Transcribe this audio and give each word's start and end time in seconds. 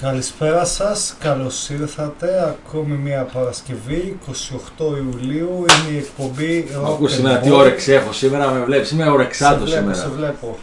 Καλησπέρα 0.00 0.64
σας, 0.64 1.16
καλώς 1.18 1.68
ήρθατε. 1.68 2.56
Ακόμη 2.66 2.94
μια 2.94 3.28
Παρασκευή, 3.32 4.18
28 4.26 4.32
Ιουλίου, 4.78 5.48
είναι 5.48 5.96
η 5.96 5.98
εκπομπή 5.98 6.66
Rock 6.84 6.90
Ακούς 6.90 7.12
σήμερα 7.12 7.38
τι 7.38 7.50
όρεξη 7.50 7.92
έχω 7.92 8.12
σήμερα, 8.12 8.50
με 8.50 8.64
βλέπεις, 8.64 8.90
είμαι 8.90 9.10
ορεξάτο 9.10 9.66
σήμερα. 9.66 9.94
Σε 9.94 10.08
βλέπω. 10.08 10.58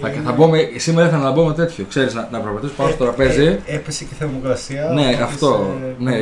Θα, 0.00 0.08
είναι... 0.08 0.22
θα 0.24 0.32
μπω 0.32 0.48
με, 0.48 0.58
σήμερα 0.76 1.06
ήθελα 1.06 1.22
να 1.22 1.30
μπω 1.30 1.44
με 1.44 1.54
τέτοιο, 1.54 1.84
ξέρεις, 1.88 2.14
να, 2.14 2.28
να 2.32 2.40
προπατήσω 2.40 2.72
πάνω 2.76 2.90
στο 2.90 3.04
ε, 3.04 3.06
τραπέζι. 3.06 3.44
Ε, 3.44 3.60
έπεσε 3.66 4.04
και 4.04 4.14
θερμοκρασία. 4.18 4.90
Ναι, 4.94 5.18
αυτό, 5.22 5.74
ναι. 5.98 6.16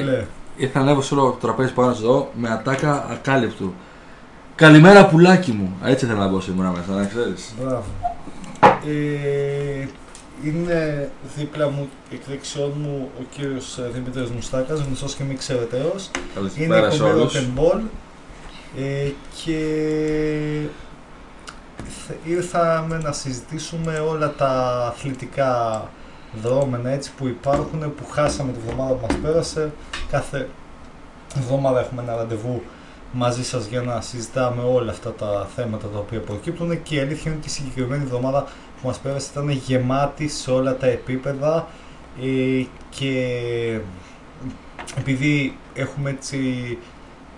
Ήθελα 0.57 0.71
να 0.75 0.81
ανέβω 0.81 1.03
σε 1.03 1.15
όλο 1.15 1.23
το 1.23 1.47
τραπέζι 1.47 1.73
πάνω 1.73 1.91
εδώ 1.91 2.31
με 2.35 2.51
ατάκα 2.51 3.07
ακάλυπτου. 3.11 3.75
Καλημέρα 4.55 5.07
πουλάκι 5.07 5.53
μου. 5.53 5.77
Έτσι 5.85 6.05
ήθελα 6.05 6.21
να 6.21 6.29
μπω 6.29 6.41
σήμερα 6.41 6.71
μέσα, 6.71 7.01
να 7.01 7.07
ξέρεις. 7.07 7.55
Μπράβο. 7.61 7.85
Ε, 8.61 9.87
είναι 10.45 11.11
δίπλα 11.37 11.71
μου, 11.71 11.89
εκ 12.13 12.21
δεξιών 12.29 12.73
μου, 12.81 13.11
ο 13.21 13.23
κύριος 13.31 13.79
ε, 13.79 13.91
Δημήτρης 13.93 14.31
Μουστάκας, 14.31 14.81
γνωστός 14.81 15.15
και 15.15 15.25
μη 15.25 15.35
ξέρεταίος. 15.35 16.11
Είναι 16.57 16.77
η 16.77 16.99
Rock 16.99 17.61
Ball 17.61 17.81
ε, 18.79 19.11
και 19.45 19.59
ήρθαμε 22.25 22.99
να 22.99 23.13
συζητήσουμε 23.13 23.99
όλα 23.99 24.35
τα 24.35 24.85
αθλητικά 24.87 25.83
δρόμενα 26.43 26.91
έτσι 26.91 27.13
που 27.17 27.27
υπάρχουν, 27.27 27.95
που 27.95 28.07
χάσαμε 28.11 28.53
τη 28.53 28.59
βδομάδα 28.67 28.95
που 28.95 29.07
μας 29.07 29.17
πέρασε. 29.23 29.73
Κάθε 30.11 30.49
εβδομάδα 31.37 31.81
έχουμε 31.81 32.03
ένα 32.03 32.17
ραντεβού 32.17 32.63
μαζί 33.13 33.45
σας 33.45 33.67
για 33.67 33.81
να 33.81 34.01
συζητάμε 34.01 34.63
όλα 34.63 34.91
αυτά 34.91 35.13
τα 35.13 35.49
θέματα 35.57 35.87
τα 35.87 35.99
οποία 35.99 36.21
προκύπτουν 36.21 36.83
και 36.83 36.95
η 36.95 37.01
αλήθεια 37.01 37.31
είναι 37.31 37.41
ότι 37.41 37.49
η 37.49 37.51
συγκεκριμένη 37.51 38.03
εβδομάδα 38.03 38.47
που 38.81 38.87
μας 38.87 38.99
πέρασε 38.99 39.29
ήταν 39.33 39.51
γεμάτη 39.51 40.29
σε 40.29 40.51
όλα 40.51 40.77
τα 40.77 40.87
επίπεδα 40.87 41.67
ε, 42.23 42.65
και 42.91 43.79
επειδή 44.99 45.57
έχουμε 45.75 46.11
έτσι 46.11 46.39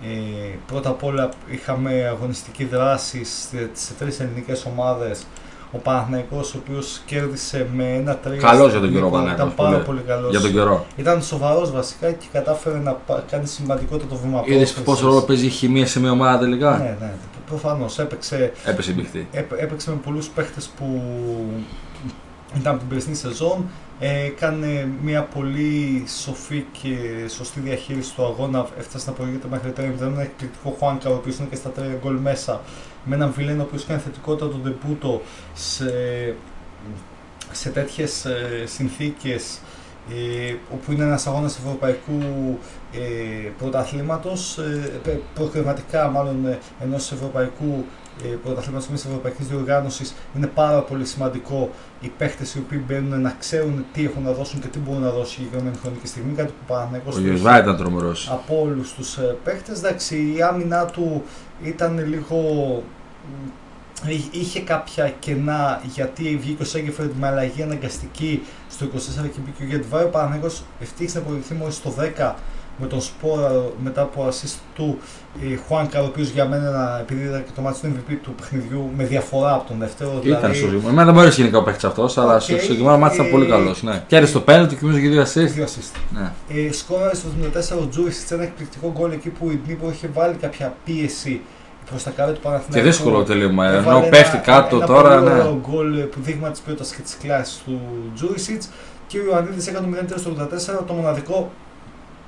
ε, 0.03 0.55
πρώτα 0.67 0.89
απ' 0.89 1.03
όλα 1.03 1.29
είχαμε 1.49 2.07
αγωνιστική 2.07 2.65
δράση 2.65 3.23
σε, 3.23 3.69
σε 3.73 3.93
τρεις 3.93 4.19
ελληνικές 4.19 4.65
ομάδες 4.65 5.25
ο 5.71 5.77
Παναθηναϊκός 5.77 6.53
ο 6.53 6.57
οποίος 6.63 7.01
κέρδισε 7.05 7.67
με 7.73 7.83
ένα 7.83 8.15
τρία. 8.15 8.37
Καλός 8.37 8.71
για 8.71 8.79
τον 8.79 8.91
καιρό 8.91 9.09
ο 9.13 9.31
Ήταν 9.33 9.55
πάρα 9.55 9.77
πολύ 9.77 10.01
καλός. 10.01 10.29
Για 10.31 10.39
τον 10.39 10.51
καιρό. 10.51 10.85
Ήταν 10.95 11.21
σοβαρός 11.21 11.71
βασικά 11.71 12.11
και 12.11 12.25
κατάφερε 12.31 12.77
να 12.77 12.97
κάνει 13.31 13.47
σημαντικότατο 13.47 14.15
βήμα 14.15 14.41
Είδες 14.45 14.73
πόσο 14.73 15.07
ρόλο 15.07 15.21
παίζει 15.21 15.45
η 15.45 15.49
χημεία 15.49 15.87
σε 15.87 15.99
μια 15.99 16.11
ομάδα 16.11 16.39
τελικά; 16.39 16.77
Ναι, 16.77 16.97
ναι. 16.99 17.13
Προφανώς 17.49 17.99
έπαιξε. 17.99 18.51
Έπαιξε 18.65 18.91
μπιχτή. 18.91 19.27
Έπαιξε 19.31 19.89
με 19.89 19.95
πολλούς 19.95 20.27
παίχτες 20.27 20.67
που 20.67 21.01
ήταν 22.57 22.71
από 22.71 22.79
την 22.79 22.89
περσινή 22.89 23.15
σεζόν. 23.15 23.65
Έκανε 23.99 24.89
μια 25.01 25.23
πολύ 25.23 26.03
σοφή 26.23 26.65
και 26.81 26.95
σωστή 27.27 27.59
διαχείριση 27.59 28.15
του 28.15 28.25
αγώνα. 28.25 28.67
Έφτασε 28.77 29.09
να 29.09 29.15
προηγείται 29.15 29.47
μέχρι 29.49 29.73
3-0. 29.77 29.81
Ένα 30.01 30.21
εκπληκτικό 30.21 30.75
Χουάνκα, 30.79 31.09
ο 31.09 31.13
οποίος 31.13 31.37
είναι 31.37 31.47
και 31.49 31.55
στα 31.55 31.69
τρία 31.69 31.97
γκολ 32.01 32.15
μέσα 32.15 32.61
με 33.03 33.15
έναν 33.15 33.31
Βιλέν 33.31 33.59
ο 33.59 33.63
οποίος 33.63 33.85
κάνει 33.85 34.01
θετικότητα 34.01 34.49
τον 34.49 34.61
Ντεπούτο 34.61 35.21
σε, 35.53 35.91
σε 37.51 37.69
τέτοιες 37.69 38.25
ε, 38.25 38.63
συνθήκες 38.65 39.59
ε, 40.09 40.55
όπου 40.73 40.91
είναι 40.91 41.03
ένας 41.03 41.27
αγώνας 41.27 41.57
ευρωπαϊκού 41.57 42.57
ε, 42.93 43.49
πρωταθλήματος, 43.57 44.57
ε, 44.57 45.19
προκριματικά 45.33 46.09
μάλλον 46.09 46.45
ε, 46.45 46.59
ενός 46.83 47.11
ευρωπαϊκού 47.11 47.85
ε, 48.23 48.27
πρωταθλήματος 48.27 48.87
μιας 48.87 49.05
ευρωπαϊκής 49.05 49.47
διοργάνωσης 49.47 50.15
είναι 50.35 50.47
πάρα 50.47 50.81
πολύ 50.81 51.05
σημαντικό 51.05 51.69
οι 52.01 52.11
παίχτες 52.17 52.55
οι 52.55 52.59
οποίοι 52.59 52.83
μπαίνουν 52.87 53.21
να 53.21 53.35
ξέρουν 53.39 53.85
τι 53.93 54.05
έχουν 54.05 54.23
να 54.23 54.31
δώσουν 54.31 54.59
και 54.61 54.67
τι 54.67 54.79
μπορούν 54.79 55.01
να 55.01 55.09
δώσουν 55.09 55.27
συγκεκριμένη 55.27 55.77
χρονική 55.81 56.07
στιγμή, 56.07 56.35
κάτι 56.35 56.51
που 56.51 56.73
Παναθηναϊκός 56.73 57.15
Ο 57.15 57.19
Γιωσβά 57.19 57.59
ήταν 57.59 57.77
τρομερός. 57.77 58.29
Από 58.31 58.61
όλους 58.61 58.93
τους 58.93 59.17
ε, 59.17 59.37
παίχτες, 59.43 59.77
εντάξει 59.77 60.33
η 60.35 60.41
άμυνά 60.41 60.85
του 60.85 61.23
ήταν 61.63 62.07
λίγο 62.07 62.43
είχε 64.31 64.59
κάποια 64.59 65.09
κενά 65.19 65.81
γιατί 65.85 66.37
βγήκε 66.41 66.61
ο 66.61 66.65
Σέγκεφερντ 66.65 67.11
με 67.19 67.27
αλλαγή 67.27 67.63
αναγκαστική 67.63 68.41
στο 68.69 68.85
24 68.85 68.89
και 69.33 69.39
μπήκε 69.45 69.63
ο 69.63 69.65
Γετβάη. 69.65 70.03
Ο 70.03 70.07
Παναγιώτης 70.07 70.63
ευτύχησε 70.79 71.17
να 71.17 71.23
αποδειχθεί 71.23 71.53
μόλις 71.53 71.75
στο 71.75 71.93
10 72.17 72.33
με 72.79 72.87
τον 72.87 73.01
Σπόρα 73.01 73.63
μετά 73.83 74.01
από 74.01 74.27
assist 74.27 74.57
του 74.75 74.99
ε, 75.41 75.55
Χουάνκα, 75.67 76.01
ο 76.01 76.05
οποίος 76.05 76.29
για 76.29 76.45
μένα 76.45 76.97
επειδή 77.01 77.23
είδα 77.23 77.39
και 77.39 77.51
το 77.55 77.61
μάτι 77.61 77.79
του 77.79 77.87
MVP 77.87 78.13
του 78.23 78.33
παιχνιδιού 78.33 78.89
με 78.97 79.03
διαφορά 79.03 79.53
από 79.53 79.67
τον 79.67 79.77
δεύτερο. 79.79 80.09
Ήταν 80.09 80.21
δηλαδή... 80.23 80.57
στο 80.57 80.67
ζήτημα. 80.67 80.89
Εμένα 80.89 81.05
δεν 81.05 81.13
μου 81.13 81.19
αρέσει 81.19 81.41
γενικά 81.41 81.57
ο 81.57 81.63
παίχτη 81.63 81.85
αυτός, 81.85 82.17
αλλά 82.17 82.37
okay, 82.37 82.41
στο 82.41 82.57
συγκεκριμένο 82.57 82.97
μάτι 82.97 83.15
ήταν 83.15 83.29
πολύ 83.29 83.45
καλός. 83.45 83.83
Ναι. 83.83 84.03
Και 84.07 84.15
άρεσε 84.15 84.33
το 84.33 84.41
πέναλτι 84.41 84.75
και 84.75 84.81
νομίζω 84.81 85.01
και 85.01 85.09
δύο 85.09 85.21
assist. 85.21 85.51
Δύο 85.53 85.65
assist. 85.65 85.99
Ναι. 86.13 86.31
Ε, 86.67 86.71
σκόραρε 86.71 87.15
στο 87.15 87.27
74 87.77 87.81
ο 87.81 87.87
Τζούι 87.87 88.11
σε 88.11 88.33
ένα 88.33 88.43
εκπληκτικό 88.43 88.91
γκολ 88.97 89.11
εκεί 89.11 89.29
που 89.29 89.49
η 89.49 89.59
Νίπο 89.67 89.89
είχε 89.89 90.09
βάλει 90.13 90.35
κάποια 90.35 90.75
πίεση 90.85 91.41
προς 91.89 92.03
τα 92.03 92.09
κάτω 92.09 92.31
του 92.31 92.39
Παναθηναϊκού. 92.39 92.85
Και 92.85 92.91
δύσκολο 92.91 93.23
τελείωμα. 93.23 93.67
Ενώ 93.67 94.07
πέφτει 94.09 94.37
κάτω 94.37 94.75
ένα, 94.75 94.85
τώρα. 94.85 95.13
Ένα 95.13 95.35
ναι. 95.35 95.43
πολύ 95.43 95.59
γκολ 95.69 95.99
που 95.99 96.19
δείγμα 96.21 96.51
τη 96.51 96.59
ποιότητα 96.65 96.95
και 96.95 97.01
τη 97.01 97.27
κλάση 97.27 97.59
του 97.65 97.81
Τζούρισιτ. 98.15 98.63
Και 99.07 99.17
ο 99.19 99.23
Ιωαννίδης 99.25 99.67
έκανε 99.67 99.97
το 100.07 100.15
0 100.15 100.19
στο 100.19 100.31
84. 100.81 100.85
Το 100.87 100.93
μοναδικό 100.93 101.51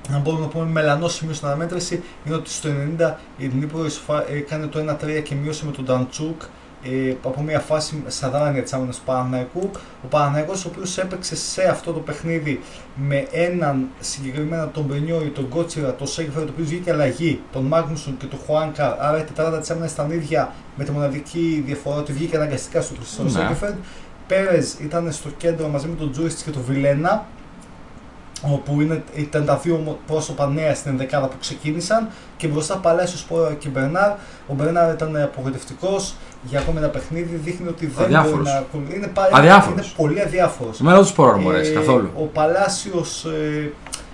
να 0.08 0.18
μπορούμε 0.18 0.42
να 0.42 0.48
πούμε 0.48 0.64
μελανό 0.64 1.08
σημείο 1.08 1.34
στην 1.34 1.46
αναμέτρηση 1.46 2.02
είναι 2.24 2.34
ότι 2.34 2.50
στο 2.50 2.68
90 2.98 3.12
η 3.36 3.46
Νίπρο 3.46 3.86
έκανε 4.28 4.66
το 4.66 4.96
1-3 5.04 5.22
και 5.22 5.34
μείωσε 5.34 5.64
με 5.64 5.72
τον 5.72 5.84
Νταντσούκ 5.84 6.42
ε, 6.84 7.14
από 7.24 7.42
μια 7.42 7.60
φάση 7.60 8.02
στα 8.06 8.30
δάνεια 8.30 8.62
της 8.62 8.72
άμυνας 8.72 8.96
του 8.96 9.02
Παναναϊκού. 9.04 9.70
Ο 10.04 10.06
Παναναϊκός 10.08 10.64
ο 10.64 10.68
οποίος 10.68 10.98
έπαιξε 10.98 11.36
σε 11.36 11.62
αυτό 11.62 11.92
το 11.92 12.00
παιχνίδι 12.00 12.60
με 12.94 13.26
έναν 13.30 13.88
συγκεκριμένα 14.00 14.68
τον 14.68 14.84
Μπρινιό 14.84 15.22
ή 15.24 15.28
τον 15.28 15.48
Κότσιρα, 15.48 15.94
τον 15.94 16.06
Σέγγεφερ, 16.06 16.44
το 16.44 16.50
οποίος 16.52 16.68
βγήκε 16.68 16.90
αλλαγή, 16.90 17.40
τον 17.52 17.64
Μάγνουσον 17.64 18.16
και 18.16 18.26
τον 18.26 18.38
Χουάνκα, 18.46 18.96
άρα 19.00 19.18
η 19.18 19.22
τετράδα 19.22 19.58
της 19.58 19.70
άμυνας 19.70 19.92
ήταν 19.92 20.10
ίδια 20.10 20.52
με 20.76 20.84
τη 20.84 20.90
μοναδική 20.90 21.62
διαφορά 21.66 21.96
ότι 21.96 22.12
βγήκε 22.12 22.36
αναγκαστικά 22.36 22.80
στο 22.80 22.94
Χριστό 22.94 23.22
ναι. 23.22 23.30
Σέγγεφερ. 23.30 23.72
Πέρες 24.26 24.74
ήταν 24.80 25.12
στο 25.12 25.28
κέντρο 25.28 25.68
μαζί 25.68 25.86
με 25.86 25.94
τον 25.94 26.12
Τζούριστ 26.12 26.44
και 26.44 26.50
τον 26.50 26.62
Βιλένα 26.62 27.26
όπου 28.42 28.80
είναι, 28.80 29.02
ήταν 29.14 29.44
τα 29.44 29.56
δύο 29.56 29.98
πρόσωπα 30.06 30.46
νέα 30.46 30.74
στην 30.74 30.90
ενδεκάδα 30.90 31.26
που 31.26 31.36
ξεκίνησαν 31.40 32.08
και 32.36 32.46
μπροστά 32.46 32.76
Παλέσιο 32.76 33.18
Σπόρα 33.18 33.54
και 33.54 33.68
Μπερνάρ. 33.68 34.10
Ο 34.46 34.54
Μπερνάρ 34.54 34.92
ήταν 34.94 35.16
απογοητευτικός 35.16 36.14
για 36.42 36.60
ακόμη 36.60 36.78
ένα 36.78 36.88
παιχνίδι, 36.88 37.36
δείχνει 37.36 37.68
ότι 37.68 37.86
δεν 37.86 38.04
αδιάφορος. 38.04 38.50
μπορεί 38.72 38.84
να. 38.88 38.94
Είναι, 38.94 39.06
πάλι, 39.06 39.48
είναι 39.72 39.84
πολύ 39.96 40.20
αδιάφορος. 40.20 40.80
Εμένα 40.80 40.94
δεν 40.94 41.04
τους 41.04 41.12
Σπόρα 41.12 41.36
μου 41.36 41.48
αρέσει 41.48 41.72
καθόλου. 41.72 42.10
Ο 42.16 42.22
Παλάσιος 42.22 43.24
ε, 43.24 43.72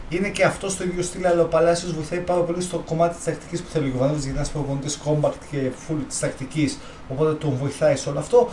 είναι 0.08 0.28
και 0.28 0.44
αυτός 0.44 0.72
στο 0.72 0.84
ίδιο 0.84 1.02
στυλ, 1.02 1.26
αλλά 1.26 1.42
ο 1.42 1.44
Παλάσιος 1.46 1.92
βοηθάει 1.92 2.18
πάρα 2.18 2.40
πολύ 2.40 2.60
στο 2.60 2.82
κομμάτι 2.86 3.14
της 3.14 3.24
τακτικής 3.24 3.62
που 3.62 3.68
θέλει 3.72 3.84
ο 3.84 3.88
Γιωβάνοβιτς 3.88 4.24
γιατί 4.24 4.38
είναι 4.38 4.48
ένας 4.48 4.50
προπονητής 4.50 4.98
compact 5.04 5.38
και 5.50 5.58
full 5.58 5.98
της 6.08 6.18
τακτικής. 6.18 6.78
Οπότε 7.08 7.32
τον 7.32 7.56
βοηθάει 7.60 7.96
σε 7.96 8.08
όλο 8.08 8.18
αυτό. 8.18 8.48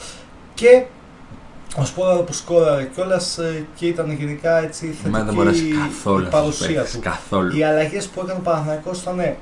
Και 0.53 0.86
ο 1.78 1.86
Σπόρα 1.86 2.16
που 2.16 2.34
σκόραρε 2.34 2.90
κιόλας 2.96 3.38
ε, 3.38 3.66
και 3.75 3.86
ήταν 3.86 4.12
γενικά 4.12 4.58
έτσι 4.63 4.96
θετική 5.03 5.74
καθόλου, 5.74 6.25
η 6.25 6.30
παρουσία 6.30 6.84
του. 6.84 7.00
Καθόλου. 7.00 7.58
Οι 7.58 7.63
αλλαγές 7.63 8.08
που 8.08 8.22
έκανε 8.24 8.40
ο 8.40 8.41
Παναθηναϊκός 8.44 9.02
ήταν 9.02 9.36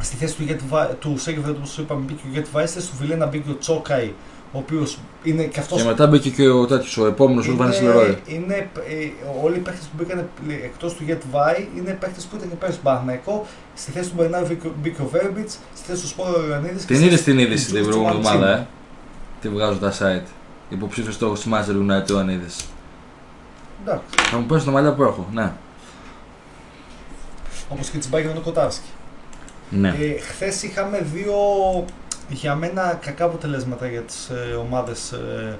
στη 0.00 0.16
θέση 0.16 0.34
του, 0.34 0.64
του 0.98 1.18
Σέγκεφερτ, 1.18 1.56
όπως 1.56 1.78
είπαμε, 1.78 2.02
μπήκε 2.06 2.22
ο 2.26 2.30
Γετ 2.32 2.46
Βάιστερ, 2.52 2.82
του 2.82 2.96
Βιλένα 2.98 3.26
μπήκε 3.26 3.50
ο 3.50 3.58
Τσόκαη, 3.58 4.12
ο 4.52 4.58
οποίος 4.58 4.98
είναι 5.22 5.42
και 5.44 5.60
αυτός. 5.60 5.82
Και 5.82 5.88
μετά 5.88 6.06
μπήκε 6.06 6.30
και 6.30 6.48
ο 6.48 6.66
τέτοιος, 6.66 6.96
ο 6.96 7.06
επόμενος, 7.06 7.48
ο 7.48 7.56
Βανίσι 7.56 7.82
Λερόι. 7.82 8.18
Είναι, 8.26 8.54
ε, 8.54 9.42
όλοι 9.42 9.56
οι 9.56 9.58
παίχτε 9.58 9.80
που 9.80 9.96
μπήκαν 9.98 10.28
εκτός 10.64 10.94
του 10.94 11.04
Γετ 11.04 11.22
Βάι 11.30 11.68
είναι 11.76 11.96
παίχτε 12.00 12.20
που 12.30 12.36
ήταν 12.36 12.48
και 12.48 12.54
πέρυσι 12.54 12.78
Παναθηναϊκό. 12.82 13.46
Στη 13.74 13.90
θέση 13.90 14.08
του 14.08 14.14
Μπερνάρ 14.16 14.42
μπήκε 14.82 15.00
ο 15.00 15.08
Βέρμπιτς, 15.12 15.58
στη 15.74 15.86
θέση 15.86 16.02
του 16.02 16.08
Σπόρο 16.08 16.42
ο 16.42 16.46
Ιωαννίδη. 16.48 16.84
Την 16.84 17.02
είδες 17.02 17.22
την 17.22 17.38
είδηση 17.38 17.72
την 17.72 17.84
προηγούμενη 17.84 18.16
εβδομάδα, 18.16 18.56
ε; 18.56 18.66
Τι 19.42 19.48
βγάζω 19.48 19.78
τα 19.78 19.92
site. 19.98 20.28
Υποψήφιος 20.68 21.14
στόχος 21.14 21.40
της 21.40 21.52
Manchester 21.52 21.76
United 21.76 22.14
ο 22.14 22.18
Ανίδης. 22.18 22.64
Εντάξει. 23.82 24.04
Θα 24.30 24.36
μου 24.36 24.46
πέσει 24.46 24.64
τα 24.64 24.70
μαλλιά 24.70 24.92
που 24.92 25.02
έχω, 25.02 25.28
ναι. 25.32 25.52
Όπως 27.68 27.88
και 27.88 27.98
τη 27.98 28.08
Μπάγκερ 28.08 28.36
ο 28.36 28.40
Κοτάρσκι. 28.40 28.88
Ναι. 29.70 29.88
Ε, 29.88 30.18
Χθες 30.20 30.62
είχαμε 30.62 31.06
δύο 31.12 31.34
για 32.28 32.54
μένα 32.54 32.98
κακά 33.04 33.24
αποτελέσματα 33.24 33.86
για 33.88 34.00
τις 34.00 34.28
ε, 34.28 34.54
ομάδες. 34.54 35.12
Ε, 35.12 35.58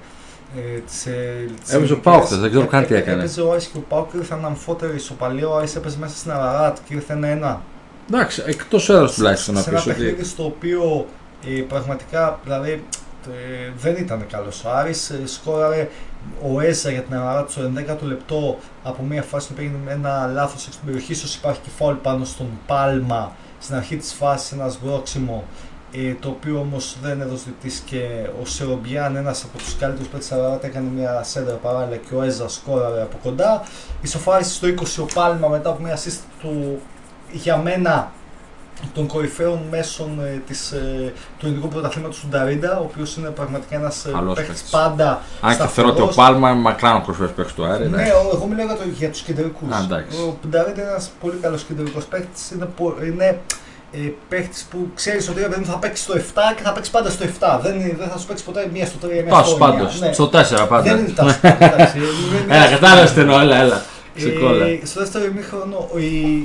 ε, 0.57 1.77
έπαιζε 1.77 1.93
ο 1.93 1.99
Πάουκ, 1.99 2.27
δεν 2.27 2.51
ξέρω 2.51 2.67
καν 2.67 2.87
τι 2.87 2.95
έκανε. 2.95 3.19
Έπαιζε 3.19 3.41
ο 3.41 3.53
Άι 3.53 3.59
και 3.59 3.77
ο 3.77 3.85
Πάουκ 3.89 4.13
ήρθαν 4.13 4.45
αμφότεροι 4.45 4.95
ισοπαλία. 4.97 5.49
Ο 5.49 5.57
Άι 5.57 5.67
έπαιζε 5.77 5.99
μέσα 5.99 6.17
στην 6.17 6.31
Αραράτ 6.31 6.77
και 6.89 6.95
ήρθε 6.95 7.13
ένα-ένα. 7.13 7.63
Εντάξει, 8.11 8.43
εκτός 8.47 8.89
έδρας 8.89 9.15
τουλάχιστον 9.15 9.55
να 9.55 9.61
πει. 9.61 9.67
Σε 9.67 9.75
ένα 9.75 9.83
παιχνίδι 9.85 10.25
στο 10.25 10.45
οποίο 10.45 11.07
ε, 11.47 11.61
πραγματικά 11.61 12.41
δηλαδή 12.45 12.71
ε, 12.71 12.81
δεν 13.77 13.97
ήταν 13.97 14.27
καλός 14.27 14.65
ο 14.65 14.71
Άρης. 14.71 15.11
Ε, 15.11 15.27
σκόραρε 15.27 15.89
ο 16.53 16.61
Έζα 16.61 16.91
για 16.91 17.03
την 17.03 17.13
Ελλάδα 17.13 17.45
του 17.45 17.73
11ο 17.77 18.03
λεπτό 18.03 18.59
από 18.83 19.03
μια 19.03 19.23
φάση 19.23 19.53
που 19.53 19.61
έγινε 19.61 19.77
ένα 19.89 20.27
λάθος 20.27 20.63
στην 20.63 20.85
περιοχή. 20.85 21.13
ίσως 21.13 21.35
υπάρχει 21.35 21.61
και 21.61 21.71
φάουλ 21.77 21.95
πάνω 21.95 22.25
στον 22.25 22.47
Πάλμα 22.67 23.33
στην 23.59 23.75
αρχή 23.75 23.97
της 23.97 24.13
φάσης, 24.13 24.53
ένας 24.53 24.73
σμπρόξιμο. 24.73 25.45
ε, 25.95 26.15
το 26.15 26.29
οποίο 26.29 26.59
όμως 26.59 26.97
δεν 27.03 27.21
έδωσε 27.21 27.45
διαιτητή 27.45 27.83
και 27.85 28.29
ο 28.43 28.45
Σερομπιάν, 28.47 29.17
ένας 29.17 29.45
από 29.45 29.59
τους 29.59 29.77
καλύτερους 29.77 30.09
παίκτες 30.09 30.29
της 30.29 30.69
έκανε 30.69 30.89
μια 30.89 31.23
σέντρα 31.23 31.55
παράλληλα 31.55 31.97
και 31.97 32.15
ο 32.15 32.23
Έζα 32.23 32.49
σκόραρε 32.49 33.03
από 33.03 33.17
κοντά. 33.23 33.63
Ισοφάρισε 34.03 34.53
στο 34.53 34.69
20 34.69 35.03
ο 35.03 35.07
Πάλμα 35.15 35.49
μετά 35.49 35.71
από 35.71 35.83
μια 35.83 35.97
σύστη 35.97 36.25
του 36.41 36.81
για 37.33 37.57
μένα 37.57 38.13
των 38.95 39.07
κορυφαίων 39.07 39.61
μέσων 39.71 40.21
ε, 40.25 40.43
της, 40.47 40.73
ε, 40.73 41.13
του 41.39 41.47
ελληνικού 41.47 41.69
πρωταθλήματος 41.69 42.21
του 42.21 42.27
Νταρίντα, 42.29 42.79
ο 42.79 42.83
οποίος 42.83 43.17
είναι 43.17 43.29
πραγματικά 43.29 43.77
ένας 43.77 44.05
ε, 44.05 44.11
παίκτη 44.35 44.63
πάντα. 44.71 45.21
Αν 45.41 45.57
και 45.57 45.67
θεωρώ 45.67 45.91
ότι 45.91 46.01
ο 46.01 46.07
Πάλμα 46.07 46.51
είναι 46.51 46.61
μακράν 46.61 46.97
ο 46.97 47.01
κορυφαίος 47.01 47.31
παίκτη 47.31 47.53
του 47.53 47.65
Άρη. 47.65 47.89
Ναι, 47.89 48.03
εγώ 48.33 48.47
μιλάω 48.47 48.67
για, 48.67 48.77
το, 48.77 48.83
για 48.99 49.11
τους 49.11 49.21
κεντρικούς. 49.21 49.69
Ο 50.43 50.49
Νταρίντα 50.49 50.81
είναι 50.81 50.91
ένας 50.91 51.11
πολύ 51.21 51.37
καλός 51.41 51.63
κεντρικός 51.63 52.05
παίκτη. 52.05 52.41
Είναι, 52.55 52.69
είναι 53.05 53.41
ε, 53.95 54.13
παίχτης 54.29 54.67
που 54.71 54.91
ξέρεις 54.95 55.29
ότι 55.29 55.41
δεν 55.41 55.65
θα 55.65 55.79
παίξει 55.79 56.03
στο 56.03 56.15
7 56.15 56.19
και 56.57 56.63
θα 56.63 56.73
παίξει 56.73 56.91
πάντα 56.91 57.11
στο 57.11 57.25
7. 57.41 57.59
Δεν, 57.63 57.97
δεν 57.99 58.09
θα 58.09 58.19
σου 58.19 58.27
παίξει 58.27 58.45
ποτέ 58.45 58.69
μία 58.73 58.87
στο 58.87 59.09
3 59.09 59.11
ή 59.11 59.23
μία 59.23 59.43
στο 59.43 59.55
9. 59.55 59.59
πάντω. 59.59 59.89
Ναι. 59.99 60.13
Στο 60.13 60.25
4 60.25 60.67
πάντα. 60.69 60.83
Δεν 60.83 60.99
είναι 60.99 61.09
τάσο. 61.09 61.39
Έλα, 62.55 62.67
κατάλαβες 62.71 63.13
τι 63.13 63.21
εννοώ, 63.21 63.41
έλα, 63.41 63.83
έλα. 64.17 64.67
Ε, 64.67 64.81
στο 64.85 65.01
δεύτερο 65.01 65.25
ημίχρονο 65.25 65.89
η, 65.97 66.37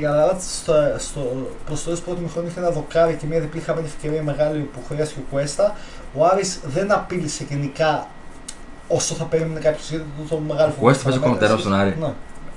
η 0.00 0.04
Αλαράτ 0.06 0.40
στο, 0.40 0.74
στο, 0.98 1.50
προς 1.66 1.82
το 1.82 1.90
πρώτο 2.04 2.20
ημίχρονο 2.20 2.48
είχε 2.48 2.60
ένα 2.60 2.70
δοκάρι 2.70 3.14
και 3.14 3.26
μια 3.26 3.40
διπλή 3.40 3.60
χαμένη 3.60 3.86
ευκαιρία 3.86 4.22
μεγάλη 4.22 4.58
που 4.58 4.78
χρειάστηκε 4.88 5.20
ο 5.20 5.30
Κουέστα. 5.30 5.76
Ο 6.14 6.24
Άρης 6.24 6.60
δεν 6.66 6.92
απείλησε 6.92 7.44
γενικά 7.48 8.06
όσο 8.88 9.14
θα 9.14 9.24
περίμενε 9.24 9.60
κάποιος 9.60 9.90
γιατί 9.90 10.04
το 10.28 10.38
μεγάλο 10.38 10.68
φοβό. 10.68 10.80
Ο 10.80 10.80
Κουέστα 10.80 11.04
παίζει 11.04 11.18
κομματερό 11.18 11.58
στον 11.58 11.74
Άρη. 11.74 11.96
Ναι 12.00 12.12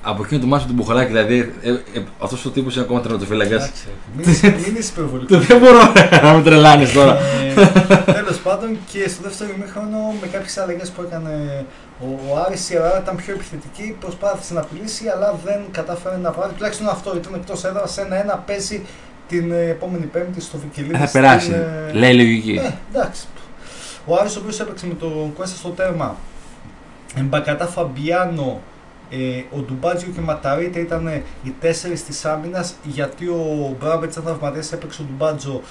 από 0.09 0.23
εκείνο 0.23 0.39
το 0.41 0.47
μάτι 0.47 0.65
του 0.65 0.73
Μπουχαλάκη, 0.73 1.07
δηλαδή 1.07 1.53
ε, 1.61 1.69
ε, 1.69 2.03
αυτός 2.19 2.45
ο 2.45 2.49
τύπος 2.49 2.75
είναι 2.75 2.83
ακόμα 2.83 3.01
τερματοφύλακα. 3.01 3.69
Μην 4.17 4.29
είσαι 4.29 4.91
υπερβολικός. 4.91 5.45
Δεν 5.45 5.59
μπορώ 5.59 5.79
να 6.23 6.33
με 6.33 6.41
τρελάνεις 6.43 6.91
τώρα. 6.91 7.17
Ε, 8.05 8.11
Τέλος 8.11 8.37
πάντων 8.37 8.77
και 8.91 9.09
στο 9.09 9.21
δεύτερο 9.23 9.49
ημίχρονο 9.57 9.97
με 10.21 10.27
κάποιες 10.27 10.57
αλλαγές 10.57 10.89
που 10.89 11.01
έκανε 11.01 11.65
ο, 11.99 12.05
ο 12.29 12.43
Άρης 12.45 12.69
η 12.69 12.75
Ελλάδα 12.75 12.99
ήταν 13.03 13.15
πιο 13.15 13.33
επιθετική, 13.33 13.95
προσπάθησε 13.99 14.53
να 14.53 14.59
απειλήσει 14.59 15.07
αλλά 15.07 15.39
δεν 15.45 15.59
κατάφερε 15.71 16.17
να 16.17 16.31
πάρει. 16.31 16.53
Τουλάχιστον 16.53 16.87
αυτό 16.89 17.15
ήταν 17.15 17.33
εκτός 17.35 17.63
έδρας 17.63 17.91
σε 17.91 18.01
ένα-ένα 18.01 18.43
παίζει 18.47 18.81
την 19.27 19.51
επόμενη 19.51 20.05
Πέμπτη 20.05 20.41
στο 20.41 20.57
Βικελίδη. 20.57 20.97
Θα 20.97 21.09
περάσει. 21.11 21.51
Λέει 21.91 22.13
λογική. 22.15 22.61
Ε, 22.63 22.71
εντάξει. 22.91 23.25
Ο 24.05 24.15
Άρης 24.15 24.35
ο 24.35 24.39
οποίος 24.39 24.59
έπαιξε 24.59 24.87
με 24.87 24.93
τον 24.93 25.33
Κουέστα 25.35 25.55
στο 25.55 25.69
τέρμα. 25.69 26.15
Μπακατά 27.21 27.65
Φαμπιάνο, 27.65 28.49
ε, 28.51 28.76
ο 29.51 29.59
Ντουμπάτζιο 29.59 30.11
και 30.13 30.19
ο 30.19 30.23
Ματαρίτα 30.23 30.79
ήταν 30.79 31.07
οι 31.43 31.53
τέσσερις 31.59 32.03
της 32.03 32.25
άμυνας 32.25 32.75
γιατί 32.83 33.27
ο 33.27 33.75
Μπράμπετ 33.79 34.11
ήταν 34.11 34.23
τραυματία, 34.23 34.63
έπαιξε 34.73 35.01
ο 35.01 35.05
Ντουμπάτζο 35.05 35.61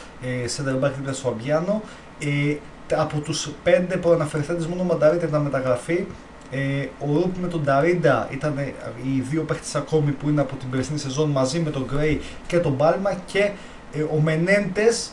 ε, 0.45 0.49
σε 0.49 0.63
δερμπάκι 0.63 0.95
δίπλα 0.97 1.13
στο 1.13 1.29
Φαμπιάνο. 1.29 1.83
Ε, 2.19 2.57
από 2.95 3.21
τους 3.21 3.51
πέντε 3.63 3.97
προαναφερθέντες, 3.97 4.67
μόνο 4.67 4.83
ο 4.83 4.85
Ματαρίτα 4.85 5.27
ήταν 5.27 5.43
μεταγραφή. 5.43 6.05
Ε, 6.51 6.87
ο 6.99 7.13
Ρουπ 7.13 7.37
με 7.41 7.49
τον 7.49 7.65
Ταρίντα 7.65 8.29
ήταν 8.31 8.59
οι 9.03 9.21
δύο 9.21 9.43
παίχτες 9.43 9.75
ακόμη 9.75 10.11
που 10.11 10.29
είναι 10.29 10.41
από 10.41 10.55
την 10.57 10.71
περσινή 10.71 10.99
σεζόν 10.99 11.31
μαζί 11.31 11.61
με 11.61 11.71
τον 11.71 11.87
Γκρέι 11.93 12.21
και 12.47 12.59
τον 12.59 12.73
Μπάλμα 12.73 13.13
και 13.27 13.51
ε, 13.93 14.03
ο 14.03 14.21
Μενέντες 14.21 15.11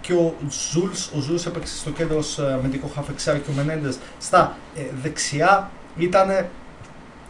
και 0.00 0.12
ο 0.12 0.34
Ζούλς. 0.72 1.10
Ο 1.16 1.20
Ζούλς 1.20 1.46
έπαιξε 1.46 1.76
στο 1.76 1.90
κέντρο 1.90 2.18
ως 2.18 2.38
αμυντικό 2.38 2.90
χαφεξάρι 2.94 3.38
και 3.38 3.50
ο 3.50 3.52
Μενέντες 3.56 3.98
στα 4.18 4.56
ε, 4.76 4.80
δεξιά. 5.02 5.70
Ήταν 5.96 6.28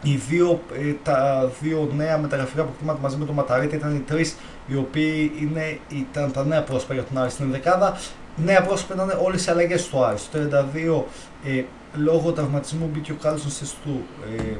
οι 0.07 0.21
δύο, 0.29 0.61
ε, 0.73 0.93
τα 1.03 1.51
δύο 1.61 1.91
νέα 1.95 2.17
μεταγραφικά 2.17 2.61
αποκτήματα 2.61 2.99
μαζί 3.01 3.17
με 3.17 3.25
τον 3.25 3.35
Ματαρίτα 3.35 3.75
ήταν 3.75 3.95
οι 3.95 3.99
τρεις 3.99 4.35
οι 4.67 4.75
οποίοι 4.75 5.31
είναι, 5.41 5.79
ήταν 5.89 6.31
τα 6.31 6.45
νέα 6.45 6.63
πρόσωπα 6.63 6.93
για 6.93 7.03
τον 7.03 7.17
Άρη 7.17 7.29
στην 7.29 7.51
δεκάδα. 7.51 7.97
Νέα 8.35 8.61
πρόσωπα 8.61 8.93
ήταν 8.93 9.19
όλες 9.23 9.45
οι 9.45 9.51
αλλαγές 9.51 9.87
του 9.87 10.03
Άρη. 10.03 10.17
Στο 10.17 10.39
32 10.39 11.03
ε, 11.45 11.63
λόγω 11.93 12.31
τραυματισμού 12.31 12.89
μπήκε 12.93 13.11
ο 13.11 13.15
Κάλσον 13.21 13.51
στη 13.51 13.65
του. 13.83 14.05
Ε, 14.37 14.55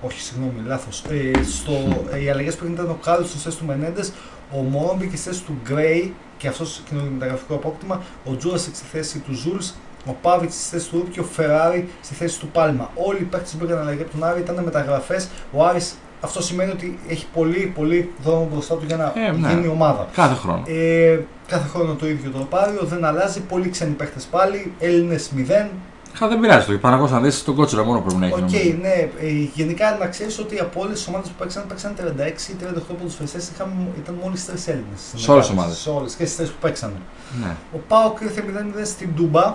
όχι, 0.00 0.20
συγγνώμη, 0.20 0.62
λάθος. 0.66 1.04
Ε, 1.08 1.42
στο, 1.42 1.72
ε, 2.12 2.22
οι 2.22 2.30
αλλαγές 2.30 2.54
που 2.54 2.66
ήταν 2.66 2.90
ο 2.90 2.98
Κάλσον 3.02 3.40
στη 3.40 3.56
του 3.56 3.64
Μενέντες, 3.64 4.12
ο 4.52 4.58
Μωρόν 4.58 4.96
μπήκε 4.96 5.16
στη 5.16 5.28
θέση 5.28 5.42
του 5.42 5.56
Γκρέι 5.64 6.14
και 6.36 6.48
αυτός 6.48 6.82
το 6.90 6.96
μεταγραφικό 7.12 7.54
απόκτημα, 7.54 8.02
ο 8.24 8.36
Τζούρασεκ 8.36 8.74
στη 8.74 8.84
θέση 8.84 9.18
του 9.18 9.32
Ζούλς 9.32 9.74
ο 10.06 10.12
Πάβιτ 10.22 10.52
στη 10.52 10.68
θέση 10.68 10.88
του 10.88 10.96
Ρούπ 10.96 11.10
και 11.10 11.20
ο 11.20 11.24
Φεράρι 11.24 11.88
στη 12.00 12.14
θέση 12.14 12.38
του 12.38 12.48
Πάλμα. 12.48 12.90
Όλοι 12.94 13.18
οι 13.18 13.24
παίκτες 13.24 13.52
που 13.52 13.58
πήγαν 13.58 13.78
αλλαγή 13.78 14.02
από 14.02 14.10
τον 14.10 14.24
Άρη 14.24 14.40
ήταν 14.40 14.64
μεταγραφές. 14.64 15.28
Ο 15.52 15.64
Άρης 15.64 15.94
αυτό 16.20 16.42
σημαίνει 16.42 16.70
ότι 16.70 16.98
έχει 17.08 17.26
πολύ, 17.32 17.72
πολύ 17.74 18.12
δρόμο 18.22 18.48
μπροστά 18.52 18.74
του 18.74 18.84
για 18.86 18.96
να 18.96 19.12
ε, 19.16 19.30
ναι. 19.30 19.48
γίνει 19.48 19.68
ομάδα. 19.68 20.08
Κάθε 20.12 20.34
χρόνο. 20.34 20.62
Ε, 20.66 21.18
κάθε 21.46 21.68
χρόνο 21.68 21.94
το 21.94 22.08
ίδιο 22.08 22.30
τροπάριο, 22.30 22.80
δεν 22.82 23.04
αλλάζει. 23.04 23.40
Πολλοί 23.40 23.68
ξένοι 23.68 23.92
παίχτες 23.92 24.20
πάλι. 24.30 24.72
Έλληνες 24.78 25.30
0. 25.36 25.68
Χα, 26.14 26.28
δεν 26.28 26.40
πειράζει 26.40 26.66
το. 26.66 26.78
Παναγός 26.78 27.10
να 27.10 27.20
δεις 27.20 27.44
τον 27.44 27.54
κότσερα 27.54 27.84
μόνο 27.84 28.00
πρέπει 28.00 28.16
να 28.20 28.26
έχει. 28.26 28.34
OK, 28.34 28.48
okay, 28.48 28.78
ναι. 28.80 29.08
Ε, 29.20 29.30
γενικά 29.54 29.96
να 30.00 30.06
ξέρεις 30.06 30.38
ότι 30.38 30.58
από 30.58 30.80
όλες 30.80 30.98
τις 30.98 31.08
ομάδες 31.08 31.28
που 31.28 31.34
παίξαν, 31.38 31.64
παίξαν 31.68 31.94
36 31.96 32.50
ή 32.50 32.56
38 32.60 32.94
ποδοσφαιριστές 32.98 33.50
ήταν 33.98 34.18
μόλις 34.22 34.44
3 34.46 34.48
Έλληνες. 34.66 35.00
Σε 35.14 35.30
όλες 35.30 35.46
τις 35.46 35.56
ομάδες. 35.56 35.76
Σε 35.76 35.90
όλες 35.90 36.14
και 36.14 36.26
στις 36.26 36.48
που 36.48 36.56
παίξαν. 36.60 36.92
Ναι. 37.40 37.56
Ο 37.74 37.78
ΠΑΟΚ 37.88 38.12
ήρθε 38.22 38.44
0-0 38.80 38.84
στην 38.84 39.14
Τούμπα 39.16 39.54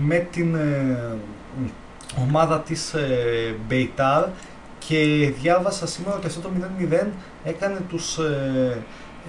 με 0.00 0.26
την 0.30 0.54
ε, 0.54 1.16
ομάδα 2.18 2.60
της 2.60 2.94
ε, 2.94 3.56
Μπεϊτάρ 3.68 4.24
και 4.78 5.32
διάβασα 5.40 5.86
σήμερα 5.86 6.16
ότι 6.16 6.26
αυτό 6.26 6.40
το 6.40 6.50
0-0 6.90 7.06
έκανε 7.44 7.78
τους, 7.88 8.18
ε, 8.18 8.78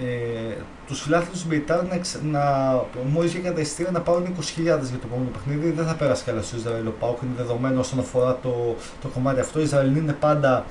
ε, 0.01 0.55
τους 0.87 1.01
φιλάθλους 1.01 1.41
του 1.41 1.47
Μπεϊτάρ 1.47 1.83
να, 1.83 1.99
να 2.23 2.41
μόλις 3.11 3.31
βγήκαν 3.31 3.53
τα 3.53 3.61
ειστήρια 3.61 3.91
να 3.91 4.01
πάρουν 4.01 4.23
20.000 4.23 4.63
για 4.63 4.77
το 4.77 5.05
επόμενο 5.05 5.29
παιχνίδι. 5.29 5.71
Δεν 5.71 5.85
θα 5.85 5.95
πέρασε 5.95 6.23
καλά 6.23 6.41
στο 6.41 6.57
Ισραήλ 6.57 6.87
ο 6.87 6.93
Πάουκ, 6.99 7.21
είναι 7.21 7.33
δεδομένο 7.37 7.79
όσον 7.79 7.99
αφορά 7.99 8.37
το, 8.41 8.75
το 9.01 9.07
κομμάτι 9.07 9.39
αυτό. 9.39 9.59
Οι 9.59 9.63
Ισραηλοί 9.63 9.99
είναι 9.99 10.13
πάντα 10.13 10.65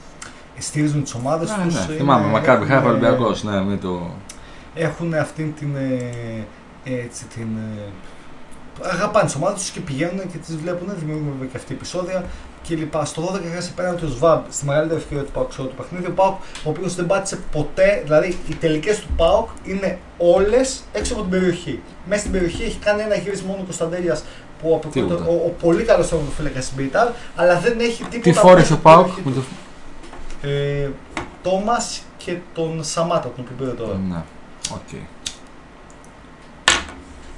στηρίζουν 0.59 1.03
τις 1.03 1.15
ομάδες 1.15 1.57
ναι, 1.57 1.65
τους. 1.65 1.89
Ναι, 1.89 1.95
θυμάμαι, 1.95 2.27
Μακάρι 2.27 2.67
Χάιφα 2.67 2.89
Ολυμπιακός, 2.89 3.43
ναι, 3.43 3.63
με 3.63 3.77
το... 3.77 4.11
Έχουν 4.75 5.15
αυτήν 5.15 5.55
την, 5.55 5.77
ε, 5.77 6.47
έτσι, 6.85 7.25
την 7.27 7.49
αγαπάνε 8.83 9.25
τις 9.25 9.35
ομάδες 9.35 9.61
τους 9.61 9.71
και 9.71 9.81
πηγαίνουν 9.81 10.31
και 10.33 10.39
τις 10.39 10.57
βλέπουν. 10.57 10.89
Δημιουργούν 10.99 11.29
βέβαια 11.33 11.49
και 11.49 11.57
αυτή 11.57 11.75
επεισόδια 11.75 12.25
και 12.63 12.75
λοιπά. 12.75 13.05
Στο 13.05 13.23
12 13.23 13.41
έχασε 13.53 13.73
πέραν 13.77 13.95
ο 13.95 14.07
Σβάμπ 14.07 14.45
στη 14.51 14.65
μεγαλύτερη 14.65 15.01
ευκαιρία 15.01 15.25
του 15.25 15.31
Πάουκ 15.33 15.53
σε 15.53 15.63
το 15.63 15.73
παιχνίδι. 15.77 16.07
Ο 16.07 16.13
Πάουκ, 16.13 16.35
ο 16.65 16.71
οποίος 16.71 16.95
δεν 16.95 17.07
πάτησε 17.07 17.39
ποτέ, 17.53 18.01
δηλαδή 18.05 18.39
οι 18.49 18.55
τελικές 18.55 18.99
του 19.01 19.09
Πάουκ 19.17 19.49
είναι 19.65 19.99
όλες 20.19 20.83
έξω 20.93 21.13
από 21.13 21.23
την 21.23 21.31
περιοχή. 21.31 21.81
Μέσα 22.07 22.21
στην 22.21 22.33
περιοχή 22.33 22.63
έχει 22.63 22.79
κάνει 22.79 23.03
ένα 23.03 23.15
γύρισμα 23.15 23.49
μόνο 23.49 23.61
ο 23.61 23.65
Κωνσταντέλιας 23.65 24.25
που 24.61 24.81
ο, 24.85 25.01
ο, 25.29 25.33
ο, 25.33 25.55
πολύ 25.61 25.83
καλός 25.83 26.13
φύλακα 26.37 26.61
στην 26.61 26.77
Μπέιταρ, 26.77 27.09
αλλά 27.37 27.59
δεν 27.59 27.81
έχει 27.81 28.05
τίποτα. 28.05 28.31
Τι 28.31 28.33
φόρησε 28.33 28.73
ο 28.73 28.79
Πάουκ 28.79 29.07
με 29.25 29.33
το. 29.33 29.43
Ε, 30.49 30.91
Τόμας 31.43 32.03
και 32.17 32.37
τον 32.55 32.85
Σαμάτα, 32.85 33.29
τον 33.37 33.45
οποίο 33.45 33.57
πήρε 33.59 33.71
τώρα. 33.71 34.01
Ναι, 34.09 34.23
οκ. 34.73 34.79
Okay. 34.93 35.03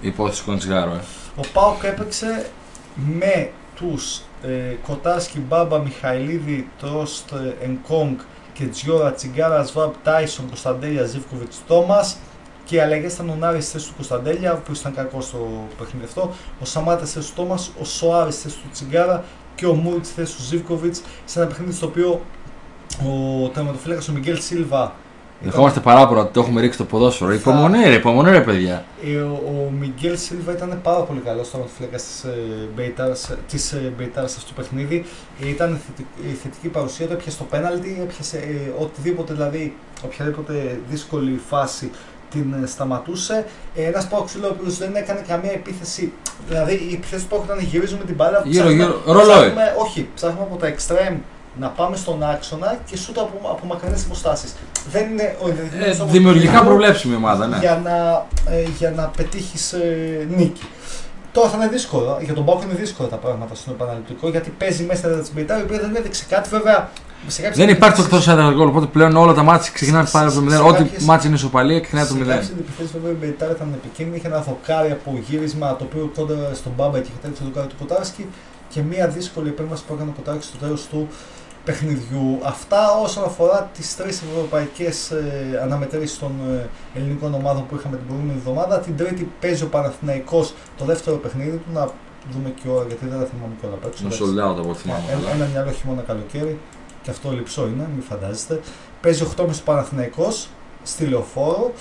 Υπόθεση 0.00 0.42
κοντσιγάρο, 0.42 0.90
ε. 0.90 1.00
Ο 1.36 1.40
Πάοκ 1.52 1.82
έπαιξε 1.82 2.46
με 2.94 3.50
τους 3.74 4.20
ε, 4.42 4.74
Κοτάρσκι, 4.86 5.38
Μπάμπα, 5.38 5.78
Μιχαηλίδη, 5.78 6.68
Τρόστ, 6.78 7.32
Ενκόγκ 7.62 8.18
και 8.52 8.66
Τζιόρα, 8.66 9.12
Τσιγκάρα, 9.12 9.64
Σβάμπ, 9.64 9.92
Τάισον, 10.02 10.46
Κωνσταντέλια, 10.46 11.04
Ζήφκοβιτς, 11.04 11.62
Τόμας 11.66 12.16
και 12.64 12.76
οι 12.76 12.80
αλλαγές 12.80 13.14
ήταν 13.14 13.30
ο 13.30 13.34
Νάρης 13.34 13.64
στη 13.64 13.72
θέση 13.72 13.88
του 13.88 13.94
Κωνσταντέλια, 13.94 14.54
που 14.54 14.72
ήταν 14.72 14.94
κακό 14.94 15.20
στο 15.20 15.68
παιχνίδι 15.78 16.04
αυτό, 16.04 16.32
ο 16.60 16.64
Σαμάτας 16.64 17.08
στη 17.08 17.18
θέση 17.18 17.28
του 17.28 17.42
Τόμας, 17.42 17.70
ο 17.80 17.84
Σοάρης 17.84 18.34
στη 18.34 18.42
θέση 18.42 18.56
του 18.56 18.68
Τσιγκάρα 18.72 19.24
και 19.54 19.66
ο 19.66 19.74
Μούρτ 19.74 20.04
στη 20.04 20.14
θέση 20.14 20.36
του 20.36 20.42
Ζήφκοβιτς. 20.42 21.02
Σε 21.24 21.38
ένα 21.38 21.48
παιχνίδι 21.48 21.72
στο 21.72 21.86
οποίο 21.86 22.20
ο 23.00 23.48
τερματοφύλακας 23.48 24.08
ο 24.08 24.12
Μιγγέλ 24.12 24.40
Σίλβα 24.40 24.94
Δεχόμαστε 25.40 25.80
παράπονα 25.80 26.20
ότι 26.20 26.32
το 26.32 26.40
έχουμε 26.40 26.60
ρίξει 26.60 26.78
το 26.78 26.84
ποδόσφαιρο. 26.84 27.30
Θα... 27.30 27.36
Υπομονή, 27.36 27.84
ρε, 27.84 27.94
υπομονή, 27.94 28.30
ρε, 28.30 28.40
παιδιά. 28.40 28.84
Ε, 29.04 29.16
ο, 29.16 29.42
ο 29.46 29.70
Μιγγέλ 29.80 30.18
Σίλβα 30.18 30.52
ήταν 30.52 30.80
πάρα 30.82 31.00
πολύ 31.00 31.20
καλός 31.20 31.46
στο 31.46 31.66
φλέκα 31.76 31.96
της 31.96 32.24
Μπέιτάρα 33.96 34.26
σε 34.28 34.36
αυτό 34.38 34.54
το 34.54 34.62
παιχνίδι. 34.62 35.04
Ήταν 35.40 35.80
η 36.30 36.32
θετική 36.42 36.68
παρουσία 36.68 37.06
του, 37.06 37.12
έπιασε 37.12 37.38
το 37.38 37.44
πέναλτι, 37.44 37.98
έπιασε 38.02 38.36
ε, 38.36 38.82
οτιδήποτε, 38.82 39.32
δηλαδή 39.32 39.76
οποιαδήποτε 40.04 40.78
δύσκολη 40.90 41.40
φάση 41.48 41.90
την 42.30 42.54
ε, 42.62 42.66
σταματούσε. 42.66 43.44
Ένας 43.74 44.08
Πάοξιλό 44.08 44.46
ο 44.46 44.50
οποίο 44.60 44.70
δεν 44.70 44.96
έκανε 44.96 45.24
καμία 45.28 45.52
επίθεση. 45.52 46.12
Δηλαδή 46.48 46.72
οι 46.72 46.94
επιθέσεις 46.94 47.26
του 47.26 47.42
ήταν 47.44 47.58
γυρίζουμε 47.60 48.04
την 48.04 48.14
μπάλα. 48.14 48.42
Γύρω, 48.44 48.70
γύρω, 48.70 49.02
ρολόι. 49.06 49.52
Όχι, 49.78 50.08
ψάχνουμε 50.14 50.46
από 50.50 50.56
τα 50.56 50.74
extreme 50.74 51.16
να 51.58 51.68
πάμε 51.68 51.96
στον 51.96 52.22
άξονα 52.22 52.78
και 52.90 52.96
σούτ 52.96 53.18
από, 53.18 53.50
από 53.50 53.66
μακρινέ 53.66 53.96
υποστάσει. 54.04 54.46
Δεν 54.90 55.10
είναι 55.10 55.36
ο 55.42 55.48
ε, 55.48 56.04
Δημιουργικά 56.06 56.62
προβλέψιμη 56.62 57.14
ομάδα, 57.14 57.46
ναι. 57.46 57.58
Για 57.58 57.80
να, 57.84 58.26
ε, 58.54 58.62
για 58.78 58.90
να 58.90 59.02
πετύχεις 59.16 59.72
ε, 59.72 60.26
νίκη. 60.36 60.62
Τώρα 61.32 61.48
θα 61.48 61.56
είναι 61.56 61.68
δύσκολο. 61.68 62.18
Για 62.22 62.34
τον 62.34 62.44
Πάουκ 62.44 62.62
είναι 62.62 62.74
δύσκολα 62.74 63.08
τα 63.08 63.16
πράγματα 63.16 63.54
στον 63.54 63.74
επαναληπτικό 63.74 64.28
γιατί 64.28 64.50
παίζει 64.58 64.82
μέσα 64.82 65.00
στα 65.00 65.20
της 65.20 65.32
Μπεϊτάρ 65.34 65.60
η 65.60 65.62
οποία 65.62 65.78
δεν 65.78 65.96
έδειξε 65.96 66.24
κάτι. 66.28 66.48
Βέβαια 66.48 66.90
Δεν 67.54 67.68
υπάρχει 67.68 67.96
το 67.96 68.02
εκτός 68.02 68.28
έδρα 68.28 68.52
γκολ. 68.52 68.68
Οπότε 68.68 68.86
πλέον 68.86 69.16
όλα 69.16 69.34
τα 69.34 69.42
μάτια 69.42 69.70
ξεκινάνε 69.74 70.08
πάλι 70.12 70.28
από 70.28 70.40
το 70.40 70.62
0. 70.62 70.66
Ό,τι 70.66 71.04
μάτια 71.04 71.26
είναι 71.28 71.36
ισοπαλία 71.36 71.80
ξεκινάει 71.80 72.04
από 72.04 72.14
το 72.14 72.20
0. 72.20 72.24
Σε 72.24 72.26
κάποιε 72.26 72.86
βέβαια 72.92 73.10
η 73.10 73.14
Μπεϊτάρ 73.20 73.50
ήταν 73.50 73.72
επικίνδυνη. 73.74 74.16
Είχε 74.16 74.26
ένα 74.26 74.40
δοκάρι 74.40 74.90
από 74.90 75.22
γύρισμα 75.28 75.76
το 75.76 75.84
οποίο 75.84 76.10
κόντρα 76.16 76.54
στον 76.54 76.72
Μπάμπα 76.76 76.98
και 76.98 77.08
είχε 77.08 77.34
το 77.38 77.44
δοκάρι 77.44 77.66
του 77.66 77.76
Κοτάρσκι 77.78 78.26
και 78.68 78.80
μία 78.82 79.08
δύσκολη 79.08 79.48
επέμβαση 79.48 79.82
που 79.86 79.94
έκανε 79.94 80.10
ο 80.10 80.14
Κοτάρσκι 80.16 80.44
στο 80.44 80.56
τέλος 80.56 80.86
του 80.90 81.08
παιχνιδιού. 81.64 82.38
Αυτά 82.42 82.98
όσον 83.02 83.24
αφορά 83.24 83.70
τις 83.76 83.96
τρεις 83.96 84.22
ευρωπαϊκές 84.22 85.10
ε, 85.10 85.60
αναμετρήσεις 85.62 86.18
των 86.18 86.32
ε, 86.50 86.68
ελληνικών 86.98 87.34
ομάδων 87.34 87.66
που 87.66 87.76
είχαμε 87.76 87.96
την 87.96 88.06
προηγούμενη 88.06 88.38
εβδομάδα. 88.38 88.78
Την 88.80 88.96
Τρίτη 88.96 89.30
παίζει 89.40 89.62
ο 89.62 89.66
Παναθηναϊκός 89.68 90.54
το 90.76 90.84
δεύτερο 90.84 91.16
παιχνίδι 91.16 91.56
του. 91.56 91.72
Να 91.72 91.90
δούμε 92.30 92.50
και 92.62 92.68
ώρα 92.68 92.84
γιατί 92.86 93.06
δεν 93.06 93.18
θα 93.18 93.24
θυμάμαι 93.24 93.54
κιόλα 93.60 93.74
απ' 93.74 93.84
έξω. 93.84 94.06
Sold 94.08 94.50
out 94.50 94.58
από 94.58 94.74
θυμάμαι. 94.74 95.02
Ένα, 95.10 95.30
ένα 95.30 95.44
μυαλό 95.44 95.70
χειμώνα 95.70 96.02
καλοκαίρι 96.02 96.58
και 97.02 97.10
αυτό 97.10 97.30
λυψό 97.30 97.66
είναι, 97.66 97.88
μην 97.94 98.02
φαντάζεστε. 98.02 98.60
Παίζει 99.00 99.26
8.30 99.36 99.46
ο 99.46 99.62
Παναθηναϊκός 99.64 100.48
στη 100.82 101.04
Λεωφόρο. 101.04 101.72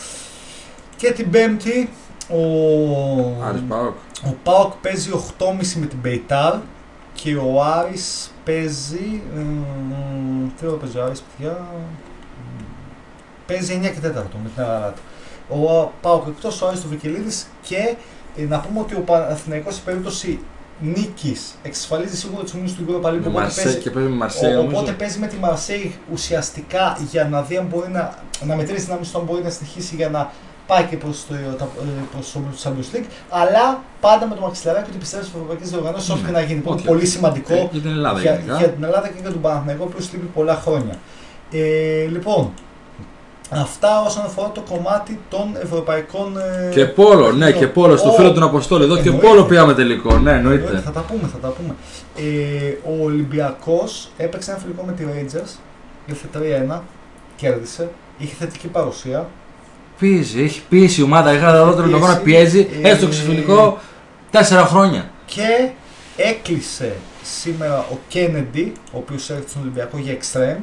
Και 0.96 1.12
την 1.12 1.30
Πέμπτη 1.30 1.90
ο, 2.30 2.42
ο 4.30 4.36
Πάοκ 4.44 4.74
παίζει 4.82 5.12
8.30 5.38 5.48
με 5.76 5.86
την 5.86 5.98
Μπεϊτάρ 6.02 6.54
και 7.24 7.36
ο 7.36 7.64
Άρης 7.64 8.32
παίζει. 8.46 9.22
Τι 10.60 10.66
ώρα 10.66 10.78
παίζει 10.78 10.98
ο 10.98 11.04
Άρης, 11.04 11.22
παιδιά. 11.22 11.68
Παίζει 13.48 13.80
9 13.84 13.84
και 13.84 14.08
4 14.08 14.12
με 14.44 14.50
την 14.56 14.64
Αράτα. 14.64 14.94
Ο 15.50 15.92
Πάοκ 16.02 16.28
εκτός 16.28 16.62
ο 16.62 16.68
Άρης 16.68 16.82
του 16.82 16.88
Βικελίδης 16.90 17.48
και 17.62 17.96
ε, 18.36 18.44
να 18.44 18.60
πούμε 18.60 18.80
ότι 18.80 18.96
ο 18.96 19.00
Παναθηναϊκός 19.00 19.76
σε 19.76 19.82
περίπτωση 19.86 20.40
νίκης 20.80 21.56
εξασφαλίζει 21.64 22.18
σίγουρα 22.18 22.42
τους 22.42 22.54
μήνες 22.54 22.74
του 22.74 22.86
Europa 22.88 23.08
League. 23.10 23.28
Οπότε, 23.28 23.52
παίζει, 23.56 23.78
και 23.78 23.90
παίζει 23.90 24.10
με 24.10 24.16
Μαρσέη, 24.16 24.56
οπότε 24.56 24.92
παίζει 24.92 25.20
με 25.20 25.28
τη 25.28 25.36
Μαρσέη 25.36 25.96
ουσιαστικά 26.12 26.98
για 27.12 27.24
να 27.26 27.42
δει 27.42 27.58
αν 27.58 27.66
μπορεί 27.66 27.92
να, 27.92 28.18
να 28.46 28.56
μετρήσει 28.56 28.86
ένα 28.90 29.00
μισθό, 29.00 29.20
αν 29.20 29.26
μπορεί 29.26 29.44
να 29.44 29.50
συνεχίσει 29.50 29.96
για 29.96 30.10
να 30.10 30.32
πάει 30.68 30.84
και 30.84 30.98
προς 30.98 31.26
το, 31.28 31.36
προς 32.12 32.32
το 32.32 32.40
του 32.40 32.58
Champions 32.64 32.96
League, 32.96 33.06
αλλά 33.30 33.84
πάντα 34.02 34.28
με 34.28 34.36
το 34.36 34.42
μαξιλαράκι 34.42 34.90
ότι 34.90 34.98
πιστεύεις 34.98 35.28
στις 35.28 35.38
ευρωπαϊκές 35.40 35.70
διοργανώσεις, 35.70 36.10
ό,τι 36.10 36.22
και 36.22 36.32
να 36.32 36.42
γίνει. 36.42 36.62
Okay. 36.66 36.84
Πολύ 36.86 37.06
σημαντικό 37.06 37.70
για 37.72 37.82
την 37.82 37.90
Ελλάδα, 37.90 38.20
για, 38.20 38.42
για 38.58 38.70
την 38.70 38.84
Ελλάδα 38.84 39.08
και 39.08 39.20
για 39.22 39.32
τον 39.32 39.42
Παναθηναϊκό, 39.42 39.86
που 39.86 39.98
λείπει 40.00 40.26
πολλά 40.34 40.56
χρόνια. 40.56 40.96
Ε, 41.52 42.06
λοιπόν, 42.06 42.52
Αυτά 43.62 44.02
όσον 44.02 44.26
αφορά 44.26 44.52
το 44.52 44.62
κομμάτι 44.62 45.20
των 45.30 45.56
ευρωπαϊκών. 45.62 46.38
Ε, 46.38 46.70
και 46.72 46.86
πόλο, 46.86 47.32
ναι, 47.32 47.52
και 47.52 47.68
πόλο. 47.68 47.98
Στο 47.98 48.12
φίλο 48.12 48.34
του 48.34 48.46
Αποστόλου 48.46 48.84
εδώ 48.84 48.98
και 48.98 49.12
πόλο 49.12 49.44
πήγαμε 49.44 49.74
τελικό. 49.74 50.18
Ναι, 50.18 50.32
εννοείται. 50.32 50.82
Θα 50.86 50.92
τα 50.92 51.02
πούμε, 51.02 51.28
θα 51.28 51.38
τα 51.38 51.48
πούμε. 51.48 51.76
Ε, 52.16 53.00
ο 53.00 53.04
Ολυμπιακός 53.04 54.10
έπαιξε 54.18 54.52
ένα 54.52 54.60
φιλικό 54.60 54.84
με 54.84 54.92
τη 54.92 55.04
Rangers. 55.14 55.58
Ήρθε 56.06 56.28
3-1, 56.74 56.80
κέρδισε. 57.36 57.90
Είχε 58.18 58.36
θετική 58.36 58.68
παρουσία. 58.68 59.28
Πίεση, 60.04 60.42
έχει 60.42 60.62
πίεση 60.70 61.02
η 61.02 61.04
ομάδα. 61.04 61.34
Είχα 61.34 61.66
δει 61.66 61.76
τον 61.76 61.96
αγώνα 61.96 62.18
πιέζει. 62.18 62.68
Ε, 62.82 62.90
έστω 62.90 63.08
ξεφυλικό 63.08 63.80
4 64.32 64.40
χρόνια. 64.68 65.12
Και 65.26 65.70
έκλεισε 66.18 66.96
σήμερα 67.24 67.78
ο 67.78 67.98
Κέννεντι, 68.08 68.74
ο 68.92 68.98
οποίος 68.98 69.30
έρχεται 69.30 69.50
στον 69.50 69.62
Ολυμπιακό 69.62 69.98
για 69.98 70.12
εξτρέμ 70.12 70.58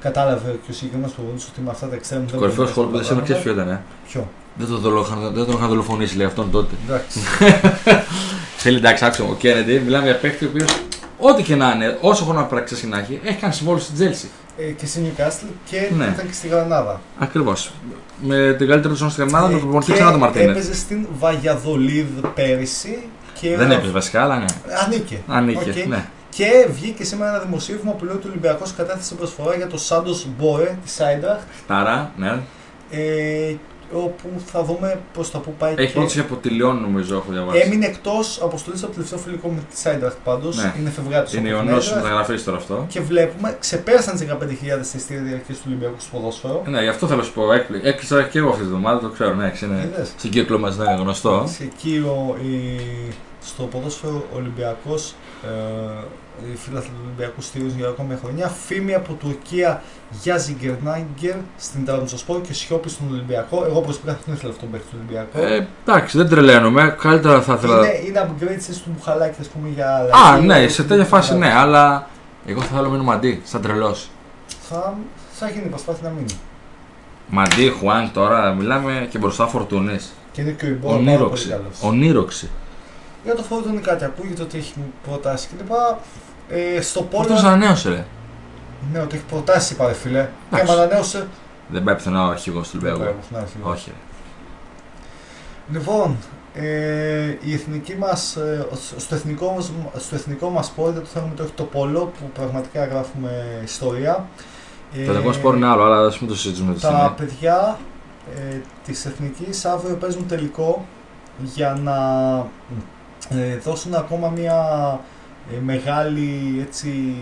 κατάλαβε 0.00 0.50
και 0.64 0.70
ο 0.70 0.74
συγκεκριμένο 0.74 1.12
προπονητή 1.16 1.44
ότι 1.52 1.60
με 1.60 1.70
αυτά 1.70 1.86
τα 1.88 1.94
εξτρέμ 1.94 2.24
δεν 2.26 2.38
Κορυφαίος 2.38 2.68
σχόλιο 2.68 2.90
που 2.90 2.96
δεν 2.96 3.22
ξέρει 3.24 3.40
ποιο 3.40 3.52
ήταν. 3.52 3.68
Ε; 3.68 3.82
Ποιο; 4.08 4.28
Δεν, 4.56 4.66
το 4.66 5.02
δεν 5.32 5.44
τον 5.44 5.54
είχαν 5.54 5.68
δολοφονήσει 5.68 6.16
λέει 6.16 6.26
αυτόν 6.26 6.50
τότε. 6.50 6.74
Εντάξει. 6.84 7.18
Θέλει 8.62 8.76
εντάξει, 8.76 9.04
άξιο 9.04 9.26
ο 9.30 9.34
Κέννεντι, 9.34 9.78
μιλάμε 9.84 10.04
για 10.04 10.16
παίχτη 10.16 10.44
ο 10.44 10.48
οποίος 10.48 10.70
ό,τι 11.18 11.42
και 11.42 11.56
να 11.56 11.72
είναι, 11.74 11.98
όσο 12.00 12.24
χρόνο 12.24 12.46
πράξει 12.48 12.86
να 12.86 12.98
έχει, 12.98 13.20
έχει 13.24 13.38
κάνει 13.38 13.52
συμβόλαιο 13.52 13.82
στην 13.82 13.94
Τσέλσι. 13.94 14.30
Ε, 14.68 14.70
και 14.70 14.86
στην 14.86 15.04
Newcastle 15.04 15.48
και 15.70 15.88
ναι. 15.96 16.04
ήταν 16.04 16.26
και 16.26 16.32
στη 16.32 16.48
Γρανάδα. 16.48 17.00
Ακριβώς. 17.18 17.72
Με 18.20 18.54
την 18.58 18.68
καλύτερη 18.68 18.94
του 18.94 19.10
στη 19.10 19.20
Γρανάδα, 19.20 19.46
με 19.46 19.52
τον 19.52 19.60
προπονητή 19.60 19.92
ξανά 19.92 20.10
τον 20.10 20.20
Μαρτίνεθ. 20.20 20.50
Έπαιζε 20.50 20.74
στην 20.74 21.06
Βαγιαδολίδ 21.18 22.06
πέρυσι. 22.34 23.08
Και 23.40 23.56
δεν 23.56 23.70
έπαιζε 23.70 23.92
βασικά, 23.92 24.22
αλλά 24.22 24.38
ναι. 24.38 24.44
Ανήκε. 24.84 25.18
Ανήκε. 25.26 25.72
Okay. 25.74 25.88
Ναι. 25.88 26.06
Και 26.28 26.66
βγήκε 26.72 27.04
σήμερα 27.04 27.30
ένα 27.30 27.38
δημοσίευμα 27.38 27.92
που 27.92 28.04
λέει 28.04 28.14
ότι 28.14 28.26
ο 28.26 28.30
Ολυμπιακός 28.30 28.74
κατέθεσε 28.74 29.14
προσφορά 29.14 29.54
για 29.54 29.66
το 29.66 29.78
Σάντος 29.78 30.16
Μπορέ 30.38 30.76
της 30.84 30.92
Άιντραχτ. 30.92 31.46
Άρα, 31.66 32.12
ναι. 32.16 32.38
Ε, 32.90 33.54
όπου 33.92 34.28
θα 34.46 34.64
δούμε 34.64 35.00
πώς 35.12 35.28
θα 35.30 35.38
πού 35.38 35.54
πάει. 35.58 35.74
Έχει 35.76 35.92
πρόταση 35.92 36.20
από 36.20 36.36
τη 36.36 36.48
Λιόν, 36.48 36.80
νομίζω, 36.80 37.16
έχω 37.16 37.32
διαβάσει. 37.32 37.58
Έμεινε 37.58 37.86
εκτός 37.86 38.40
αποστολής 38.42 38.82
από 38.82 38.88
το 38.88 38.94
τελευταίο 38.94 39.18
φιλικό 39.18 39.48
με 39.48 39.60
τη 39.70 39.78
Σάιντραχτ 39.78 40.16
πάντως. 40.24 40.56
Ναι. 40.56 40.74
Είναι 40.78 40.90
Φεβρουάριο. 40.90 41.38
Είναι 41.38 41.48
Ιωνό 41.48 41.76
μεταγραφή 41.94 42.40
τώρα 42.40 42.56
αυτό. 42.56 42.86
Και 42.88 43.00
βλέπουμε, 43.00 43.56
ξεπέρασαν 43.60 44.16
τις 44.16 44.26
15.000 44.28 44.80
εισιτήρια 44.80 45.22
διαρκείας 45.22 45.58
του 45.58 45.64
Ολυμπιακού 45.66 45.96
στο 45.98 46.16
ποδόσφαιρο. 46.16 46.62
Ναι, 46.66 46.82
γι' 46.82 46.88
αυτό 46.88 47.06
θέλω 47.06 47.18
να 47.18 47.24
σου 47.24 47.32
πω. 47.32 47.42
Έκλεισα 47.82 48.22
και 48.22 48.38
εγώ 48.38 48.48
αυτή 48.48 48.62
τη 48.62 48.68
βδομάδα, 48.68 49.00
το 49.00 49.08
ξέρω. 49.08 49.34
Ναι, 49.34 49.52
είναι 49.62 49.90
στην 50.18 50.30
κύκλο 50.30 50.58
μας, 50.58 50.76
ναι, 50.76 50.94
γνωστό. 50.94 51.48
Εκεί 51.60 51.98
ο, 51.98 52.36
η, 52.42 52.80
στο 53.44 53.62
ποδόσφαιρο 53.62 54.26
Ολυμπιακός. 54.34 55.14
Ε, 55.44 56.04
οι 56.52 56.56
φίλαθλοι 56.56 56.88
του 56.90 57.02
Ολυμπιακού 57.04 57.40
στηρίζουν 57.40 57.78
για 57.78 57.88
ακόμα 57.88 58.08
μια 58.08 58.18
χρονιά. 58.22 58.48
Φήμη 58.48 58.94
από 58.94 59.12
Τουρκία 59.12 59.82
για 60.22 60.36
Ζιγκερνάγκερ 60.36 61.34
στην 61.58 61.84
Τραμπζοσπόρ 61.84 62.40
και 62.40 62.52
σιώπη 62.52 62.88
στον 62.88 63.06
Ολυμπιακό. 63.10 63.64
Εγώ 63.64 63.80
προσωπικά 63.80 64.18
δεν 64.24 64.34
ήθελα 64.34 64.52
αυτόν 64.52 64.70
τον 64.70 64.70
παίχτη 64.70 64.86
του 64.90 64.96
Ολυμπιακού. 64.98 65.38
Ε, 65.38 65.66
εντάξει, 65.86 66.16
δεν 66.16 66.28
τρελαίνομαι. 66.28 66.96
Καλύτερα 67.00 67.42
θα 67.42 67.54
ήθελα. 67.54 67.76
Είναι, 67.76 67.98
είναι 68.06 68.28
upgrade 68.28 68.80
του 68.84 68.90
Μπουχαλάκη, 68.96 69.36
ας 69.40 69.46
πούμε, 69.46 69.68
για 69.68 69.96
άλλα. 69.96 70.10
Α, 70.16 70.40
ναι, 70.40 70.68
σε 70.68 70.84
τέτοια 70.84 71.04
φάση 71.04 71.36
ναι, 71.36 71.52
αλλά 71.54 72.08
εγώ 72.46 72.60
θα 72.60 72.66
θέλω 72.66 72.82
να 72.82 72.88
μείνω 72.88 73.02
μαντί, 73.02 73.42
σαν 73.44 73.62
τρελό. 73.62 73.96
Θα, 74.68 74.94
θα 75.32 75.50
γίνει 75.50 75.66
προσπάθεια 75.66 76.08
να 76.08 76.14
μείνει. 76.14 76.34
Μαντί, 77.28 77.68
Χουάν 77.78 78.10
τώρα, 78.12 78.52
μιλάμε 78.52 79.06
και 79.10 79.18
μπροστά 79.18 79.46
φορτούνες. 79.46 80.12
Και 80.32 80.40
είναι 80.40 80.50
και 80.50 80.64
ο 80.64 80.68
Ιμπόρ. 80.68 80.94
Ονείροξη. 81.80 82.50
Για 83.24 83.34
το 83.34 83.42
φόρτο 83.42 83.68
είναι 83.68 83.80
κάτι, 83.80 84.04
ακούγεται 84.04 84.42
ότι 84.42 84.58
έχει 84.58 84.74
προτάσει 85.06 85.48
κλπ. 85.48 85.70
Ε, 86.48 86.80
στο 86.80 87.02
πόλο. 87.02 87.32
Αυτό 87.32 87.46
ανανέωσε, 87.46 87.88
ρε. 87.88 88.04
Ναι, 88.92 89.00
ότι 89.00 89.16
έχει 89.16 89.24
προτάσει, 89.24 89.72
είπα, 89.72 89.92
φίλε. 89.92 90.28
Και 90.50 90.60
άμα 90.60 90.72
ανανέωσε. 90.72 91.28
Δεν 91.68 91.82
πάει 91.82 91.94
πουθενά 91.94 92.26
ο 92.26 92.30
αρχηγός 92.30 92.70
του 92.70 92.80
Ολυμπιακού. 92.82 93.14
Όχι. 93.62 93.92
Λοιπόν, 95.72 96.16
ε, 96.54 97.36
η 97.40 97.52
εθνική 97.52 97.96
μας, 97.96 98.36
ε, 98.36 98.66
στο, 98.96 99.14
εθνικό 99.14 99.52
μας, 99.52 99.72
στο 99.96 100.14
εθνικό 100.14 100.48
μας 100.48 100.66
σπορ 100.66 100.92
δεν 100.92 101.02
το 101.02 101.08
θέλουμε 101.08 101.34
το 101.34 101.42
έχει 101.42 101.52
το 101.52 101.64
πόλο 101.64 102.12
που 102.18 102.30
πραγματικά 102.34 102.84
γράφουμε 102.84 103.60
ιστορία. 103.64 104.26
Το 104.94 105.12
εθνικό 105.12 105.32
σπορ 105.32 105.56
είναι 105.56 105.66
άλλο, 105.66 105.82
αλλά 105.82 106.06
ας 106.06 106.20
μην 106.20 106.28
το 106.28 106.36
συζητήσουμε. 106.36 106.74
Τα 106.74 107.14
παιδιά 107.16 107.78
ε, 108.36 108.60
της 108.84 109.04
εθνικής 109.04 109.64
αύριο 109.64 109.96
παίζουν 109.96 110.26
τελικό 110.26 110.86
για 111.42 111.78
να 111.82 111.96
ε, 112.70 112.82
δώσουν 113.62 113.94
ακόμα 113.94 114.28
μια 114.28 114.60
ε, 115.50 115.60
μεγάλη 115.64 116.60
έτσι, 116.66 117.14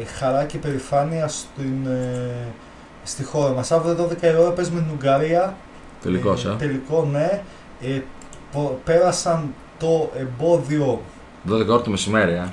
ε, 0.00 0.04
χαρά 0.04 0.44
και 0.44 0.58
περηφάνεια 0.58 1.28
στην, 1.28 1.86
ε, 1.86 2.46
στη 3.02 3.24
χώρα 3.24 3.52
μας. 3.52 3.72
Αύριο 3.72 3.94
12 3.94 4.22
η 4.22 4.36
ώρα 4.40 4.50
παίζουμε 4.50 4.80
την 4.80 4.90
Ουγγαρία. 4.92 5.56
Τελικός, 6.02 6.44
ε, 6.44 6.54
Τελικό, 6.58 7.08
ναι. 7.12 7.42
πέρασαν 8.84 9.54
το 9.78 10.10
εμπόδιο... 10.18 11.00
12 11.50 11.68
ώρα 11.68 11.82
το 11.82 11.90
μεσημέρι, 11.90 12.32
ε. 12.32 12.48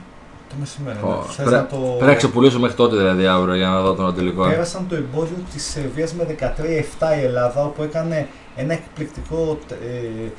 Το 0.50 0.56
μεσημέρι, 0.60 0.98
oh, 1.04 1.38
ναι. 1.38 1.44
Πρέ, 1.44 1.66
το... 1.70 1.78
Πρέπει 1.78 2.12
να 2.12 2.16
ξεπουλήσω 2.16 2.60
μέχρι 2.60 2.76
τότε 2.76 2.96
δηλαδή 2.96 3.26
αύριο 3.26 3.56
για 3.56 3.68
να 3.68 3.82
δω 3.82 3.94
τον 3.94 4.16
τελικό. 4.16 4.44
Πέρασαν 4.44 4.88
το 4.90 4.96
εμπόδιο 4.96 5.38
της 5.54 5.64
Σερβίας 5.64 6.14
με 6.14 6.36
13-7 6.40 7.20
η 7.20 7.24
Ελλάδα, 7.24 7.64
όπου 7.64 7.84
έκανε 7.84 8.28
ένα 8.56 8.74
εκπληκτικό 8.74 9.60
ε, 9.70 10.30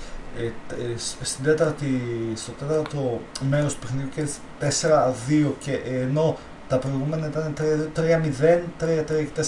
ε, 0.44 0.50
στην 1.22 1.44
τέταρτη, 1.44 2.00
στο 2.34 2.52
τέταρτο 2.52 3.20
μέρος 3.50 3.74
του 3.74 3.80
παιχνιδιού 3.80 4.08
και 4.14 4.26
4-2 5.48 5.52
και 5.58 5.80
ενώ 5.84 6.36
τα 6.68 6.78
προηγούμενα 6.78 7.26
ήταν 7.26 7.54
3-0, 7.96 8.04
3-3 8.80 9.26
και 9.34 9.44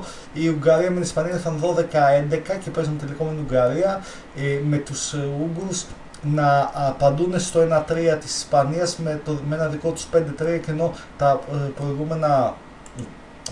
4-2. 0.00 0.04
Η 0.32 0.48
Ουγγαρία 0.48 0.88
με 0.88 0.94
την 0.94 1.02
Ισπανία 1.02 1.32
ήρθαν 1.32 1.60
12-11 1.62 2.58
και 2.64 2.70
παίζουν 2.70 2.98
τελικό 2.98 3.24
με 3.24 3.30
την 3.30 3.40
Ουγγαρία. 3.40 4.04
Ε, 4.36 4.60
με 4.64 4.76
τους 4.76 5.12
ε, 5.12 5.28
Ούγγρους 5.40 5.86
να 6.22 6.70
απαντούν 6.74 7.40
στο 7.40 7.60
1-3 7.60 8.18
της 8.20 8.36
Ισπανίας 8.36 8.96
με, 8.96 9.20
το, 9.24 9.38
με 9.48 9.54
ένα 9.54 9.66
δικό 9.66 9.90
τους 9.90 10.06
5-3 10.14 10.20
και 10.38 10.70
ενώ 10.70 10.94
τα 11.16 11.40
προηγούμενα 11.74 12.56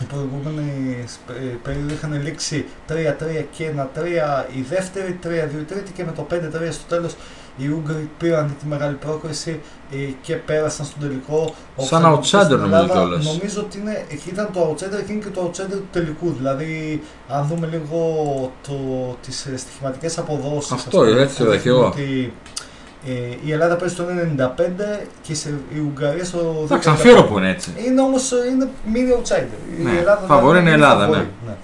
η 0.00 0.04
προηγούμενη 0.04 1.04
ε, 1.28 1.56
περίοδο 1.62 1.94
είχαν 1.94 2.22
λήξει 2.22 2.64
3-3 2.88 2.92
και 3.56 3.70
1-3 3.76 4.04
η 4.56 4.60
δεύτερη, 4.60 5.18
3-2 5.24 5.28
η 5.60 5.62
τρίτη 5.62 5.92
και 5.92 6.04
με 6.04 6.12
το 6.12 6.26
5-3 6.30 6.36
στο 6.70 6.84
τέλος 6.88 7.14
οι 7.56 7.68
Ούγγροι 7.68 8.10
πήραν 8.18 8.56
τη 8.60 8.66
μεγάλη 8.66 8.94
πρόκριση 8.94 9.60
ε, 9.92 9.96
και 10.22 10.34
πέρασαν 10.34 10.86
στον 10.86 11.00
τελικό. 11.00 11.54
Σαν 11.76 12.02
outsider 12.04 12.58
νομίζω 12.58 12.88
κιόλας. 12.88 13.24
Νομίζω 13.24 13.60
ότι 13.60 13.78
είναι, 13.78 14.06
ήταν 14.28 14.48
το 14.52 14.70
outsider 14.70 15.02
και 15.06 15.12
είναι 15.12 15.22
και 15.22 15.30
το 15.30 15.50
outsider 15.50 15.70
του 15.70 15.88
τελικού. 15.92 16.32
Δηλαδή, 16.32 17.02
αν 17.28 17.46
δούμε 17.46 17.66
λίγο 17.66 18.00
το, 18.68 18.74
τις 19.22 19.48
στοιχηματικές 19.56 20.18
αποδόσεις. 20.18 20.72
Αυτό, 20.72 21.02
έτσι 21.02 21.36
το 21.36 21.52
εγώ. 21.52 21.86
Ότι 21.86 22.32
Ε, 23.06 23.10
η 23.44 23.52
Ελλάδα 23.52 23.76
παίζει 23.76 23.94
το 23.94 24.04
95 24.38 24.48
και 25.22 25.34
σε, 25.34 25.54
η 25.74 25.78
Ουγγαρία 25.78 26.24
στο. 26.24 26.60
Εντάξει, 26.64 26.88
αμφίρο 26.88 27.24
που 27.24 27.38
είναι 27.38 27.50
έτσι. 27.50 27.72
Είναι 27.86 28.00
όμως 28.00 28.30
είναι 28.30 28.68
mini 28.94 29.18
outsider. 29.18 29.82
Ναι. 29.82 29.90
Η 29.90 29.96
Ελλάδα 29.96 30.26
φαβόρη 30.26 30.58
είναι 30.58 30.70
η 30.70 30.72
Ελλάδα, 30.72 31.08
ναι. 31.08 31.16
ναι. 31.16 31.54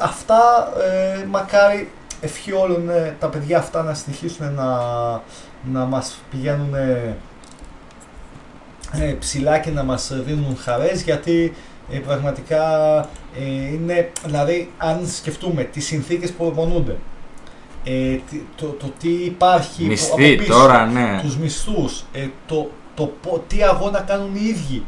Αυτά 0.00 0.72
ε, 1.20 1.24
μακάρι 1.30 1.90
ευχή 2.20 2.52
όλων 2.52 2.90
ε, 2.90 3.16
τα 3.18 3.26
παιδιά 3.26 3.58
αυτά 3.58 3.82
να 3.82 3.94
συνεχίσουν 3.94 4.54
να, 4.54 4.66
να 5.72 5.84
μας 5.84 6.18
πηγαίνουν 6.30 6.74
ε, 6.74 7.16
ε, 8.92 9.12
ψηλά 9.18 9.58
και 9.58 9.70
να 9.70 9.82
μας 9.82 10.12
δίνουν 10.24 10.56
χαρές 10.56 11.02
γιατί 11.02 11.54
ε, 11.90 11.98
πραγματικά 11.98 12.98
ε, 13.38 13.72
είναι, 13.72 14.10
δηλαδή 14.24 14.70
αν 14.78 15.06
σκεφτούμε 15.06 15.62
τις 15.62 15.86
συνθήκες 15.86 16.30
που 16.30 16.44
προπονούνται, 16.44 16.96
ε, 17.88 18.18
το, 18.56 18.66
το, 18.66 18.92
τι 18.98 19.08
υπάρχει 19.08 19.84
Μισθή, 19.84 20.32
από 20.32 20.42
πίσω, 20.42 20.52
τώρα, 20.52 20.86
ναι. 20.86 21.20
τους 21.22 21.36
μισθούς, 21.36 22.04
ε, 22.12 22.26
το, 22.46 22.70
το, 22.94 23.12
το, 23.22 23.44
τι 23.46 23.62
αγώνα 23.62 24.00
κάνουν 24.00 24.34
οι 24.34 24.44
ίδιοι 24.44 24.82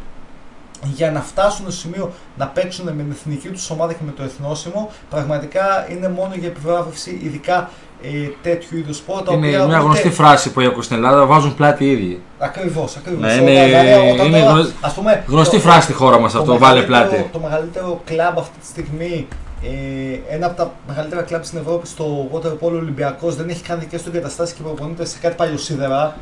για 0.83 1.11
να 1.11 1.21
φτάσουν 1.21 1.71
στο 1.71 1.81
σημείο 1.81 2.13
να 2.37 2.47
παίξουν 2.47 2.85
με 2.85 2.91
την 2.91 3.11
εθνική 3.11 3.49
τους 3.49 3.71
ομάδα 3.71 3.93
και 3.93 4.03
με 4.07 4.13
το 4.13 4.23
εθνόσημο, 4.23 4.91
πραγματικά 5.11 5.87
είναι 5.91 6.09
μόνο 6.09 6.35
για 6.35 6.49
επιβράβευση, 6.49 7.21
ειδικά 7.23 7.71
ε, 8.03 8.09
τέτοιου 8.43 8.79
είδους 8.79 8.97
σπορ. 8.97 9.23
Είναι 9.29 9.47
οποία 9.47 9.67
μια 9.67 9.79
γνωστή 9.79 10.11
φράση 10.11 10.53
που 10.53 10.61
έχω 10.61 10.83
στην 10.83 10.97
Ελλάδα: 10.97 11.27
Βάζουν 11.27 11.55
πλάτη 11.55 11.85
οι 11.85 11.91
ίδιοι. 11.91 12.21
Ακριβώς, 12.39 12.97
ακριβώς. 12.97 13.21
Ναι, 13.21 13.33
είναι 13.33 13.51
είναι 13.51 14.67
πούμε, 14.95 15.25
γνωστή 15.27 15.57
το, 15.57 15.63
φράση 15.63 15.83
στη 15.83 15.93
χώρα 15.93 16.19
μας 16.19 16.35
αυτό: 16.35 16.59
Βάλε 16.59 16.83
πλάτη. 16.83 17.29
Το 17.33 17.39
μεγαλύτερο 17.39 18.01
κλαμπ 18.05 18.39
αυτή 18.39 18.59
τη 18.59 18.67
στιγμή 18.67 19.29
ε, 19.63 20.35
ένα 20.35 20.47
από 20.47 20.57
τα 20.57 20.73
μεγαλύτερα 20.89 21.23
κλαμπ 21.23 21.43
στην 21.43 21.59
Ευρώπη 21.59 21.87
στο 21.87 22.31
Water 22.33 22.53
Polo 22.61 22.73
Ολυμπιακός 22.73 23.37
δεν 23.37 23.49
έχει 23.49 23.63
καν 23.63 23.79
δικές 23.79 24.03
του 24.03 24.09
εγκαταστάσεις 24.09 24.55
και 24.55 24.63
προπονείται 24.63 25.05
σε 25.05 25.19
κάτι 25.19 25.35
παλιοσίδερα. 25.35 26.17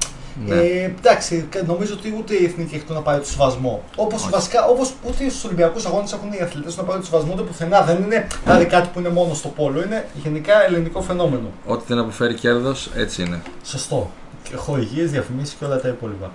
Ναι. 0.45 0.55
Ε, 0.55 0.85
εντάξει, 0.99 1.49
νομίζω 1.67 1.95
ότι 1.95 2.15
ούτε 2.19 2.35
η 2.35 2.45
εθνική 2.45 2.75
έχει 2.75 2.85
το 2.85 2.93
να 2.95 3.01
πάρει 3.01 3.21
το 3.21 3.27
σεβασμό. 3.27 3.83
Όπως 3.97 4.29
βασικά, 4.31 4.65
όπως 4.67 4.93
ούτε 5.07 5.29
στους 5.29 5.45
Ολυμπιακούς 5.45 5.87
Αγώνες 5.87 6.13
έχουν 6.13 6.33
οι 6.33 6.41
αθλητές 6.43 6.77
να 6.77 6.83
πάρει 6.83 6.99
το 7.01 7.05
σεβασμό 7.05 7.33
ούτε 7.33 7.43
πουθενά. 7.43 7.83
Δεν 7.83 8.03
είναι 8.03 8.27
δηλαδή 8.45 8.65
κάτι 8.65 8.89
που 8.93 8.99
είναι 8.99 9.09
μόνο 9.09 9.35
στο 9.35 9.49
πόλο. 9.49 9.83
Είναι 9.83 10.07
γενικά 10.15 10.65
ελληνικό 10.67 11.01
φαινόμενο. 11.03 11.51
Ό,τι 11.67 11.85
δεν 11.87 11.99
αποφέρει 11.99 12.35
κέρδος, 12.35 12.91
έτσι 12.95 13.23
είναι. 13.23 13.43
Σωστό. 13.65 14.11
Χορηγίες, 14.55 15.11
διαφημίσεις 15.11 15.55
και 15.55 15.65
όλα 15.65 15.81
τα 15.81 15.89
υπόλοιπα. 15.89 16.31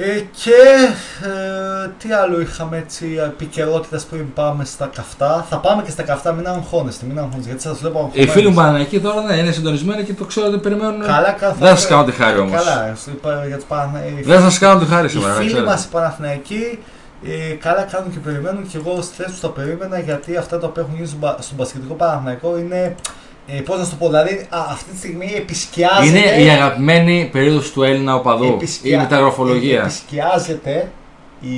Ε, 0.00 0.20
και 0.42 0.52
ε, 1.26 1.90
τι 1.98 2.12
άλλο 2.12 2.40
είχαμε 2.40 2.76
έτσι 2.76 3.20
επικαιρότητας 3.24 4.04
πριν 4.04 4.32
πάμε 4.32 4.64
στα 4.64 4.90
καυτά; 4.94 5.46
Θα 5.50 5.56
πάμε 5.56 5.82
και 5.82 5.90
στα 5.90 6.02
καυτά, 6.02 6.32
μην 6.32 6.48
αγχώνεστε, 6.48 7.06
μην 7.06 7.18
αγχώνεστε 7.18 7.48
γιατί 7.48 7.62
σας 7.62 7.78
βλέπω 7.78 7.98
αγχώνεστε. 7.98 8.22
Οι 8.22 8.26
φίλοι 8.26 8.48
μου 8.48 8.76
εκεί 8.80 9.00
τώρα 9.00 9.22
ναι, 9.22 9.34
είναι 9.34 9.52
συντονισμένοι 9.52 10.04
και 10.04 10.12
το 10.12 10.24
ξέρω 10.24 10.46
ότι 10.46 10.58
περιμένουν. 10.58 11.00
Καλά, 11.00 11.32
καλά. 11.32 11.52
Δεν 11.52 11.76
σας 11.76 11.86
κάνω 11.86 12.04
τη 12.04 12.12
χάρη 12.12 12.38
όμως. 12.38 12.64
Καλά, 12.64 12.96
για 13.46 13.56
τους 13.56 13.66
Δεν 14.24 14.40
σας 14.40 14.58
κάνω 14.58 14.80
τη 14.80 14.86
χάρη 14.86 15.08
σήμερα. 15.08 15.42
Οι 15.42 15.48
φίλοι 15.48 15.62
μας 15.62 15.84
οι 15.84 15.88
Παναθηναϊκοί 15.88 16.78
ε, 17.24 17.54
καλά 17.54 17.82
κάνουν 17.82 18.12
και 18.12 18.18
περιμένουν 18.18 18.68
και 18.68 18.76
εγώ 18.76 19.02
στη 19.02 19.22
θέση 19.22 19.34
του 19.34 19.40
τα 19.40 19.48
περίμενα 19.48 19.98
γιατί 19.98 20.36
αυτά 20.36 20.58
τα 20.58 20.66
οποία 20.66 20.82
έχουν 20.82 20.94
γίνει 20.94 21.06
στον 21.38 21.56
Πασχετικό 21.56 21.94
Παναθηναϊκό 21.94 22.58
είναι 22.58 22.94
ε, 23.50 23.60
Πώς 23.60 23.78
να 23.78 23.84
σου 23.84 23.90
το 23.90 23.96
πω, 23.96 24.06
δηλαδή 24.06 24.46
α, 24.48 24.58
αυτή 24.70 24.90
τη 24.90 24.96
στιγμή 24.96 25.32
επισκιάζεται. 25.36 26.18
Είναι 26.18 26.42
η 26.42 26.48
αγαπημένη 26.48 27.28
περίοδος 27.32 27.72
του 27.72 27.82
Έλληνα 27.82 28.14
οπαδού. 28.14 28.44
Επισκιά, 28.44 28.96
η 28.96 29.00
μεταγραφολογία. 29.00 29.80
Επισκιάζεται 29.80 30.90
η, 31.40 31.56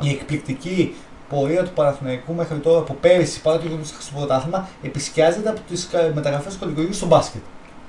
η 0.00 0.10
εκπληκτική 0.10 0.94
πορεία 1.28 1.62
του 1.62 1.70
Παναθηναϊκού 1.74 2.34
μέχρι 2.34 2.56
τώρα 2.56 2.78
από 2.78 2.96
πέρυσι, 3.00 3.40
παρά 3.40 3.58
το 3.58 3.66
γεγονό 3.66 3.84
στο 3.84 4.16
πρωτάθλημα, 4.16 4.68
επισκιάζεται 4.82 5.48
από 5.48 5.60
τις 5.68 5.88
μεταγραφές 6.14 6.52
του 6.52 6.58
κατηγορίου 6.60 6.92
στο 6.92 7.06
μπάσκετ. 7.06 7.40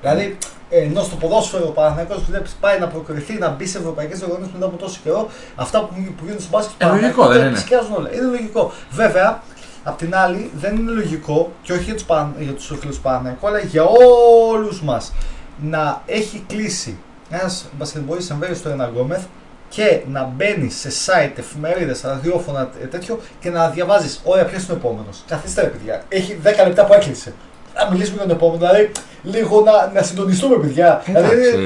Δηλαδή, 0.02 0.38
ενώ 0.70 1.02
στο 1.04 1.16
ποδόσφαιρο 1.16 1.68
ο 1.68 1.72
Παναθυναϊκό 1.72 2.16
βλέπεις 2.30 2.58
πάει 2.60 2.80
να 2.80 2.88
προκριθεί 2.88 3.34
να 3.34 3.50
μπει 3.50 3.66
σε 3.66 3.78
ευρωπαϊκές 3.78 4.20
διοργανώσει 4.20 4.52
μετά 4.54 4.66
από 4.66 4.78
τόσο 4.78 5.00
καιρό, 5.04 5.30
αυτά 5.56 5.80
που, 5.80 5.94
που 5.96 6.24
γίνονται 6.24 6.42
στο 6.42 6.50
μπάσκετ. 6.52 6.82
Είναι 6.82 6.92
λογικό, 7.02 7.28
δεν 7.28 7.48
είναι. 7.48 7.64
Όλα. 7.98 8.14
Είναι 8.14 8.26
λογικό. 8.26 8.72
Βέβαια, 8.92 9.42
Απ' 9.88 9.98
την 9.98 10.16
άλλη, 10.16 10.52
δεν 10.56 10.76
είναι 10.76 10.92
λογικό 10.92 11.52
και 11.62 11.74
όχι 11.74 11.84
για 11.84 11.94
τους 11.94 12.06
για 12.40 12.54
τους 12.54 12.74
φίλους 12.80 13.00
Παναθηναϊκού, 13.00 13.48
αλλά 13.48 13.60
για 13.60 13.84
όλους 13.84 14.82
μας 14.82 15.14
να 15.62 16.02
έχει 16.06 16.44
κλείσει 16.48 16.98
ένας 17.30 17.66
μπασκετμπολίστα 17.78 18.34
εμβέλεια 18.34 18.56
στο 18.56 18.70
ένα 18.70 18.86
Γκόμεθ 18.86 19.24
και 19.70 20.02
να 20.08 20.24
μπαίνει 20.24 20.70
σε 20.70 20.90
site, 20.90 21.38
εφημερίδες, 21.38 22.02
ραδιόφωνα 22.02 22.70
τέτοιο 22.90 23.20
και 23.40 23.50
να 23.50 23.70
διαβάζεις: 23.70 24.22
Ωραία, 24.24 24.46
ποιος 24.46 24.64
είναι 24.64 24.74
ο 24.74 24.76
επόμενος. 24.76 25.24
Καθίστε, 25.28 25.62
παιδιά. 25.62 26.04
Έχει 26.10 26.40
10 26.44 26.48
λεπτά 26.68 26.86
που 26.86 26.94
έκλεισε 26.94 27.34
να 27.84 27.92
μιλήσουμε 27.92 28.18
για 28.18 28.28
τον 28.28 28.36
επόμενο. 28.36 28.58
Δηλαδή, 28.58 28.92
λίγο 29.24 29.62
να, 29.62 29.92
να 29.94 30.02
συντονιστούμε, 30.02 30.56
παιδιά. 30.56 31.02
Εντάξει, 31.06 31.36
δηλαδή, 31.36 31.66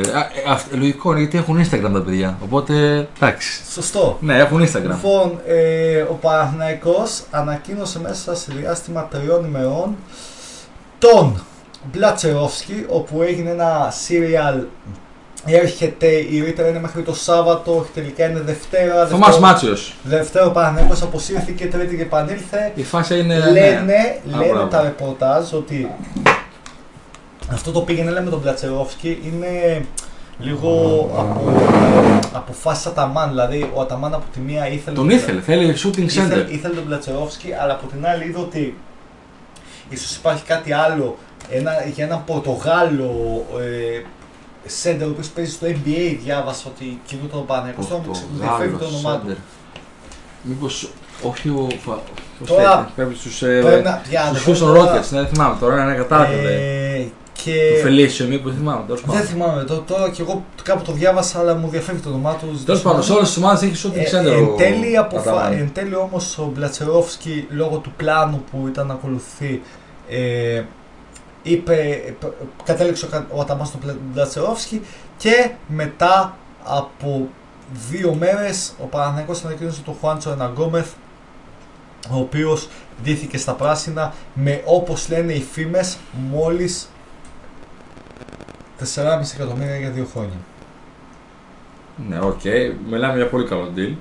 ε, 0.72 0.76
λογικό 0.78 1.12
είναι 1.12 1.20
γιατί 1.20 1.38
έχουν 1.38 1.62
Instagram 1.64 1.92
τα 1.94 2.02
παιδιά. 2.02 2.38
Οπότε 2.44 3.08
εντάξει. 3.16 3.62
Σωστό. 3.72 4.18
Ναι, 4.22 4.38
έχουν 4.38 4.62
Instagram. 4.62 4.88
Λοιπόν, 4.88 5.40
ε, 5.48 6.02
ο 6.02 6.14
Παναθηναϊκός 6.22 7.24
ανακοίνωσε 7.32 8.00
μέσα 8.00 8.36
σε 8.36 8.52
διάστημα 8.58 9.08
τριών 9.08 9.46
ημερών 9.46 9.96
τον 11.00 11.44
Μπλατσερόφσκι, 11.92 12.86
όπου 12.88 13.22
έγινε 13.22 13.50
ένα 13.50 13.94
serial 14.08 14.66
Έρχεται 15.46 16.08
η 16.08 16.42
Ρίτα 16.46 16.68
είναι 16.68 16.80
μέχρι 16.80 17.02
το 17.02 17.14
Σάββατο, 17.14 17.86
τελικά 17.94 18.30
είναι 18.30 18.40
Δευτέρα. 18.40 19.08
Θωμάς 19.08 19.40
Μάτσιος. 19.40 19.96
Δευτέρα 20.04 20.46
ο 20.46 20.52
Παναγενικό 20.52 20.98
αποσύρθηκε, 21.04 21.66
Τρίτη 21.66 21.96
και 21.96 22.02
επανήλθε. 22.02 22.72
Η 22.76 22.84
φάση 22.84 23.20
είναι. 23.20 23.38
Λένε, 23.38 23.82
ναι. 23.86 24.36
λένε 24.38 24.66
τα 24.70 24.82
ρεπορτάζ 24.82 25.54
ότι 25.54 25.92
αυτό 27.52 27.72
το 27.72 27.82
πήγαινε 27.82 28.12
λέμε 28.12 28.30
τον 28.30 28.42
Πλατσερόφσκι 28.42 29.20
είναι 29.24 29.86
λίγο 30.40 30.72
από, 31.18 31.54
αποφάσει 32.34 32.88
Αταμάν. 32.88 33.30
Δηλαδή 33.30 33.72
ο 33.74 33.82
Αταμάν 33.82 34.14
από 34.14 34.26
τη 34.34 34.40
μία 34.40 34.68
ήθελε. 34.68 34.96
Τον 34.96 35.10
ήθελε, 35.10 35.42
θέλει 35.42 35.76
shooting 35.84 36.00
center. 36.00 36.08
Ήθελε, 36.08 36.46
ήθελε 36.50 36.74
τον 36.74 36.86
Πλατσερόφσκι, 36.86 37.54
αλλά 37.62 37.74
από 37.74 37.88
την 37.88 38.06
άλλη 38.06 38.24
είδε 38.26 38.40
ότι 38.40 38.78
ίσως 39.90 40.16
υπάρχει 40.16 40.44
κάτι 40.44 40.74
άλλο 40.74 41.18
ένα, 41.50 41.72
για 41.94 42.06
έναν 42.06 42.24
Πορτογάλο 42.26 43.46
ε, 43.60 44.02
Σέντερ, 44.66 45.08
ο 45.08 45.10
οποίος 45.10 45.30
παίζει 45.30 45.52
στο 45.52 45.68
NBA, 45.68 46.18
διάβασα 46.24 46.64
ότι 46.68 47.00
κινούταν 47.06 47.40
ο 47.40 47.44
Παναγιώτο. 47.44 47.88
Τώρα 47.88 48.02
μου 48.08 48.40
διαφεύγει 48.40 48.76
το 48.76 48.86
όνομά 48.86 49.20
του. 49.20 49.36
Μήπως 50.42 50.92
όχι 51.24 51.50
ο. 51.50 51.68
Τώρα 52.46 52.92
πρέπει 52.96 53.16
στους. 53.16 53.44
Στους 54.36 54.62
Houston 54.62 54.78
Rockets, 54.78 55.10
ναι, 55.10 55.26
θυμάμαι 55.26 55.56
τώρα, 55.60 55.84
είναι 55.84 55.96
κατάλαβε. 55.96 56.54
Ε, 56.54 57.08
και... 57.44 57.52
Το 57.76 57.82
Φελίσιο, 57.82 58.28
μήπως 58.28 58.54
θυμάμαι. 58.54 58.84
Τώρα 58.88 59.02
δεν 59.06 59.22
θυμάμαι. 59.22 59.64
Το, 59.64 59.78
τώρα 59.78 60.10
και 60.10 60.22
εγώ 60.22 60.46
κάπου 60.64 60.84
το 60.84 60.92
διάβασα, 60.92 61.40
αλλά 61.40 61.56
μου 61.56 61.68
διαφεύγει 61.70 62.02
το 62.02 62.10
όνομά 62.10 62.36
του. 62.36 62.64
Τέλος 62.66 62.82
πάντων, 62.82 63.04
σε 63.04 63.14
όλες 63.14 63.28
τις 63.28 63.38
ομάδες 63.38 63.62
έχεις 63.62 63.86
ό,τι 63.86 64.04
ξέρει. 64.04 64.30
Εν 64.30 64.56
τέλει, 64.58 64.98
αποφα... 64.98 65.52
εν 65.52 65.72
τέλει 65.74 65.96
όμως 65.96 66.38
ο 66.38 66.52
Μπλατσερόφσκι 66.54 67.48
λόγω 67.50 67.78
του 67.78 67.92
πλάνου 67.98 68.44
που 68.52 68.68
ήταν 68.68 68.88
να 68.88 68.94
ακολουθεί 68.94 69.62
ε, 70.10 70.62
είπε, 71.44 72.04
κατέληξε 72.64 73.26
ο 73.30 73.40
Αταμάν 73.42 73.68
στον 73.68 73.80
Μπαλτσερόφσκι 74.14 74.82
και 75.18 75.52
μετά 75.68 76.38
από 76.64 77.30
δύο 77.90 78.14
μέρες 78.14 78.74
ο 78.84 78.86
Παναθηναϊκός 78.86 79.46
ανακοίνωσε 79.46 79.82
τον 79.82 79.96
Χουάντσο 80.00 80.32
Ερνανγκόμεθ 80.32 80.92
ο 82.10 82.18
οποίος 82.18 82.70
ντύθηκε 83.04 83.38
στα 83.38 83.54
πράσινα 83.54 84.14
με 84.34 84.62
όπως 84.66 85.10
λένε 85.10 85.34
οι 85.34 85.42
φήμες 85.52 85.98
μόλις 86.32 86.90
4,5 88.80 88.86
εκατομμύρια 89.36 89.78
για 89.78 89.90
δύο 89.90 90.08
χρόνια. 90.14 90.38
Ναι, 92.10 92.20
ok. 92.20 92.40
Okay. 92.44 92.74
Μιλάμε 92.90 93.16
για 93.16 93.28
πολύ 93.28 93.48
καλό 93.48 93.72
deal. 93.76 93.96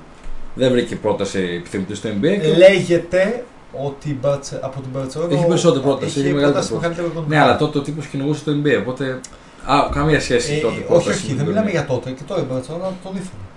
Δεν 0.55 0.71
βρήκε 0.71 0.97
πρόταση 0.97 1.39
επιθυμητή 1.39 1.99
στο 1.99 2.09
NBA. 2.09 2.57
Λέγεται 2.57 3.45
ότι 3.73 4.21
από 4.61 4.81
την 4.81 4.91
Μπαρσελόνα. 4.93 5.35
Έχει 5.35 5.47
περισσότερη 5.47 5.83
πρόταση. 5.85 6.21
Έχει, 6.21 6.33
μεγαλύτερη 6.33 6.67
πρόταση. 6.67 7.25
Ναι, 7.29 7.41
αλλά 7.41 7.57
τότε 7.57 7.79
ο 7.79 7.83
τύπος 7.83 8.07
κυνηγούσε 8.07 8.45
το 8.45 8.53
NBA. 8.63 8.79
Οπότε. 8.81 9.21
Α, 9.65 9.89
καμία 9.93 10.21
σχέση 10.21 10.55
ε, 10.55 10.61
τότε. 10.61 10.85
Όχι, 10.89 11.09
όχι, 11.09 11.35
δεν 11.35 11.47
μιλάμε 11.47 11.71
για 11.71 11.87
τότε. 11.87 12.11
Και 12.11 12.23
τώρα 12.27 12.41
η 12.41 12.45
Μπαρσελόνα 12.45 12.93
τον 13.03 13.13
ήθελε. 13.13 13.49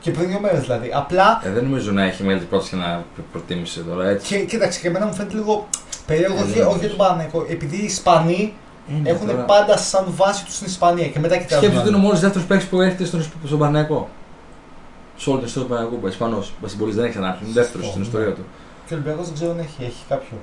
Και 0.00 0.10
πριν 0.10 0.28
δύο 0.28 0.40
μέρες 0.40 0.60
δηλαδή. 0.60 0.90
Απλά. 0.94 1.40
Ε, 1.44 1.50
δεν 1.50 1.64
νομίζω 1.64 1.92
να 1.92 2.04
έχει 2.04 2.22
μεγαλύτερη 2.22 2.50
πρόταση 2.50 2.76
να 2.76 3.04
προτίμησε 3.32 3.80
τώρα 3.80 4.08
έτσι. 4.08 4.36
Και 4.36 4.44
κοίταξε, 4.44 4.80
και 4.80 4.88
εμένα 4.88 5.06
μου 5.06 5.14
φαίνεται 5.14 5.34
λίγο 5.34 5.68
περίεργο, 6.06 6.36
ε, 6.36 6.60
όχι, 6.60 6.78
για 6.78 6.88
τον 6.88 6.96
Παναγενικό. 6.96 7.46
Επειδή 7.48 7.76
οι 7.76 7.84
Ισπανοί 7.84 8.54
είναι 8.90 9.10
έχουν 9.10 9.26
τώρα... 9.26 9.42
πάντα 9.42 9.76
σαν 9.76 10.04
βάση 10.16 10.44
τους 10.44 10.54
στην 10.54 10.66
Ισπανία 10.66 11.08
και 11.08 11.18
μετά 11.18 11.36
κοιτάζουν. 11.36 11.58
Σκέψτε 11.58 11.78
ότι 11.78 11.88
είναι 11.88 11.96
ο 11.96 12.00
μόνος 12.00 12.20
δεύτερος 12.20 12.46
παίκτης 12.46 12.68
που 12.68 12.80
έρχεται 12.80 13.04
στον, 13.04 13.24
στον 13.44 13.58
Παναγενικό. 13.58 14.08
Σε 15.16 15.30
όλη 15.30 15.38
την 15.38 15.48
ιστορία 15.48 15.68
του 15.68 15.74
Παναγενικού. 15.74 16.06
Ισπανός. 16.06 16.52
Βασιλμπολί 16.60 16.92
δεν 16.92 17.04
έχει 17.04 17.12
ξανάρθει. 17.12 17.44
Είναι 17.44 17.52
δεύτερος 17.52 17.86
στην 17.86 18.02
ιστορία 18.02 18.32
του. 18.32 18.44
Και 18.88 18.94
ο 18.94 18.96
Ολυμπιακό 18.96 19.22
δεν 19.22 19.34
ξέρω 19.34 19.50
αν 19.50 19.58
έχει, 19.58 19.84
έχει 19.84 20.04
κάποιο. 20.08 20.36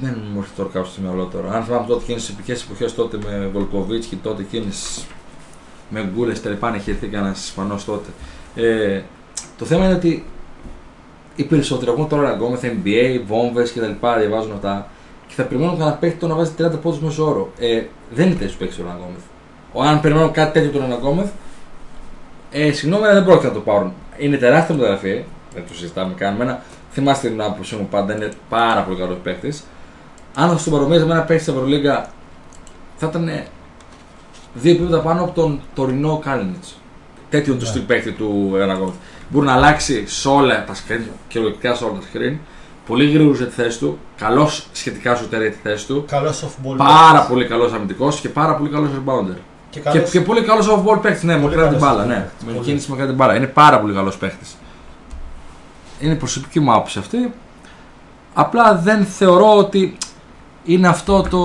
Δεν 0.00 0.16
μου 0.32 0.38
έρχεται 0.38 0.56
τώρα 0.56 0.68
κάποιος 0.72 0.92
στο 0.92 1.00
μυαλό 1.00 1.24
τώρα. 1.24 1.52
Αν 1.52 1.64
θυμάμαι 1.64 1.86
τότε 1.86 2.02
εκείνες 2.02 2.24
τις 2.24 2.34
επικές 2.34 2.62
εποχές 2.62 2.94
τότε 2.94 3.18
με 3.24 3.50
Βολκοβίτ 3.52 4.04
και 4.10 4.16
τότε 4.22 4.42
εκείνες 4.42 5.06
με 5.90 6.10
γκούλες 6.14 6.42
τελεπάνε 6.42 6.76
είχε 6.76 6.90
έρθει 6.90 7.06
κανένας 7.06 7.44
Ισπανός 7.44 7.84
τότε. 7.84 8.08
Ε, 8.54 9.02
το 9.58 9.64
θέμα 9.64 9.84
είναι 9.84 9.94
ότι 9.94 10.24
οι 11.36 11.44
περισσότεροι 11.44 11.90
έχουν 11.90 12.08
τώρα 12.08 12.28
αγκόμεθα 12.28 12.68
NBA, 12.68 13.20
βόμβες 13.26 13.72
κτλ. 13.72 14.06
Διαβάζουν 14.18 14.52
αυτά 14.52 14.90
και 15.26 15.34
θα 15.34 15.42
περιμένουν 15.42 15.78
κανένας 15.78 15.98
παίχτη 15.98 16.26
να 16.26 16.34
βάζει 16.34 16.52
30 16.58 16.80
πόντους 16.82 17.00
μέσω 17.00 17.28
όρο. 17.28 17.52
Ε, 17.58 17.82
δεν 18.10 18.26
είναι 18.26 18.34
τέτοιος 18.34 18.56
παίχτη 18.56 18.82
ο 18.82 18.84
Ραγκόμεθ. 18.86 19.90
αν 19.92 20.00
περιμένω 20.00 20.30
κάτι 20.30 20.52
τέτοιο 20.52 20.70
τον 20.70 20.82
Ανακόμεθ, 20.82 21.28
ε, 22.50 22.72
συγγνώμη, 22.72 23.04
αλλά 23.04 23.14
δεν 23.14 23.24
πρόκειται 23.24 23.46
να 23.46 23.52
το 23.52 23.60
πάρουν. 23.60 23.92
Είναι 24.18 24.36
τεράστια 24.36 24.74
μεταγραφή, 24.74 25.24
δεν 25.54 25.64
το 25.68 25.74
συζητάμε 25.74 26.14
καν. 26.14 26.34
Μένα, 26.34 26.62
θυμάστε 26.98 27.28
την 27.28 27.42
άποψή 27.42 27.74
μου 27.76 27.88
πάντα, 27.90 28.16
είναι 28.16 28.28
πάρα 28.48 28.80
πολύ 28.80 28.98
καλός 28.98 29.16
παίκτης. 29.22 29.64
Αν 30.34 30.48
θα 30.50 30.58
στον 30.58 30.72
παρομοίαζε 30.72 31.04
με 31.04 31.12
ένα 31.12 31.22
παίκτη 31.22 31.42
στην 31.42 31.54
Ευρωλίγκα, 31.54 32.10
θα 32.96 33.06
ήταν 33.06 33.30
δύο 34.54 34.72
επίπεδα 34.72 35.00
πάνω 35.00 35.22
από 35.22 35.32
τον 35.32 35.60
τωρινό 35.74 36.18
Κάλινιτς. 36.24 36.78
Τέτοιο 37.30 37.54
του 37.54 37.60
Ναι. 37.60 37.66
στυλ 37.66 37.80
παίκτη 37.82 38.10
του 38.12 38.52
Ανακόμεθ. 38.62 38.94
Μπορεί 39.28 39.46
να 39.46 39.52
αλλάξει 39.52 40.06
σε 40.06 40.28
όλα 40.28 40.64
τα 40.64 40.74
screen 40.74 41.02
και 41.28 41.40
λογικά 41.40 41.74
σε 41.74 41.84
όλα 41.84 41.92
τα 41.92 42.00
screen. 42.12 42.36
Πολύ 42.86 43.10
γρήγορος 43.10 43.36
για 43.38 43.46
τη 43.46 43.52
θέση 43.52 43.78
του. 43.78 43.98
Καλός 44.18 44.66
σχετικά 44.72 45.14
σου 45.14 45.26
για 45.30 45.38
τη 45.38 45.56
θέση 45.62 45.86
του. 45.86 46.04
Καλός 46.08 46.44
softball. 46.44 46.76
Πάρα 46.76 47.10
παίκτης. 47.12 47.28
πολύ 47.28 47.44
καλός 47.46 47.72
αμυντικός 47.72 48.20
και 48.20 48.28
πάρα 48.28 48.54
πολύ 48.56 48.70
καλός 48.70 48.88
rebounder. 48.90 49.36
Και 49.70 49.80
Και, 49.80 49.90
καλός... 49.90 50.10
και 50.10 50.20
πολύ 50.20 50.42
καλός 50.42 50.68
off-ball 50.70 50.98
παίκτης. 51.02 51.22
Ναι, 51.22 51.32
Πολύ 51.36 51.44
μακριά 51.44 51.68
την 51.68 51.78
καλός 51.78 51.96
μπάλα. 51.96 52.02
off-ball 52.04 52.08
Ναι, 52.08 52.14
παίκτης, 52.14 52.44
με 52.46 52.52
πολύ. 52.52 52.64
κίνηση 52.64 52.88
μακριά 52.90 53.06
την 53.06 53.16
μπάλα. 53.16 53.36
Είναι 53.36 53.46
πάρα 53.46 53.80
πολύ 53.80 53.94
καλός 53.94 54.16
παίκτης. 54.16 54.56
Είναι 56.00 56.12
η 56.12 56.16
προσωπική 56.16 56.60
μου 56.60 56.72
άποψη 56.72 56.98
αυτή. 56.98 57.32
Απλά 58.34 58.74
δεν 58.74 59.04
θεωρώ 59.04 59.56
ότι 59.56 59.96
είναι 60.64 60.88
αυτό 60.88 61.22
το, 61.22 61.38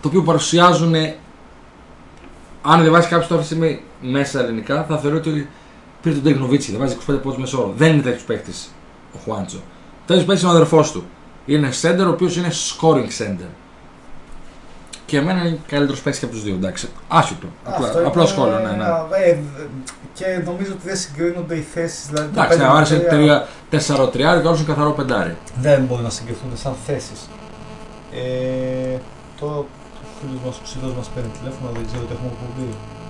το 0.00 0.08
οποίο 0.08 0.22
παρουσιάζουν. 0.22 0.94
Αν 2.62 2.80
διαβάσει 2.82 3.08
κάποιος 3.08 3.24
αυτή 3.30 3.38
τη 3.38 3.44
στιγμή 3.44 3.82
μέσα 4.00 4.40
ελληνικά, 4.40 4.84
θα 4.88 4.98
θεωρεί 4.98 5.16
ότι 5.16 5.48
πήρε 6.02 6.14
τον 6.14 6.24
Τέκνοβίτσι. 6.24 6.70
Δεν 6.70 6.80
βάζει 6.80 6.96
25 7.10 7.14
πόντους 7.22 7.38
μεσόωρο. 7.38 7.72
Δεν 7.76 7.92
είναι 7.92 8.02
τέτοιος 8.02 8.22
παίκτης 8.22 8.70
ο 9.14 9.18
Χουάντσο. 9.24 9.58
Τέτοιος 10.06 10.24
παίκτης 10.26 10.42
είναι 10.42 10.52
ο 10.52 10.54
αδερφός 10.54 10.92
του. 10.92 11.04
Είναι 11.46 11.70
center 11.82 12.04
ο 12.06 12.08
οποίος 12.08 12.36
είναι 12.36 12.50
scoring 12.50 13.08
center. 13.22 13.48
Και 15.06 15.16
εμένα 15.16 15.40
είναι 15.46 15.58
καλύτερος 15.66 16.00
παίκτης 16.00 16.20
και 16.20 16.26
από 16.26 16.34
τους 16.34 16.44
δύο. 16.44 16.54
Εντάξει. 16.54 16.88
Άσχετο. 17.08 17.46
Απλά, 17.64 17.86
Αυτό 17.86 18.06
απλό 18.06 18.20
είναι- 18.22 18.30
σχόλιο, 18.30 18.58
ναι, 18.58 18.70
ναι. 18.70 18.84
ε, 19.24 19.30
ε, 19.30 19.38
και 20.18 20.26
νομίζω 20.44 20.72
ότι 20.76 20.84
δεν 20.90 20.96
συγκρίνονται 20.96 21.56
οι 21.60 21.64
θέσεις. 21.74 22.02
Δηλαδή, 22.08 22.28
το 22.28 22.32
Εντάξει, 22.40 22.50
πέντε 22.50 22.62
ναι, 22.64 22.72
με 22.72 22.76
άρεσε 22.78 22.96
τρία 23.14 23.36
4-3 23.70 24.10
και 24.16 24.26
άλλο 24.26 24.54
είναι 24.54 24.70
καθαρό 24.72 24.92
πεντάρι. 24.98 25.36
Δεν 25.66 25.78
μπορεί 25.86 26.02
να 26.02 26.12
συγκριθούν 26.18 26.50
σαν 26.64 26.74
θέσεις. 26.86 27.20
Ε, 28.12 28.96
το 29.40 29.66
φίλος 30.16 30.40
μας, 30.44 30.54
ο 30.60 30.62
ψηλός 30.66 30.92
μας 30.98 31.08
παίρνει 31.14 31.30
τηλέφωνο, 31.38 31.66
δεν 31.76 31.84
ξέρω 31.88 32.02
τι 32.08 32.12
έχουμε 32.16 32.30
αποβεί. 32.36 32.68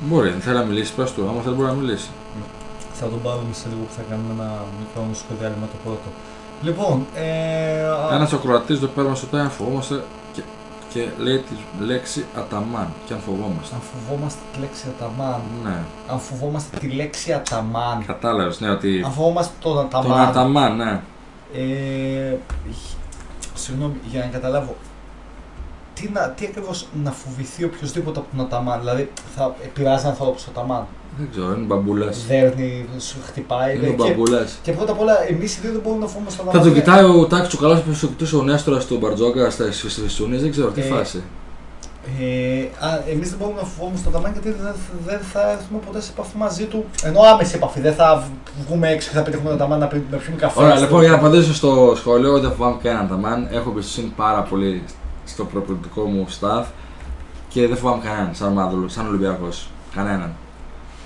Μπορεί, 0.09 0.29
δεν 0.37 0.43
θέλει 0.47 0.59
να 0.63 0.67
μιλήσει, 0.71 0.91
πες 0.99 1.11
του. 1.13 1.21
Άμα 1.29 1.41
θέλει 1.45 1.55
μπορεί 1.57 1.69
να 1.75 1.79
μιλήσει. 1.83 2.09
Θα 2.99 3.07
τον 3.13 3.21
πάρουμε 3.27 3.53
σε 3.61 3.67
λίγο 3.71 3.83
που 3.89 3.95
θα 3.99 4.03
κάνουμε 4.11 4.33
ένα 4.39 4.51
μικρό 4.81 5.01
μουσικό 5.11 5.33
διάλειμμα 5.39 5.67
το 5.75 5.79
πρώτο. 5.85 6.09
Λοιπόν, 6.67 6.97
ε, 7.15 7.29
α, 7.97 8.15
Ένας 8.17 8.33
ακροατή 8.33 8.75
το 8.85 8.89
παίρνουμε 8.95 9.17
στο 9.17 9.27
τέλο, 9.27 9.49
φοβόμαστε 9.59 9.95
και, 10.97 11.03
και 11.03 11.23
λέει 11.23 11.39
τη 11.39 11.85
λέξη 11.85 12.25
Αταμάν. 12.37 12.89
Και 13.07 13.13
αν 13.13 13.21
φοβόμαστε. 13.21 13.75
αν 13.75 13.81
φοβόμαστε 13.81 14.41
τη 14.53 14.61
λέξη 14.61 14.85
Αταμάν, 14.97 15.41
Ναι, 15.65 15.79
αν 16.09 16.19
φοβόμαστε 16.19 16.79
τη 16.79 16.89
λέξη 16.89 17.33
Αταμάν, 17.33 18.05
κατάλαβες, 18.07 18.61
ναι, 18.61 18.71
ότι. 18.71 19.03
αν 19.05 19.13
φοβόμαστε 19.13 19.55
τον 19.61 19.79
Αταμάν, 19.79 20.09
Τον 20.09 20.21
Αταμάν, 20.21 20.77
ναι. 20.77 21.01
Ε, 21.55 22.37
συγγνώμη, 23.55 23.95
για 24.11 24.21
να 24.21 24.27
καταλάβω. 24.27 24.77
Τι, 26.01 26.11
να, 26.13 26.21
τι 26.37 26.45
ακριβώς 26.47 26.87
να 27.05 27.11
φοβηθεί 27.11 27.65
οποιοδήποτε 27.65 28.19
από 28.19 28.29
τον 28.37 28.47
Αταμάν. 28.47 28.79
Δηλαδή, 28.81 29.11
θα 29.37 29.55
επηρεάζει 29.65 30.07
ανθρώπους 30.07 30.43
ο 30.47 30.49
Αταμάν. 30.51 30.87
Δεν 31.19 31.29
ξέρω, 31.31 31.47
είναι 31.47 31.65
μπαμπούλας. 31.67 32.25
Δέρνει, 32.29 32.87
σου 32.99 33.17
χτυπάει. 33.27 33.77
Είναι 33.77 33.89
ο 33.89 33.91
και, 33.91 33.97
μπαμπούλας. 33.97 34.59
και 34.63 34.73
πρώτα 34.73 34.93
απ' 34.93 35.01
όλα, 35.01 35.15
εμείς 35.31 35.57
οι 35.57 35.61
δύο 35.63 35.73
δεν 35.73 35.81
μπορούμε 35.85 36.03
να 36.03 36.09
φοβόμαστε 36.11 36.43
τον 36.43 36.53
Θα 36.53 36.59
Αταμάν. 36.59 36.75
το 36.75 36.81
κοιτάει 36.81 37.05
ο 37.05 37.27
Τάξη 37.27 37.57
ο 37.57 37.61
καλός 37.61 37.81
που 37.81 37.95
σου 37.95 38.09
κοιτούσε 38.09 38.37
ο 38.37 38.43
Νέστορας 38.43 38.87
του 38.87 38.99
Μπαρτζόγκα 39.01 39.51
στα 39.51 39.65
Φιστούνε, 39.73 40.37
δεν 40.37 40.51
ξέρω 40.51 40.69
τι 40.71 40.81
Ε, 40.81 40.85
φάση. 40.85 41.23
Ε, 42.21 42.65
εμείς 43.13 43.29
δεν 43.31 43.39
μπορούμε 43.39 43.61
να 43.61 43.67
φοβόμαστε 43.67 44.05
τον 44.11 44.13
Αταμάν 44.13 44.33
γιατί 44.33 44.49
δεν, 44.63 44.75
δεν 45.07 45.19
θα 45.33 45.51
έρθουμε 45.51 45.79
ποτέ 45.87 46.01
σε 46.01 46.11
επαφή 46.13 46.37
μαζί 46.37 46.65
του. 46.65 46.85
Ενώ 47.03 47.21
άμεση 47.21 47.53
επαφή. 47.57 47.81
Δεν 47.81 47.95
θα 47.95 48.29
βγούμε 48.67 48.89
έξω 48.89 49.09
και 49.11 49.17
θα 49.17 49.23
πετύχουμε 49.23 49.49
τον 49.49 49.59
Αταμάν 49.59 49.79
να 49.79 49.87
πι- 49.87 50.11
να 50.11 50.17
πιούμε 50.17 50.39
καφέ. 50.39 50.61
Ωραία, 50.61 50.73
στο- 50.77 50.81
λοιπόν, 50.85 51.01
για 51.01 51.11
να 51.11 51.17
απαντήσω 51.17 51.55
στο 51.55 51.93
σχόλιο, 51.97 52.41
δεν 52.41 52.51
φοβάμαι 52.51 52.77
κανέναν 52.83 53.05
Αταμάν. 53.05 53.49
Έχω 53.53 53.71
εμπιστοσύνη 53.71 54.13
πάρα 54.17 54.43
πολύ 54.43 54.83
στο 55.37 55.45
προπονητικό 55.45 56.03
μου 56.05 56.27
staff 56.41 56.65
και 57.49 57.67
δεν 57.67 57.77
φοβάμαι 57.77 58.03
κανέναν 58.03 58.35
σαν 58.35 58.49
ομάδο, 58.49 58.89
σαν 58.89 59.07
Ολυμπιακός. 59.07 59.69
Κανέναν. 59.95 60.33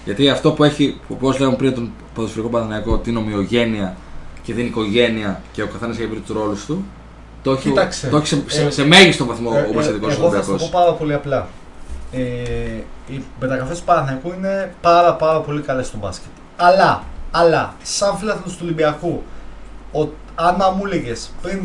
Γιατί 0.04 0.28
αυτό 0.28 0.52
που 0.52 0.64
έχει, 0.64 1.00
όπω 1.08 1.32
λέγαμε 1.32 1.56
πριν, 1.56 1.74
τον 1.74 1.90
ποδοσφαιρικό 2.14 2.48
Παναθηναϊκό, 2.48 2.98
την 2.98 3.16
ομοιογένεια 3.16 3.96
και 4.42 4.54
την 4.54 4.66
οικογένεια 4.66 5.40
και 5.52 5.62
ο 5.62 5.66
καθένας 5.66 5.98
έχει 5.98 6.06
βρει 6.06 6.18
του 6.18 6.32
ρόλους 6.32 6.66
του, 6.66 6.84
το 7.42 7.52
έχει, 7.52 7.68
Κοίταξε, 7.68 8.08
το 8.08 8.16
έχει 8.16 8.26
σε, 8.26 8.42
σε, 8.46 8.62
ε, 8.62 8.70
σε 8.70 8.84
μέγιστο 8.84 9.24
βαθμό 9.24 9.50
Ε, 9.54 9.60
ο 9.60 9.70
ε, 9.70 9.74
Πασχετικό 9.74 10.10
Εγώ 10.10 10.30
θα 10.30 10.42
σου 10.42 10.46
το 10.46 10.52
Ολυμπιακός. 10.52 10.62
πω 10.62 10.78
πάρα 10.78 10.92
πολύ 10.92 11.14
απλά. 11.14 11.48
Ε, 12.12 12.20
οι 13.06 13.24
μεταγραφές 13.40 13.78
του 13.78 13.84
Παναθηναϊκού 13.84 14.32
είναι 14.36 14.74
πάρα 14.80 15.14
πάρα 15.14 15.40
πολύ 15.40 15.60
καλές 15.60 15.86
στο 15.86 15.98
μπάσκετ. 15.98 16.30
Αλλά, 16.56 17.02
αλλά 17.30 17.74
σαν 17.82 18.16
φίλαθλος 18.16 18.52
του 18.52 18.60
Ολυμπιακού, 18.62 19.22
ο, 19.92 20.00
αν 20.34 20.56
να 20.56 20.70
μου 20.70 20.86
έλεγες 20.86 21.30
πριν 21.42 21.60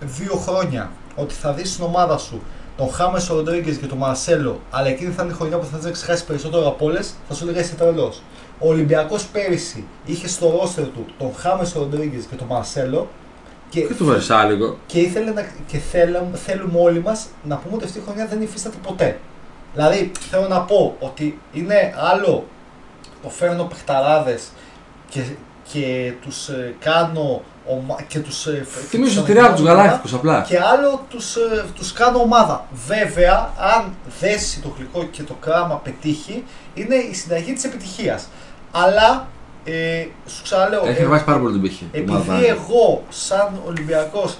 δύο 0.00 0.34
χρόνια 0.34 0.90
ότι 1.16 1.34
θα 1.34 1.52
δεις 1.52 1.70
στην 1.70 1.84
ομάδα 1.84 2.18
σου 2.18 2.42
τον 2.76 2.92
Χάμε 2.92 3.24
Ροντρίγκες 3.28 3.76
και 3.76 3.86
τον 3.86 3.98
Μαρσέλο, 3.98 4.60
αλλά 4.70 4.88
εκείνη 4.88 5.12
θα 5.12 5.22
είναι 5.22 5.32
η 5.32 5.34
χρονιά 5.34 5.58
που 5.58 5.66
θα 5.72 5.78
τις 5.78 5.90
ξεχάσει 5.90 6.24
περισσότερο 6.24 6.68
από 6.68 6.84
όλες, 6.84 7.14
θα 7.28 7.34
σου 7.34 7.44
έλεγα 7.44 7.60
είσαι 7.60 7.74
τρελός. 7.74 8.22
Ο 8.58 8.68
Ολυμπιακός 8.68 9.26
πέρυσι 9.26 9.84
είχε 10.04 10.28
στο 10.28 10.58
ρόστερ 10.60 10.84
του 10.84 11.06
τον 11.18 11.34
Χάμε 11.36 11.70
Ροντρίγκες 11.74 12.24
και 12.24 12.36
τον 12.36 12.46
Μαρσέλο 12.46 13.08
και 13.70 13.80
Και 13.80 13.94
του 13.94 14.04
Βερσάλικο. 14.04 14.76
και, 14.86 15.00
ήθελε 15.00 15.30
να, 15.30 15.46
και 15.66 15.78
θέλαμε, 15.78 16.36
θέλουμε 16.36 16.78
όλοι 16.80 17.00
μας 17.00 17.26
να 17.42 17.56
πούμε 17.56 17.74
ότι 17.74 17.84
αυτή 17.84 17.98
η 17.98 18.02
χρονιά 18.04 18.26
δεν 18.26 18.42
υφίσταται 18.42 18.76
ποτέ. 18.82 19.18
Δηλαδή, 19.74 20.10
θέλω 20.30 20.48
να 20.48 20.60
πω 20.60 20.96
ότι 21.00 21.38
είναι 21.52 21.94
άλλο 21.96 22.44
το 23.22 23.28
φέρνω 23.28 23.64
παιχταράδες 23.64 24.48
και, 25.08 25.20
και 25.72 26.12
τους 26.22 26.48
ε, 26.48 26.74
κάνω 26.78 27.42
ομα, 27.76 27.96
και 28.08 28.18
τους 28.18 28.46
ε, 28.46 28.64
φ- 28.70 28.80
και 28.80 28.86
Θυμίζω 28.86 29.14
τους 29.20 29.24
τη 29.28 29.32
ρεάλ 29.32 29.44
τους 29.46 29.54
ανακοινώνω 29.60 29.80
Γαλάκτικους 29.82 30.14
απλά. 30.14 30.44
και 30.48 30.58
άλλο 30.58 31.04
τους, 31.08 31.36
ε, 31.36 31.64
τους 31.74 31.92
κάνω 31.92 32.18
ομάδα. 32.18 32.66
Βέβαια, 32.86 33.50
αν 33.76 33.94
δέσει 34.20 34.60
το 34.60 34.72
γλυκό 34.76 35.04
και 35.04 35.22
το 35.22 35.34
κράμα 35.40 35.74
πετύχει, 35.84 36.44
είναι 36.74 36.94
η 36.94 37.14
συνταγή 37.14 37.52
της 37.52 37.64
επιτυχίας. 37.64 38.28
Αλλά, 38.70 39.28
ε, 39.64 40.06
σου 40.26 40.42
ξαναλέω, 40.42 40.82
Έχει 40.86 41.02
ε, 41.02 41.06
βάσει 41.06 41.24
πάρα 41.24 41.38
πολύ 41.38 41.52
την 41.52 41.62
πύχη. 41.62 41.88
η 41.92 42.04
ομάδα. 42.08 42.32
επειδή 42.34 42.46
εγώ, 42.46 43.02
σαν 43.08 43.60
Ολυμπιακός, 43.66 44.38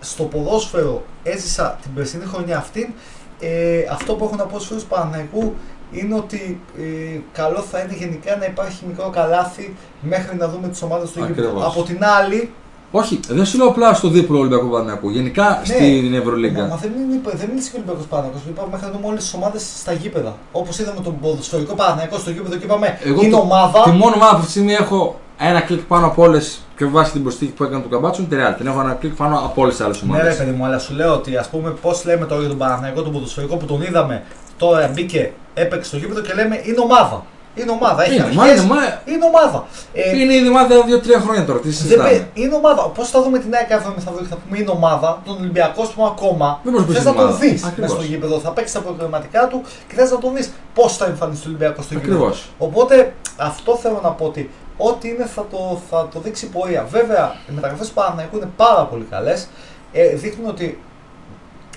στο 0.00 0.22
ποδόσφαιρο 0.24 1.04
έζησα 1.22 1.78
την 1.82 1.94
περσινή 1.94 2.24
χρονιά 2.24 2.56
αυτή, 2.58 2.94
ε, 3.40 3.78
αυτό 3.90 4.14
που 4.14 4.24
έχω 4.24 4.36
να 4.36 4.44
πω 4.44 4.54
στους 4.56 4.66
φίλους 4.66 4.82
του 4.82 4.88
Παναθηναϊκού 4.88 5.54
είναι 5.92 6.14
ότι 6.14 6.60
ε, 6.78 7.18
καλό 7.32 7.60
θα 7.70 7.78
είναι 7.80 7.94
γενικά 7.94 8.36
να 8.36 8.44
υπάρχει 8.44 8.84
μικρό 8.86 9.10
καλάθι 9.10 9.76
μέχρι 10.00 10.36
να 10.36 10.48
δούμε 10.48 10.68
τις 10.68 10.82
ομάδες 10.82 11.10
του 11.10 11.18
γήπεδου. 11.26 11.48
Ακριβώς. 11.48 11.64
Από 11.64 11.82
την 11.82 12.04
άλλη, 12.04 12.52
Όχι, 12.90 13.20
δεν 13.28 13.44
σου 13.46 13.56
λέω 13.58 13.66
απλά 13.68 13.94
στο 13.94 14.08
δίπλο 14.08 14.38
Ολυμπιακό 14.38 14.66
Παναθηναϊκού. 14.66 15.10
Γενικά 15.10 15.46
Ναι. 15.60 15.64
στην 15.74 16.10
μα, 16.10 16.16
Ευρωλίγκα. 16.16 16.62
μα 16.66 16.76
δεν 16.76 16.90
είναι, 16.96 17.20
δεν 17.40 17.48
είναι 17.50 17.60
και 17.60 17.70
ο 17.72 17.76
Ολυμπιακός 17.76 18.06
Παναθηναϊκός, 18.06 18.42
είπαμε 18.50 18.68
μέχρι 18.70 18.86
να 18.86 18.92
δούμε 18.92 19.06
όλες 19.06 19.22
τις 19.22 19.34
ομάδες 19.34 19.62
στα 19.80 19.92
γήπεδα. 19.92 20.36
Όπως 20.52 20.78
είδαμε 20.78 21.00
τον 21.00 21.20
ποδοσφαιρικό 21.20 21.74
Παναθηναϊκό 21.74 22.18
στο 22.18 22.30
γήπεδο 22.30 22.56
και 22.56 22.64
είπαμε 22.64 22.98
Εγώ 23.04 23.22
είναι 23.22 23.30
το- 23.30 23.38
ομάδα. 23.48 23.82
Τη 23.82 23.90
μόνη 23.90 24.14
ομάδα 24.20 24.30
που 24.30 24.36
αυτή 24.36 24.44
τη 24.44 24.50
στιγμή 24.50 24.72
έχω 24.72 25.20
ένα 25.38 25.60
κλικ 25.60 25.80
πάνω 25.80 26.06
από 26.06 26.22
όλες 26.22 26.60
και 26.76 26.84
βάσει 26.84 27.12
την 27.12 27.22
προσθήκη 27.22 27.52
που 27.52 27.64
έκανε 27.64 27.82
του 27.82 27.88
Καμπάτσου 27.88 28.20
είναι 28.22 28.30
τη 28.30 28.36
Real. 28.42 28.54
Την 28.56 28.66
έχω 28.66 28.80
ένα 28.80 28.92
κλικ 29.00 29.14
πάνω 29.14 29.36
από 29.38 29.62
όλες 29.62 29.74
τις 29.76 29.84
άλλες 29.84 30.02
Ναι, 30.02 30.12
ρε 30.16 30.20
ομάδε. 30.22 30.34
παιδί 30.36 30.50
μου, 30.56 30.64
αλλά 30.64 30.78
σου 30.78 30.94
λέω 30.94 31.12
ότι 31.14 31.36
ας 31.36 31.48
πούμε 31.48 31.70
πώς 31.70 32.04
λέμε 32.04 32.24
τώρα 32.26 32.40
για 32.40 32.48
τον 32.48 32.58
Παναθηναϊκό, 32.58 33.02
τον 33.02 33.12
ποδοσφαιρικό 33.12 33.56
που 33.56 33.66
τον 33.66 33.82
είδαμε, 33.82 34.22
τώρα 34.58 34.90
μπήκε, 34.94 35.32
έπαιξε 35.54 35.88
στο 35.88 35.96
γήπεδο 35.96 36.20
και 36.20 36.32
λέμε 36.34 36.60
είναι 36.64 36.80
ομάδα. 36.80 37.24
Είναι 37.60 37.70
ομάδα, 37.70 38.02
έχει 38.04 38.14
είναι, 38.14 38.22
αρχές, 38.22 38.36
μα 38.36 38.46
είναι, 38.52 38.62
μα- 38.62 39.00
είναι 39.12 39.24
ομάδα. 39.24 39.66
Ε, 39.92 40.18
είναι 40.20 40.34
ήδη 40.34 40.48
ομάδα 40.48 40.68
2-3 40.76 41.20
χρόνια 41.24 41.44
τώρα. 41.44 41.58
Τι 41.58 41.68
δεν 41.68 41.76
συζητάμε. 41.76 42.08
παι- 42.10 42.24
είναι 42.38 42.54
ομάδα. 42.54 42.82
Πώς 42.88 43.08
θα 43.10 43.22
δούμε 43.22 43.38
την 43.38 43.54
ΑΕΚ 43.54 43.72
αύριο 43.72 43.92
μεθαύριο 43.96 44.22
και 44.22 44.28
θα 44.34 44.36
πούμε 44.42 44.58
είναι 44.58 44.70
ομάδα, 44.70 45.20
τον 45.24 45.36
Ολυμπιακός 45.40 45.88
που 45.88 45.94
πούμε 45.94 46.06
ακόμα. 46.14 46.60
Δεν 46.62 46.72
μπορείς 46.72 46.86
να 46.88 46.94
Θες 46.94 47.02
πεις 47.02 47.04
να 47.06 47.12
τον 47.12 47.22
ομάδα. 47.22 47.38
δεις 47.38 47.52
μέσα 47.52 47.66
Ακριβώς. 47.66 47.90
στο 47.90 48.02
γήπεδο, 48.02 48.38
θα 48.40 48.50
παίξει 48.50 48.74
τα 48.74 48.80
προγραμματικά 48.80 49.46
του 49.46 49.62
και 49.88 49.94
θες 49.94 50.10
να 50.10 50.18
τον 50.18 50.34
δεις 50.34 50.52
πώς 50.74 50.96
θα 50.96 51.04
εμφανιστεί 51.06 51.46
ο 51.46 51.48
Ολυμπιακός 51.50 51.84
στο 51.84 51.94
γήπεδο. 51.94 52.14
Ακριβώς. 52.14 52.48
Οπότε 52.58 53.14
αυτό 53.36 53.76
θέλω 53.76 54.00
να 54.02 54.10
πω 54.10 54.24
ότι 54.24 54.50
ό,τι 54.76 55.08
είναι 55.08 55.24
θα 55.34 55.46
το, 55.50 55.80
θα 55.90 56.08
το 56.12 56.20
δείξει 56.20 56.44
η 56.44 56.48
πορεία. 56.48 56.86
Βέβαια, 56.90 57.34
οι 57.48 57.52
μεταγραφές 57.54 57.88
του 57.88 57.94
Παναθηναϊκού 57.94 58.36
είναι 58.36 58.50
πάρα 58.56 58.84
πολύ 58.84 59.06
καλές. 59.10 59.48
Ε, 59.92 60.06
δείχνουν 60.14 60.48
ότι 60.48 60.80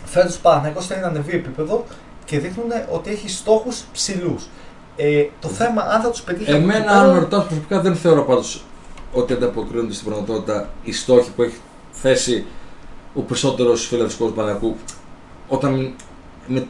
φέτος 0.05 0.35
ο 0.35 0.39
Παναθηναϊκός 0.41 0.85
θέλει 0.85 1.01
να 1.01 1.07
ανεβεί 1.07 1.35
επίπεδο 1.35 1.85
και 2.25 2.39
δείχνουν 2.39 2.65
ότι 2.91 3.11
έχει 3.11 3.29
στόχους 3.29 3.83
ψηλούς. 3.93 4.49
Ε, 5.01 5.25
το 5.39 5.47
θέμα, 5.47 5.81
αν 5.81 6.01
θα 6.01 6.09
τους 6.09 6.21
πετύχει. 6.21 6.51
από 6.51 6.59
εκεί 6.59 6.63
Εμένα, 6.69 6.85
πέρα- 6.85 6.99
αν 7.01 7.11
με 7.13 7.19
ρωτάς 7.19 7.43
προσωπικά, 7.45 7.79
δεν 7.81 7.95
θεωρώ 7.95 8.21
πάντως 8.23 8.63
ότι 9.13 9.33
ανταποκρίνονται 9.33 9.93
στην 9.93 10.05
πραγματικότητα 10.05 10.69
οι 10.83 10.91
στόχοι 10.91 11.29
που 11.35 11.41
έχει 11.43 11.55
θέσει 11.91 12.45
ο 13.13 13.21
περισσότερος 13.21 13.87
φιλελευθερικό 13.87 14.27
του 14.27 14.33
Παναγιακού. 14.35 14.75
Όταν 15.47 15.93
με, 16.47 16.65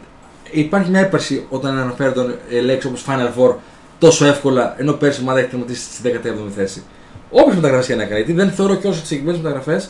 υπάρχει 0.51 0.89
μια 0.89 0.99
έπαρση 0.99 1.45
όταν 1.49 1.77
αναφέρει 1.77 2.13
τον 2.13 2.35
ε, 2.49 2.59
λέξη 2.61 2.87
όπως 2.87 3.05
Final 3.07 3.39
Four 3.39 3.53
τόσο 3.99 4.25
εύκολα, 4.25 4.75
ενώ 4.77 4.93
πέρσι 4.93 5.19
η 5.19 5.23
ομάδα 5.23 5.39
έχει 5.39 5.49
τερματίσει 5.49 5.81
στη 5.93 6.11
17η 6.23 6.51
θέση. 6.55 6.83
Όποιε 7.31 7.53
μεταγραφές 7.55 7.87
και 7.87 7.95
να 7.95 8.03
κάνει, 8.03 8.15
γιατί 8.15 8.33
δεν 8.33 8.51
θεωρώ 8.51 8.75
κιόλα 8.75 8.95
ότι 8.95 9.03
οι 9.03 9.07
συγκεκριμένες 9.07 9.41
μεταγραφές 9.41 9.89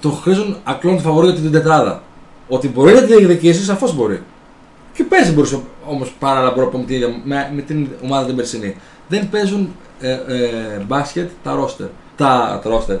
το 0.00 0.10
χρήζουν 0.10 0.56
ακλόν 0.64 1.00
φαβορή 1.00 1.30
για 1.30 1.40
την 1.40 1.52
τετράδα. 1.52 2.02
Ότι 2.48 2.68
μπορεί 2.68 2.92
να 2.94 3.00
τη 3.00 3.06
διεκδικήσει, 3.06 3.64
σαφώς 3.64 3.94
μπορεί. 3.94 4.22
Και 4.96 5.04
παίζει 5.04 5.32
μπορούσε 5.32 5.60
όμως 5.86 6.14
πάρα 6.18 6.52
προπονητή 6.52 7.22
με, 7.24 7.50
με, 7.54 7.62
την 7.62 7.88
ομάδα 8.04 8.26
την 8.26 8.36
περσινή. 8.36 8.76
Δεν 9.08 9.28
παίζουν 9.28 9.74
ε, 10.00 10.10
ε, 10.10 10.84
μπάσκετ 10.86 11.30
τα 11.42 11.54
ρόστερ. 11.54 11.86
Τα, 12.16 12.60
τα 12.62 13.00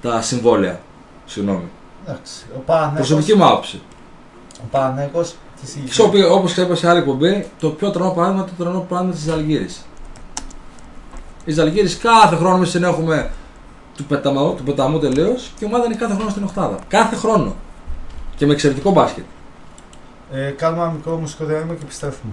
Τα 0.00 0.22
συμβόλαια. 0.22 0.80
Συγγνώμη. 1.24 1.68
Προσωπική 2.94 3.34
μου 3.34 3.44
άποψη. 3.44 3.80
Ο 4.60 4.66
Παναγιώτης 4.70 5.36
Όπω 5.98 6.34
όπως 6.34 6.56
είπα 6.56 6.74
σε 6.74 6.88
άλλη 6.88 6.98
εκπομπή, 6.98 7.46
το 7.60 7.68
πιο 7.68 7.90
τρανό 7.90 8.10
παράδειγμα 8.10 8.42
είναι 8.42 8.50
το 8.56 8.62
τρανό 8.64 8.86
παράδειγμα 8.88 9.16
της 9.16 9.28
Αλγύρης. 9.28 9.86
Η 11.44 11.60
Αλγύρης 11.60 11.96
κάθε 11.96 12.36
χρόνο 12.36 12.56
εμείς 12.56 12.70
την 12.70 12.82
έχουμε 12.82 13.30
του 13.96 14.04
πεταμού, 14.04 14.54
του 14.54 14.62
πεταμού 14.62 14.98
τελείως 14.98 15.52
και 15.58 15.64
η 15.64 15.68
ομάδα 15.68 15.84
είναι 15.84 15.94
κάθε 15.94 16.14
χρόνο 16.14 16.30
στην 16.30 16.42
Οχτάδα. 16.42 16.78
Κάθε 16.88 17.16
χρόνο. 17.16 17.54
Και 18.36 18.46
με 18.46 18.52
εξαιρετικό 18.52 18.90
μπάσκετ. 18.90 19.24
Ε, 20.32 20.50
κάνουμε 20.50 20.82
ένα 20.82 20.92
μικρό 20.92 21.16
μουσικό 21.16 21.44
διάλειμμα 21.44 21.74
και 21.74 21.82
επιστρέφουμε. 21.82 22.32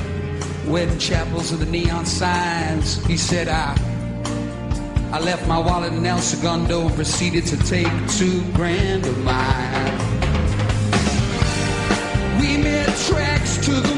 wedding 0.65 0.97
chapels 0.99 1.51
and 1.51 1.61
the 1.61 1.65
neon 1.65 2.05
signs, 2.05 3.03
he 3.05 3.17
said, 3.17 3.47
I 3.47 3.75
I 5.13 5.19
left 5.19 5.45
my 5.45 5.59
wallet 5.59 5.91
in 5.91 6.05
El 6.05 6.19
Segundo 6.19 6.87
and 6.87 6.95
proceeded 6.95 7.45
to 7.47 7.57
take 7.57 7.91
two 8.11 8.41
grand 8.53 9.05
of 9.05 9.17
mine. 9.25 9.97
We 12.39 12.55
made 12.55 12.87
tracks 13.07 13.57
to 13.65 13.71
the 13.71 13.90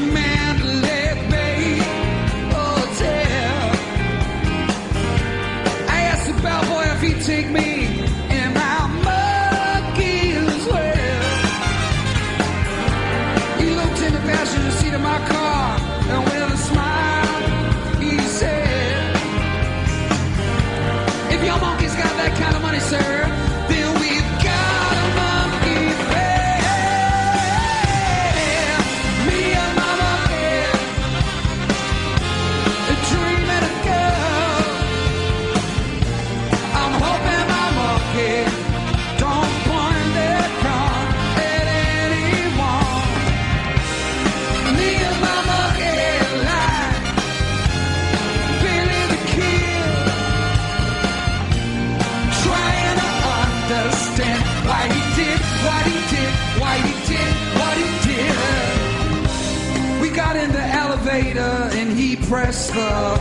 the 62.74 63.16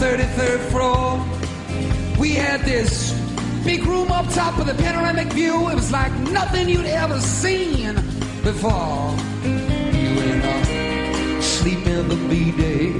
33rd 0.00 0.58
floor. 0.72 1.24
We 2.18 2.32
had 2.32 2.62
this 2.62 3.12
big 3.64 3.84
room 3.84 4.10
up 4.10 4.28
top 4.32 4.58
with 4.58 4.68
a 4.68 4.74
panoramic 4.74 5.28
view. 5.28 5.70
It 5.70 5.76
was 5.76 5.92
like 5.92 6.12
nothing 6.32 6.68
you'd 6.68 6.86
ever 6.86 7.20
seen 7.20 7.94
before. 8.42 9.14
You 9.44 10.10
went 10.16 10.44
up, 10.44 11.42
sleep 11.42 11.86
in 11.86 12.08
the 12.08 12.16
B 12.28 12.50
day. 12.50 12.90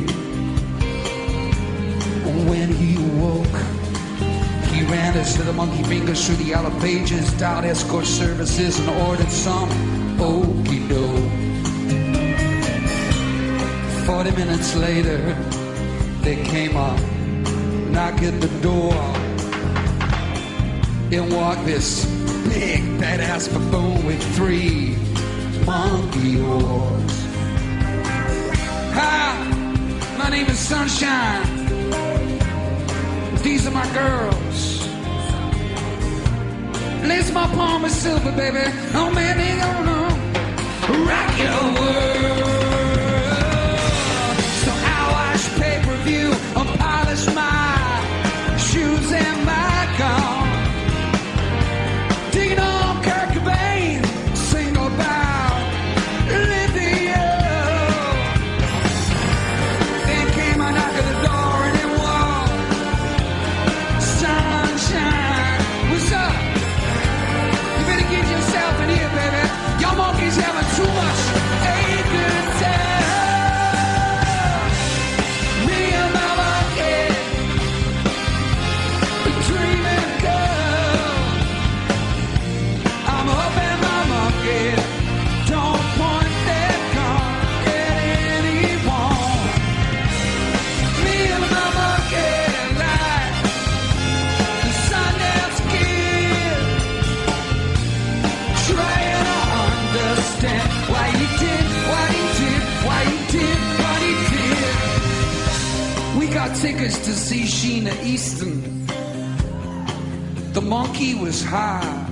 When 2.49 2.73
he 2.73 2.97
woke, 3.19 3.59
he 4.71 4.85
ran 4.85 5.15
his 5.15 5.37
little 5.39 5.55
monkey 5.55 5.83
fingers 5.83 6.25
through 6.25 6.37
the 6.37 6.45
yellow 6.45 6.71
pages, 6.79 7.33
dialed 7.33 7.65
escort 7.65 8.07
services, 8.07 8.79
and 8.79 8.91
ordered 8.91 9.33
some 9.33 9.69
okey 10.21 10.87
doke. 10.87 11.48
Forty 14.09 14.31
minutes 14.31 14.75
later, 14.75 15.19
they 16.23 16.43
came 16.43 16.79
up, 16.79 16.99
knock 17.91 18.23
at 18.23 18.41
the 18.41 18.49
door. 18.63 18.95
In 21.13 21.29
walked 21.29 21.67
this 21.67 22.07
big 22.49 22.81
badass 22.99 23.53
buffoon 23.53 24.07
with 24.07 24.23
three 24.35 24.97
monkey 25.67 26.41
oars. 26.41 27.17
Hi, 28.97 29.37
my 30.17 30.31
name 30.31 30.47
is 30.47 30.59
Sunshine. 30.59 31.45
These 33.43 33.67
are 33.67 33.73
my 33.73 33.87
girls. 33.93 34.89
Lace 37.07 37.31
my 37.31 37.47
palm 37.49 37.83
with 37.83 37.93
silver, 37.93 38.33
baby. 38.33 38.73
Oh 38.95 39.11
man, 39.11 39.37
they 39.37 39.55
gonna 39.61 40.01
rock 41.05 41.39
your 41.39 41.65
world. 41.79 42.48
Tickets 106.61 106.99
to 107.05 107.13
see 107.13 107.43
Sheena 107.43 107.95
Easton. 108.03 108.85
The 110.55 110.61
monkey 110.61 111.15
was 111.15 111.45
high. 111.45 112.05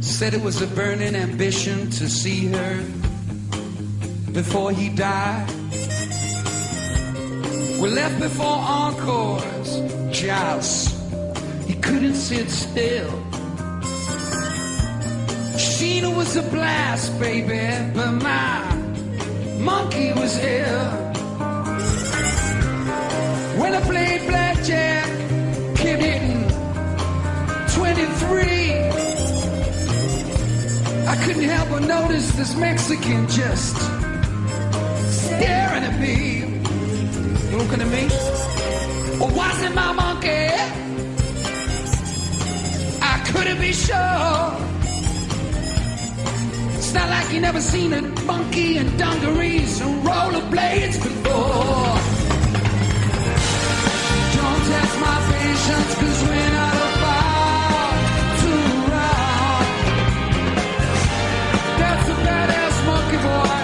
Said 0.00 0.32
it 0.32 0.40
was 0.40 0.62
a 0.62 0.66
burning 0.68 1.14
ambition 1.14 1.90
to 1.90 2.08
see 2.08 2.46
her 2.46 2.76
before 4.32 4.72
he 4.72 4.88
died. 4.88 5.50
We 7.78 7.88
left 7.90 8.18
before 8.18 8.46
encores, 8.46 9.70
just 10.10 10.96
he 11.66 11.74
couldn't 11.74 12.14
sit 12.14 12.48
still. 12.48 13.10
Sheena 15.56 16.16
was 16.16 16.36
a 16.36 16.42
blast, 16.42 17.20
baby, 17.20 17.92
but 17.94 18.12
my 18.12 18.74
monkey 19.58 20.14
was 20.14 20.38
ill. 20.38 20.99
When 23.60 23.74
I 23.74 23.80
played 23.82 24.26
blackjack, 24.26 25.04
kept 25.76 26.02
hitting 26.02 26.48
23. 27.76 28.40
I 31.06 31.16
couldn't 31.22 31.42
help 31.44 31.68
but 31.68 31.82
notice 31.82 32.32
this 32.36 32.56
Mexican 32.56 33.28
just 33.28 33.76
staring 35.12 35.84
at 35.90 36.00
me. 36.00 36.44
Looking 37.54 37.82
at 37.82 37.90
me. 37.96 38.04
Or 39.22 39.28
was 39.28 39.62
it 39.62 39.74
my 39.74 39.92
monkey? 39.92 40.48
I 43.02 43.14
couldn't 43.26 43.60
be 43.60 43.74
sure. 43.74 44.56
It's 46.78 46.94
not 46.94 47.10
like 47.10 47.30
you 47.30 47.40
never 47.42 47.60
seen 47.60 47.92
a 47.92 48.00
monkey 48.24 48.78
in 48.78 48.96
dungarees 48.96 49.82
and 49.82 50.02
rollerblades 50.02 50.96
before. 51.02 51.99
That's 61.80 62.08
a 62.08 62.16
badass 62.24 62.76
monkey 62.86 63.18
boy, 63.24 63.59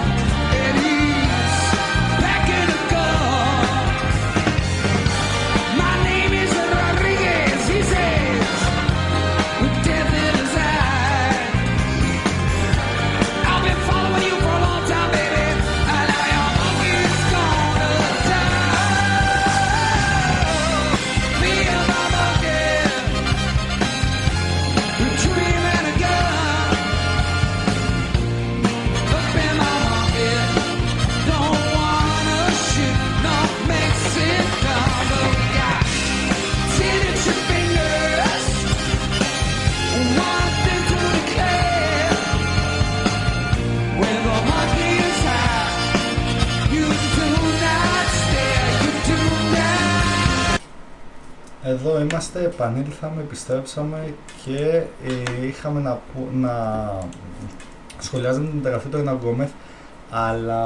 Εδώ 52.33 52.39
είμαστε, 52.39 52.63
επανήλθαμε, 52.63 53.21
επιστρέψαμε 53.21 54.13
και 54.45 54.83
ε, 55.41 55.45
είχαμε 55.47 55.79
να, 55.81 55.91
πω- 55.91 56.29
να 56.33 56.53
σχολιάζαμε 57.99 58.45
την 58.47 58.55
μεταγραφή 58.57 58.87
του 58.87 58.97
Ρεναν 58.97 59.17
Γκόμεθ, 59.23 59.49
αλλά 60.11 60.61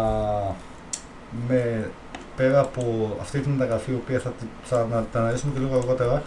με, 1.47 1.89
πέρα 2.35 2.59
από 2.59 3.15
αυτή 3.21 3.39
τη 3.39 3.49
μεταγραφή, 3.49 3.91
η 3.91 3.99
οποία 4.03 4.19
θα, 4.19 4.29
τη- 4.29 4.45
θα 4.63 4.87
να, 4.91 5.01
την 5.01 5.19
αναλύσουμε 5.19 5.53
και 5.53 5.59
λίγο 5.59 5.77
αργότερα, 5.77 6.23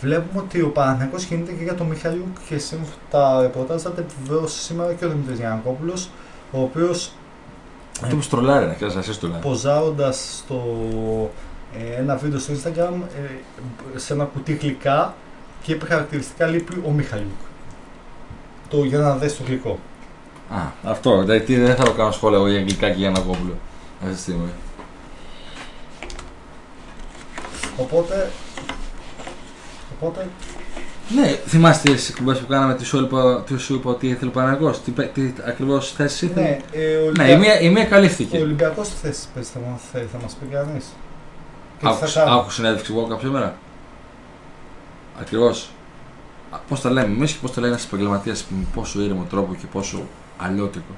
βλέπουμε 0.00 0.40
ότι 0.42 0.62
ο 0.62 0.68
Παναθηναϊκός 0.68 1.24
κινείται 1.24 1.52
και 1.52 1.62
για 1.62 1.74
τον 1.74 1.86
Μιχαλιούκ 1.86 2.36
και 2.48 2.58
σύμφωνα 2.58 2.94
τα 3.10 3.40
ρεπορτάζ 3.40 3.82
θα 3.82 3.90
τα 3.92 4.00
επιβεβαίωσε 4.00 4.58
σήμερα 4.58 4.92
και 4.92 5.04
ο 5.04 5.08
Δημήτρης 5.08 5.38
Γιανακόπουλος, 5.38 6.10
ο 6.52 6.60
οποίος 6.60 7.12
Αυτό 8.02 8.16
που 8.16 8.22
στρολάρει, 8.22 8.66
να 8.66 8.74
ξέρεις, 8.74 8.96
εσύ 8.96 9.18
του 9.20 9.26
λέει. 9.26 9.40
ποζάροντας 9.40 10.42
στο 10.44 10.62
ε, 11.24 11.26
ένα 11.98 12.16
βίντεο 12.16 12.38
στο 12.38 12.52
Instagram 12.54 12.92
ε, 13.94 13.98
σε 13.98 14.12
ένα 14.12 14.24
κουτί 14.24 14.52
γλυκά 14.52 15.14
και 15.62 15.72
είπε 15.72 15.86
χαρακτηριστικά 15.86 16.46
λείπει 16.46 16.82
ο 16.86 16.90
Μιχαλιούκ. 16.90 17.40
Το 18.68 18.84
για 18.84 18.98
να 18.98 19.16
δεις 19.16 19.36
το 19.36 19.42
γλυκό. 19.46 19.78
Α, 20.50 20.58
αυτό. 20.90 21.22
Δηλαδή 21.22 21.56
δεν 21.56 21.76
θα 21.76 21.84
το 21.84 21.92
κάνω 21.92 22.10
σχόλιο 22.10 22.38
εγώ 22.38 22.48
για 22.48 22.58
αγγλικά 22.58 22.90
και 22.90 22.98
για 22.98 23.08
ένα 23.08 23.20
κόμπλο. 23.20 23.54
Αυτή 24.02 24.14
τη 24.14 24.20
στιγμή. 24.20 24.48
Οπότε, 27.76 28.30
οπότε 29.98 30.28
Ναι, 31.14 31.26
θυμάστε 31.46 31.92
τις 31.92 32.08
εκπομπέ 32.08 32.34
που 32.34 32.46
κάναμε, 32.46 32.74
τι 32.74 32.84
σου 32.84 32.98
είπα, 32.98 33.42
τι 33.46 33.58
σου 33.58 33.74
είπα 33.74 33.90
ότι 33.90 34.08
ήθελε 34.08 34.30
ο 34.30 34.32
Παναγός, 34.32 34.80
τι, 34.82 34.90
πε- 34.90 35.12
τι 35.12 35.32
ακριβώς 35.46 35.92
θέση 35.92 36.26
ήθελε; 36.26 36.46
ναι, 36.46 36.58
ε, 36.72 36.96
ο, 36.96 37.00
Ναι, 37.00 37.06
Ολυμπια... 37.06 37.28
η 37.32 37.38
μία, 37.38 37.60
η 37.60 37.68
μία 37.70 37.82
ο 37.84 37.88
καλύφθηκε. 37.88 38.38
Ολυμπιακός 38.38 38.88
τι 38.88 38.94
θέση 39.02 39.26
παίζει 39.34 39.50
θα, 39.54 39.58
μας- 39.70 39.80
θα, 39.92 39.98
θα 40.12 40.18
μας 40.22 40.34
πει 40.40 40.46
κανείς. 40.54 40.84
Και 41.78 41.86
τι 41.86 41.92
θα 41.92 41.98
Άκουσα, 41.98 42.24
κάνει. 42.24 42.36
άκουσα 42.38 42.54
συνέντευξη 42.54 42.92
εγώ 42.92 43.06
κάποια 43.06 43.26
σήμερα. 43.26 43.56
Ακριβώς. 45.20 45.68
Πώς 46.68 46.80
τα 46.80 46.90
λέμε 46.90 47.06
εμείς 47.14 47.32
και 47.32 47.38
πώς 47.42 47.52
τα 47.52 47.60
λέει 47.60 47.70
ένας 47.70 47.84
επαγγελματίας 47.84 48.46
με 48.50 48.64
πόσο 48.74 49.00
ήρεμο 49.00 49.26
τρόπο 49.30 49.54
και 49.54 49.66
πόσο 49.72 50.02
αλλιώτικο. 50.38 50.92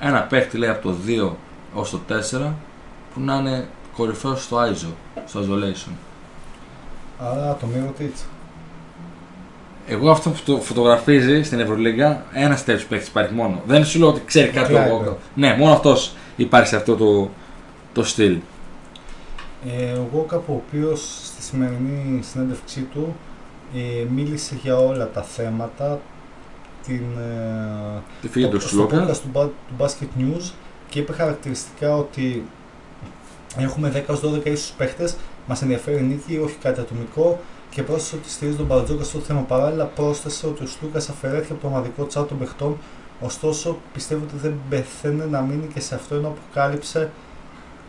Ένα 0.00 0.20
παίχτη 0.22 0.56
λέει 0.58 0.70
από 0.70 0.88
το 0.88 0.94
2 1.06 1.30
ως 1.74 1.90
το 1.90 2.00
4 2.08 2.52
που 3.14 3.20
να 3.20 3.34
είναι 3.34 3.68
κορυφαίος 3.96 4.42
στο 4.42 4.56
ISO, 4.58 4.88
στο 5.26 5.40
isolation. 5.40 5.92
Άρα 7.18 7.56
το 7.60 7.66
Μύρο 7.66 7.92
Τίτς. 7.98 8.24
Εγώ 9.86 10.10
αυτό 10.10 10.30
που 10.30 10.38
το 10.44 10.56
φωτογραφίζει 10.60 11.42
στην 11.42 11.60
Ευρωλίγκα, 11.60 12.24
ένας 12.32 12.64
τέτοιος 12.64 12.84
παίχτης 12.86 13.08
υπάρχει 13.08 13.34
μόνο. 13.34 13.62
Δεν 13.66 13.84
σου 13.84 13.98
λέω 13.98 14.08
ότι 14.08 14.22
ξέρει 14.24 14.48
κάτι 14.48 14.68
Κλάιμπερ. 14.72 14.92
εγώ. 14.92 15.18
Ναι, 15.34 15.56
μόνο 15.58 15.72
αυτός 15.72 16.12
υπάρχει 16.36 16.68
σε 16.68 16.76
αυτό 16.76 16.96
το, 16.96 17.30
το 17.92 18.02
στυλ. 18.04 18.38
Ε, 19.66 19.92
ο 19.92 20.08
Γόκαπ 20.12 20.48
ο 20.48 20.62
οποίος 20.66 21.20
στη 21.24 21.42
σημερινή 21.42 22.22
συνέντευξή 22.22 22.80
του 22.80 23.14
ε, 23.74 24.04
μίλησε 24.10 24.58
για 24.62 24.76
όλα 24.76 25.08
τα 25.10 25.22
θέματα 25.22 26.00
την, 26.86 27.02
ε, 27.18 28.00
Τη 28.20 28.28
φύγη 28.28 28.48
του 28.48 28.60
στο 28.60 28.68
Σλούκα. 28.68 29.04
podcast 29.08 29.16
του, 29.16 29.30
Ba- 29.34 29.48
του 29.68 29.74
Basket 29.84 30.20
News 30.20 30.50
και 30.88 30.98
είπε 30.98 31.12
χαρακτηριστικά 31.12 31.96
ότι 31.96 32.44
έχουμε 33.56 34.04
10-12 34.08 34.44
ίσους 34.44 34.70
παίχτες, 34.70 35.16
μας 35.46 35.62
ενδιαφέρει 35.62 35.98
η 35.98 36.02
νίκη, 36.02 36.38
όχι 36.44 36.56
κάτι 36.62 36.80
ατομικό 36.80 37.40
και 37.70 37.82
πρόσθεσε 37.82 38.16
ότι 38.16 38.30
στηρίζει 38.30 38.56
τον 38.56 38.66
Μπαρτζόκα 38.66 39.04
στο 39.04 39.18
θέμα. 39.18 39.40
Παράλληλα 39.40 39.84
πρόσθεσε 39.84 40.46
ότι 40.46 40.62
ο 40.62 40.66
Σλούκας 40.66 41.08
αφαιρέθηκε 41.08 41.52
από 41.52 41.60
το 41.60 41.66
ομαδικό 41.66 42.06
τσάτ 42.06 42.28
των 42.28 42.38
παιχτών, 42.38 42.76
ωστόσο 43.20 43.78
πιστεύω 43.92 44.24
ότι 44.24 44.36
δεν 44.36 44.54
πεθαίνει 44.68 45.24
να 45.30 45.40
μείνει 45.40 45.66
και 45.74 45.80
σε 45.80 45.94
αυτό 45.94 46.14
ενώ 46.14 46.28
αποκάλυψε 46.28 47.10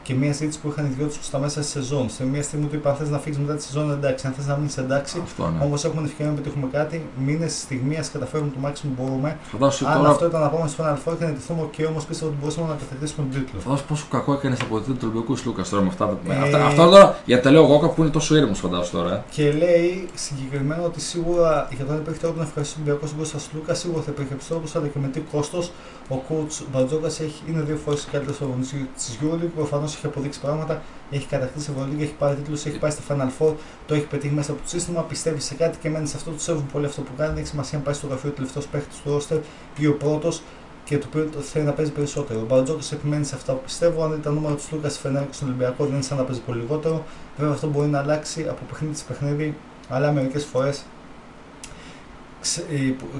και 0.03 0.13
μια 0.13 0.31
συζήτηση 0.33 0.59
που 0.59 0.67
είχαν 0.69 0.85
οι 0.85 0.89
δυο 0.97 1.07
τους 1.07 1.17
στα 1.25 1.39
μέσα 1.39 1.61
στη 1.63 1.71
σεζόν. 1.71 2.09
Σε 2.09 2.25
μια 2.25 2.43
στιγμή 2.43 2.65
του 2.65 2.75
είπα: 2.75 2.89
Αν 2.89 2.95
θες 2.95 3.09
να 3.09 3.17
φύγεις 3.19 3.39
μετά 3.39 3.53
τη 3.55 3.63
σεζόν, 3.63 3.91
εντάξει. 3.91 4.27
Αν 4.27 4.33
θες 4.33 4.45
να 4.45 4.55
μείνεις 4.55 4.77
εντάξει, 4.77 5.19
Αυτό 5.23 5.47
ναι. 5.49 5.63
Όμως 5.65 5.83
έχουμε 5.85 6.01
την 6.01 6.09
ευκαιρία 6.11 6.31
να 6.31 6.37
πετύχουμε 6.37 6.67
κάτι. 6.71 7.05
Μήνες 7.25 7.51
στη 7.51 7.59
στιγμής, 7.61 7.97
ας 7.99 8.11
καταφέρουμε 8.11 8.49
το 8.49 8.67
maximum 8.67 8.89
που 8.95 9.01
μπορούμε. 9.03 9.37
Φαντάσου 9.51 9.87
Αν 9.87 9.97
τώρα 9.97 10.09
αυτό 10.09 10.25
ήταν 10.25 10.41
να 10.41 10.47
πάμε 10.49 10.67
στο 10.67 10.83
Final 10.83 11.11
Four 11.11 11.15
και 11.17 11.25
να 11.25 11.31
τεθούμε 11.31 11.67
και 11.71 11.85
όμως 11.85 12.05
πίστευα 12.05 12.29
ότι 12.31 12.39
μπορούσαμε 12.41 12.67
να 12.67 12.73
κατακτήσουμε 12.73 13.27
τον 13.31 13.41
τίτλο. 13.41 13.59
Φαντάσου 13.59 13.85
πόσο 13.85 14.05
κακό 14.11 14.33
έκανες 14.33 14.61
από 14.61 14.79
την 14.79 14.93
του 14.97 14.99
Ολυμπιακού 15.13 15.35
Λούκας 15.45 15.69
τώρα 15.69 15.83
με 15.83 15.89
αυτά. 15.89 16.05
τα- 16.25 16.33
Ε, 16.33 16.37
αυτά, 16.37 16.65
αυτά 16.65 16.83
τώρα 16.89 17.15
γιατί 17.25 17.43
τα 17.43 17.51
λέω 17.51 17.63
εγώ 17.63 17.89
που 17.89 18.01
είναι 18.01 18.11
τόσο 18.11 18.35
ήρεμος 18.35 18.59
φαντάσου 18.59 18.91
τώρα. 18.91 19.13
ε. 19.13 19.23
Και 19.29 19.51
λέει 19.51 20.07
συγκεκριμένα 20.13 20.81
ότι 20.83 21.01
σίγουρα 21.01 21.67
για 21.75 21.85
το 21.85 21.91
αν 21.93 21.97
υπήρχε 21.99 22.19
τρόπο 22.19 22.37
να 22.37 22.43
ευχαριστήσει 22.43 22.79
τον 22.79 22.87
Ολυμπιακό 22.87 23.05
στον 23.07 23.19
Κώστας 23.19 23.49
Λούκας, 23.53 23.79
σίγουρα 23.79 24.01
θα 24.01 24.11
υπήρχε 24.11 24.35
τρόπο, 24.49 24.65
αλλά 24.75 24.87
και 24.87 24.99
με 24.99 25.07
τι 25.07 25.19
κόστος. 25.19 25.71
Ο 26.11 26.21
coach 26.29 26.63
Μπαρτζόκα 26.71 27.09
είναι 27.49 27.61
δύο 27.61 27.75
φορές 27.75 28.07
καλύτερος 28.11 28.41
αγωνιστή 28.41 28.89
της 28.95 29.19
Euroleague. 29.21 29.51
Προφανώς 29.55 29.95
έχει 29.95 30.05
αποδείξει 30.05 30.39
πράγματα. 30.39 30.81
Έχει 31.11 31.27
κατακτήσει 31.27 31.71
Ευρωλίγα, 31.71 32.03
έχει 32.03 32.13
πάρει 32.13 32.35
τίτλους, 32.35 32.65
έχει 32.65 32.79
πάει 32.79 32.91
στα 32.91 33.01
Final 33.09 33.41
Four, 33.41 33.53
το 33.85 33.93
έχει 33.93 34.05
πετύχει 34.05 34.33
μέσα 34.33 34.51
από 34.51 34.61
το 34.61 34.67
σύστημα. 34.67 35.01
Πιστεύει 35.01 35.39
σε 35.39 35.55
κάτι 35.55 35.77
και 35.77 35.89
μένει 35.89 36.07
σε 36.07 36.17
αυτό. 36.17 36.31
Τους 36.31 36.43
σέβουν 36.43 36.65
πολύ 36.71 36.85
αυτό 36.85 37.01
που 37.01 37.11
κάνει. 37.17 37.29
Δεν 37.29 37.37
έχει 37.37 37.47
σημασία 37.47 37.77
αν 37.77 37.83
πάει 37.83 37.93
στο 37.93 38.07
γραφείο 38.07 38.29
ο 38.29 38.33
τελευταίος 38.33 38.67
παίχτης 38.67 38.97
του 38.97 39.11
ρόστερ 39.11 39.37
ή 39.77 39.87
ο 39.87 39.97
πρώτος 39.97 40.41
και 40.83 40.97
το 40.97 41.05
οποίο 41.09 41.29
θέλει 41.41 41.65
να 41.65 41.71
παίζει 41.71 41.91
περισσότερο. 41.91 42.39
Ο 42.39 42.45
Μπαρτζόκα 42.45 42.83
επιμένει 42.93 43.25
σε 43.25 43.35
αυτά 43.35 43.53
που 43.53 43.61
πιστεύω. 43.63 44.03
Αν 44.03 44.11
ήταν 44.11 44.33
νούμερο 44.33 44.55
του 44.55 44.63
Λούκας 44.71 44.97
φαινόταν 44.97 45.27
και 45.27 45.33
στον 45.33 45.47
Ολυμπιακό, 45.47 45.83
δεν 45.83 45.93
είναι 45.93 46.03
σαν 46.03 46.17
να 46.17 46.23
παίζει 46.23 46.41
πολύ 46.41 46.61
λιγότερο. 46.61 47.03
Βέβαια 47.37 47.53
αυτό 47.53 47.67
μπορεί 47.67 47.87
να 47.87 47.99
αλλάξει 47.99 48.47
από 48.49 48.61
παιχνίδι 48.69 48.95
σε 48.95 49.03
παιχνίδι, 49.07 49.57
αλλά 49.89 50.11
μερικές 50.11 50.45
φορές 50.45 50.83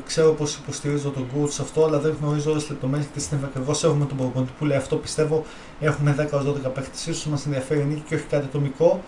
ξέρω 0.06 0.32
πώ 0.32 0.46
υποστηρίζω 0.62 1.10
τον 1.10 1.26
coach 1.36 1.50
σε 1.50 1.62
αυτό, 1.62 1.86
αλλά 1.86 2.00
δεν 2.00 2.16
γνωρίζω 2.22 2.50
όλες 2.50 2.62
τις 2.62 2.72
λεπτομέρειες 2.72 3.08
και 3.08 3.18
τι 3.18 3.22
συνέβη 3.22 3.46
ακριβώς. 3.46 3.84
Έχουμε 3.84 4.06
τον 4.06 4.18
προπονητή 4.18 4.52
που 4.60 4.66
λέει 4.66 4.78
αυτό. 4.78 4.96
Πιστεύω 4.96 5.46
έχουμε 5.80 6.16
10-12 6.32 6.72
παίχτε, 6.74 7.12
ίσως 7.12 7.26
μας 7.26 7.46
ενδιαφέρει 7.46 7.80
η 7.80 7.84
νίκη 7.84 8.04
και 8.08 8.16
όχι 8.16 8.24
κάτι 8.24 8.46
ατομικό. 8.46 9.04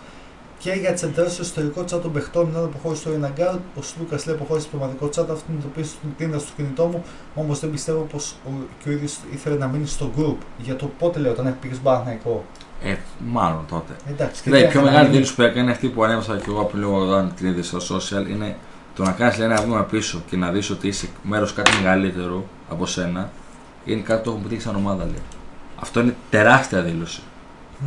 Και 0.58 0.72
για 0.72 0.92
τις 0.92 1.02
εντρώσει 1.02 1.34
στο 1.34 1.42
ιστορικό 1.42 1.80
chat 1.80 2.00
των 2.02 2.12
παιχτών, 2.12 2.48
ενώ 2.48 2.64
αποχώρησε 2.64 3.00
στο 3.00 3.10
Ριναγκάρ, 3.10 3.54
ο 3.54 3.82
Σλούκας 3.82 4.26
λέει 4.26 4.34
αποχώρησε 4.34 4.66
στο 4.66 4.76
πραγματικό 4.76 5.06
chat. 5.06 5.30
Αυτό 5.30 5.44
είναι 5.50 5.60
το 5.60 5.68
οποίο 5.70 5.84
στην 5.84 6.08
τίνδα 6.16 6.38
στο 6.38 6.52
κινητό 6.56 6.84
μου. 6.84 7.04
Όμως 7.34 7.60
δεν 7.60 7.70
πιστεύω 7.70 8.00
πως 8.00 8.34
και 8.82 8.88
ο 8.88 8.92
ίδιος 8.92 9.18
ήθελε 9.32 9.56
να 9.56 9.66
μείνει 9.66 9.86
στο 9.86 10.10
group. 10.18 10.36
Για 10.58 10.76
το 10.76 10.90
πότε 10.98 11.18
λέω, 11.18 11.32
όταν 11.32 11.56
πήγε 11.60 11.74
στο 11.74 11.82
Παναθηναϊκό. 11.82 12.44
Ε, 12.82 12.96
μάλλον 13.18 13.64
τότε. 13.68 13.92
Εντάξει, 14.10 14.42
και 14.42 14.50
Κοίτα, 14.50 14.58
η 14.58 14.64
τι 14.64 14.68
πιο 14.68 14.80
έκανε, 14.80 14.90
μεγάλη 14.90 15.06
να 15.06 15.12
δήλωση 15.12 15.34
που 15.34 15.42
έκανε 15.42 15.70
αυτή 15.70 15.88
που 15.88 16.04
ανέβασα 16.04 16.36
και 16.36 16.44
εγώ 16.48 16.64
πριν 16.64 16.80
λίγο 16.80 16.98
όταν 16.98 17.32
την 17.36 17.46
είδες 17.46 17.66
στο 17.66 17.96
social 17.96 18.28
είναι 18.30 18.56
το 18.94 19.02
να 19.02 19.12
κάνεις 19.12 19.38
ένα 19.38 19.60
βήμα 19.62 19.82
πίσω 19.82 20.22
και 20.30 20.36
να 20.36 20.50
δεις 20.50 20.70
ότι 20.70 20.88
είσαι 20.88 21.08
μέρος 21.22 21.52
κάτι 21.52 21.70
μεγαλύτερο 21.82 22.44
από 22.70 22.86
σένα 22.86 23.30
είναι 23.84 24.00
κάτι 24.00 24.22
που 24.22 24.28
έχουμε 24.28 24.42
πετύχει 24.42 24.60
σαν 24.60 24.74
ομάδα. 24.76 25.04
Λέει. 25.04 25.22
Αυτό 25.80 26.00
είναι 26.00 26.14
τεράστια 26.30 26.82
δήλωση 26.82 27.20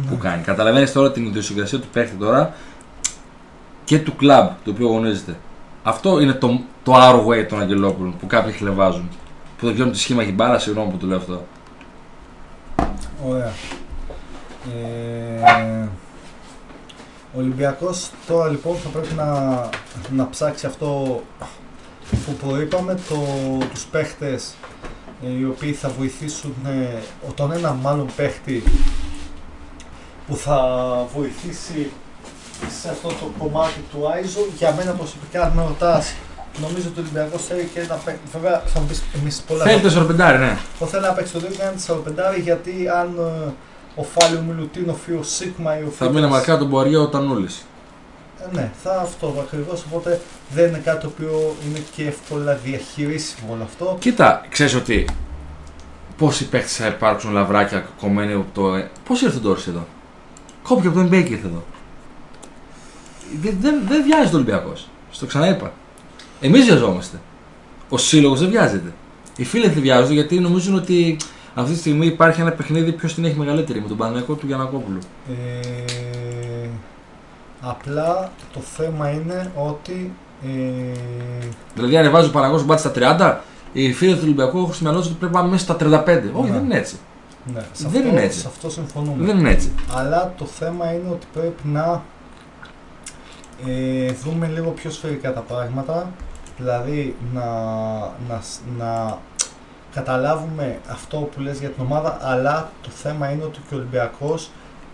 Ναι. 0.03 0.09
που 0.09 0.17
κάνει. 0.17 0.41
Καταλαβαίνεις 0.43 0.91
τώρα 0.91 1.11
την 1.11 1.25
ιδιοσυγκρασία 1.25 1.79
του 1.79 1.87
παίχτη 1.93 2.15
τώρα 2.15 2.53
και 3.83 3.99
του 3.99 4.15
κλαμπ 4.15 4.47
το 4.63 4.71
οποίο 4.71 4.87
αγωνίζεται. 4.87 5.37
Αυτό 5.83 6.19
είναι 6.19 6.33
το, 6.33 6.59
το 6.83 6.93
our 6.95 7.25
way 7.27 7.45
των 7.49 7.59
Αγγελόπουλων 7.61 8.17
που 8.17 8.27
κάποιοι 8.27 8.53
χλεβάζουν. 8.53 9.09
Που 9.57 9.65
δεν 9.65 9.73
ξέρουν 9.73 9.91
τι 9.91 9.97
σχήμα 9.99 10.21
έχει 10.21 10.31
μπάλα, 10.31 10.59
συγγνώμη 10.59 10.91
που 10.91 10.97
το 10.97 11.05
λέω 11.07 11.17
αυτό. 11.17 11.45
Ωραία. 13.27 13.51
Ε, 15.45 15.87
ο 17.35 17.39
Ολυμπιακός 17.39 18.11
τώρα 18.27 18.49
λοιπόν 18.49 18.75
θα 18.75 18.89
πρέπει 18.89 19.13
να, 19.13 19.29
να 20.15 20.29
ψάξει 20.29 20.65
αυτό 20.65 21.21
που 22.25 22.47
προείπαμε, 22.47 22.97
το, 23.09 23.17
τους 23.73 23.85
παίχτες 23.85 24.53
ε, 25.25 25.39
οι 25.39 25.45
οποίοι 25.45 25.73
θα 25.73 25.89
βοηθήσουν 25.89 26.55
ε, 26.65 27.01
τον 27.35 27.51
ένα 27.51 27.73
μάλλον 27.73 28.09
παίχτη 28.15 28.63
που 30.27 30.35
θα 30.35 30.59
βοηθήσει 31.15 31.91
σε 32.81 32.89
αυτό 32.89 33.07
το 33.07 33.31
κομμάτι 33.37 33.83
του 33.91 34.09
Άιζο. 34.11 34.39
Για 34.57 34.73
μένα 34.73 34.91
προσωπικά, 34.91 35.41
αν 35.41 35.51
με 35.55 35.63
ρωτάς, 35.63 36.13
νομίζω 36.61 36.87
ότι 36.87 36.99
ο 36.99 37.01
Ολυμπιακός 37.01 37.45
θέλει 37.45 37.69
και 37.73 37.79
ένα 37.79 37.95
παίχτη. 37.95 38.19
Βέβαια, 38.33 38.61
θα 38.65 38.79
μου 38.79 38.85
πεις 38.85 39.03
εμείς 39.15 39.41
πολλά. 39.47 39.63
Θέλει 39.63 39.81
το 39.81 39.89
σορπεντάρι, 39.89 40.37
ναι. 40.37 40.57
Εγώ 40.75 40.89
θέλω 40.89 41.05
να 41.05 41.13
παίξει 41.13 41.33
το 41.33 41.39
2 41.39 41.51
και 41.51 41.61
ένα 41.61 41.73
45 42.37 42.41
γιατί 42.41 42.71
αν 43.01 43.17
ε, 43.19 43.53
ο 43.99 44.03
Φάλιο 44.03 44.41
Μιλουτίνοφ 44.47 45.07
ή 45.07 45.11
ο 45.11 45.23
Σίγμα 45.23 45.79
ή 45.79 45.83
ο 45.83 45.89
Θα 45.97 46.05
μείνει 46.05 46.15
Φίτας- 46.17 46.31
μαρκά 46.31 46.57
τον 46.57 46.67
Μποαρία 46.67 46.99
ο 46.99 47.07
Τανούλη. 47.07 47.47
Ε, 48.41 48.55
ναι, 48.55 48.71
θα 48.83 48.99
αυτό 49.01 49.35
ακριβώς. 49.39 49.83
Οπότε 49.89 50.21
δεν 50.53 50.67
είναι 50.67 50.77
κάτι 50.77 51.01
το 51.01 51.07
οποίο 51.15 51.55
είναι 51.69 51.79
και 51.95 52.03
εύκολα 52.07 52.53
διαχειρίσιμο 52.63 53.53
όλο 53.53 53.63
αυτό. 53.63 53.95
Κοίτα, 53.99 54.45
ξέρεις 54.49 54.75
ότι 54.75 55.05
πόσοι 56.17 56.47
παίχτε 56.49 56.67
θα 56.67 56.87
υπάρξουν 56.87 57.31
λαβράκια 57.31 57.87
κομμένοι 58.01 58.33
από 58.33 58.45
το. 58.53 58.83
Πώς 59.07 59.21
ήρθε 59.21 59.39
τώρα 59.39 59.59
εδώ; 59.67 59.87
Κόπηκε 60.63 60.87
από 60.87 60.97
το 60.97 61.03
NBA 61.05 61.23
και 61.23 61.33
ήρθε 61.33 61.47
εδώ. 61.47 61.63
Δεν, 63.41 63.57
δεν, 63.61 63.81
δεν 63.87 64.03
βιάζεται 64.03 64.35
ο 64.35 64.39
Ολυμπιακός. 64.39 64.87
Στο 65.11 65.25
ξαναείπα. 65.25 65.71
Εμείς 66.41 66.65
βιαζόμαστε. 66.65 67.19
Ο 67.89 67.97
σύλλογος 67.97 68.39
δεν 68.39 68.49
βιάζεται. 68.49 68.93
Οι 69.37 69.43
φίλοι 69.43 69.69
δεν 69.69 69.81
βιάζονται 69.81 70.13
γιατί 70.13 70.39
νομίζουν 70.39 70.75
ότι 70.75 71.17
αυτή 71.61 71.73
τη 71.73 71.79
στιγμή 71.79 72.05
υπάρχει 72.05 72.41
ένα 72.41 72.51
παιχνίδι 72.51 72.91
ποιος 72.91 73.13
την 73.13 73.25
έχει 73.25 73.37
μεγαλύτερη 73.37 73.81
με 73.81 73.87
τον 73.87 73.97
Παναγιακό 73.97 74.33
του 74.33 74.47
Γιανακόπουλου. 74.47 74.99
Ε, 75.29 76.67
απλά 77.61 78.31
το 78.53 78.59
θέμα 78.59 79.09
είναι 79.11 79.51
ότι. 79.55 80.13
Ε, 80.43 80.97
Δηλαδή, 81.75 81.95
αν 81.97 82.01
ανεβάζει 82.03 82.27
ο 82.27 82.31
Παναγιακό 82.31 82.63
μπάτι 82.63 82.81
στα 82.81 82.91
30, 82.95 83.37
οι 83.73 83.93
φίλοι 83.93 84.13
του 84.13 84.19
Ολυμπιακού 84.23 84.57
έχουν 84.57 84.73
στο 84.73 84.83
μυαλό 84.83 84.99
του 84.99 85.07
ότι 85.09 85.17
πρέπει 85.19 85.33
να 85.33 85.39
πάμε 85.39 85.51
μέσα 85.51 85.63
στα 85.63 85.75
35. 85.75 86.31
Όχι, 86.33 86.49
Ναι. 86.49 86.55
δεν 86.55 86.63
είναι 86.63 86.77
έτσι. 86.77 86.95
ναι, 87.53 87.59
σε 87.71 87.87
Δεν 87.87 88.01
αυτό, 88.01 88.09
είναι 88.13 88.21
έτσι. 88.21 88.39
Σε 88.39 88.47
αυτό 88.47 88.69
συμφωνούμε. 88.69 89.25
Δεν 89.25 89.37
είναι 89.37 89.49
έτσι. 89.49 89.71
Αλλά 89.93 90.33
το 90.37 90.45
θέμα 90.45 90.93
είναι 90.93 91.09
ότι 91.11 91.25
πρέπει 91.33 91.67
να 91.67 92.03
ε, 93.67 94.11
δούμε 94.11 94.47
λίγο 94.47 94.69
πιο 94.69 94.89
σφαιρικά 94.89 95.33
τα 95.33 95.39
πράγματα, 95.39 96.11
δηλαδή 96.57 97.15
να, 97.33 97.45
να, 98.27 98.41
να 98.77 99.17
καταλάβουμε 99.97 100.79
αυτό 100.89 101.17
που 101.17 101.41
λες 101.41 101.59
για 101.59 101.69
την 101.69 101.83
ομάδα, 101.83 102.17
αλλά 102.21 102.69
το 102.81 102.89
θέμα 102.89 103.31
είναι 103.31 103.43
ότι 103.43 103.59
και 103.69 103.73
ο 103.73 103.77
Ολυμπιακός, 103.77 104.49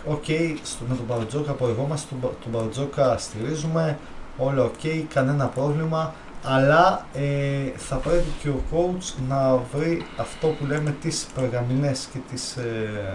οκ, 0.08 0.24
στο- 0.64 0.84
με 0.90 0.96
τον 0.96 1.08
Μπαρτζόκα 1.08 1.52
πορευόμαστε, 1.52 2.08
τον, 2.10 2.20
Πα- 2.20 2.36
τον 2.44 2.52
Μπαρτζόκα 2.52 3.18
στηρίζουμε, 3.18 3.98
όλα 4.38 4.64
οκ, 4.64 4.80
κανένα 5.14 5.46
πρόβλημα, 5.46 6.14
αλλά 6.46 7.06
ε, 7.14 7.72
θα 7.78 7.96
πρέπει 7.96 8.28
και 8.42 8.50
ο 8.50 8.62
coach 8.72 9.14
να 9.30 9.56
βρει 9.74 10.06
αυτό 10.18 10.48
που 10.48 10.66
λέμε 10.66 10.96
τις 11.02 11.28
περγαμηνές 11.36 12.08
και 12.14 12.20
τις 12.32 12.56
ε, 12.56 13.14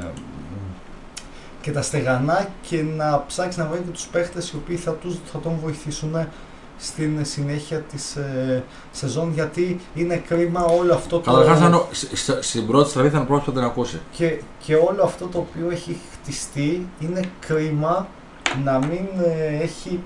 και 1.61 1.72
τα 1.72 1.82
στεγανά 1.82 2.47
και 2.62 2.82
να 2.82 3.24
ψάξει 3.26 3.59
να 3.59 3.64
βρει 3.66 3.78
και 3.80 3.91
τους 3.91 4.07
παίχτες 4.07 4.51
οι 4.51 4.57
οποίοι 4.57 4.76
θα, 4.76 4.93
τους, 4.93 5.16
θα 5.32 5.39
τον 5.39 5.53
βοηθήσουν 5.62 6.16
στην 6.78 7.24
συνέχεια 7.24 7.78
της 7.78 8.16
ε, 8.16 8.62
σεζόν 8.90 9.32
γιατί 9.34 9.80
είναι 9.94 10.16
κρίμα 10.28 10.64
όλο 10.64 10.94
αυτό 10.94 11.18
το... 11.18 11.30
Καταρχάς, 11.30 11.60
αν 11.60 11.74
ο- 11.74 11.88
σ- 11.90 12.16
σ- 12.16 12.38
στην 12.42 12.66
πρώτη 12.66 12.90
στραβή 12.90 13.08
θα 13.08 13.16
είναι 13.16 13.24
ο 13.24 13.28
πρώτο 13.28 13.44
που 13.44 13.50
θα 13.50 13.56
την 13.56 13.68
ακούσει. 13.68 14.00
και, 14.12 14.40
και 14.64 14.74
όλο 14.74 15.02
αυτό 15.04 15.26
το 15.26 15.38
οποίο 15.38 15.70
έχει 15.70 15.96
χτιστεί 16.12 16.86
είναι 17.00 17.20
κρίμα 17.46 18.08
να 18.64 18.78
μην, 18.78 19.06
ε, 19.24 19.62
έχει, 19.62 20.00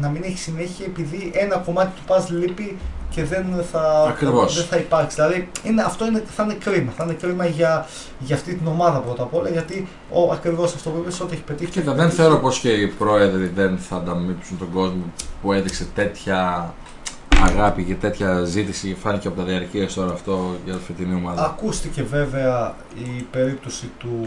να 0.00 0.08
μην 0.08 0.22
έχει 0.24 0.38
συνέχεια 0.38 0.86
επειδή 0.86 1.30
ένα 1.34 1.56
κομμάτι 1.56 1.90
του 1.96 2.02
πας 2.06 2.30
λείπει 2.30 2.76
και 3.18 3.24
δεν 3.24 3.64
θα, 3.72 4.04
Ακριβώς. 4.08 4.56
δεν 4.56 4.64
θα 4.64 4.76
υπάρξει. 4.76 5.14
Δηλαδή 5.14 5.50
είναι, 5.62 5.82
αυτό 5.82 6.06
είναι, 6.06 6.22
θα 6.36 6.42
είναι 6.42 6.54
κρίμα. 6.54 6.92
Θα 6.96 7.04
είναι 7.04 7.12
κρίμα 7.12 7.46
για, 7.46 7.86
για 8.18 8.36
αυτή 8.36 8.54
την 8.54 8.66
ομάδα 8.66 8.98
πρώτα 8.98 9.22
απ' 9.22 9.34
όλα 9.34 9.48
γιατί 9.48 9.88
ο, 10.10 10.32
ακριβώς 10.32 10.74
αυτό 10.74 10.90
που 10.90 10.98
είπες 10.98 11.20
ότι 11.20 11.34
έχει 11.34 11.42
πετύχει. 11.42 11.70
Κοίτα, 11.70 11.92
δεν 11.92 12.10
θεωρώ 12.10 12.38
πως 12.38 12.58
και 12.58 12.70
οι 12.70 12.86
πρόεδροι 12.86 13.46
δεν 13.46 13.78
θα 13.78 13.96
ανταμείψουν 13.96 14.58
τον 14.58 14.72
κόσμο 14.72 15.02
που 15.42 15.52
έδειξε 15.52 15.86
τέτοια 15.94 16.74
αγάπη 17.44 17.84
και 17.84 17.94
τέτοια 17.94 18.44
ζήτηση. 18.44 18.96
Φάνηκε 19.00 19.28
από 19.28 19.36
τα 19.36 19.44
διαρκεία 19.44 19.88
τώρα 19.88 20.12
αυτό 20.12 20.56
για 20.64 20.74
τη 20.74 20.80
φετινή 20.80 21.14
ομάδα. 21.14 21.44
Ακούστηκε 21.44 22.02
βέβαια 22.02 22.74
η 22.94 23.22
περίπτωση 23.30 23.90
του 23.98 24.26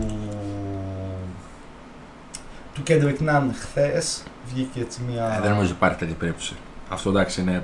του 2.73 2.83
Kendrick 2.87 3.29
Nunn 3.29 3.49
χθες. 3.59 4.23
Βγήκε 4.53 4.79
έτσι 4.79 5.01
μια... 5.09 5.35
Ε, 5.37 5.41
δεν 5.41 5.51
νομίζω 5.51 5.71
υπάρχει 5.71 5.97
τέτοια 5.97 6.15
περίπτωση. 6.15 6.55
Αυτό 6.89 7.09
εντάξει 7.09 7.41
είναι. 7.41 7.63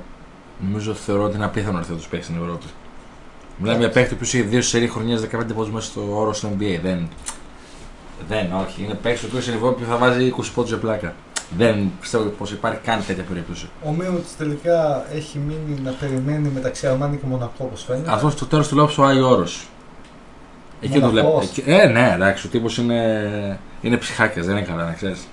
Νομίζω 0.59 0.93
θεωρώ 0.93 1.23
ότι 1.23 1.35
είναι 1.35 1.45
απίθανο 1.45 1.71
να 1.73 1.79
έρθει 1.79 1.91
να 1.91 1.97
του 1.97 2.03
παίξει 2.09 2.29
στην 2.29 2.41
Ευρώπη. 2.41 2.65
Μιλάμε 3.57 3.79
για 3.79 3.89
παίκτη 3.89 4.15
που 4.15 4.23
είχε 4.23 4.41
δύο 4.41 4.61
σερή 4.61 4.87
χρονιές 4.87 5.21
15 5.21 5.27
πόντους 5.55 5.69
μέσα 5.71 5.85
στο 5.87 6.01
όρο 6.17 6.33
στο 6.33 6.49
NBA. 6.57 6.79
Δεν. 6.81 7.07
Δεν, 8.27 8.53
όχι. 8.65 8.83
Είναι 8.83 8.93
παίκτης 8.93 9.23
ο 9.23 9.27
οποίος 9.27 9.43
στην 9.43 9.55
Ευρώπη 9.55 9.83
θα 9.83 9.95
βάζει 9.97 10.33
20 10.37 10.43
πόντους 10.55 10.69
για 10.71 10.79
πλάκα. 10.79 11.13
Δεν 11.57 11.91
πιστεύω 12.01 12.23
πως 12.23 12.51
υπάρχει 12.51 12.79
καν 12.83 13.03
τέτοια 13.07 13.23
περίπτωση. 13.23 13.69
Ο 13.85 13.91
Μίροτς 13.91 14.35
τελικά 14.37 15.05
έχει 15.13 15.37
μείνει 15.47 15.79
να 15.83 15.91
περιμένει 15.91 16.49
μεταξύ 16.53 16.87
Αρμάνι 16.87 17.17
και 17.17 17.25
Μονακό 17.25 17.53
όπως 17.65 17.83
φαίνεται. 17.83 18.11
Αυτός 18.11 18.33
στο 18.33 18.45
τέλος 18.45 18.67
του 18.67 18.75
λόγου 18.75 18.89
ο 18.97 19.03
Άγιο 19.03 19.29
Όρος. 19.29 19.67
Εκεί 20.81 20.99
το 20.99 21.09
βλέπω. 21.09 21.27
Μοναχός. 21.27 21.49
Εκεί- 21.49 21.63
Ε, 21.65 21.87
ναι, 21.87 22.11
εντάξει, 22.15 22.47
ο 22.47 22.49
τύπος 22.49 22.77
είναι, 22.77 23.59
είναι 23.81 23.97
ψυχάκιας, 23.97 24.45
δεν 24.45 24.57
είναι 24.57 24.65
καλά, 24.65 24.85
να 24.85 24.91
ξέρεις. 24.93 25.27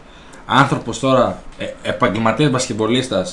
Άνθρωπος 0.47 0.99
τώρα, 1.01 1.43
ε, 1.59 1.67
επαγγελματίας 1.83 2.51
μπασκεμπολίστα, 2.51 3.27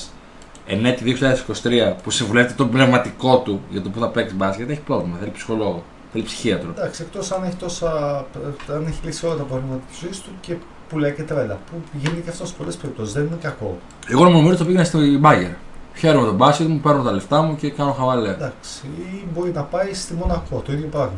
εν 0.66 0.84
έτη 0.84 1.16
2023, 1.62 1.94
που 2.02 2.10
συμβουλεύεται 2.10 2.54
τον 2.54 2.70
πνευματικό 2.70 3.38
του 3.38 3.60
για 3.70 3.82
το 3.82 3.88
που 3.88 4.00
θα 4.00 4.08
παίξει 4.08 4.34
μπάσκετ, 4.34 4.70
έχει 4.70 4.80
πρόβλημα. 4.80 5.16
Θέλει 5.18 5.30
ψυχολόγο, 5.30 5.82
θέλει 6.12 6.24
ψυχίατρο. 6.24 6.70
Εντάξει, 6.76 7.02
εκτός 7.02 7.32
αν 7.32 7.44
έχει 7.44 7.56
τόσα, 7.56 8.24
αν 8.68 8.86
έχει 8.86 8.98
λύσει 9.04 9.26
όλα 9.26 9.36
τα 9.36 9.42
προβλήματα 9.42 9.82
της 9.88 9.98
ζωής 9.98 10.20
του 10.20 10.30
και 10.40 10.54
πουλάει 10.88 11.12
και 11.12 11.22
τρέλα. 11.22 11.58
Που 11.70 11.82
γίνεται 11.92 12.20
και 12.20 12.30
αυτός 12.30 12.48
σε 12.48 12.54
πολλές 12.58 12.76
περιπτώσεις, 12.76 13.12
δεν 13.12 13.26
είναι 13.26 13.38
κακό. 13.42 13.78
Εγώ 14.08 14.28
νομίζω 14.28 14.56
το 14.56 14.64
πήγαινα 14.64 14.84
στην 14.84 15.18
Μπάγκερ. 15.18 15.50
Χαίρομαι 15.96 16.26
τον 16.26 16.34
μπάσκετ 16.34 16.66
μου, 16.68 16.80
παίρνω 16.80 17.02
τα 17.02 17.12
λεφτά 17.12 17.42
μου 17.42 17.56
και 17.56 17.70
κάνω 17.70 17.92
χαβαλέ. 17.92 18.30
Εντάξει, 18.30 18.86
ή 18.86 19.26
μπορεί 19.34 19.50
να 19.50 19.62
πάει 19.62 19.94
στη 19.94 20.14
Μονακό, 20.14 20.62
το 20.64 20.72
ίδιο 20.72 20.86
πράγμα. 20.86 21.16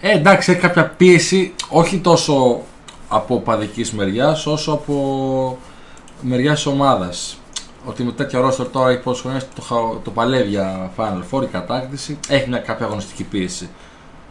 Ε, 0.00 0.10
εντάξει, 0.10 0.50
έχει 0.50 0.60
κάποια 0.60 0.88
πίεση, 0.88 1.54
όχι 1.68 1.98
τόσο 1.98 2.60
από 3.08 3.40
παδικής 3.40 3.92
μεριάς, 3.92 4.46
όσο 4.46 4.72
από 4.72 5.58
μεριάς 6.20 6.66
ομάδας. 6.66 7.38
Ότι 7.84 8.02
με 8.04 8.12
τέτοια 8.12 8.40
ρόστερ 8.40 8.66
τώρα 8.68 8.90
έχει 8.90 9.00
πόσε 9.02 9.20
χρονιέ 9.22 9.40
το, 9.54 9.62
χα- 9.62 10.02
το 10.02 10.10
παλεύει 10.10 10.48
για 10.48 10.90
Final 10.96 11.22
Four, 11.30 11.42
η 11.42 11.46
κατάκτηση, 11.46 12.18
έχει 12.28 12.48
μια 12.48 12.58
κάποια 12.58 12.86
αγωνιστική 12.86 13.24
πίεση. 13.24 13.68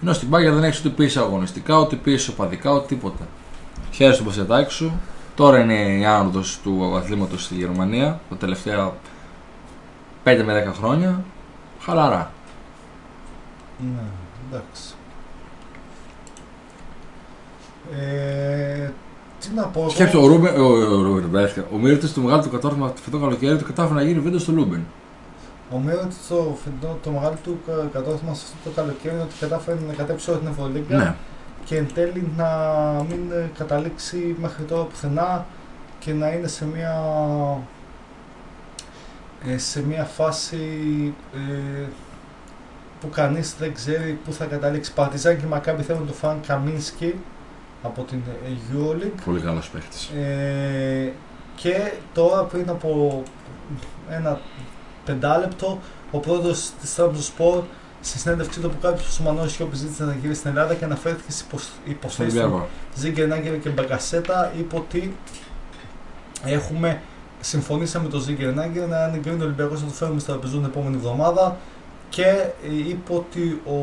Ενώ 0.02 0.14
στην 0.14 0.30
Bayern 0.32 0.54
δεν 0.54 0.64
έχεις 0.64 0.80
ούτε 0.80 0.90
πίεση 0.90 1.20
αγωνιστικά, 1.20 1.78
ούτε 1.80 1.96
πίεση 1.96 2.30
οπαδικά, 2.30 2.72
ούτε 2.72 2.86
τίποτα. 2.88 3.28
Χαίρεσαι 3.92 4.18
τον 4.18 4.26
πασετάκι 4.28 4.72
σου. 4.72 5.00
Τώρα 5.36 5.60
είναι 5.60 5.74
η 5.74 6.06
άνοδος 6.06 6.60
του 6.64 6.94
αθλήματος 6.98 7.44
στη 7.44 7.56
Γερμανία, 7.56 8.20
τα 8.30 8.36
τελευταία 8.36 8.94
5 10.24 10.42
με 10.46 10.54
10 10.54 10.74
χρόνια. 10.78 11.24
Χαλαρά. 11.82 12.32
Ναι, 13.80 14.02
εντάξει. 14.50 14.94
Ε, 17.96 18.90
τι 19.50 19.50
να 19.56 19.64
πω. 19.64 19.80
εγώ. 19.80 19.90
Σκέψτε, 19.90 20.18
ο 20.18 20.28
Ρούμπεν, 20.28 20.62
ο, 20.62 20.66
ο, 20.66 21.02
Ρούμπεν, 21.02 21.30
μπέρδευτηκα. 21.30 21.66
ο 21.74 21.78
Μύρτης 21.78 22.14
το 22.14 22.22
μεγάλο 22.22 22.42
του 22.42 22.50
κατόρθωμα 22.50 22.88
το 22.88 23.02
φετό 23.04 23.20
καλοκαίρι 23.20 23.58
του 23.58 23.66
κατάφερε 23.66 23.94
να 24.00 24.04
γίνει 24.06 24.20
βίντεο 24.20 24.40
στο 24.40 24.52
Λούμπεν. 24.52 24.86
Ο 25.72 25.78
Μίροτς 25.80 26.16
το, 26.28 26.58
φετινό- 26.64 26.98
το 27.04 27.10
μεγάλο 27.12 27.36
του 27.44 27.60
κα- 27.66 27.90
κατόρθωμα 27.94 28.34
σε 28.34 28.44
αυτό 28.46 28.70
το 28.70 28.76
καλοκαίρι 28.76 29.14
είναι 29.14 29.24
ότι 29.24 29.34
κατάφερε 29.40 29.78
να 29.88 29.94
κατέψει 29.94 30.30
όλη 30.30 30.40
την 30.40 30.48
Ευρωλίγκα 30.48 30.98
Ναι. 30.98 31.16
και 31.66 31.78
εν 31.78 31.88
τέλει 31.94 32.32
να 32.38 32.48
μην 33.10 33.32
ε, 33.32 33.50
καταλήξει 33.58 34.36
μέχρι 34.40 34.64
τώρα 34.64 34.84
πουθενά 34.84 35.46
και 36.00 36.14
να 36.14 36.30
είναι 36.32 36.48
σε 36.48 36.66
μια 36.66 36.94
ε, 39.48 39.58
σε 39.58 39.84
μια 39.84 40.04
φάση 40.04 40.58
ε, 41.34 41.84
που 43.02 43.10
κανείς 43.10 43.56
δεν 43.60 43.74
ξέρει 43.74 44.20
πού 44.26 44.34
θα 44.34 44.46
καταλήξει. 44.46 44.94
Παρτιζάν 44.94 45.38
και 45.40 45.46
Μακάμπι 45.46 45.84
θέλουν 45.84 46.06
τον 46.06 46.16
Φαν 46.16 46.40
Καμίνσκι 46.48 47.16
από 47.84 48.02
την 48.04 48.22
ε, 48.46 48.50
Euroleague 48.74 49.22
Πολύ 49.26 49.40
καλός 49.40 49.70
παίχτη. 49.70 49.98
ε, 50.20 51.10
και 51.56 51.92
τώρα 52.14 52.42
πριν 52.44 52.70
από 52.70 53.24
ένα 54.10 54.40
πεντάλεπτο 55.06 55.80
ο 56.12 56.18
πρόεδρος 56.20 56.72
της 56.82 56.96
Trabzonspor 57.00 57.62
στη 58.02 58.18
συνέντευξή 58.20 58.60
του 58.60 58.70
που 58.70 58.76
κάποιος 58.82 59.20
ο 59.20 59.24
Μανώλης 59.24 59.52
Σιώπης 59.52 59.80
ζήτησε 59.80 60.04
να 60.04 60.14
γυρίσει 60.14 60.40
στην 60.40 60.50
Ελλάδα 60.52 60.74
και 60.74 60.86
αναφέρθηκε 60.86 61.32
στις 61.32 61.42
υποσ- 61.46 61.64
Στον 61.64 61.92
υποθέσεις 61.92 62.34
του 62.34 62.40
Ολυμπιακό. 62.40 62.68
Ζίγκερ 62.96 63.28
Νάγκερ 63.28 63.60
και 63.60 63.70
Μπαγκασέτα 63.70 64.52
είπε 64.58 64.76
ότι 64.76 65.16
έχουμε 66.46 67.02
συμφωνήσαμε 67.42 68.04
με 68.06 68.10
τον 68.12 68.20
Ζίγκερ 68.22 68.54
Νάγκερ 68.54 68.88
να 68.88 68.98
αν 69.04 69.14
εγκρίνει 69.14 69.42
ο 69.42 69.44
Ολυμπιακός 69.46 69.82
να 69.82 69.88
το 69.88 69.94
φέρουμε 69.94 70.20
στο 70.20 70.32
τραπεζού 70.32 70.56
την 70.56 70.66
επόμενη 70.66 70.96
εβδομάδα 70.96 71.58
και 72.10 72.26
ε, 72.64 72.76
είπε 72.88 73.14
ότι 73.14 73.62
ο 73.68 73.80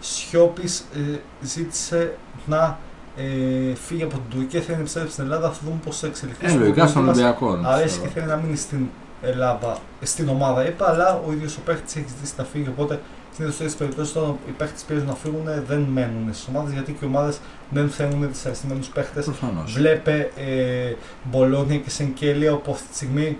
Σιώπης 0.00 0.84
ε, 0.94 1.18
ζήτησε 1.42 2.16
να 2.46 2.78
ε, 3.16 3.74
φύγει 3.74 4.02
από 4.02 4.12
την 4.12 4.38
Τουρκία, 4.38 4.60
θέλει 4.60 4.74
να 4.74 4.80
επιστρέψει 4.80 5.12
στην 5.12 5.24
Ελλάδα, 5.24 5.50
θα 5.50 5.60
δούμε 5.64 5.78
πώς 5.84 5.98
θα 5.98 6.06
εξελιχθεί. 6.06 6.46
Ε, 6.46 6.48
στο 6.48 6.58
λογικά 6.58 6.86
στον 6.86 7.02
μας 7.04 7.14
Ολυμπιακό. 7.14 7.56
να 7.56 7.68
Αρέσει 7.68 7.98
και 7.98 8.06
ξέρω. 8.08 8.10
θέλει 8.14 8.26
να 8.26 8.36
μείνει 8.36 8.56
στην 8.56 8.88
Ελλάδα, 9.22 9.76
στην 10.02 10.28
ομάδα, 10.28 10.66
είπα, 10.66 10.90
αλλά 10.90 11.20
ο 11.26 11.32
ίδιος 11.32 11.56
ο 11.56 11.60
παίχτης 11.64 11.96
έχει 11.96 12.04
ζητήσει 12.08 12.32
να 12.36 12.44
φύγει, 12.44 12.68
οπότε 12.68 13.00
συνήθως 13.36 13.56
σε 13.56 13.62
τέτοιες 13.62 13.78
περιπτώσεις 13.78 14.16
όταν 14.16 14.36
οι 14.48 14.50
παίχτες 14.50 14.82
πιέζουν 14.82 15.06
να 15.06 15.14
φύγουν 15.14 15.44
δεν 15.68 15.80
μένουν 15.80 16.28
στις 16.32 16.46
ομάδες 16.48 16.72
γιατί 16.72 16.92
και 16.92 17.04
οι 17.04 17.06
ομάδες 17.06 17.38
δεν 17.70 17.88
θέλουν 17.90 18.28
δυσαρεστημένους 18.28 18.88
παίχτες 18.88 19.24
Προφανώς. 19.24 19.72
Βλέπε 19.72 20.30
ε, 20.36 20.94
Μπολόνια 21.24 21.76
και 21.76 21.90
Σενκέλια 21.90 22.52
όπου 22.52 22.70
αυτή 22.72 22.88
τη 22.88 22.94
στιγμή 22.94 23.36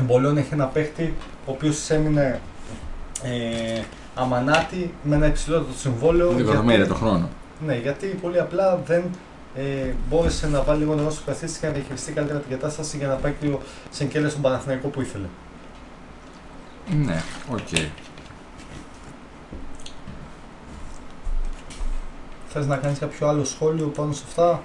η 0.00 0.02
Μπολόνια 0.02 0.40
έχει 0.42 0.54
ένα 0.54 0.66
παίχτη 0.66 1.14
ο 1.46 1.50
οποίος 1.50 1.90
έμεινε 1.90 2.40
ε, 3.22 3.80
αμανάτι 4.14 4.94
με 5.02 5.14
ένα 5.16 5.26
υψηλότερο 5.26 5.72
συμβόλαιο. 5.76 6.30
Δύο 6.30 6.48
εκατομμύρια 6.48 6.86
το 6.86 6.94
χρόνο. 6.94 7.28
Ναι, 7.66 7.76
γιατί 7.76 8.06
πολύ 8.06 8.40
απλά 8.40 8.76
δεν 8.86 9.02
ε, 9.56 9.92
μπόρεσε 10.08 10.48
να 10.48 10.62
βάλει 10.62 10.78
λίγο 10.78 10.94
νερό 10.94 11.10
στο 11.10 11.22
κρασί 11.26 11.47
της 11.47 11.60
και 11.60 11.66
να 11.66 11.72
διαχειριστεί 11.72 12.12
καλύτερα 12.12 12.38
την 12.38 12.50
κατάσταση 12.50 12.96
για 12.96 13.06
να 13.06 13.14
πάει 13.14 13.34
και 13.40 13.46
ο 13.46 13.60
Σενκέλια 13.90 14.28
στον 14.28 14.42
Παναθηναϊκό 14.42 14.88
που 14.88 15.00
ήθελε. 15.00 15.26
Ναι, 17.04 17.22
οκ. 17.52 17.78
Θες 22.48 22.66
να 22.66 22.76
κάνεις 22.76 22.98
κάποιο 22.98 23.26
άλλο 23.28 23.44
σχόλιο 23.44 23.86
πάνω 23.86 24.12
σε 24.12 24.22
αυτά; 24.28 24.62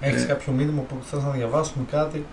Έχεις 0.00 0.22
Ε. 0.22 0.26
κάποιο 0.26 0.52
μήνυμα 0.52 0.82
που 0.82 0.96
θες 1.04 1.22
να 1.22 1.30
διαβάσουμε 1.30 1.84
κάτι; 1.90 2.26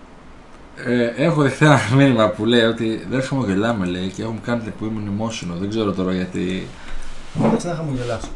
Ε, 0.76 1.04
έχω 1.16 1.42
δεχτεί 1.42 1.64
ένα 1.64 1.80
μήνυμα 1.96 2.28
που 2.28 2.44
λέει 2.44 2.62
ότι 2.64 3.06
δεν 3.10 3.22
χαμογελάμε 3.22 3.86
λέει 3.86 4.08
και 4.08 4.22
έχουμε 4.22 4.40
κάνει 4.42 4.60
την 4.60 4.68
εκπομπή 4.68 4.92
mnemosino. 5.06 5.54
Δεν 5.58 5.68
ξέρω 5.68 5.92
τώρα 5.92 6.12
γιατί. 6.12 6.66
Εντάξει 7.44 7.66
να 7.66 7.74
χαμογελάσουμε. 7.74 8.32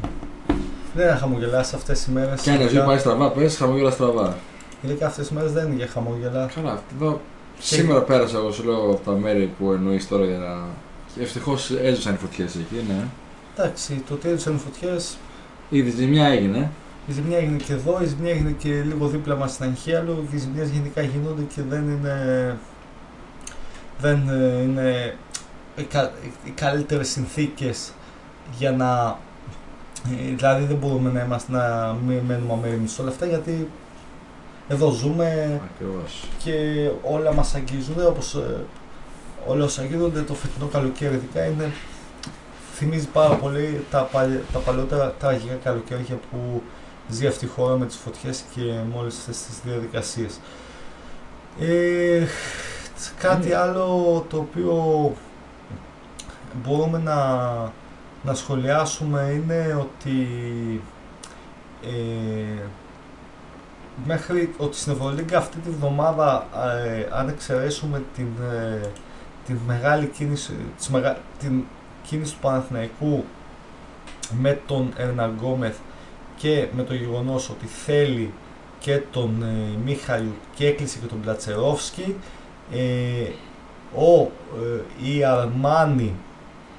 Δεν 0.99 1.09
θα 1.09 1.17
χαμογελάσει 1.17 1.75
αυτές 1.75 2.07
οι 2.07 2.11
μέρες. 2.11 2.41
Και 2.41 2.51
αν 2.51 2.57
η 2.57 2.59
ζωή 2.59 2.67
ειδικά- 2.69 2.85
πάει 2.85 2.99
στραβά, 2.99 3.31
πες 3.31 3.57
χαμογελά 3.57 3.91
στραβά. 3.91 4.37
Ειδικά 4.83 5.07
αυτές 5.07 5.27
τις 5.27 5.37
μέρες 5.37 5.53
δεν 5.53 5.67
είναι 5.67 5.75
για 5.75 5.87
χαμόγελα. 5.87 6.51
Καλά, 6.55 6.83
εδώ 6.95 7.21
σήμερα 7.59 8.01
πέρασα 8.01 8.37
εγώ 8.37 8.53
σου 8.53 8.65
λέω 8.65 8.91
από 8.91 9.01
τα 9.05 9.13
μέρη 9.13 9.53
που 9.59 9.73
εννοείς 9.73 10.09
τώρα 10.09 10.25
για 10.25 10.37
να. 10.39 10.67
Και 11.15 11.23
ευτυχώς 11.23 11.71
έζησαν 11.71 12.15
οι 12.15 12.17
φωτιές 12.17 12.55
εκεί, 12.55 12.85
ναι. 12.89 13.05
Εντάξει, 13.57 14.03
το 14.09 14.15
ότι 14.15 14.29
έδωσαν 14.29 14.55
οι 14.55 14.59
φωτιές, 14.59 15.17
Η 15.71 15.91
ζημιά 15.91 16.27
έγινε. 16.27 16.71
Η 17.07 17.13
ζημιά 17.13 17.39
έγινε 17.39 17.57
και 17.57 17.73
εδώ, 17.73 17.99
η 18.03 18.07
ζημιά 18.07 18.31
έγινε 18.31 18.51
και 18.59 18.69
λίγο 18.69 19.07
δίπλα 19.07 19.37
μας 19.37 19.53
στην 19.53 19.65
Αγχέλου 19.65 20.27
και 20.31 20.37
οι 20.37 20.39
ζημιές 20.39 20.69
γενικά 20.69 21.03
γίνονται 21.03 21.43
και 21.55 21.63
δεν 21.69 21.83
είναι, 21.91 22.57
δεν 24.01 24.29
ε, 24.29 24.63
είναι 24.63 25.17
οι, 25.77 25.83
κα, 25.83 26.13
οι 26.45 26.51
καλύτερες 26.51 27.09
συνθήκες 27.09 27.93
για 28.59 28.73
να 28.73 29.19
ε, 29.19 29.28
δηλαδή 30.37 30.65
δεν 30.65 30.77
μπορούμε 30.77 31.11
να 31.11 31.25
είμαστε 31.25 31.53
να 31.53 31.97
μην 32.07 32.19
μένουμε 32.19 32.53
αμέριμνοι 32.53 32.89
σε 32.89 33.01
όλα 33.01 33.11
αυτά 33.11 33.27
γιατί 33.27 33.69
εδώ 34.69 34.91
ζούμε 34.91 35.61
Ακριβώς. 35.75 36.25
και 36.45 36.53
όλα 37.03 37.33
μας 37.33 37.55
αγγίζουν 37.55 38.07
όπως 38.07 38.35
ε, 38.35 38.65
όλα 39.47 39.65
όσα 39.65 39.85
γίνονται 39.85 40.21
το 40.21 40.35
φετινό 40.35 40.67
καλοκαίρι 40.67 41.15
ειδικά 41.15 41.45
είναι 41.45 41.73
θυμίζει 42.79 43.09
πάρα 43.09 43.35
πολύ 43.35 43.85
τα, 43.91 44.03
παλι, 44.03 44.45
τα 44.53 44.59
παλαιότερα 44.59 45.15
τραγικά 45.19 45.55
καλοκαίρια 45.55 46.19
που 46.31 46.63
ζει 47.09 47.27
αυτή 47.27 47.45
η 47.45 47.49
χώρα 47.49 47.77
με 47.77 47.87
τις 47.87 47.97
φωτιές 47.97 48.45
και 48.55 48.61
με 48.63 48.99
όλες 48.99 49.19
αυτές 49.19 49.43
τις 49.43 49.61
διαδικασίες. 49.65 50.41
Ε, 51.61 52.27
κάτι 53.19 53.53
άλλο 53.53 54.27
το 54.29 54.37
οποίο 54.37 55.13
μπορούμε 56.65 56.99
να, 56.99 57.17
να 58.23 58.35
σχολιάσουμε 58.35 59.31
είναι 59.35 59.77
ότι 59.81 60.27
ε, 61.83 62.63
μέχρι 64.07 64.55
ότι 64.59 64.77
στην 64.77 64.93
Ευρωλίγκα 64.93 65.39
αυτή 65.39 65.59
τη 65.59 65.71
βδομάδα 65.71 66.47
ε, 66.87 67.07
αν 67.13 67.29
εξαιρέσουμε 67.29 68.03
την, 68.15 68.29
ε, 68.53 68.91
την 69.47 69.59
μεγάλη 69.67 70.07
κίνηση, 70.07 70.53
της 70.77 70.89
μεγα, 70.89 71.19
την 71.39 71.65
κίνηση 72.03 72.33
του 72.33 72.41
Παναθηναϊκού 72.41 73.25
με 74.41 74.61
τον 74.67 74.93
Ερναγκόμεθ 74.97 75.77
και 76.37 76.67
με 76.77 76.83
το 76.83 76.95
γεγονός 76.95 77.51
ότι 77.51 77.67
θέλει 77.67 78.33
και 78.79 79.01
τον 79.11 79.43
ε, 79.43 79.79
Μίχαλιου 79.85 80.35
και 80.55 80.67
έκλεισε 80.67 80.99
και 80.99 81.07
τον 81.07 81.21
Πλατσερόφσκι 81.21 82.17
ε, 82.73 83.31
ο, 83.97 84.31
ε, 85.03 85.11
η 85.11 85.25
Αρμάνι 85.25 86.15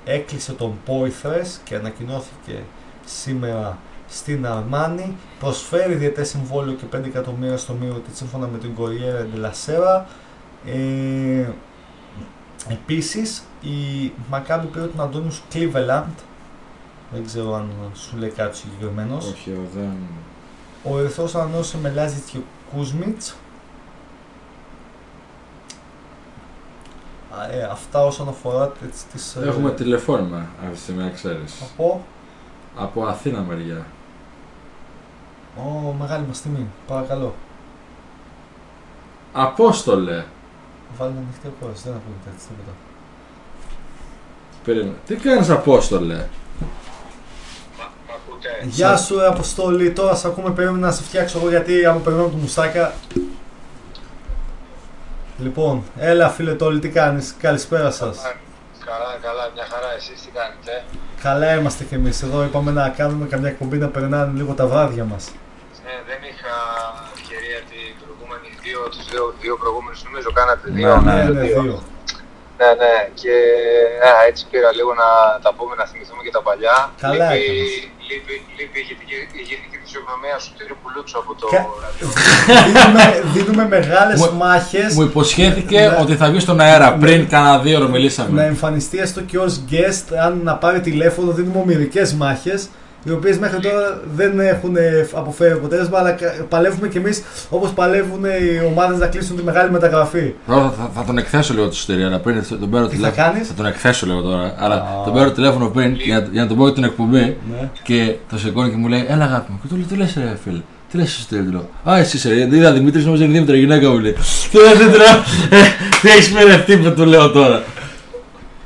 έκλεισε 0.05 0.53
τον 0.53 0.73
Πόηθρες 0.85 1.59
και 1.63 1.75
ανακοινώθηκε 1.75 2.63
σήμερα 3.05 3.77
στην 4.09 4.47
Αρμάνι 4.47 5.15
προσφέρει 5.39 5.93
διαιτέ 5.93 6.23
συμβόλαιο 6.23 6.75
και 6.75 6.97
5 6.97 7.03
εκατομμύρια 7.03 7.57
στο 7.57 7.73
μύρο 7.73 7.93
της 7.93 8.17
σύμφωνα 8.17 8.47
με 8.47 8.57
την 8.57 8.71
Corriere 8.77 9.35
della 9.35 9.51
Sera 9.65 10.03
ε, 10.65 11.49
επίσης 12.69 13.43
η 13.61 14.11
Μακάμπη 14.29 14.67
πήρε 14.67 14.85
τον 14.85 15.01
Αντώνιους 15.01 15.41
Cleveland 15.53 16.13
δεν 17.11 17.25
ξέρω 17.25 17.55
αν 17.55 17.69
σου 17.93 18.17
λέει 18.17 18.29
κάτι 18.29 18.57
συγκεκριμένος. 18.57 19.27
Όχι, 19.31 19.57
δεν. 19.75 19.93
Ο 20.83 20.99
Ερυθρός 20.99 21.35
ανανέωσε 21.35 21.77
με 21.77 21.89
Λάζιτ 21.89 22.23
και 22.31 22.37
Κούσμιτς. 22.73 23.35
Ε, 27.51 27.63
αυτά 27.63 28.05
όσον 28.05 28.27
αφορά 28.27 28.67
τις, 28.67 29.05
τις 29.11 29.36
ε, 29.36 29.47
Έχουμε 29.47 29.71
τηλεφώνημα 29.71 30.45
αυτή 30.61 30.71
τη 30.73 30.80
στιγμή, 30.80 31.03
να 31.03 31.09
ξέρεις. 31.09 31.61
από 31.61 32.05
Από 32.77 33.05
Αθήνα 33.05 33.39
μεριά. 33.41 33.86
Ω, 35.57 35.91
μεγάλη 35.99 36.25
μας 36.27 36.41
τιμή. 36.41 36.67
Παρακαλώ. 36.88 37.34
Απόστολε. 39.34 40.23
Βάλει 40.97 41.13
ανοιχτή 41.17 41.47
ακρόαση. 41.57 41.84
Δεν 41.84 41.93
ακούγεται 41.93 42.30
έτσι 42.34 42.47
τίποτα. 42.47 42.71
Περίμενε. 44.63 44.95
Τι 45.05 45.15
κάνεις 45.15 45.49
Απόστολε; 45.49 46.15
Μ' 46.15 46.21
ακούτε; 48.15 48.49
Γεια 48.67 48.97
σου, 48.97 49.19
ρε 49.19 49.27
Αποστόλη. 49.27 49.91
Τώρα 49.91 50.15
σε 50.15 50.27
ακούμε. 50.27 50.51
Περίμενα 50.51 50.86
να 50.88 50.91
σε 50.91 51.03
φτιάξω 51.03 51.38
εγώ 51.39 51.49
γιατί 51.49 51.86
άμα 51.86 51.99
περιμένω 51.99 52.27
το 52.27 52.36
μουστάκα. 52.38 52.93
Λοιπόν, 55.41 55.83
έλα 55.97 56.29
φίλε 56.29 56.53
Τόλι, 56.53 56.79
τι 56.79 56.89
κάνεις; 56.89 57.35
Καλησπέρα 57.41 57.91
σας. 57.91 58.17
Καλά, 58.85 59.17
καλά, 59.21 59.49
μια 59.53 59.65
χαρά. 59.71 59.93
Εσείς 59.97 60.21
τι 60.21 60.29
κάνετε; 60.31 60.83
Καλά 61.21 61.55
είμαστε 61.55 61.83
κι 61.83 61.95
εμείς. 61.95 62.21
Εδώ 62.21 62.43
είπαμε 62.43 62.71
να 62.71 62.89
κάνουμε 62.89 63.25
καμιά 63.27 63.49
εκπομπή 63.49 63.77
να 63.77 63.87
περνάνε 63.87 64.31
λίγο 64.35 64.53
τα 64.53 64.65
βράδια 64.67 65.03
μας. 65.03 65.23
Ναι, 65.85 65.95
δεν 66.09 66.19
είχα 66.29 66.55
ευκαιρία 67.15 67.59
την 67.71 67.85
προηγούμενη 68.01 68.47
δύο, 68.63 68.79
τους 68.93 69.05
δύο, 69.11 69.23
δύο 69.41 69.55
προηγούμενους 69.61 70.03
νομίζω 70.07 70.29
κάνατε 70.39 70.65
Ναι, 70.69 70.75
δύο. 70.75 71.01
Ναι, 71.01 71.13
ναι, 71.13 71.23
ναι, 71.23 71.41
δύο. 71.47 71.61
δύο. 71.61 71.77
Ναι, 72.60 72.70
ναι, 72.82 72.95
και 73.20 73.34
α, 74.10 74.12
έτσι 74.30 74.41
πήρα 74.51 74.70
λίγο 74.78 74.91
να 75.01 75.07
τα 75.43 75.51
πούμε, 75.57 75.74
να 75.82 75.86
θυμηθούμε 75.91 76.22
και 76.26 76.34
τα 76.38 76.41
παλιά. 76.47 76.76
Καλά 77.05 77.14
λείπει, 77.14 77.43
έκανες. 77.43 77.72
λείπει, 78.07 78.34
λείπει 78.57 78.78
η 78.80 78.84
ηγετική, 78.86 79.16
η 79.38 79.41
ηγετική 79.45 79.76
φυσιογνωμία 79.84 80.36
σου 80.43 80.49
Τύρι 80.57 80.76
Πουλούτσου 80.82 81.16
από 81.22 81.32
το 81.41 81.47
Κα- 81.53 81.66
ραδιόφωνο. 81.84 82.24
δίνουμε, 82.68 83.05
δίνουμε 83.36 83.64
μεγάλες 83.78 84.18
Μου- 84.22 84.34
μάχες 84.43 84.89
Μου 84.95 85.03
υποσχέθηκε 85.10 85.80
Ναι. 85.80 85.97
ότι 86.03 86.14
θα 86.20 86.26
βγει 86.30 86.39
στον 86.45 86.60
αέρα. 86.66 86.88
Πριν 87.03 87.20
κάνα 87.34 87.53
δύο 87.66 87.76
ώρο 87.78 87.86
να 87.86 87.91
μιλήσαμε. 87.95 88.43
εμφανιστεί 88.53 88.97
έστω 89.05 89.22
και 89.30 89.38
ως 89.45 89.53
guest 89.72 90.05
αν 90.26 90.39
να 90.43 90.53
πάρει 90.64 90.80
τηλέφωνο 90.89 91.32
δίνουμε 91.32 91.60
ομοιρικές 91.60 92.07
μάχες 92.14 92.62
οι 93.03 93.11
οποίες 93.11 93.37
μέχρι 93.37 93.59
τώρα 93.59 94.01
δεν 94.15 94.39
έχουν 94.39 94.75
ε, 94.75 95.07
αποφέρει 95.13 95.51
αποτέλεσμα 95.51 95.97
αλλά 95.99 96.11
κα- 96.11 96.35
παλεύουμε 96.49 96.87
κι 96.87 96.97
εμείς 96.97 97.23
όπως 97.49 97.69
παλεύουν 97.71 98.23
οι 98.25 98.65
ομάδες 98.65 98.97
να 98.99 99.07
κλείσουν 99.07 99.35
τη 99.37 99.43
μεγάλη 99.43 99.71
μεταγραφή. 99.71 100.33
Πρώτα 100.45 100.73
θα, 100.77 100.91
θα 100.95 101.03
τον 101.03 101.17
εκθέσω 101.17 101.53
λίγο 101.53 101.65
το 101.67 101.75
σωτηρία, 101.75 102.05
αλλά 102.07 102.19
πριν 102.19 102.43
θα 102.43 102.57
τον 102.57 102.69
παίρνω 102.69 102.87
Τι 102.87 102.95
θα 102.95 103.01
τηλέφωνο. 103.09 103.27
κάνεις; 103.31 103.47
Θα 103.47 103.53
τον 103.53 103.65
εκθέσω 103.65 104.05
λίγο 104.05 104.21
τώρα. 104.21 104.53
Αλλά 104.57 104.75
Α. 104.75 105.03
τον 105.05 105.13
παίρνω 105.13 105.31
τηλέφωνο 105.31 105.67
πριν 105.69 105.95
για, 105.95 106.19
να- 106.19 106.27
για 106.31 106.41
να 106.41 106.47
τον 106.47 106.57
πω 106.57 106.63
για 106.63 106.73
την 106.73 106.83
εκπομπή. 106.83 107.17
Ναι. 107.51 107.69
Και 107.83 108.15
το 108.29 108.37
σηκώνει 108.37 108.69
και 108.69 108.75
μου 108.75 108.87
λέει: 108.87 109.05
Έλα, 109.09 109.23
αγάπη 109.23 109.51
μου. 109.51 109.59
Και 109.61 109.67
του 109.67 109.75
λέω: 109.75 109.85
Τι 109.87 109.95
λες, 109.95 110.13
ρε 110.17 110.37
φίλε. 110.43 110.59
Τι 110.91 110.97
λες, 110.97 111.05
εσύ 111.17 111.27
τι 111.27 111.35
λέω. 111.51 111.69
Α, 111.89 111.97
εσύ 111.97 112.17
είσαι. 112.17 112.29
ρε. 112.29 112.55
Είδα 112.55 112.71
Δημήτρης, 112.71 113.05
νόμιζα 113.05 113.23
είναι 113.23 113.33
Δήμητρα, 113.33 113.55
γυναίκα 113.55 113.89
μου 113.89 113.99
λέει. 113.99 114.15
Τι 114.51 114.57
λε, 114.57 114.73
δεν 114.77 114.87
λέω. 114.89 115.15
«Ε, 115.59 115.61
Τι 116.01 116.09
έχεις 116.09 116.33
μπερδευτεί 116.33 116.77
που 116.77 116.91
του 116.93 117.05
λέω 117.05 117.29
τώρα. 117.31 117.63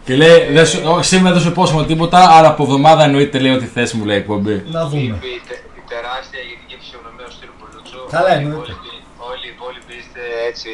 Και 0.05 0.15
λέει: 0.15 0.37
«Δεν 0.51 0.65
σου- 0.65 0.81
«Ω, 0.91 1.01
Σήμερα 1.01 1.33
δεν 1.33 1.41
σου 1.41 1.47
υπόσχομαι 1.49 1.85
τίποτα, 1.85 2.19
αλλά 2.37 2.47
από 2.47 2.63
εβδομάδα 2.63 3.03
εννοείται 3.03 3.39
λέει 3.39 3.51
ότι 3.53 3.65
θες 3.65 3.93
μου 3.93 4.05
λέει 4.05 4.17
εκπομπή. 4.17 4.63
Να 4.67 4.85
δούμε. 4.87 5.01
Λείπει 5.01 5.27
η, 5.27 5.41
τε- 5.47 5.63
η 5.79 5.83
τεράστια 5.93 6.39
ηγετική 6.45 6.75
φυσιογνωμία 6.81 7.25
του 7.29 7.35
Τύρι 7.39 7.51
Πουλούτσου. 7.59 7.99
Καλά, 8.15 8.29
Όλοι 8.29 8.33
οι 8.33 8.45
εννοείται. 8.45 8.71
υπόλοιποι- 8.71 9.01
Όλοι 9.31 9.45
οι 9.47 9.51
υπόλοιποι 9.57 9.93
είστε 10.01 10.21
έτσι 10.49 10.71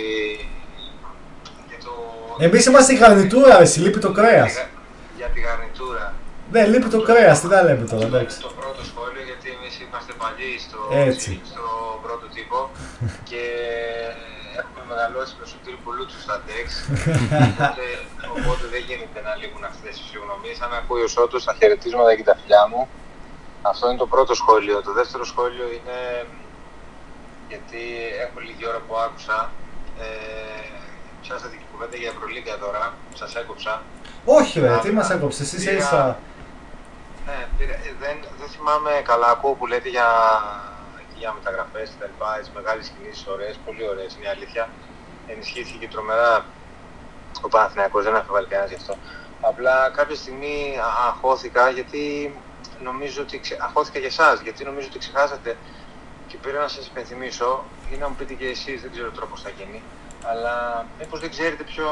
για 1.70 1.80
το... 1.86 1.92
Εμείς 2.46 2.64
είμαστε 2.70 2.92
η 2.94 2.98
γαρνιτούρα, 3.02 3.52
ρε, 3.58 3.64
εσύ, 3.68 3.78
λείπει 3.84 4.00
το 4.06 4.12
κρέας. 4.18 4.52
Για 5.20 5.28
τη 5.34 5.40
γαρνιτούρα. 5.48 6.06
Ναι, 6.54 6.62
λείπει 6.72 6.90
το 6.96 7.02
κρέας, 7.10 7.36
τι 7.42 7.48
τα 7.54 7.60
λέμε 7.68 7.84
τώρα, 7.92 8.06
εντάξει. 8.12 8.36
Το 8.48 8.52
πρώτο 8.60 8.82
σχόλιο, 8.92 9.24
γιατί 9.30 9.48
εμείς 9.58 9.74
είμαστε 9.84 10.12
παλιοί 10.22 10.54
στο, 10.66 10.80
Έτσι. 11.10 11.32
στο 11.52 11.64
πρώτο 12.06 12.26
τύπο 12.36 12.60
και 13.30 13.42
έχουμε 14.62 14.82
μεγαλώσει 14.92 15.34
με 15.40 15.46
σωτήρι 15.52 15.59
Πουλούτσου 16.00 16.22
στα 16.28 16.41
τεξ. 16.47 16.68
οπότε, 16.89 17.86
οπότε 18.38 18.66
δεν 18.74 18.82
γίνεται 18.88 19.20
να 19.28 19.36
λείπουν 19.36 19.64
αυτές 19.72 19.93
οι 19.97 20.02
φυσιογνωμίες. 20.04 20.58
Αν 20.66 20.72
ακούει 20.74 21.02
ο 21.08 21.08
Σώτος 21.08 21.43
τα 21.43 21.54
χαιρετίσματα 21.60 22.16
και 22.16 22.24
τα 22.30 22.36
φιλιά 22.39 22.64
μου, 22.72 22.82
αυτό 23.62 23.84
είναι 23.89 23.97
το 23.97 24.08
πρώτο 24.08 24.34
σχόλιο. 24.41 24.82
Το 24.82 24.93
δεύτερο 24.93 25.24
σχόλιο 25.32 25.66
είναι 25.78 25.97
γιατί 27.52 27.82
έχω 28.26 28.39
λίγη 28.47 28.64
ώρα 28.72 28.80
που 28.88 28.93
άκουσα. 29.06 29.52
Ε, 30.00 30.06
πιάσατε 31.22 31.56
την 31.56 31.66
κουβέντα 31.72 31.95
για 32.02 32.10
Ευρωλίγκα 32.14 32.58
τώρα, 32.58 32.93
σας 33.20 33.36
έκοψα. 33.36 33.82
Όχι 34.26 34.60
ρε, 34.60 34.78
τι 34.84 34.91
μας 34.91 35.10
έκοψες, 35.10 35.54
εσύ 35.54 35.56
είσαι 35.56 35.72
ίσα. 35.82 36.20
Ναι, 37.26 37.39
πήρα- 37.58 37.74
ε, 37.88 37.91
δεν, 38.04 38.16
δεν 38.39 38.50
θυμάμαι 38.54 38.91
καλά. 39.10 39.28
Ακούω 39.36 39.54
που 39.54 39.68
λέτε 39.68 39.89
για, 39.89 40.08
για 41.18 41.32
μεταγραφές 41.38 41.88
και 41.89 41.95
τα 42.00 42.06
λοιπά. 42.12 42.30
Έτσι 42.39 42.52
μεγάλες 42.60 42.91
κινήσεις, 42.93 43.28
ωραίες, 43.28 43.56
πολύ 43.66 43.84
ωραίες 43.91 44.12
είναι 44.16 44.26
η 44.26 44.34
αλήθεια. 44.36 44.64
Ενισχύθηκε 45.34 45.78
και 45.78 45.88
τρομερά 45.88 46.46
ο 47.42 47.48
Παναθηναϊκός, 47.48 48.04
δεν 48.04 48.16
έχω 48.16 48.32
βάλει 48.34 48.48
κανένας 48.48 48.72
γι' 48.72 48.76
αυτό. 48.82 48.96
Απλά 49.42 49.90
κάποια 49.90 50.16
στιγμή 50.16 50.78
α- 50.80 51.08
αγχώθηκα 51.08 51.70
γιατί 51.70 52.34
νομίζω 52.84 53.22
ότι 53.22 53.40
ξε... 53.40 53.58
αγχώθηκα 53.62 54.00
για 54.00 54.08
εσάς, 54.08 54.42
γιατί 54.42 54.64
νομίζω 54.64 54.88
ότι 54.90 55.00
ξεχάσατε 55.00 55.58
και 56.28 56.38
πήρα 56.38 56.62
να 56.62 56.68
σας 56.68 56.88
υπενθυμίσω 56.88 57.64
ή 57.94 57.96
να 57.98 58.10
μου 58.10 58.16
πείτε 58.16 58.34
και 58.34 58.46
εσείς, 58.46 58.82
δεν 58.82 58.92
ξέρω 58.92 59.12
τώρα 59.12 59.26
πώ 59.26 59.38
θα 59.38 59.50
γίνει. 59.50 59.82
Αλλά 60.32 60.86
μήπως 61.00 61.20
δεν 61.20 61.30
ξέρετε 61.30 61.64
ποιο 61.64 61.88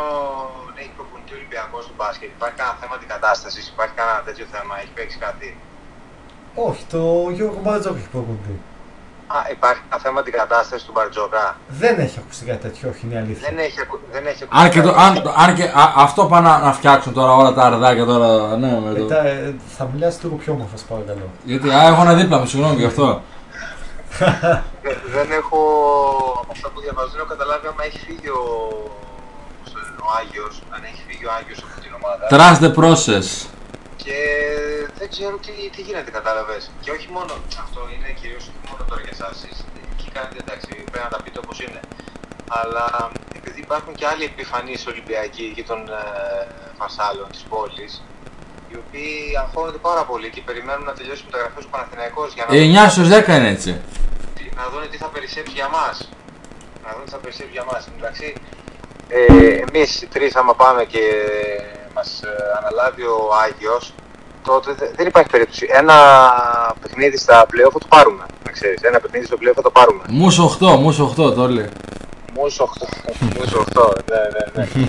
έχει 0.75 0.91
προπονητή 0.95 1.33
ο 1.33 1.35
Ολυμπιακός 1.35 1.83
στο 1.83 1.93
μπάσκετ. 1.97 2.29
Υπάρχει 2.29 2.55
κανένα 2.55 2.77
θέμα 2.81 2.95
αντικατάστασης, 2.95 3.67
υπάρχει 3.67 3.93
κανένα 3.93 4.21
τέτοιο 4.27 4.45
θέμα, 4.53 4.79
έχει 4.81 4.91
παίξει 4.97 5.17
κάτι; 5.17 5.57
Όχι, 6.53 6.83
το 6.85 7.29
Γιώργο 7.35 7.59
Μπαρτζόκ 7.59 7.97
έχει 7.97 8.09
προπονητή. 8.09 8.55
Α, 9.27 9.37
υπάρχει 9.51 9.81
ένα 9.91 9.99
θέμα 10.01 10.19
αντικατάσταση 10.19 10.85
του 10.85 10.91
Μπαρτζόκα. 10.95 11.57
Δεν 11.67 11.99
έχει 11.99 12.19
ακουστεί 12.19 12.45
κάτι 12.45 12.61
τέτοιο, 12.65 12.89
όχι 12.89 13.05
είναι 13.05 13.13
η 13.13 13.17
αλήθεια. 13.17 13.47
Δεν 13.49 13.57
έχει, 13.65 13.81
ακου... 13.81 13.99
δεν 14.11 14.25
έχει 14.27 14.43
Αν 14.49 14.69
και, 14.69 14.81
το, 14.81 14.89
αν, 14.89 15.33
αν 15.37 15.55
και 15.55 15.63
α, 15.63 15.93
αυτό 15.95 16.25
πάνε 16.25 16.49
να, 16.49 16.59
να 16.59 16.73
φτιάξουν 16.73 17.13
τώρα 17.13 17.33
όλα 17.33 17.53
τα 17.53 17.63
αρδάκια 17.63 18.05
τώρα. 18.05 18.57
Ναι, 18.57 18.79
με 18.79 18.93
το... 18.93 19.03
Μετά, 19.03 19.25
ε, 19.25 19.55
θα 19.77 19.89
μιλάς 19.93 20.23
λίγο 20.23 20.35
πιο 20.35 20.53
όμορφα, 20.53 20.77
σε 20.77 20.85
παρακαλώ. 20.89 21.29
Γιατί 21.43 21.69
α, 21.69 21.87
έχω 21.87 22.01
ένα 22.01 22.13
δίπλα 22.13 22.37
μου, 22.39 22.45
συγγνώμη 22.45 22.75
γι' 22.75 22.85
αυτό. 22.85 23.21
Δεν, 24.81 24.97
δεν 25.15 25.27
έχω 25.31 25.59
από 26.41 26.51
αυτά 26.51 26.69
που 26.69 26.79
διαβάζω, 26.81 27.09
δεν 27.11 27.19
έχω 27.19 27.29
καταλάβει 27.29 27.67
άμα 27.67 27.83
έχει 27.89 27.99
φύγει 28.07 28.29
ο, 28.29 28.43
ο 30.03 30.07
Άγιος, 30.19 30.61
αν 30.75 30.81
έχει 30.89 31.01
φύγει 31.07 31.25
ο 31.25 31.31
Άγιος 31.39 31.59
από 31.65 31.81
την 31.81 31.91
ομάδα. 31.99 32.23
Trust 32.35 32.59
the 32.65 32.71
process. 32.81 33.27
Και 34.03 34.17
δεν 34.85 34.91
δεν 34.99 35.09
ξέρω 35.09 35.35
τι, 35.45 35.51
τι 35.75 35.81
γίνεται, 35.81 36.11
κατάλαβες. 36.11 36.63
Και 36.83 36.91
όχι 36.91 37.07
μόνο 37.15 37.31
αυτό, 37.63 37.79
είναι 37.95 38.09
κυρίως 38.21 38.43
όχι 38.49 38.61
μόνο 38.71 38.83
τώρα 38.89 39.01
για 39.05 39.13
εσάς. 39.17 39.35
Εκεί 39.93 40.07
κάνετε 40.15 40.37
εντάξει, 40.45 40.67
πρέπει 40.91 41.05
να 41.09 41.13
τα 41.15 41.19
πείτε 41.23 41.39
όπως 41.43 41.57
είναι. 41.65 41.79
Αλλά 42.61 42.85
επειδή 43.39 43.59
υπάρχουν 43.67 43.93
και 43.99 44.05
άλλοι 44.11 44.23
επιφανείς 44.23 44.87
Ολυμπιακοί 44.87 45.45
και 45.55 45.63
των 45.63 45.79
ε, 45.87 46.01
φασάλων 46.79 47.27
της 47.31 47.41
πόλης, 47.51 47.91
οι 48.69 48.75
οποίοι 48.83 49.13
αγχώνονται 49.43 49.77
πάρα 49.89 50.03
πολύ 50.11 50.29
και 50.29 50.41
περιμένουν 50.41 50.85
να 50.85 50.93
τελειώσει 50.93 51.21
η 51.21 51.25
μεταγραφή 51.29 51.59
του 51.63 51.69
Παναθηναϊκός 51.69 52.33
για 52.33 52.45
να, 52.49 52.55
Ε, 52.55 52.59
9 52.59 52.89
στους 52.89 53.07
10 53.07 53.35
είναι 53.37 53.49
έτσι. 53.55 53.71
τι- 54.35 54.51
να 54.59 54.63
δουν 54.71 54.89
τι 54.91 54.97
θα 54.97 55.07
περισσέψει 55.15 55.53
για 55.53 55.69
μας. 55.77 55.95
Να 56.83 56.89
δουν 56.95 57.03
τι 57.05 57.11
θα 57.11 57.17
περισσέψει 57.17 57.51
για 57.51 57.65
μας. 57.71 57.81
Εντάξει, 57.97 58.33
ε, 59.09 59.23
εμείς 59.67 60.01
οι 60.01 60.07
τρεις, 60.07 60.35
άμα 60.35 60.53
πάμε 60.55 60.83
και 60.85 61.03
μας 61.97 62.09
αναλάβει 62.59 63.03
ο 63.03 63.19
Άγιος, 63.43 63.93
τότε 64.43 64.73
δε- 64.79 64.91
δεν 64.95 65.07
υπάρχει 65.07 65.29
περίπτωση. 65.29 65.67
Ένα 65.81 65.95
παιχνίδι 66.81 67.17
στα 67.17 67.45
playoff 67.51 67.71
θα 67.75 67.79
το 67.79 67.87
πάρουμε. 67.95 68.25
Να 68.45 68.51
ξέρεις. 68.51 68.81
Ένα 68.81 68.99
παιχνίδι 68.99 69.25
στο 69.25 69.37
playoff 69.41 69.55
θα 69.55 69.61
το 69.61 69.71
πάρουμε. 69.71 70.03
Μους 70.07 70.35
8, 70.39 70.75
μους 70.83 70.97
8 70.99 71.33
το 71.39 71.47
λέει. 71.57 71.69
Μους 72.35 72.59
8. 72.59 72.87
Μους 73.35 73.51
8. 73.53 73.93
Ναι, 74.11 74.21
ναι, 74.35 74.43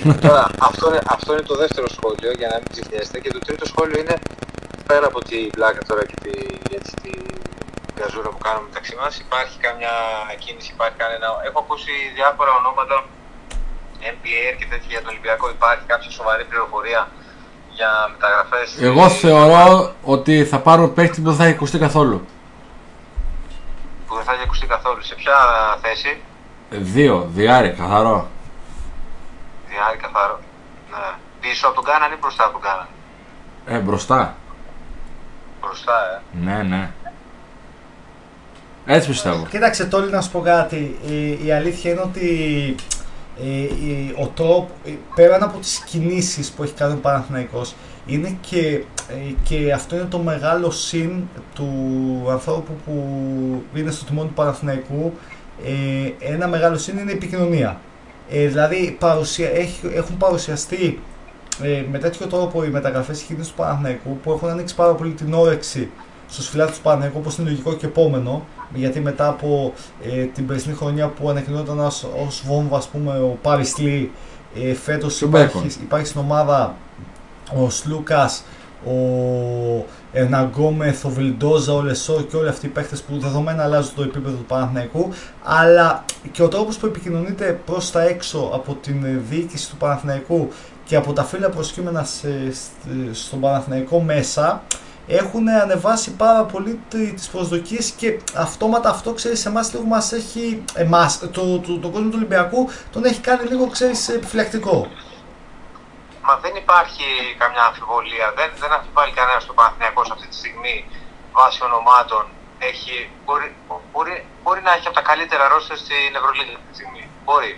ναι. 0.04 0.14
Τώρα, 0.26 0.44
αυτό 0.59 0.84
είναι, 0.88 1.00
αυτό 1.16 1.32
είναι 1.32 1.42
το 1.52 1.56
δεύτερο 1.62 1.88
σχόλιο, 1.96 2.30
για 2.40 2.48
να 2.52 2.56
μην 2.61 2.68
ξεχνιέστε. 2.74 3.16
Και 3.22 3.30
το 3.36 3.38
τρίτο 3.46 3.64
σχόλιο 3.72 3.98
είναι, 4.02 4.16
πέρα 4.86 5.06
από 5.06 5.20
την 5.28 5.50
πλάκα 5.56 5.80
τώρα 5.88 6.02
και 6.11 6.16
τη, 6.24 6.34
έτσι, 6.78 6.94
τη 7.02 7.12
γαζούρα 8.00 8.28
που 8.34 8.40
κάνουμε 8.46 8.64
μεταξύ 8.68 8.94
μας, 9.00 9.12
υπάρχει 9.26 9.56
καμιά 9.66 9.94
κίνηση, 10.42 10.70
υπάρχει 10.76 10.96
κανένα... 11.02 11.26
Έχω 11.48 11.59
ακούσει 11.64 11.92
διάφορα 12.18 12.50
ονόματα, 12.61 12.96
MPR 14.01 14.53
και 14.59 14.66
τέτοια 14.70 14.88
για 14.88 15.01
τον 15.01 15.09
Ολυμπιακό, 15.09 15.51
υπάρχει 15.51 15.84
κάποια 15.86 16.11
σοβαρή 16.11 16.44
πληροφορία 16.44 17.09
για 17.76 17.90
μεταγραφές; 18.12 18.76
Εγώ 18.80 19.09
θεωρώ 19.09 19.92
ότι 20.03 20.44
θα 20.44 20.59
πάρω 20.59 20.88
παίχτη 20.88 21.20
που 21.20 21.28
δεν 21.28 21.36
θα 21.36 21.44
έχει 21.44 21.55
ακουστεί 21.55 21.78
καθόλου. 21.78 22.26
Που 24.07 24.14
δεν 24.14 24.24
θα 24.24 24.32
έχει 24.32 24.42
ακουστεί 24.42 24.66
καθόλου. 24.66 25.03
Σε 25.03 25.14
ποια 25.14 25.34
θέση, 25.82 26.20
Δύο, 26.70 27.28
διάρρη, 27.34 27.70
καθαρό. 27.70 28.28
Διάρη 29.68 29.96
καθαρό. 29.96 30.40
Ναι. 30.90 31.16
Πίσω 31.40 31.66
από 31.66 31.74
τον 31.74 31.84
Κάναν 31.84 32.12
ή 32.12 32.16
μπροστά 32.20 32.44
από 32.44 32.53
τον 32.53 32.61
Κάναν; 32.61 32.86
Ε, 33.66 33.78
μπροστά. 33.78 34.36
Μπροστά, 35.61 35.92
ε. 36.14 36.44
Ναι, 36.44 36.62
ναι. 36.62 36.90
Έτσι 38.86 39.09
πιστεύω. 39.09 39.46
Κοίταξε 39.51 39.84
τώρα 39.84 40.07
να 40.07 40.20
σου 40.20 40.30
πω 40.30 40.40
κάτι. 40.40 40.99
Η, 41.07 41.46
η 41.46 41.53
αλήθεια 41.53 41.90
είναι 41.90 42.01
ότι 42.01 42.74
ε, 43.43 43.47
η- 43.62 44.14
ο 44.18 44.26
τρόπο, 44.34 44.68
ε, 44.86 44.91
πέραν 45.14 45.43
από 45.43 45.59
τις 45.59 45.78
κινήσεις 45.78 46.51
που 46.51 46.62
έχει 46.62 46.72
κάνει 46.72 46.93
ο 46.93 46.97
Παναθηναϊκός, 46.97 47.74
είναι 48.07 48.36
και, 48.41 48.66
ε, 49.09 49.32
και 49.43 49.72
αυτό 49.72 49.97
είναι 49.97 50.05
το 50.05 50.18
μεγάλο 50.18 50.70
συν 50.70 51.11
του 51.55 51.68
ανθρώπου 52.30 52.72
που 52.84 52.95
είναι 53.74 53.91
στο 53.91 54.05
τιμόνι 54.05 54.28
του 54.28 54.34
Παναθηναϊκού. 54.34 55.12
Ε, 55.64 56.32
ένα 56.32 56.49
μεγάλο 56.49 56.78
συν 56.78 56.99
είναι 56.99 57.11
η 57.11 57.14
επικοινωνία. 57.14 57.80
Ε, 58.30 58.47
δηλαδή 58.47 58.97
παρουσια, 59.01 59.49
έχει, 59.51 59.80
έχουν 59.95 60.16
παρουσιαστεί 60.16 61.01
ε, 61.62 61.82
με 61.91 61.99
τέτοιο 61.99 62.26
τρόπο 62.26 62.64
οι 62.64 62.68
μεταγραφικές 62.68 63.20
κινήσεις 63.20 63.49
του 63.49 63.55
Παναθηναϊκού 63.57 64.18
που 64.22 64.32
έχουν 64.32 64.49
ανοίξει 64.49 64.74
πάρα 64.74 64.93
πολύ 64.95 65.12
την 65.12 65.32
όρεξη 65.34 65.91
στους 66.28 66.48
φιλάθλους 66.48 66.76
του 66.76 66.82
Παναθηναϊκού 66.82 67.18
όπως 67.18 67.36
είναι 67.38 67.48
λογικό 67.50 67.74
και 67.74 67.86
επόμενο 67.86 68.44
γιατί 68.74 69.00
μετά 69.00 69.28
από 69.28 69.72
ε, 70.02 70.22
την 70.24 70.46
περσινή 70.46 70.74
χρονιά 70.74 71.08
που 71.08 71.28
ανακοινόταν 71.30 71.78
ως, 71.80 72.06
ως 72.26 72.42
βόμβα 72.46 72.76
ας 72.76 72.86
πούμε 72.86 73.12
ο 73.18 73.38
Πάρις 73.42 73.78
Λί 73.78 74.10
ε, 74.54 74.74
φέτος 74.74 75.18
Και 75.18 75.24
ο 75.24 75.28
υπάρχει, 75.28 75.56
Μπέικον. 75.58 75.72
υπάρχει 75.82 76.06
στην 76.06 76.20
ομάδα 76.20 76.74
ο 77.64 77.70
Σλούκας, 77.70 78.42
ο 78.86 78.92
Ερνανγκόμεθ, 80.12 81.04
ο 81.04 81.08
Βιλντόζα, 81.08 81.72
ο 81.72 81.82
Λεσόρ 81.82 82.26
και 82.26 82.36
όλοι 82.36 82.48
αυτοί 82.48 82.66
οι 82.66 82.68
παίχτες 82.68 83.02
που 83.02 83.18
δεδομένα 83.18 83.62
αλλάζουν 83.62 83.92
το 83.96 84.02
επίπεδο 84.02 84.36
του 84.36 84.44
Παναθηναϊκού 84.44 85.08
αλλά 85.42 86.04
και 86.32 86.42
ο 86.42 86.48
τρόπος 86.48 86.76
που 86.76 86.86
επικοινωνείται 86.86 87.60
προς 87.66 87.90
τα 87.90 88.02
έξω 88.02 88.50
από 88.54 88.74
την 88.74 89.04
ε, 89.04 89.20
διοίκηση 89.30 89.70
του 89.70 89.76
Παναθηναϊκού 89.76 90.48
και 90.84 90.96
από 90.96 91.12
τα 91.12 91.24
φύλλα 91.24 91.48
προσκύμενα 91.48 92.04
σε- 92.04 92.52
σ- 92.52 93.16
στον 93.16 93.40
Παναθηναϊκό 93.40 94.00
μέσα 94.00 94.62
έχουν 95.09 95.48
ανεβάσει 95.48 96.11
πάρα 96.16 96.42
πολύ 96.44 96.80
τι- 96.88 97.12
τις 97.14 97.28
προσδοκίες 97.28 97.90
και 97.90 98.20
αυτόματα 98.36 98.88
αυτό 98.90 99.12
ξέρεις 99.12 99.46
εμάς 99.46 99.72
λίγο 99.72 99.84
μας 99.84 100.12
έχει 100.12 100.64
εμάς, 100.74 101.18
το, 101.18 101.59
το, 101.59 101.78
το 101.78 101.88
κόσμο 101.88 102.09
του 102.09 102.16
Ολυμπιακού 102.20 102.70
τον 102.92 103.04
έχει 103.04 103.20
κάνει 103.20 103.44
λίγο 103.48 103.66
ξέρεις 103.68 104.09
επιφυλακτικό. 104.09 104.90
Μα 106.26 106.36
δεν 106.44 106.54
υπάρχει 106.62 107.06
καμιά 107.38 107.62
αμφιβολία. 107.68 108.26
Δεν, 108.38 108.48
δεν 108.62 108.70
αμφιβάλλει 108.76 109.12
κανένας 109.20 109.42
στο 109.42 109.52
Παναθηναϊκός 109.59 110.11
αυτή 110.14 110.26
τη 110.32 110.36
στιγμή 110.42 110.76
βάσει 111.38 111.59
ονομάτων. 111.68 112.22
Έχει, 112.70 112.94
μπορεί, 113.24 113.48
μπορεί, 113.92 114.14
μπορεί 114.42 114.61
να 114.68 114.72
έχει 114.76 114.86
από 114.90 114.96
τα 115.00 115.04
καλύτερα 115.11 115.44
ρόστερ 115.52 115.76
στην 115.84 116.11
Ευρωλίγα 116.18 116.52
αυτή 116.59 116.68
τη 116.70 116.74
στιγμή. 116.78 117.04
Μπορεί. 117.24 117.52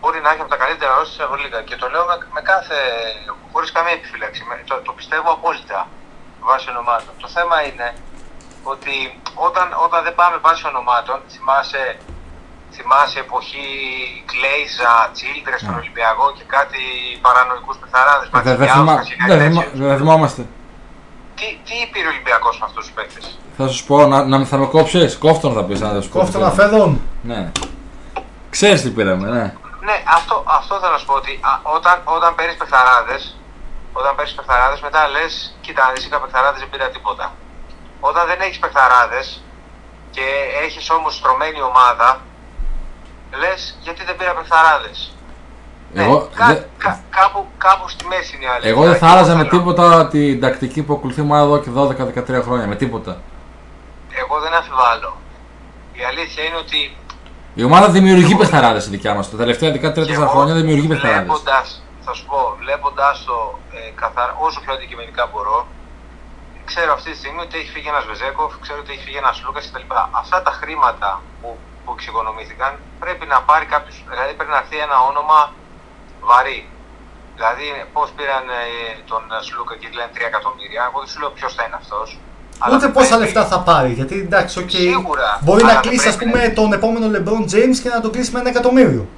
Μπορεί 0.00 0.18
να 0.24 0.28
έχει 0.32 0.42
από 0.44 0.50
τα 0.54 0.60
καλύτερα 0.64 0.90
ρόστερ 0.96 1.12
στην 1.14 1.24
Ευρωλίγα. 1.26 1.60
Και 1.68 1.76
το 1.82 1.86
λέω 1.92 2.04
με, 2.10 2.14
με 2.36 2.40
κάθε. 2.50 2.76
χωρίς 3.52 3.70
καμία 3.76 3.94
επιφύλαξη. 3.98 4.40
Με- 4.48 4.62
το, 4.70 4.74
το 4.88 4.92
πιστεύω 4.98 5.28
απόλυτα 5.38 5.80
βάσει 6.48 6.66
ονομάτων. 6.74 7.12
Το 7.24 7.28
θέμα 7.36 7.56
είναι 7.68 7.88
ότι 8.72 8.94
όταν, 9.48 9.66
όταν 9.86 10.00
δεν 10.06 10.14
πάμε 10.20 10.36
βάσει 10.46 10.62
ονομάτων, 10.72 11.16
θυμάσαι 11.32 11.84
Θυμάσαι 12.76 13.18
εποχή 13.18 13.66
Κλέιζα, 14.32 14.92
Τσίλντρε 15.12 15.58
στον 15.58 15.74
Ολυμπιακό 15.74 16.26
και 16.36 16.44
κάτι 16.56 16.82
παρανοϊκούς 17.26 17.76
πεθαράδες. 17.82 18.28
Ε, 18.28 18.40
Δεν 18.42 18.56
δεν 18.56 18.68
θυμά- 18.68 19.02
δεν 19.28 19.40
θυμά- 19.50 19.70
δεν 19.90 19.96
θυμόμαστε. 19.96 20.42
Τι, 21.34 21.46
τι 21.64 21.74
είπε 21.82 21.98
ο 22.06 22.08
Ολυμπιακός 22.12 22.58
με 22.58 22.64
αυτούς 22.68 22.84
τους 22.84 22.94
παίκτες; 22.94 23.38
Θα 23.56 23.68
σου 23.68 23.84
πω, 23.86 24.06
να, 24.06 24.24
να 24.24 24.44
θα 24.44 24.56
με 24.56 24.66
κόψεις, 24.66 25.18
κόφτον 25.18 25.52
θα 25.54 25.64
πεις, 25.64 25.80
να 25.80 25.88
δεν 25.92 26.02
σου 26.02 26.08
πω. 26.08 26.18
Κόφτον 26.18 26.44
αφέδων. 26.44 27.00
Ναι. 27.22 27.52
Ξέρεις 28.50 28.82
τι 28.82 28.90
πήραμε, 28.90 29.28
ναι. 29.30 29.54
Ναι, 29.88 29.96
αυτό, 30.18 30.34
αυτό 30.58 30.72
θέλω 30.80 30.92
να 30.96 31.00
σου 31.02 31.08
πω 31.10 31.14
ότι 31.22 31.32
α, 31.50 31.52
όταν, 31.76 31.96
όταν 32.16 32.30
παίρνεις 32.36 32.56
πεθαράδες, 32.62 33.22
όταν 33.98 34.12
παίρνεις 34.16 34.34
πεθαράδες, 34.38 34.80
μετά 34.86 35.00
λες: 35.14 35.32
Κοίτα, 35.64 35.82
αν 35.88 35.92
είχα 35.98 36.18
πεθαράδες 36.24 36.60
δεν 36.62 36.70
πήρα 36.72 36.88
τίποτα. 36.96 37.26
Όταν 38.08 38.26
δεν 38.30 38.38
έχεις 38.46 38.58
πεθαράδες 38.64 39.26
και 40.14 40.26
έχεις 40.64 40.90
όμως 40.90 41.12
στρωμένη 41.16 41.60
ομάδα, 41.70 42.08
λες: 43.42 43.60
Γιατί 43.84 44.04
δεν 44.04 44.16
πήρα 44.16 44.32
πεθαράδες. 44.38 44.98
Εγώ, 45.94 46.18
ναι, 46.20 46.36
κα, 46.38 46.46
δε- 46.46 46.62
κα- 46.84 47.00
κάπου, 47.18 47.40
κάπου 47.58 47.88
στη 47.88 48.04
μέση 48.06 48.36
είναι 48.36 48.44
η 48.44 48.48
αλήθεια. 48.48 48.70
εγώ 48.70 48.82
δεν 48.84 48.96
θα 48.98 49.06
Και 49.06 49.12
άλλαζα 49.12 49.34
με 49.36 49.44
θέλω- 49.44 49.50
τίποτα 49.50 50.08
την 50.08 50.40
τακτική 50.40 50.82
που 50.82 50.92
ακολουθεί 50.94 51.20
η 51.20 51.22
ομάδα 51.28 51.42
εδώ 51.44 51.58
και 51.62 51.70
12-13 51.70 52.42
χρόνια. 52.42 52.66
Με 52.66 52.76
τίποτα. 52.76 53.20
Εγώ 54.22 54.40
δεν 54.40 54.52
αμφιβάλλω. 54.54 55.16
Η 55.92 56.02
αλήθεια 56.10 56.42
είναι 56.44 56.56
ότι 56.56 56.96
Η 57.60 57.64
ομάδα 57.64 57.88
δημιουργεί 57.96 58.34
πεθαράδε 58.40 58.80
η 58.88 58.90
δικιά 58.96 59.12
μας. 59.14 59.30
Τα 59.30 59.36
τελευταία 59.42 59.70
13 59.72 60.28
χρόνια 60.32 60.54
δημιουργεί 60.60 60.86
πεθαράδε. 60.92 61.24
βλέποντας, 61.24 61.82
θα 62.06 62.12
σου 62.16 62.24
πω, 62.30 62.40
βλέποντας 62.62 63.24
το 63.24 63.58
ε, 63.72 63.90
καθαρά, 64.02 64.32
όσο 64.46 64.58
πιο 64.64 64.72
αντικειμενικά 64.76 65.22
μπορώ, 65.30 65.58
ξέρω 66.70 66.90
αυτή 66.98 67.10
τη 67.12 67.18
στιγμή 67.22 67.40
ότι 67.46 67.54
έχει 67.60 67.70
φύγει 67.74 67.88
ένας 67.94 68.04
Βεζέκοφ, 68.10 68.52
ξέρω 68.64 68.78
ότι 68.84 68.90
έχει 68.94 69.02
φύγει 69.06 69.20
ένας 69.24 69.36
Λούκας 69.44 69.64
κτλ. 69.70 69.86
Αυτά 70.22 70.42
τα 70.46 70.52
χρήματα 70.60 71.10
που, 71.40 71.48
που 71.84 71.90
εξοικονομήθηκαν 71.96 72.72
πρέπει 73.02 73.26
να 73.32 73.38
πάρει 73.48 73.66
κάποιος, 73.74 73.96
δηλαδή 74.12 74.32
πρέπει 74.38 74.52
να 74.56 74.60
έρθει 74.62 74.76
ένα 74.86 74.96
όνομα 75.10 75.38
βαρύ. 76.28 76.60
Δηλαδή, 77.36 77.66
πώς 77.94 78.08
πήραν 78.16 78.44
ε, 78.48 78.64
τον 79.10 79.22
Σλούκα 79.46 79.74
και 79.80 79.88
λένε 79.96 80.10
3 80.14 80.18
εκατομμύρια. 80.30 80.80
Εγώ 80.88 80.98
δεν 81.02 81.08
σου 81.10 81.18
λέω 81.20 81.30
ποιος 81.38 81.52
θα 81.56 81.62
είναι 81.64 81.78
αυτός. 81.82 82.08
Ούτε 82.72 82.88
πόσα 82.88 83.16
λεφτά 83.18 83.44
θα 83.46 83.58
πάρει. 83.60 83.92
Γιατί 83.92 84.14
εντάξει, 84.20 84.58
οκ. 84.58 84.70
Σίγουρα. 84.70 85.38
Μπορεί 85.42 85.62
να 85.64 85.70
Αλλά 85.70 85.80
κλείσει, 85.80 86.08
ας 86.08 86.16
πρέπει 86.16 86.30
πούμε, 86.30 86.48
τον 86.48 86.72
επόμενο 86.72 87.06
LeBron 87.14 87.42
James 87.54 87.76
και 87.82 87.88
να 87.88 88.00
τον 88.00 88.10
κλείσει 88.12 88.30
με 88.32 88.40
ένα 88.40 88.48
εκατομμύριο. 88.48 89.08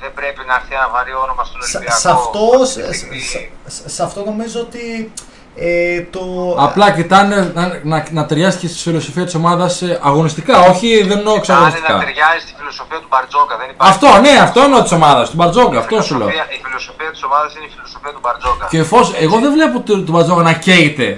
Δεν 0.00 0.12
πρέπει 0.14 0.40
να 0.46 0.54
έρθει 0.54 0.74
ένα 0.74 0.88
βαρύ 0.92 1.12
όνομα 1.24 1.44
στον 1.44 1.62
Σε, 1.62 1.76
Ολυμπιακό. 1.76 1.98
σε 2.00 2.10
αυτό, 2.10 2.40
αυτή 2.62 2.80
σε, 2.82 2.88
τη 2.88 2.96
στιγμή. 2.96 3.20
σε- 3.20 3.50
σε- 3.66 3.88
σε 3.88 4.02
αυτό 4.02 4.24
νομίζω 4.24 4.60
ότι 4.60 5.12
ε, 5.58 6.00
το. 6.14 6.20
Απλά 6.58 6.90
κοιτάνε 6.90 7.52
να, 7.54 7.80
να, 7.82 8.06
να 8.10 8.26
ταιριάσει 8.26 8.58
και 8.58 8.68
στη 8.68 8.78
φιλοσοφία 8.78 9.24
της 9.24 9.34
ομάδας 9.34 9.82
αγωνιστικά, 10.02 10.60
όχι 10.60 10.88
δεν 11.02 11.18
εννοώ 11.18 11.24
Κάνει 11.24 11.26
να 11.34 11.36
εξαγωνιστικά. 11.38 11.98
ταιριάζει 11.98 12.40
στη 12.46 12.52
φιλοσοφία 12.58 12.98
του 13.02 13.08
Μπαρτζόκα. 13.10 13.54
Δεν 13.60 13.68
υπάρχει. 13.70 13.92
Αυτό, 13.92 14.08
ναι, 14.20 14.32
αυτό 14.46 14.60
εννοώ 14.60 14.82
της 14.82 14.92
ομάδας, 14.92 15.30
του 15.30 15.36
Μπαρτζόκα, 15.36 15.74
Η 15.74 15.78
αυτό 15.78 16.02
σου 16.02 16.14
λέω. 16.18 16.28
φιλοσοφία- 16.28 16.54
Η 16.56 16.60
φιλοσοφία 16.64 17.10
της 17.14 17.22
ομάδας 17.28 17.50
είναι 17.56 17.66
η 17.70 17.72
φιλοσοφία 17.74 18.12
του 18.16 18.22
Μπαρτζόκα. 18.24 18.64
Και 18.72 18.78
εφόσον 18.78 19.14
εγώ 19.24 19.36
δεν 19.44 19.50
βλέπω 19.56 19.76
τον 19.88 19.98
τον 20.06 20.14
Μπαρτζόκα 20.14 20.42
να 20.42 20.52
καίγεται. 20.66 21.08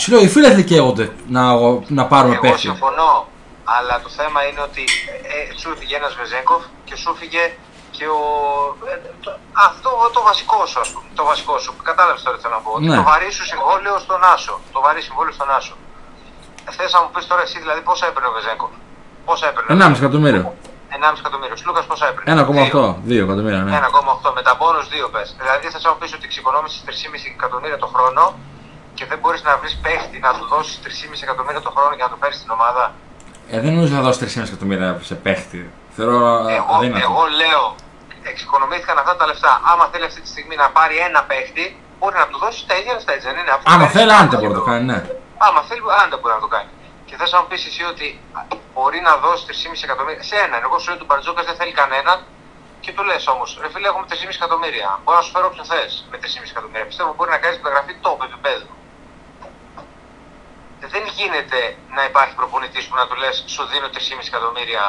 Σου 0.00 0.06
λέω, 0.12 0.20
οι 0.26 0.28
φίλοι 0.34 0.62
καίγονται 0.70 1.06
να, 1.36 1.42
να 1.98 2.04
πάρουμε 2.12 2.34
Εγώ 2.34 2.42
παίχτη. 2.44 2.60
συμφωνώ. 2.68 3.12
Αλλά 3.78 3.94
το 4.04 4.10
θέμα 4.18 4.40
είναι 4.48 4.60
ότι 4.68 4.84
ε, 5.34 5.38
ε, 5.38 5.58
σου 5.60 5.68
έφυγε 5.74 5.94
ένας 6.00 6.12
Βεζέγκοφ 6.20 6.62
και 6.86 6.94
σου 7.00 7.08
έφυγε 7.14 7.42
και 8.00 8.08
ο. 8.18 8.22
ε, 8.92 8.94
το- 9.24 9.38
αυτό 9.68 9.90
το 10.16 10.20
βασικό 10.30 10.58
σου, 10.70 10.78
ας 10.84 10.88
πούμε. 10.92 11.06
Το 11.18 11.24
βασικό 11.30 11.54
σου. 11.64 11.70
Κατάλαβες 11.90 12.22
τώρα 12.24 12.34
τι 12.36 12.42
θέλω 12.44 12.54
να 12.58 12.62
πω. 12.66 12.70
Ότι 12.76 12.86
Ναι. 12.90 12.96
Το 13.00 13.04
βαρύ 13.10 13.30
σου 13.36 13.44
συμβόλαιο 13.52 13.96
στον 14.06 14.20
Άσο. 14.34 14.54
Το 14.74 14.78
βαρύ 14.84 15.00
συμβόλαιο 15.08 15.34
στον 15.38 15.48
Άσο. 15.58 15.74
Θες 16.76 16.90
να 16.94 17.00
μου 17.02 17.10
πεις 17.14 17.24
τώρα 17.30 17.42
εσύ 17.46 17.56
δηλαδή 17.64 17.80
πόσα 17.88 18.04
έπαιρνε 18.10 18.28
ο 18.32 18.34
Βεζέγκοφ. 18.38 18.72
Πόσα 19.28 19.44
έπαιρνε. 19.50 19.68
1,5 19.74 19.98
εκατομμύριο. 20.02 20.44
1,5 20.96 21.18
εκατομμύριο. 21.24 21.56
Σλούκα 21.62 21.80
πόσα 21.90 22.06
έπαιρνε; 22.10 22.28
1,8. 22.34 22.82
2 23.10 23.22
εκατομμύρια, 23.26 23.60
ναι. 23.66 23.72
1,8 23.80 24.32
με 24.36 24.42
τα 24.46 24.52
μπόνους 24.58 24.86
2 24.92 25.08
πες. 25.14 25.28
Δηλαδή 25.40 25.64
θες 25.72 25.82
να 25.86 25.90
μου 25.92 25.98
πεις 26.00 26.10
ότι 26.16 26.24
εξοικονόμησες 26.30 26.80
3,5 26.88 27.30
εκατομμύρια 27.38 27.78
το 27.84 27.88
χρόνο 27.94 28.22
και 28.96 29.04
δεν 29.10 29.18
μπορείς 29.20 29.42
να 29.48 29.52
βρεις 29.60 29.74
παίχτη 29.84 30.16
να 30.26 30.30
του 30.36 30.44
δώσεις 30.52 30.76
3,5 30.84 31.22
εκατομμύρια 31.26 31.60
το 31.66 31.70
χρόνο 31.76 31.92
για 31.98 32.04
να 32.06 32.10
το 32.12 32.16
φέρεις 32.20 32.36
στην 32.40 32.50
ομάδα; 32.56 32.84
Ε, 33.54 33.60
δεν 33.64 33.72
νομίζω 33.76 33.92
να 33.98 34.02
δώσεις 34.06 34.20
3,5 34.22 34.48
εκατομμύρια 34.52 34.88
σε 35.10 35.14
παίχτη. 35.24 35.60
Θεωρώ 35.96 36.16
Εγώ, 36.58 36.74
αδύνατο. 36.76 37.04
εγώ 37.08 37.22
λέω, 37.42 37.64
εξοικονομήθηκαν 38.22 38.98
αυτά 38.98 39.16
τα 39.16 39.26
λεφτά. 39.26 39.60
Άμα 39.72 39.84
θέλει 39.92 40.04
αυτή 40.04 40.20
τη 40.20 40.28
στιγμή 40.28 40.56
να 40.56 40.70
πάρει 40.70 40.96
ένα 41.08 41.20
παίχτη, 41.30 41.64
μπορεί 41.98 42.16
να 42.22 42.26
του 42.30 42.38
δώσει 42.38 42.66
τα 42.68 42.74
ίδια 42.78 42.92
λεφτά, 42.92 43.12
έτσι 43.12 43.26
δεν 43.28 43.36
είναι; 43.40 43.50
Αυτό 43.50 43.70
Άμα 43.70 43.78
παίρνει 43.86 43.92
θέλει, 43.96 44.10
στο 44.10 44.22
άντε 44.22 44.36
μπορεί 44.36 44.48
να 44.48 44.54
το 44.58 44.62
πρωτάθλημα. 44.64 44.92
κάνει, 44.92 45.08
ναι. 45.08 45.18
Άμα 45.46 45.60
θέλει, 45.68 45.80
άντε 46.02 46.16
μπορεί 46.20 46.34
να 46.38 46.42
το 46.46 46.50
κάνει. 46.54 46.70
Και 47.06 47.14
θες 47.18 47.30
να 47.34 47.38
μου 47.40 47.48
πεις 47.50 47.62
εσύ 47.70 47.82
ότι 47.92 48.06
μπορεί 48.74 49.00
να 49.08 49.12
δώσει 49.24 49.44
3,5 49.50 49.84
εκατομμύρια 49.86 50.22
σε 50.30 50.36
έναν. 50.44 50.58
Εγώ 50.66 50.76
σου 50.78 50.88
λέω 50.90 50.98
του 51.00 51.08
Μπαρτζόκας 51.08 51.44
δεν 51.50 51.56
θέλει 51.60 51.72
κανέναν 51.82 52.18
και 52.84 52.92
του 52.96 53.02
λες 53.08 53.24
όμως, 53.34 53.48
ρε 53.62 53.68
φίλε, 53.72 53.86
έχουμε 53.88 54.06
3,5 54.10 54.38
εκατομμύρια. 54.40 54.88
Μπορώ 55.02 55.16
να 55.20 55.24
σου 55.26 55.32
φέρω 55.34 55.46
όποιον 55.50 55.66
θες 55.70 55.90
με 56.10 56.16
3,5 56.22 56.50
εκατομμύρια. 56.54 56.86
Πιστεύω 56.90 57.10
μπορεί 57.16 57.30
να 57.36 57.40
κάνει 57.42 57.54
μεταγραφή 57.60 57.92
top 58.06 58.20
επίπεδου. 58.28 58.68
Δεν 60.94 61.04
γίνεται 61.18 61.60
να 61.96 62.02
υπάρχει 62.10 62.34
προπονητής 62.40 62.84
που 62.88 62.94
να 63.00 63.04
του 63.08 63.16
λες, 63.22 63.36
σου 63.54 63.62
δίνω 63.70 63.88
3,5 63.96 64.26
εκατομμύρια 64.32 64.82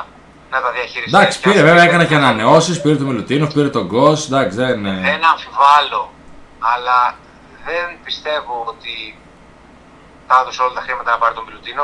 να 0.54 0.58
τα 0.64 0.70
διαχειριστεί. 0.76 1.16
Εντάξει, 1.18 1.36
πήρε 1.46 1.62
βέβαια, 1.70 1.84
έκανε 1.90 2.06
και 2.10 2.16
ανανεώσεις, 2.22 2.82
πήρε 2.82 2.96
το 3.02 3.06
Μιλουτίνο, 3.10 3.46
πήρε 3.56 3.70
τον 3.78 3.86
Γκος, 3.90 4.20
εντάξει, 4.28 4.56
δεν. 4.64 4.78
ε, 4.86 4.94
Δεν 5.10 5.22
αμφιβάλλω, 5.32 6.02
αλλά 6.74 7.00
δεν 7.68 7.84
πιστεύω 8.08 8.54
ότι 8.74 8.94
θα 10.28 10.36
έδωσε 10.42 10.62
όλα 10.62 10.74
τα 10.78 10.82
χρήματα 10.86 11.10
να 11.14 11.18
πάρει 11.22 11.34
τον 11.36 11.44
Μιλουτίνο. 11.48 11.84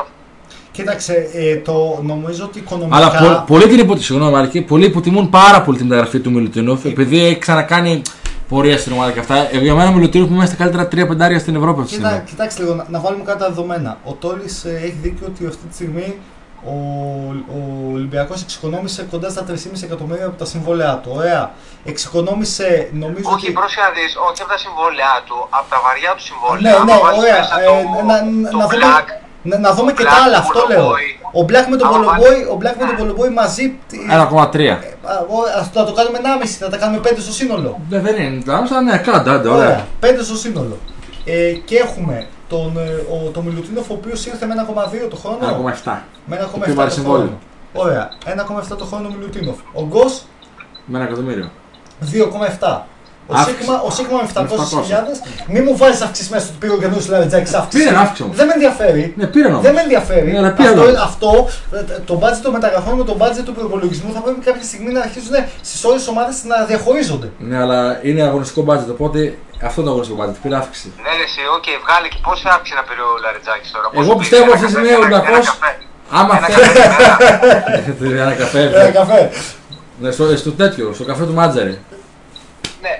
Κοίταξε, 0.76 1.14
ε, 1.32 1.56
το, 1.56 1.74
νομίζω 2.02 2.44
ότι 2.44 2.58
οικονομικά. 2.58 2.96
Αλλά 2.96 3.10
πο- 3.20 3.44
πολλοί 3.46 3.62
την 3.66 3.78
υποτιμούν, 3.78 4.02
συγγνώμη, 4.02 4.32
Μάρκη, 4.32 4.60
πολλοί 4.62 4.84
υποτιμούν 4.84 5.30
πάρα 5.30 5.62
πολύ 5.62 5.78
τη 5.78 5.84
μεταγραφή 5.84 6.18
του 6.20 6.30
Μιλουτίνοφ, 6.30 6.84
επειδή 6.84 7.24
έχει 7.24 7.38
ξανακάνει 7.38 8.02
πορεία 8.48 8.78
στην 8.78 8.92
ομάδα 8.92 9.12
και 9.12 9.18
αυτά. 9.18 9.36
Ε, 9.54 9.58
για 9.58 9.74
μένα 9.74 9.88
ο 9.88 9.92
Μιλουτίνοφ 9.92 10.28
είναι 10.30 10.46
στα 10.46 10.56
καλύτερα 10.56 10.88
τρία 10.88 11.06
πεντάρια 11.06 11.38
στην 11.38 11.54
Ευρώπη 11.56 11.80
αυτή 11.80 11.90
τη 11.92 11.96
Κοίτα, 11.96 12.08
στιγμή. 12.10 12.28
κοιτάξτε 12.28 12.62
λίγο, 12.62 12.74
να, 12.74 12.84
να 12.88 13.00
βάλουμε 13.00 13.24
κάτι 13.24 13.38
τα 13.38 13.48
δεδομένα. 13.48 13.98
Ο 14.04 14.12
Τόλη 14.12 14.44
έχει 14.64 14.96
δίκιο 15.02 15.26
ότι 15.26 15.46
αυτή 15.46 15.66
τη 15.66 15.74
στιγμή 15.74 16.18
ο, 16.64 16.74
ο 17.56 17.58
Ολυμπιακός 17.92 18.42
εξοικονόμησε 18.42 19.06
κοντά 19.10 19.28
στα 19.30 19.44
3,5 19.48 19.54
εκατομμύρια 19.84 20.26
από 20.26 20.36
τα 20.38 20.44
συμβόλαιά 20.44 21.00
του. 21.02 21.10
Ωραία. 21.16 21.50
Εξοικονόμησε, 21.84 22.88
νομίζω. 22.92 23.30
Όχι, 23.34 23.44
ότι... 23.44 23.52
πρόσεχε 23.52 23.80
να 23.80 23.90
δεις, 23.96 24.12
όχι 24.30 24.42
από 24.42 24.50
τα 24.52 24.58
συμβόλαια 24.64 25.14
του, 25.26 25.36
από 25.58 25.66
τα 25.72 25.78
βαριά 25.84 26.10
του 26.16 26.22
Ναι, 26.22 26.28
συμβόλαια. 26.28 26.72
ναι, 26.84 26.92
Άμα 26.92 26.96
βάλεις 27.04 27.18
ωραία. 27.22 27.38
μέσα 27.38 27.60
Ε, 27.60 27.66
το, 27.66 28.02
να, 28.10 28.16
το 28.50 28.56
να, 28.60 28.66
δούμε, 28.68 28.84
Black, 28.86 29.06
να, 29.48 29.54
να 29.66 29.70
δούμε 29.76 29.90
το 29.92 29.96
και 29.98 30.04
Black, 30.08 30.12
τα 30.14 30.22
άλλα, 30.24 30.38
το 30.40 30.44
αυτό 30.46 30.60
Bolo 30.64 30.68
λέω. 30.72 30.86
Boy. 30.92 31.08
Ο 31.40 31.42
Black 31.50 31.66
με 31.72 31.76
τον 31.80 31.86
Άμα 31.88 31.96
Πολομπόη, 31.96 32.38
ο 32.52 32.56
Black 32.62 32.76
με 32.80 32.84
τον 32.90 32.96
Πολομπόη 33.00 33.30
μαζί. 33.40 33.64
τι- 33.88 34.00
1,3. 34.16 34.70
Α, 35.10 35.12
ο- 35.34 35.48
ας 35.60 35.66
το, 35.72 35.76
να 35.80 35.86
το 35.88 35.92
κάνουμε 35.98 36.16
1,5, 36.22 36.58
να 36.64 36.68
τα 36.72 36.76
κάνουμε 36.82 36.98
5 37.06 37.20
στο 37.26 37.32
σύνολο. 37.40 37.70
Δεν 37.92 38.00
δεν 38.06 38.16
είναι, 38.22 38.42
αλλά 38.56 38.80
ναι, 38.88 38.94
κάντε, 39.06 39.30
άντε, 39.36 39.48
ωραία. 39.48 39.86
5 40.00 40.06
στο 40.28 40.36
σύνολο. 40.44 40.76
Ε, 41.24 41.52
και 41.68 41.76
έχουμε 41.86 42.26
τον, 42.48 42.72
ε, 42.78 42.90
ο, 43.14 43.30
τον 43.30 43.44
Μιλουτίνοφ, 43.44 43.90
ο 43.90 43.94
οποίος 43.94 44.26
ήρθε 44.26 44.46
με 44.46 44.54
1,2 45.04 45.08
το 45.10 45.16
χρόνο. 45.16 45.38
1,7. 45.84 45.92
Με 46.26 46.36
Το 46.36 46.42
1,7 46.42 46.48
οποίο 46.54 46.66
το 46.66 46.74
βάλει 46.74 46.90
συμβόλαιο. 46.90 47.26
χρόνο. 47.26 47.38
Ωραία. 47.72 48.08
1,7 48.24 48.76
το 48.78 48.84
χρόνο 48.84 49.08
ο 49.08 49.12
Μιλουτίνοφ. 49.16 49.56
Ο 49.72 49.82
Γκος 49.86 50.22
Με 50.86 50.98
ένα 50.98 51.06
εκατομμύριο. 51.06 51.50
2,7. 52.12 52.80
Ο 53.30 53.34
Αύξηση. 53.34 53.56
Σίκμα, 53.58 53.80
ο 53.80 53.90
Σίκμα 53.90 54.16
με 54.22 54.28
700.000. 54.34 54.44
700. 54.44 55.50
Μην 55.52 55.62
μου 55.66 55.76
βάζεις 55.76 56.00
αυξήσεις 56.00 56.30
μέσα 56.30 56.46
του 56.46 56.58
πήρε 56.58 56.72
ο 56.72 56.76
καινούριο 56.78 57.04
Λαρεντζάκη 57.08 57.56
αύξηση. 57.56 57.84
Πήρε 57.84 57.96
αύξηση 57.98 58.22
όμως. 58.22 58.36
Δεν 58.36 58.46
με 58.46 58.52
ενδιαφέρει. 58.52 59.12
Ναι, 59.16 59.26
πήρε 59.26 59.48
όμως. 59.48 59.62
Δεν 59.62 59.74
με 59.74 59.80
ενδιαφέρει. 59.80 60.30
Ναι, 60.32 60.38
αλλά 60.38 60.52
πήρε 60.52 60.68
αυτό, 60.68 60.80
όμως. 60.82 60.94
αυτό, 61.00 61.48
ε, 61.72 62.00
το 62.04 62.14
μπάτζετ 62.16 62.42
των 62.42 62.52
μεταγραφών 62.52 62.94
με 62.96 63.04
το 63.04 63.14
μπάτζετ 63.16 63.44
του 63.44 63.54
προϋπολογισμού 63.54 64.12
θα 64.12 64.20
πρέπει 64.20 64.40
κάποια 64.40 64.62
στιγμή 64.62 64.92
να 64.92 65.00
αρχίσουν 65.00 65.34
στις 65.62 65.84
όλες 65.84 66.04
τις 66.04 66.10
ομάδες 66.10 66.44
να 66.44 66.64
διαχωρίζονται. 66.64 67.30
Ναι, 67.38 67.56
αλλά 67.58 67.98
είναι 68.02 68.22
αγωνιστικό 68.22 68.62
μπάτζετ, 68.62 68.90
οπότε 68.90 69.38
αυτό 69.68 69.80
το 69.82 69.88
αγωνιστικό 69.90 70.18
μπάτζετ 70.18 70.36
πήρε 70.42 70.56
αύξηση. 70.62 70.88
Ναι, 71.04 71.10
ρε, 71.18 71.24
εσύ, 71.30 71.42
οκ, 71.56 71.66
βγάλε 71.84 72.06
και 72.12 72.20
πόση 72.26 72.44
αύξηση 72.54 72.74
να 72.80 72.84
πήρε 72.88 73.02
ο 73.10 73.12
Λαρεντζάκης 73.24 73.70
τώρα; 73.74 73.86
Εγώ 73.92 74.02
πόσο 74.04 74.18
πιστεύω 74.22 74.44
πήρε, 74.44 74.54
αυτή 74.56 74.66
τη 74.66 74.72
ένα 74.72 74.80
στιγμή 74.84 74.88
καφέ, 74.88 75.04
ο 75.04 75.06
ένα- 75.06 75.16
Ολυμπιακός- 75.16 75.48
ένα 75.48 75.56
καφέ. 75.60 75.72
Άμα 76.18 76.32
Ένα 76.38 76.46
θέλεις. 76.46 76.72
καφέ, 76.72 77.02
ένα- 78.12 78.22
Ένα 78.26 78.34
καφέ. 78.42 78.62
Ένα 78.82 78.90
καφέ. 79.00 79.20
Ναι, 80.02 80.10
στο, 80.16 80.24
στο 80.42 80.52
τέτοιο, 80.62 80.86
στο 80.96 81.04
καφέ 81.10 81.24
του 81.30 81.36
Μάτζαρη. 81.40 81.74
Ναι, 82.84 82.92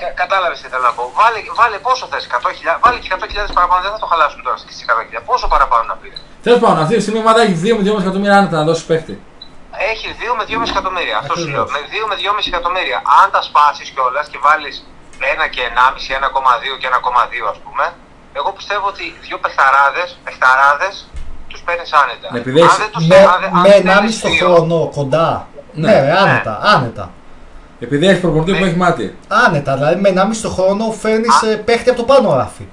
κα, 0.00 0.06
κατάλαβες 0.22 0.58
τι 0.60 0.66
θέλω 0.72 0.84
να 0.90 0.94
πω. 0.98 1.02
Βάλε, 1.18 1.38
βάλε 1.60 1.76
πόσο 1.86 2.04
θες, 2.12 2.22
100.000, 2.30 2.78
βάλε 2.84 2.98
και 3.02 3.08
100.000 3.16 3.52
παραπάνω, 3.58 3.80
δεν 3.86 3.92
θα 3.94 4.00
το 4.04 4.06
χαλάσουμε 4.12 4.42
τώρα 4.46 4.56
στις 4.64 4.76
100.000. 4.86 5.20
Πόσο 5.30 5.46
παραπάνω 5.54 5.84
να 5.92 5.96
πήρε; 6.00 6.16
Τέλος 6.46 6.58
πάντων, 6.62 6.78
αυτή 6.84 6.94
τη 6.96 7.02
στιγμή 7.04 7.18
η 7.20 7.24
ομάδα 7.24 7.40
έχει 7.46 7.56
2 7.64 7.72
με 7.78 7.82
2 7.88 8.00
εκατομμύρια 8.04 8.36
άνετα 8.40 8.56
να 8.60 8.64
δώσει 8.70 8.82
παίχτη. 8.90 9.14
Έχει 9.92 10.06
2 10.20 10.32
με 10.38 10.44
2,5 10.50 10.70
εκατομμύρια. 10.74 11.14
Αυτό 11.22 11.32
σου 11.40 11.48
λέω. 11.54 11.62
Ακριβώς. 11.64 11.72
Με 11.74 11.80
2 11.94 12.02
με 12.10 12.14
2,5 12.20 12.46
εκατομμύρια. 12.52 12.98
Αν 13.20 13.26
τα 13.34 13.40
σπάσεις 13.48 13.88
κιόλας 13.94 14.26
και 14.32 14.38
βάλεις 14.46 14.74
1 15.20 15.48
και 15.54 15.62
1,5, 15.70 16.12
1,2 16.18 16.76
και 16.80 16.86
1,2 16.92 17.46
ας 17.52 17.58
πούμε, 17.64 17.84
εγώ 18.38 18.50
πιστεύω 18.58 18.86
ότι 18.92 19.04
δύο 19.26 19.38
παιχταράδε 19.44 20.02
παιχταράδες, 20.26 20.94
τους 21.50 21.60
παίρνει 21.66 21.86
άνετα. 22.02 22.26
Ναι, 22.32 22.38
επειδή 22.44 22.60
αν 22.60 22.66
έχεις- 22.66 22.78
δεν 22.82 22.90
τους 22.94 23.06
Με, 23.06 23.16
αν 23.16 23.40
δεν- 23.42 23.54
αν 23.56 23.60
με 23.64 23.68
δεν 23.68 23.80
1,5 23.80 24.00
θέλεις 24.00 24.20
το 24.20 24.28
δύο, 24.28 24.46
χρόνο 24.54 24.76
κοντά. 24.98 25.28
Ναι. 25.72 25.90
Ναι, 25.90 26.00
ρε, 26.00 26.12
άνετα, 26.24 26.54
άνετα. 26.74 27.06
Επειδή 27.84 28.04
έχει 28.08 28.20
προπονητή 28.20 28.52
που 28.52 28.62
Ναι. 28.64 28.68
έχει 28.68 28.76
μάτι. 28.84 29.18
Άνετα, 29.44 29.72
δηλαδή 29.78 29.96
με 30.00 30.08
1,5 30.08 30.40
το 30.46 30.50
χρόνο 30.56 30.84
φέρνεις 31.02 31.34
παίχτη 31.64 31.88
από 31.90 31.98
το 32.02 32.06
πάνω 32.12 32.26
ράφι. 32.40 32.66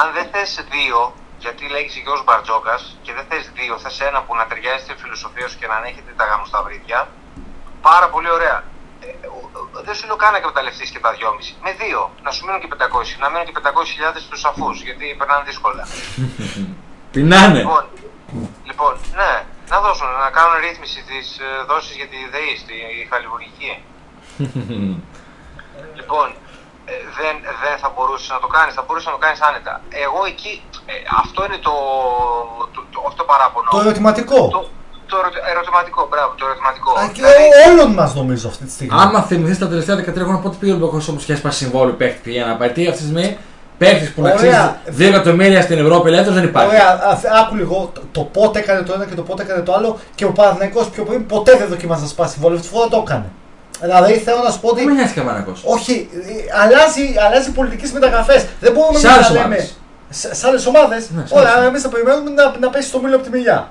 Αν 0.00 0.06
δεν 0.16 0.26
θες 0.32 0.50
δύο, 0.74 0.98
γιατί 1.44 1.62
λέγεις 1.74 1.92
και 1.94 2.08
ο 2.08 2.22
Μπαρτζόκας 2.26 2.80
και 3.04 3.12
δεν 3.16 3.24
θες 3.28 3.44
δύο, 3.58 3.74
θες 3.82 4.00
ένα 4.08 4.18
που 4.24 4.32
να 4.40 4.44
ταιριάζει 4.48 4.82
στη 4.86 4.94
φιλοσοφία 5.02 5.46
σου 5.50 5.58
και 5.60 5.66
να 5.70 5.74
ανέχεται 5.80 6.12
τα 6.18 6.24
γάμου 6.28 6.46
στα 6.52 6.60
βρύδια, 6.66 7.00
πάρα 7.88 8.06
πολύ 8.14 8.30
ωραία. 8.38 8.58
Ε, 9.08 9.26
ο- 9.36 9.50
ο- 9.58 9.82
δεν 9.86 9.94
σου 9.94 10.06
λέω 10.06 10.16
καν 10.22 10.30
να 10.32 10.38
εκμεταλλευτείς 10.42 10.88
και 10.90 11.00
τα 11.04 11.10
2,5. 11.16 11.54
Με 11.66 11.72
δύο, 11.82 12.00
να 12.24 12.30
σου 12.34 12.44
μείνουν 12.44 12.60
και 12.62 12.70
500, 12.74 13.16
να 13.22 13.26
μείνουν 13.30 13.46
και 13.46 13.52
500.000 13.58 14.20
στους 14.26 14.44
αφού, 14.50 14.66
γιατί 14.88 15.06
περνάνε 15.18 15.44
δύσκολα. 15.50 15.82
Πεινάνε. 17.12 17.58
Λοιπόν, 17.58 17.84
λοιπόν, 18.68 18.92
ναι, 19.20 19.32
να 19.72 19.80
δώσουν, 19.84 20.06
να 20.24 20.30
κάνουν 20.36 20.56
ρύθμιση 20.66 21.00
της 21.10 21.26
δόσης 21.70 21.94
για 22.00 22.08
τη 22.12 22.18
ΔΕΗ, 22.34 22.54
στη 22.62 22.74
χαλιβουργική. 23.10 23.72
λοιπόν, 25.98 26.26
ε, 26.84 26.92
δεν, 27.18 27.34
δεν 27.62 27.74
θα 27.82 27.88
μπορούσες 27.94 28.28
να 28.28 28.38
το 28.44 28.46
κάνεις, 28.46 28.74
θα 28.74 28.82
μπορούσες 28.82 29.06
να 29.06 29.12
το 29.16 29.18
κάνεις 29.24 29.40
άνετα. 29.48 29.74
Εγώ 30.04 30.20
εκεί, 30.32 30.62
ε, 30.86 30.92
αυτό 31.22 31.44
είναι 31.44 31.58
το, 31.68 31.74
το, 32.74 32.80
το, 32.92 32.98
όχι 33.06 33.16
το 33.16 33.24
παράπονο. 33.24 33.68
Το 33.70 33.80
ερωτηματικό. 33.80 34.48
Το, 34.48 34.60
το 35.10 35.16
ερω- 35.22 35.42
ερωτηματικό, 35.52 36.00
μπράβο, 36.10 36.30
το 36.40 36.44
ερωτηματικό. 36.48 36.90
Α, 37.00 37.02
και 37.14 37.22
Δηλαδή, 37.22 37.46
όλων 37.68 37.90
μας 37.98 38.10
νομίζω 38.20 38.46
αυτή 38.52 38.64
τη 38.68 38.72
στιγμή. 38.76 38.92
Άμα 39.02 39.18
θυμηθείς 39.30 39.58
τα 39.58 39.68
τελευταία 39.72 39.96
13 39.96 40.24
χρόνια, 40.26 40.42
πότε 40.44 40.56
πήγε 40.60 40.72
ο 40.72 40.74
Ολυμπιακός 40.74 41.08
όμως 41.08 41.22
και 41.24 41.32
έσπασε 41.36 41.56
συμβόλαιο 41.62 41.94
παίχτη 42.00 42.18
πήγε 42.24 42.40
να 42.44 42.56
πάει. 42.60 42.70
Τι 42.76 42.82
αυτή 42.86 42.98
τη 43.02 43.08
στιγμή 43.08 43.28
παίχτης 43.78 44.10
που 44.12 44.20
να 44.22 44.32
Ωραία. 44.32 44.78
αξίζει 44.84 45.02
2 45.02 45.08
εκατομμύρια 45.12 45.60
στην 45.62 45.78
Ευρώπη 45.84 46.06
ελεύθερος 46.08 46.34
δεν 46.38 46.44
υπάρχει. 46.50 46.68
Ωραία, 46.68 46.88
α- 47.10 47.40
άκου 47.40 47.54
λίγο 47.60 47.76
το, 47.94 48.00
το 48.12 48.20
πότε 48.36 48.58
έκανε 48.58 48.82
το 48.82 48.92
ένα 48.96 49.04
και 49.04 49.14
το 49.14 49.22
πότε 49.22 49.42
έκανε 49.42 49.60
το 49.62 49.72
άλλο 49.74 49.98
και 50.14 50.24
ο 50.24 50.32
Παναθηναϊκός 50.32 50.88
πιο 50.88 51.02
πριν 51.04 51.26
ποτέ 51.26 51.52
δεν 51.60 51.68
δοκίμασε 51.68 52.02
να 52.02 52.08
σπάσει 52.08 52.32
συμβόλαιο. 52.32 52.58
Αυτή 52.58 52.68
τη 52.70 52.74
φορά 52.76 52.88
το 52.88 53.02
έκανε. 53.06 53.24
Δηλαδή 53.80 54.12
θέλω 54.18 54.40
να 54.44 54.50
σου 54.50 54.60
πω 54.60 54.72
Δεν 54.72 54.84
με 54.84 54.90
ότι. 54.90 54.98
νοιάζει 55.00 55.14
Καμπανακό. 55.14 55.52
Όχι, 55.64 56.08
ε, 56.12 56.60
αλλάζει, 56.62 57.04
αλλάζει 57.26 57.50
πολιτικέ 57.52 57.90
μεταγραφέ. 57.92 58.48
Δεν 58.60 58.72
μπορούμε 58.72 58.98
Σε 58.98 59.06
να 59.06 59.12
άλλες 59.14 59.30
λέμε. 59.30 59.44
ομάδες. 59.44 59.76
Σε, 60.10 60.34
σε 60.34 60.46
άλλες 60.46 60.66
ομάδες. 60.66 61.10
Ναι, 61.10 61.26
σε 61.26 61.34
Ωραία, 61.38 61.52
άλλες. 61.56 61.68
εμείς 61.68 61.82
θα 61.82 61.88
περιμένουμε 61.88 62.30
να, 62.30 62.44
να 62.60 62.68
πέσει 62.70 62.90
το 62.92 62.98
μήλο 63.00 63.14
από 63.16 63.24
τη 63.24 63.30
μιλιά. 63.30 63.68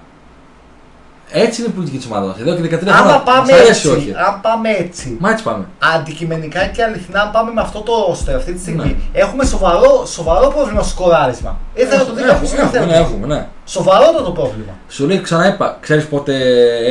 Έτσι 1.32 1.62
είναι 1.62 1.70
η 1.70 1.74
πολιτική 1.74 1.98
της 1.98 2.06
ομάδας. 2.12 2.40
Εδώ 2.40 2.56
και 2.56 2.62
13 2.62 2.70
χρόνια. 2.80 2.96
Άμα 2.96 3.12
Μας 3.12 3.22
πάμε 3.26 3.54
αρέσει 3.54 3.70
έτσι, 3.70 3.88
όχι; 3.90 4.14
αν 4.28 4.42
πάμε 4.42 4.70
έτσι, 4.70 5.18
Μα 5.20 5.30
έτσι 5.32 5.44
πάμε. 5.44 5.66
αντικειμενικά 5.96 6.66
και 6.66 6.84
αληθινά, 6.84 7.22
αν 7.22 7.32
πάμε 7.32 7.52
με 7.52 7.62
αυτό 7.62 7.80
το 7.82 8.06
ρόστερ 8.08 8.36
αυτή 8.36 8.54
τη 8.54 8.60
στιγμή, 8.60 8.84
Ναι. 9.14 9.20
έχουμε 9.22 9.46
σοβαρό, 9.46 10.06
σοβαρό 10.06 10.48
πρόβλημα 10.48 10.82
στο 10.82 10.90
σκοράρισμα. 10.90 11.58
Ήθελα 11.74 11.98
να 11.98 12.06
το 12.06 12.14
δει 12.14 12.22
Έχουμε, 12.22 12.50
κάποιο 12.50 12.80
έχουμε, 12.80 12.86
ναι, 12.94 12.98
έχουμε, 12.98 13.28
ναι. 13.28 13.48
Σοβαρότατο 13.66 14.32
πρόβλημα. 14.32 14.74
Σου 14.90 15.08
λέει 15.08 15.22
ξαναείπα, 15.22 15.78
ξέρεις 15.82 16.06
πότε 16.08 16.34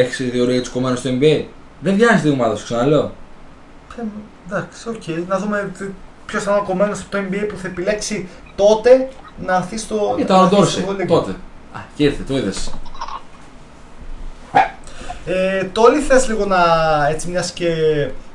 έχεις 0.01 0.31
διορία 0.31 0.61
τους 0.61 0.71
κομμένους 0.71 0.99
στο 0.99 1.11
NBA. 1.21 1.45
Δεν 1.81 1.95
βγαίνει 1.95 2.21
την 2.21 2.33
ομάδα 2.33 2.57
σου, 2.57 2.65
ξαναλέω. 2.65 3.11
Ε, 3.99 4.03
Εντάξει, 4.51 4.89
οκ. 4.89 5.29
Να 5.29 5.39
δούμε 5.39 5.71
ποιος 6.27 6.43
θα 6.43 6.51
είναι 6.51 6.61
ο 6.61 6.65
κομμένος 6.65 7.01
από 7.01 7.11
το 7.11 7.19
NBA 7.19 7.45
που 7.49 7.57
θα 7.63 7.69
επιλέξει 7.69 8.29
τότε 8.57 9.09
να 9.47 9.55
έρθει 9.57 9.79
στο. 9.79 10.15
Ήταν 10.19 10.37
να 10.37 10.43
ο 10.43 10.45
έρθει 10.45 10.57
Ντόρσεϊ 10.57 10.71
στο 10.73 10.81
Ευρωλίγκα. 10.81 11.15
τότε. 11.15 11.31
Α, 11.73 11.79
και 11.97 12.05
ήρθε, 12.05 12.23
το 12.29 12.37
είδες. 12.37 12.71
Ε, 15.27 15.65
Τόλι 15.65 16.01
θες 16.01 16.29
λίγο 16.29 16.45
να, 16.47 16.57
έτσι 17.09 17.29
μιας 17.29 17.53
και 17.53 17.69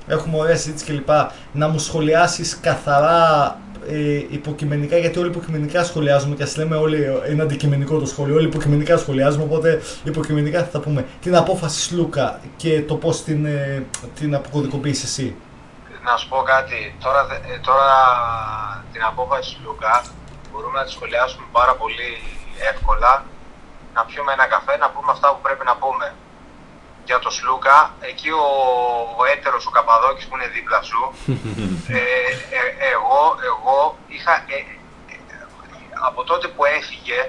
έχουμε 0.07 0.37
ωραία 0.37 0.55
συζήτηση 0.55 0.85
κλπ, 0.85 1.09
να 1.51 1.67
μου 1.67 1.79
σχολιάσεις 1.79 2.59
καθαρά 2.61 3.57
ε, 3.89 4.15
υποκειμενικά, 4.29 4.97
γιατί 4.97 5.19
όλοι 5.19 5.27
υποκειμενικά 5.27 5.83
σχολιάζουμε 5.83 6.35
και 6.35 6.43
ας 6.43 6.57
λέμε 6.57 6.75
όλοι, 6.75 7.21
είναι 7.31 7.41
αντικειμενικό 7.41 7.99
το 7.99 8.05
σχόλιο, 8.05 8.35
όλοι 8.35 8.45
υποκειμενικά 8.47 8.97
σχολιάζουμε, 8.97 9.43
οπότε 9.43 9.81
υποκειμενικά 10.03 10.63
θα 10.63 10.79
πούμε 10.79 11.05
την 11.21 11.35
απόφαση 11.35 11.81
Σλούκα 11.81 12.39
και 12.57 12.81
το 12.81 12.95
πώς 12.95 13.23
την, 13.23 13.45
ε, 13.45 13.85
την 14.15 14.35
αποκωδικοποιείς 14.35 15.03
εσύ. 15.03 15.35
να 16.03 16.17
σου 16.17 16.27
πω 16.27 16.37
κάτι. 16.53 16.95
Τώρα, 17.03 17.25
δε- 17.25 17.35
ε, 17.53 17.57
τώρα 17.69 17.89
την 18.93 19.03
απόφαση 19.11 19.49
του 19.55 19.61
Λουκά 19.65 19.95
μπορούμε 20.51 20.77
να 20.79 20.85
τη 20.85 20.91
σχολιάσουμε 20.91 21.45
πάρα 21.51 21.73
πολύ 21.81 22.09
εύκολα. 22.71 23.11
Να 23.95 24.01
πιούμε 24.07 24.31
ένα 24.37 24.45
καφέ, 24.53 24.73
να 24.83 24.89
πούμε 24.93 25.09
αυτά 25.15 25.27
που 25.33 25.39
πρέπει 25.45 25.65
να 25.71 25.75
πούμε. 25.83 26.05
Για 27.06 27.20
το 27.20 27.30
Σλούκα, 27.30 27.78
εκεί 27.99 28.30
ο, 28.30 28.45
ο 29.20 29.24
έτερος, 29.34 29.66
ο 29.66 29.70
Καπαδόκης 29.70 30.26
που 30.28 30.36
είναι 30.38 30.47
δίπλα 30.56 30.82
σου, 30.89 31.02
ε, 31.97 32.02
ε, 32.58 32.62
εγώ, 32.93 33.22
εγώ 33.49 33.78
είχα, 34.08 34.34
ε, 34.47 34.60
ε, 35.12 35.16
από 36.08 36.24
τότε 36.24 36.47
που 36.47 36.66
έφυγε, 36.66 37.20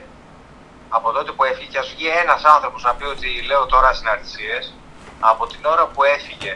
από 0.89 1.09
τότε 1.13 1.31
που 1.33 1.45
έφυγε, 1.45 1.69
και 1.73 1.79
ας 1.79 1.89
βγει 1.95 2.09
ένας 2.25 2.43
άνθρωπος 2.55 2.83
να 2.83 2.93
πει 2.95 3.05
ότι 3.15 3.29
λέω 3.49 3.67
τώρα 3.67 3.93
συναρτησίες, 3.99 4.75
από 5.21 5.47
την 5.47 5.61
ώρα 5.73 5.85
που 5.93 6.03
έφυγε, 6.17 6.53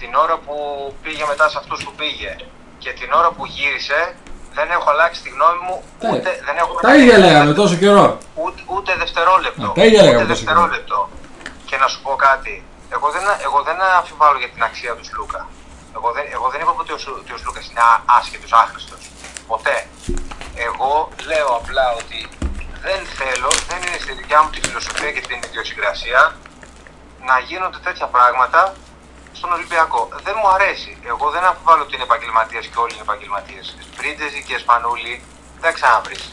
την 0.00 0.14
ώρα 0.14 0.36
που 0.44 0.54
πήγε 1.02 1.24
μετά 1.32 1.48
σε 1.48 1.58
αυτούς 1.58 1.84
που 1.84 1.92
πήγε 2.00 2.36
και 2.78 2.90
την 2.92 3.12
ώρα 3.12 3.30
που 3.36 3.46
γύρισε, 3.46 4.00
δεν 4.58 4.70
έχω 4.70 4.90
αλλάξει 4.90 5.22
τη 5.22 5.28
γνώμη 5.36 5.58
μου, 5.66 5.76
Τα- 6.00 6.08
ούτε, 6.12 6.30
δεν 6.46 6.56
έχω 6.56 6.72
Τα 6.80 6.94
ίδια 6.96 7.18
λέγαμε 7.18 7.52
τόσο 7.52 7.76
καιρό. 7.76 8.18
ούτε, 8.34 8.60
ούτε 8.74 8.90
δευτερόλεπτο. 9.02 9.66
Α, 9.70 9.72
τα 9.72 9.84
ίδια 9.84 10.02
λέγαμε 10.02 10.22
ούτε 10.24 10.32
τόσο 10.32 10.44
δευτερόλεπτο. 10.44 11.08
Και 11.66 11.76
να 11.76 11.86
σου 11.88 12.02
πω 12.02 12.16
κάτι. 12.16 12.64
Εγώ 12.94 13.10
δεν, 13.10 13.22
εγώ 13.46 13.62
δεν 13.62 13.76
αμφιβάλλω 13.98 14.38
για 14.38 14.48
την 14.50 14.62
αξία 14.62 14.94
του 14.96 15.04
Σλούκα. 15.04 15.46
Εγώ 15.96 16.12
δεν, 16.12 16.24
εγώ 16.36 16.48
δεν 16.48 16.60
είπα 16.60 16.74
ότι 16.78 16.92
ο, 16.92 16.98
Σου- 16.98 17.16
ότι 17.22 17.32
ο 17.32 17.36
Σλούκας 17.36 17.64
είναι 17.70 17.80
ά- 17.80 18.02
άσχετος, 18.18 18.52
άχρηστος. 18.52 19.10
Ποτέ. 19.46 19.88
Εγώ 20.54 21.08
λέω 21.30 21.48
απλά 21.60 21.86
ότι 22.00 22.28
δεν 22.86 23.00
θέλω, 23.18 23.50
δεν 23.68 23.78
είναι 23.82 23.98
στη 24.04 24.12
δικιά 24.12 24.42
μου 24.42 24.50
τη 24.50 24.60
φιλοσοφία 24.66 25.10
και 25.12 25.20
την 25.20 25.38
ιδιοσυγκρασία 25.46 26.36
να 27.28 27.38
γίνονται 27.38 27.78
τέτοια 27.78 28.06
πράγματα 28.06 28.72
στον 29.32 29.52
Ολυμπιακό. 29.52 30.08
Δεν 30.26 30.34
μου 30.40 30.48
αρέσει. 30.48 30.98
Εγώ 31.12 31.30
δεν 31.30 31.44
αμφιβάλλω 31.44 31.82
ότι 31.82 31.94
είναι 31.94 32.02
επαγγελματίες 32.10 32.66
και 32.66 32.78
όλοι 32.78 32.92
είναι 32.94 33.02
επαγγελματίες. 33.08 33.76
Σπρίντεζι 33.92 34.42
και 34.48 34.58
Σπανούλη 34.58 35.14
δεν 35.60 35.72
ξαναβρεις. 35.74 36.30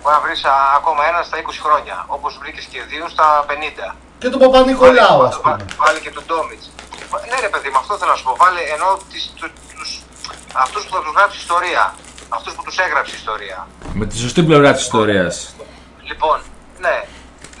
Μπορεί 0.00 0.14
να 0.14 0.20
βρεις 0.20 0.44
ακόμα 0.76 1.06
ένα 1.08 1.22
στα 1.22 1.36
20 1.38 1.60
χρόνια. 1.66 2.04
Όπως 2.06 2.38
βρήκες 2.38 2.64
και 2.64 2.82
δύο 2.82 3.08
στα 3.08 3.44
50. 3.48 3.94
Και 4.24 4.30
τον 4.36 4.40
Παπα-Νικολάου, 4.44 5.20
ας 5.30 5.36
πούμε. 5.40 5.56
Βάλε, 5.56 5.64
βάλε 5.84 5.98
και 6.04 6.10
τον 6.16 6.24
Ντόμιτς. 6.26 6.64
Ναι, 7.30 7.36
ρε 7.46 7.50
παιδί, 7.52 7.68
με 7.74 7.78
αυτό 7.82 7.92
θέλω 7.98 8.10
να 8.14 8.18
σου 8.20 8.24
πω. 8.28 8.32
Βάλε 8.42 8.60
ενώ 8.76 8.88
τις, 9.12 9.22
του, 9.38 9.46
τους, 9.78 9.90
αυτούς 10.64 10.82
που 10.86 10.92
θα 10.96 11.00
τους 11.04 11.12
γράψει 11.16 11.36
ιστορία. 11.44 11.84
Αυτούς 12.36 12.52
που 12.56 12.62
τους 12.66 12.76
έγραψε 12.86 13.14
ιστορία. 13.22 13.58
Με 14.00 14.04
τη 14.10 14.14
σωστή 14.24 14.42
πλευρά 14.48 14.70
της 14.74 14.82
ιστορίας. 14.88 15.34
Λοιπόν, 16.10 16.36
ναι. 16.84 16.96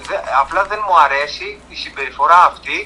Δε, 0.08 0.16
απλά 0.42 0.62
δεν 0.72 0.80
μου 0.86 0.94
αρέσει 1.06 1.46
η 1.74 1.76
συμπεριφορά 1.84 2.38
αυτή 2.52 2.76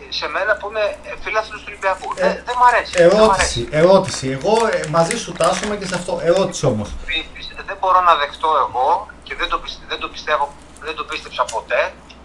ε, 0.00 0.12
σε 0.18 0.26
μένα 0.34 0.52
που 0.58 0.66
είμαι 0.70 0.84
φίλαθλος 1.24 1.58
του 1.60 1.66
Ολυμπιακού. 1.70 2.08
Ε, 2.16 2.20
δεν, 2.26 2.32
δεν 2.48 2.54
μου 2.58 2.66
αρέσει. 2.70 2.92
δεν 2.96 3.08
μου 3.12 3.16
Ερώτηση, 3.22 3.60
ερώτηση. 3.80 4.26
Εγώ 4.36 4.54
ε, 4.76 4.80
μαζί 4.96 5.16
σου 5.22 5.32
τάσσομαι 5.40 5.74
και 5.80 5.86
σε 5.90 5.94
αυτό. 6.00 6.12
Ερώτηση 6.30 6.62
όμως. 6.72 6.88
Πι- 7.06 7.28
πι- 7.34 7.64
Δεν 7.68 7.76
μπορώ 7.80 8.00
να 8.08 8.14
δεχτώ 8.22 8.50
εγώ 8.66 8.88
και 9.26 9.34
δεν 9.40 9.48
το, 9.52 9.58
πιστε- 9.62 9.86
δεν 9.92 9.98
το 10.04 10.08
πιστεύω, 10.14 10.44
δεν 10.86 10.94
το 10.98 11.04
πίστεψα 11.10 11.44
ποτέ, 11.54 11.80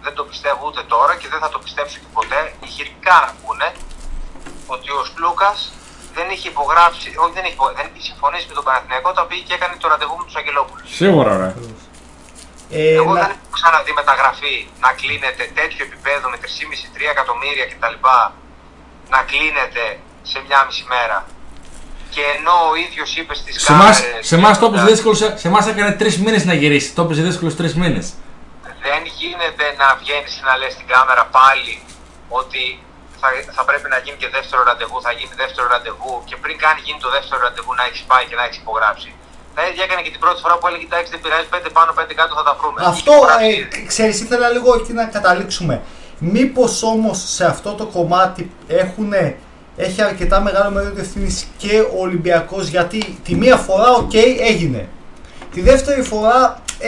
δεν 0.06 0.14
το 0.18 0.24
πιστεύω 0.30 0.62
ούτε 0.68 0.82
τώρα 0.94 1.12
και 1.20 1.28
δεν 1.32 1.40
θα 1.44 1.48
το 1.54 1.58
πιστέψω 1.64 1.96
και 2.02 2.10
ποτέ, 2.18 2.40
ηχηρικά 2.68 3.16
να 3.24 3.30
πούνε, 3.40 3.68
ότι 4.74 4.88
ο 4.98 5.00
Σλούκας 5.10 5.58
δεν 6.16 6.26
είχε 6.32 6.48
υπογράψει, 6.54 7.08
όχι 7.22 7.32
δεν 7.36 7.44
είχε, 7.46 7.54
υπο- 7.58 7.74
δεν 7.78 7.86
είχε 7.92 8.02
συμφωνήσει 8.10 8.44
με 8.50 8.54
τον 8.58 8.64
Παναθηναϊκό 8.68 9.08
όταν 9.14 9.24
πήγε 9.28 9.42
και 9.48 9.54
έκανε 9.58 9.74
το 9.82 9.86
ραντεβού 9.92 10.14
με 10.20 10.24
τους 10.28 10.36
Αγγελόπουλους. 10.40 10.86
Σίγουρα, 11.00 11.32
ρε. 11.42 11.50
Ε, 12.78 12.94
Εγώ 13.00 13.12
να- 13.12 13.20
δεν 13.22 13.30
έχω 13.36 13.48
ξαναδεί 13.58 13.92
μεταγραφή 14.00 14.54
να 14.84 14.90
κλείνεται 15.00 15.44
τέτοιο 15.60 15.80
επίπεδο 15.88 16.26
με 16.32 16.36
3,5-3 16.44 17.06
εκατομμύρια 17.14 17.66
κτλ. 17.70 17.96
να 19.14 19.20
κλείνεται 19.30 19.84
σε 20.30 20.38
μια 20.46 20.58
μισή 20.66 20.84
μέρα. 20.94 21.18
Και 22.14 22.22
ενώ 22.38 22.54
ο 22.70 22.74
ίδιος 22.84 23.16
είπε 23.16 23.34
στις 23.34 23.62
Σε 23.62 23.72
εμάς, 23.72 24.02
σε 24.20 24.34
εμάς 24.34 24.58
το 24.58 24.66
έπαιζε 24.66 24.84
δύσκολο, 24.84 25.14
σε 25.14 25.36
σε 25.38 25.48
εμάς 25.48 25.66
έκανε 25.66 25.92
τρεις 25.92 26.18
μήνες 26.18 26.44
να 26.44 26.54
γυρίσει. 26.54 26.92
Το 26.94 27.02
έπαιζε 27.02 27.22
δύσκολο 27.22 27.54
τρεις 27.54 27.74
μήνες. 27.74 28.14
Δεν 28.86 29.02
γίνεται 29.18 29.66
να 29.80 29.88
βγαίνεις 30.00 30.32
και 30.36 30.44
να 30.48 30.54
λες 30.60 30.72
στην 30.76 30.86
κάμερα 30.92 31.24
πάλι 31.38 31.74
ότι 32.40 32.62
θα, 33.20 33.28
θα 33.56 33.62
πρέπει 33.68 33.88
να 33.94 33.98
γίνει 34.04 34.18
και 34.22 34.30
δεύτερο 34.36 34.60
ραντεβού, 34.70 34.96
θα 35.06 35.12
γίνει 35.18 35.32
δεύτερο 35.42 35.66
ραντεβού 35.74 36.12
και 36.28 36.36
πριν 36.42 36.56
καν 36.62 36.76
γίνει 36.84 37.00
το 37.06 37.10
δεύτερο 37.16 37.38
ραντεβού 37.46 37.72
να 37.78 37.84
έχεις 37.88 38.02
πάει 38.10 38.24
και 38.28 38.36
να 38.40 38.44
έχεις 38.46 38.58
υπογράψει. 38.64 39.10
Τα 39.56 39.62
ίδια 39.68 39.82
έκανε 39.86 40.02
και 40.06 40.12
την 40.16 40.22
πρώτη 40.24 40.38
φορά 40.44 40.54
που 40.58 40.66
έλεγε: 40.68 40.84
Εντάξει, 40.90 41.10
δεν 41.14 41.20
πειράζει, 41.24 41.48
πέντε 41.54 41.68
πάνω, 41.76 41.90
πέντε 41.98 42.12
κάτω 42.20 42.32
θα 42.38 42.44
τα 42.48 42.54
βρούμε. 42.58 42.78
Αυτό, 42.94 43.12
Είχε 43.12 43.18
υπογράψει 43.18 43.46
ε, 43.46 43.60
ήδη. 43.60 43.78
ξέρεις, 43.92 44.16
ήθελα 44.24 44.48
λίγο 44.56 44.70
εκεί 44.78 44.92
να 45.00 45.04
καταλήξουμε. 45.16 45.74
Μήπως 46.34 46.72
όμως 46.92 47.18
σε 47.36 47.44
αυτό 47.52 47.70
το 47.80 47.86
κομμάτι 47.96 48.42
έχουν, 48.82 49.12
έχει 49.76 50.00
αρκετά 50.02 50.36
μεγάλο 50.40 50.70
μερίδιο 50.70 51.02
ευθύνης 51.06 51.30
και 51.62 51.74
ο 51.80 52.00
Ολυμπιακός 52.06 52.64
γιατί 52.68 52.98
τη 53.24 53.34
μία 53.34 53.56
φορά 53.56 53.90
οκ 54.02 54.14
έγινε. 54.52 54.88
Τη 55.56 55.62
δεύτερη 55.62 56.02
φορά 56.12 56.38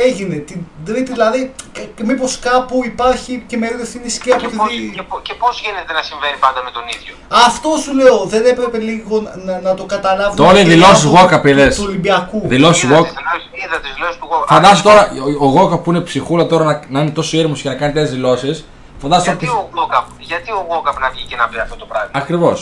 έγινε. 0.07 0.35
Την 0.49 0.59
τρίτη 0.87 1.13
δηλαδή 1.13 1.41
και, 1.73 1.81
και 1.97 2.05
μήπως 2.05 2.39
κάπου 2.49 2.77
υπάρχει 2.93 3.33
και 3.47 3.57
μερίδιο 3.57 3.83
ευθύνης 3.89 4.09
και 4.25 4.31
από 4.33 4.41
Και 4.43 4.47
τη 4.49 4.57
πώς, 4.57 4.69
δι- 4.71 4.95
και, 4.97 5.03
πώς- 5.11 5.21
και 5.27 5.35
πώς 5.43 5.55
γίνεται 5.65 5.93
να 5.99 6.03
συμβαίνει 6.09 6.37
πάντα 6.45 6.61
με 6.67 6.71
τον 6.77 6.85
ίδιο; 6.95 7.13
Αυτό 7.47 7.69
σου 7.83 7.93
λέω, 8.01 8.19
δεν 8.33 8.43
έπρεπε 8.53 8.79
λίγο 8.91 9.15
να, 9.47 9.55
να 9.67 9.73
το 9.79 9.85
καταλάβουμε. 9.95 10.37
Το 10.41 10.45
όλοι 10.51 10.63
και 10.63 10.69
δηλώσεις 10.75 11.05
από 11.05 11.15
Walkup, 11.17 11.41
του- 11.43 11.49
είδες. 11.49 11.77
Του 11.77 11.85
Ολυμπιακού. 11.89 12.39
Δηλώσεις 12.55 12.83
Είδα 12.83 12.97
Walkup. 12.99 13.05
τις 13.09 13.15
δηλώσεις- 13.21 13.47
Είδα 13.65 13.77
τις 13.85 13.93
δηλώσεις 13.97 14.17
του 14.21 14.27
Γουόκαπ. 14.31 14.47
Φαντάσου 14.55 14.83
τώρα 14.89 15.03
ο, 15.41 15.45
ο 15.47 15.49
Γόκα 15.57 15.77
που 15.83 15.89
είναι 15.91 16.01
ψυχούλα 16.01 16.45
τώρα 16.53 16.65
να, 16.65 16.75
να 16.95 16.99
είναι 17.01 17.11
τόσο 17.19 17.37
ήρεμος 17.39 17.61
και 17.63 17.69
να 17.69 17.75
κάνει 17.81 17.93
τέτοιες 17.93 18.11
δηλώσεις. 18.17 18.57
Φαντάσου 19.03 19.23
Γιατί 19.25 19.47
ο 19.47 19.69
Γόκαπ, 19.75 20.07
γιατί 20.19 20.51
ο 20.51 20.67
Γόκαπ 20.71 20.97
να 21.05 21.09
βγει 21.11 21.25
και 21.31 21.37
να 21.37 21.45
πει 21.49 21.59
αυτό 21.65 21.77
το 21.83 21.87
πράγμα; 21.93 22.11
Ακριβώς. 22.13 22.59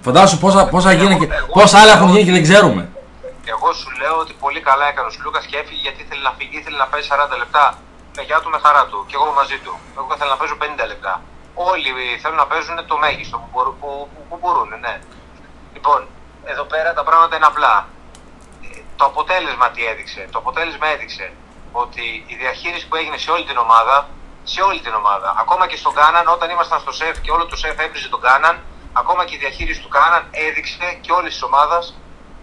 Φαντάσου 0.00 0.38
πόσα, 0.38 0.66
πόσα, 0.66 0.90
Εγώ- 0.90 0.98
γίνανε 1.02 1.18
και, 1.20 1.28
εγώ- 1.34 1.52
πόσα 1.52 1.78
άλλα 1.78 1.92
έχουν 1.92 2.08
γίνει 2.08 2.24
και 2.24 2.30
δεν 2.38 2.42
ξέρουμε. 2.42 2.88
Εγώ 3.54 3.68
σου 3.72 3.90
λέω 4.00 4.16
ότι 4.22 4.32
πολύ 4.44 4.60
καλά 4.68 4.84
έκανε 4.88 5.08
ο 5.10 5.10
Σλούκας 5.10 5.44
και 5.46 5.56
έφυγε 5.56 5.80
γιατί 5.86 6.02
ήθελε 6.04 6.22
να 6.28 6.32
φύγει, 6.38 6.56
ήθελε 6.58 6.76
να 6.76 6.86
παίζει 6.90 7.08
40 7.12 7.38
λεπτά 7.42 7.64
με 8.16 8.22
γεια 8.22 8.38
του, 8.40 8.50
με 8.54 8.58
χαρά 8.64 8.86
του. 8.90 8.98
Και 9.08 9.16
εγώ 9.18 9.32
μαζί 9.40 9.58
του. 9.64 9.72
Εγώ 9.98 10.10
ήθελα 10.14 10.30
να 10.30 10.36
παίζω 10.40 10.56
50 10.60 10.86
λεπτά. 10.92 11.22
Όλοι 11.54 11.90
θέλουν 12.22 12.36
να 12.44 12.46
παίζουν 12.46 12.86
το 12.86 12.96
μέγιστο 13.04 13.36
που, 13.40 13.48
μπορούν, 13.52 13.74
που, 13.80 14.08
που, 14.12 14.20
που 14.28 14.36
μπορούν, 14.40 14.68
ναι. 14.84 14.94
Λοιπόν, 15.72 16.00
εδώ 16.44 16.64
πέρα 16.72 16.90
τα 16.98 17.04
πράγματα 17.08 17.36
είναι 17.36 17.46
απλά. 17.52 17.74
Ε, 18.62 18.80
Το 18.96 19.04
αποτέλεσμα 19.04 19.66
τι 19.70 19.86
έδειξε. 19.86 20.28
Το 20.32 20.38
αποτέλεσμα 20.38 20.86
έδειξε 20.86 21.32
ότι 21.72 22.24
η 22.26 22.34
διαχείριση 22.42 22.88
που 22.88 22.96
έγινε 22.96 23.16
σε 23.16 23.30
όλη 23.30 23.44
την 23.44 23.56
ομάδα, 23.56 24.08
σε 24.44 24.60
όλη 24.62 24.80
την 24.80 24.94
ομάδα, 24.94 25.28
ακόμα 25.42 25.64
και 25.66 25.76
στον 25.76 25.94
Κάναν, 25.94 26.28
όταν 26.28 26.50
ήμασταν 26.50 26.80
στο 26.80 26.92
σεφ 26.92 27.20
και 27.20 27.30
όλο 27.30 27.46
το 27.46 27.56
σεφ 27.56 27.78
έβριζε 27.78 28.08
τον 28.08 28.20
Κάναν, 28.20 28.54
ακόμα 28.92 29.24
και 29.24 29.34
η 29.34 29.38
διαχείριση 29.38 29.80
του 29.80 29.88
Κάναν 29.88 30.22
έδειξε 30.30 30.98
και 31.00 31.12
όλη 31.12 31.28
της 31.28 31.42
ομάδας 31.42 31.94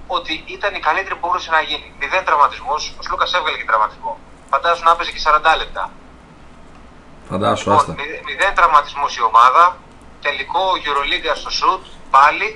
ότι 0.08 0.34
ήταν 0.56 0.72
η 0.80 0.82
καλύτερη 0.88 1.16
που 1.16 1.24
μπορούσε 1.28 1.50
να 1.58 1.62
γίνει. 1.70 1.88
Μηδέν 2.00 2.24
τραυματισμού. 2.28 2.76
Ο 3.00 3.02
Σλούκα 3.06 3.26
έβγαλε 3.38 3.58
και 3.62 3.68
τραυματισμό. 3.72 4.12
Φαντάζομαι 4.54 4.86
να 4.90 4.92
έπαιζε 4.96 5.12
και 5.16 5.22
40 5.28 5.58
λεπτά. 5.62 5.84
Φαντάσου, 7.30 7.64
Λοιπόν, 7.70 7.78
άστα. 7.80 7.94
μηδέ- 8.00 8.22
μηδέν 8.30 8.54
τραυματισμού 8.60 9.06
η 9.20 9.22
ομάδα. 9.32 9.64
Τελικό 10.26 10.64
Euroliga 10.86 11.32
στο 11.42 11.50
σουτ 11.60 11.84
πάλι 12.16 12.48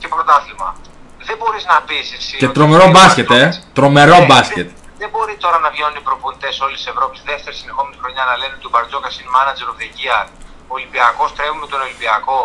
και 0.00 0.08
πρωτάθλημα. 0.14 0.68
Δεν 1.28 1.36
μπορείς 1.40 1.64
να 1.72 1.76
πεις 1.88 2.06
εσύ. 2.18 2.36
Και 2.40 2.44
ότι 2.48 2.54
τρομερό 2.58 2.84
ο 2.88 2.90
μπάσκετ, 2.96 3.30
ε. 3.30 3.34
Μπαρτζόκας- 3.34 3.68
Τρομερό 3.78 4.16
Ναι, 4.18 4.26
μπάσκετ. 4.30 4.68
Δεν, 4.70 4.76
δεν 5.02 5.08
μπορεί 5.12 5.34
τώρα 5.44 5.58
να 5.64 5.68
βγαίνουν 5.74 5.96
οι 6.00 6.04
προπονητές 6.08 6.54
όλης 6.64 6.78
της 6.80 6.86
Ευρώπης 6.92 7.18
δεύτερη 7.30 7.56
συνεχόμενη 7.60 7.96
χρονιά 8.02 8.22
να 8.30 8.34
λένε 8.40 8.54
ότι 8.58 8.66
ο 8.70 8.72
Μπαρτζόκα 8.74 9.08
είναι 9.18 9.30
manager 9.38 9.66
of 9.72 9.76
the 9.82 9.88
year. 10.00 10.24
Ο 10.70 10.72
Ολυμπιακός 10.78 11.28
τρέμουμε 11.36 11.66
τον 11.72 11.80
Ολυμπιακό. 11.86 12.38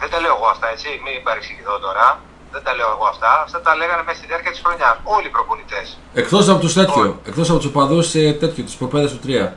Δεν 0.00 0.08
τα 0.12 0.18
λέω 0.22 0.34
εγώ 0.38 0.46
αυτά, 0.54 0.66
έτσι. 0.74 0.88
Μην 1.04 1.22
παρεξηγηθώ 1.26 1.74
τώρα. 1.86 2.06
Δεν 2.52 2.62
τα 2.64 2.72
λέω 2.74 2.90
εγώ 2.96 3.06
αυτά. 3.14 3.30
Αυτά 3.46 3.60
τα 3.66 3.72
λέγανε 3.80 4.02
μέσα 4.06 4.18
στη 4.18 4.26
διάρκεια 4.26 4.50
της 4.54 4.60
χρονιάς. 4.64 4.96
Όλοι 5.16 5.26
οι 5.26 5.34
προπονητές. 5.36 5.86
Εκτός 6.20 6.48
από 6.48 6.60
τους 6.64 6.74
τέτοιου, 6.78 7.20
εκτός 7.28 7.46
από 7.50 7.58
τους 7.58 7.68
οπαδούς 7.72 8.10
τέτοιου, 8.42 8.64
τους 8.68 8.76
προπαίδε 8.80 9.08
του 9.14 9.20
3. 9.24 9.56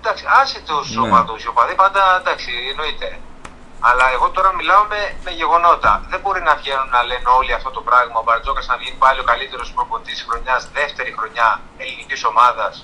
Εντάξει, 0.00 0.24
άσε 0.40 0.58
τους 0.68 0.86
Ναι. 0.96 1.06
οπαδούς. 1.06 1.40
Οι 1.44 1.48
οπαδοί 1.54 1.74
πάντα 1.82 2.02
εντάξει, 2.20 2.50
εννοείται. 2.72 3.08
Αλλά 3.88 4.06
εγώ 4.16 4.26
τώρα 4.36 4.50
μιλάω 4.58 4.84
με, 4.92 5.00
με 5.24 5.30
γεγονότα. 5.40 5.92
Δεν 6.12 6.20
μπορεί 6.22 6.40
να 6.50 6.54
βγαίνουν 6.60 6.88
να 6.96 7.00
λένε 7.08 7.28
όλοι 7.38 7.52
αυτό 7.58 7.70
το 7.76 7.80
πράγμα. 7.88 8.16
Ο 8.20 8.24
Μπαρτζόκας 8.26 8.66
να 8.72 8.76
βγει 8.80 8.90
πάλι 9.04 9.18
ο 9.24 9.26
καλύτερος 9.30 9.68
προπονητής 9.76 10.14
της 10.18 10.24
χρονιάς, 10.28 10.62
δεύτερη 10.78 11.10
χρονιά 11.18 11.48
ελληνικής 11.82 12.22
ομάδας. 12.30 12.74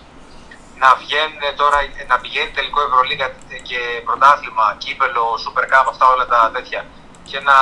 Να 0.82 0.88
βγαίνουν 1.02 1.42
τώρα, 1.60 1.78
να 2.10 2.16
πηγαίνει 2.22 2.50
τελικό 2.58 2.78
Ευρωλίγα 2.88 3.26
και 3.68 3.78
πρωτάθλημα, 4.08 4.64
κύπελο, 4.82 5.24
Super 5.44 5.64
Cup, 5.72 5.86
αυτά 5.92 6.04
όλα 6.14 6.26
τα 6.32 6.38
τέτοια. 6.56 6.80
Και 7.30 7.38
να 7.48 7.56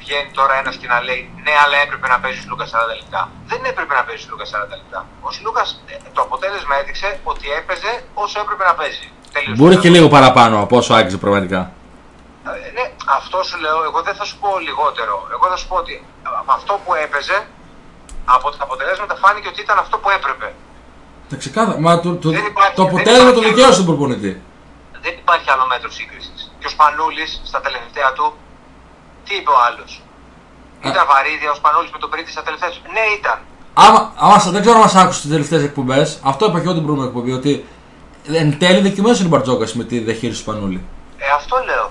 βγαίνει 0.00 0.30
τώρα 0.38 0.54
ένας 0.62 0.74
και 0.80 0.88
να 0.92 0.98
λέει 1.06 1.22
Ναι, 1.46 1.54
αλλά 1.64 1.76
έπρεπε 1.84 2.06
να 2.14 2.18
παίζεις 2.22 2.42
ο 2.46 2.48
Λούκα 2.52 2.66
40 2.74 2.94
λεπτά. 3.00 3.20
Δεν 3.50 3.60
έπρεπε 3.70 3.92
να 3.98 4.02
παίζεις 4.06 4.24
ο 4.26 4.28
Λούκα 4.32 4.46
40 4.54 4.76
λεπτά. 4.82 5.00
Ο 5.26 5.28
Λούκας 5.44 5.68
το 6.16 6.20
αποτέλεσμα 6.26 6.74
έδειξε 6.80 7.08
ότι 7.30 7.46
έπαιζε 7.60 7.92
όσο 8.24 8.36
έπρεπε 8.44 8.64
να 8.70 8.74
παίζει. 8.80 9.06
Τελείωσε. 9.34 9.58
Μπορεί 9.60 9.76
και 9.82 9.90
λίγο 9.96 10.08
παραπάνω 10.16 10.54
από 10.64 10.74
όσο 10.80 10.92
άξιζε 10.98 11.18
πραγματικά. 11.24 11.60
Ε, 12.46 12.70
Ναι, 12.76 12.84
αυτό 13.18 13.36
σου 13.48 13.56
λέω. 13.64 13.78
Εγώ 13.88 13.98
δεν 14.08 14.14
θα 14.18 14.24
σου 14.28 14.36
πω 14.42 14.48
λιγότερο. 14.68 15.14
Εγώ 15.34 15.44
θα 15.52 15.56
σου 15.60 15.66
πω 15.70 15.76
ότι 15.82 15.94
από 16.40 16.52
αυτό 16.58 16.72
που 16.84 16.90
έπαιζε, 17.04 17.38
από 18.36 18.46
τα 18.50 18.62
αποτελέσματα 18.66 19.14
φάνηκε 19.22 19.48
ότι 19.52 19.60
ήταν 19.66 19.78
αυτό 19.84 19.96
που 20.02 20.08
έπρεπε. 20.18 20.46
Τα 21.30 21.36
ξεκάθαρα. 21.42 21.78
Μα 21.86 21.92
το, 22.04 22.10
το, 22.22 22.28
Δεν 22.30 22.44
υπάρχει- 22.52 22.74
το 22.80 22.82
δεν 22.84 22.92
αποτέλεσμα 22.92 23.30
το 23.32 23.38
υπάρχει 23.40 23.54
δικαίωσε 23.54 23.76
τον 23.80 23.86
προπονητή. 23.90 24.32
Δεν 25.04 25.14
υπάρχει 25.22 25.48
άλλο 25.54 25.66
μέτρο 25.72 25.90
σύγκρισης. 25.98 26.40
Και 26.58 26.66
ο 26.66 26.70
Σπανούλης 26.76 27.30
στα 27.50 27.60
τελευταία 27.66 28.12
του, 28.16 28.26
τι 29.26 29.32
είπε 29.38 29.50
ο 29.56 29.58
άλλος; 29.66 29.90
Ήταν 30.88 31.04
βαρύδια 31.10 31.50
ο 31.50 31.56
Σπανούλης 31.60 31.90
με 31.94 31.98
τον 31.98 32.10
Πρίτη 32.12 32.30
στα 32.30 32.42
τελευταία 32.46 32.68
τους; 32.68 32.80
Ναι, 32.96 33.04
ήταν. 33.18 33.38
Άμα, 33.74 34.00
άμα 34.24 34.38
σα- 34.38 34.50
δεν 34.50 34.60
ξέρω 34.64 34.76
αν 34.80 34.84
μα 34.86 35.00
άκουσε 35.00 35.20
τις 35.20 35.30
τελευταίες 35.30 35.62
εκπομπές, 35.62 36.08
αυτό 36.30 36.42
είπα 36.46 36.58
και 36.60 36.66
εγώ 36.68 36.74
την 36.78 36.84
προηγούμενη 36.86 37.10
εκπομπή. 37.12 37.32
Ότι 37.40 37.52
εν 38.40 38.58
τέλει 38.58 38.80
δικαιωμένο 38.88 39.16
είναι 39.16 39.30
ο 39.30 39.32
Μπαρτζόκας 39.34 39.70
με 39.74 39.84
τη 39.90 39.98
διαχείριση 39.98 40.38
του 40.38 40.44
Σπανούλη. 40.50 40.80
Ε, 41.24 41.26
αυτό 41.40 41.54
λέω. 41.68 41.86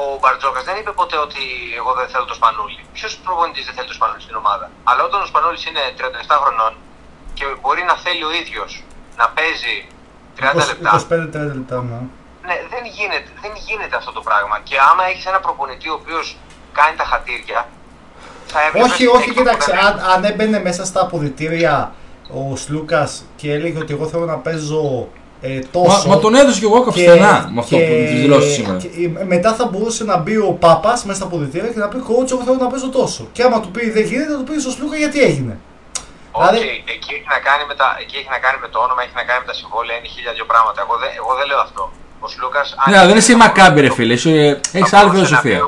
Ο 0.00 0.02
ο 0.14 0.18
Μπαρτζόκας 0.20 0.64
δεν 0.68 0.76
είπε 0.80 0.92
ποτέ 1.00 1.16
ότι 1.26 1.42
εγώ 1.80 1.90
δεν 1.98 2.06
θέλω 2.12 2.24
το 2.32 2.36
Σπανούλι. 2.40 2.82
Ποιος 2.96 3.12
προπονητής 3.26 3.64
δεν 3.66 3.74
θέλει 3.76 3.88
το 3.92 3.96
Σπανούλι 3.98 4.22
στην 4.26 4.36
ομάδα; 4.42 4.66
Αλλά 4.88 5.02
όταν 5.08 5.18
ο 5.24 5.26
Σπανούλης 5.32 5.62
είναι 5.68 5.82
37 5.98 6.36
χρονών 6.42 6.72
και 7.36 7.44
μπορεί 7.60 7.82
να 7.90 7.94
θέλει 8.04 8.24
ο 8.30 8.32
ίδιος 8.40 8.70
να 9.20 9.26
παίζει 9.36 9.74
30 10.36 10.66
λεπτά. 10.70 10.90
25-30 10.90 11.54
λεπτά, 11.60 11.76
ναι. 11.90 12.00
Ναι, 12.46 12.56
δεν 12.72 12.82
γίνεται, 12.96 13.28
δεν 13.44 13.52
γίνεται 13.66 13.96
αυτό 13.96 14.12
το 14.12 14.20
πράγμα. 14.28 14.56
Και 14.68 14.76
άμα 14.90 15.02
έχεις 15.10 15.24
ένα 15.26 15.40
προπονητή 15.40 15.88
ο 15.88 15.96
οποίος 16.00 16.36
κάνει 16.78 16.96
τα 16.96 17.04
χατήρια, 17.04 17.68
θα 18.52 18.58
έβλεπες 18.66 18.90
Όχι, 18.90 19.06
όχι, 19.06 19.28
έξω 19.28 19.32
κοίταξε. 19.42 19.70
από 19.70 19.80
τα- 19.80 19.86
Αν, 19.86 19.94
αν 20.12 20.24
έμπαινε 20.24 20.58
μέσα 20.60 20.84
στα 20.84 21.00
αποδητήρια 21.00 21.92
ο 22.38 22.56
Σλούκας 22.56 23.24
και 23.36 23.52
έλεγε 23.52 23.78
ότι 23.78 23.92
εγώ 23.92 24.06
θέλω 24.06 24.24
να 24.24 24.36
παίζω 24.46 25.08
ε, 25.42 25.54
Μα, 25.54 25.60
τόσο. 25.76 26.08
μα 26.08 26.16
τον 26.18 26.34
έδωσε 26.34 26.58
και 26.60 26.66
εγώ 26.70 26.82
καυστενά 26.84 27.34
με 27.54 27.60
αυτό 27.60 27.76
που 27.76 27.92
τη 28.10 28.14
δηλώσεις 28.22 28.52
σήμερα. 28.54 28.78
και, 28.82 28.88
ε, 29.20 29.24
μετά 29.34 29.50
θα 29.58 29.64
μπορούσε 29.70 30.04
να 30.04 30.16
μπει 30.16 30.36
ο 30.36 30.52
Πάπας 30.64 31.04
μέσα 31.04 31.18
στα 31.18 31.26
αποδητήρια 31.30 31.70
και 31.72 31.78
να 31.84 31.88
πει: 31.88 31.98
Coach, 32.08 32.30
εγώ 32.34 32.42
θέλω 32.46 32.56
να 32.66 32.70
παίζω 32.72 32.88
τόσο. 33.00 33.22
Και 33.32 33.42
άμα 33.46 33.60
του 33.62 33.70
πει 33.74 33.90
δεν 33.96 34.04
γίνεται, 34.10 34.30
θα 34.32 34.38
του 34.40 34.44
πει 34.48 34.60
στο 34.60 34.70
Σλούκα 34.76 34.96
γιατί 34.96 35.18
έγινε. 35.30 35.54
Όχι, 36.32 36.48
Δηλαδή- 36.48 36.84
εκεί, 36.94 37.10
έχει 37.18 37.28
να 37.36 37.40
κάνει 37.48 37.64
με 37.70 37.74
τα, 37.80 37.86
εκεί 38.02 38.14
έχει 38.20 38.30
να 38.36 38.40
κάνει 38.44 38.58
με 38.64 38.68
το 38.74 38.78
όνομα, 38.86 39.00
έχει 39.06 39.16
να 39.20 39.24
κάνει 39.28 39.40
με 39.44 39.48
τα 39.52 39.56
συμβόλαια, 39.60 39.96
είναι 39.98 40.08
χίλια 40.14 40.32
δυο 40.36 40.46
πράγματα. 40.52 40.78
Εγώ 40.84 40.94
δεν, 41.02 41.10
εγώ 41.20 41.32
δεν 41.38 41.46
λέω 41.50 41.60
αυτό. 41.66 41.82
Ο 42.20 42.28
Σλούκας. 42.28 42.74
Ναι, 42.90 43.06
δεν 43.06 43.16
είσαι 43.16 43.32
η 43.32 43.36
Μακάμπη, 43.44 43.80
ρε 43.80 43.90
φίλε. 43.96 44.14
Έχεις 44.78 44.92
άλλη 44.92 45.10
φιλοσοφία. 45.10 45.58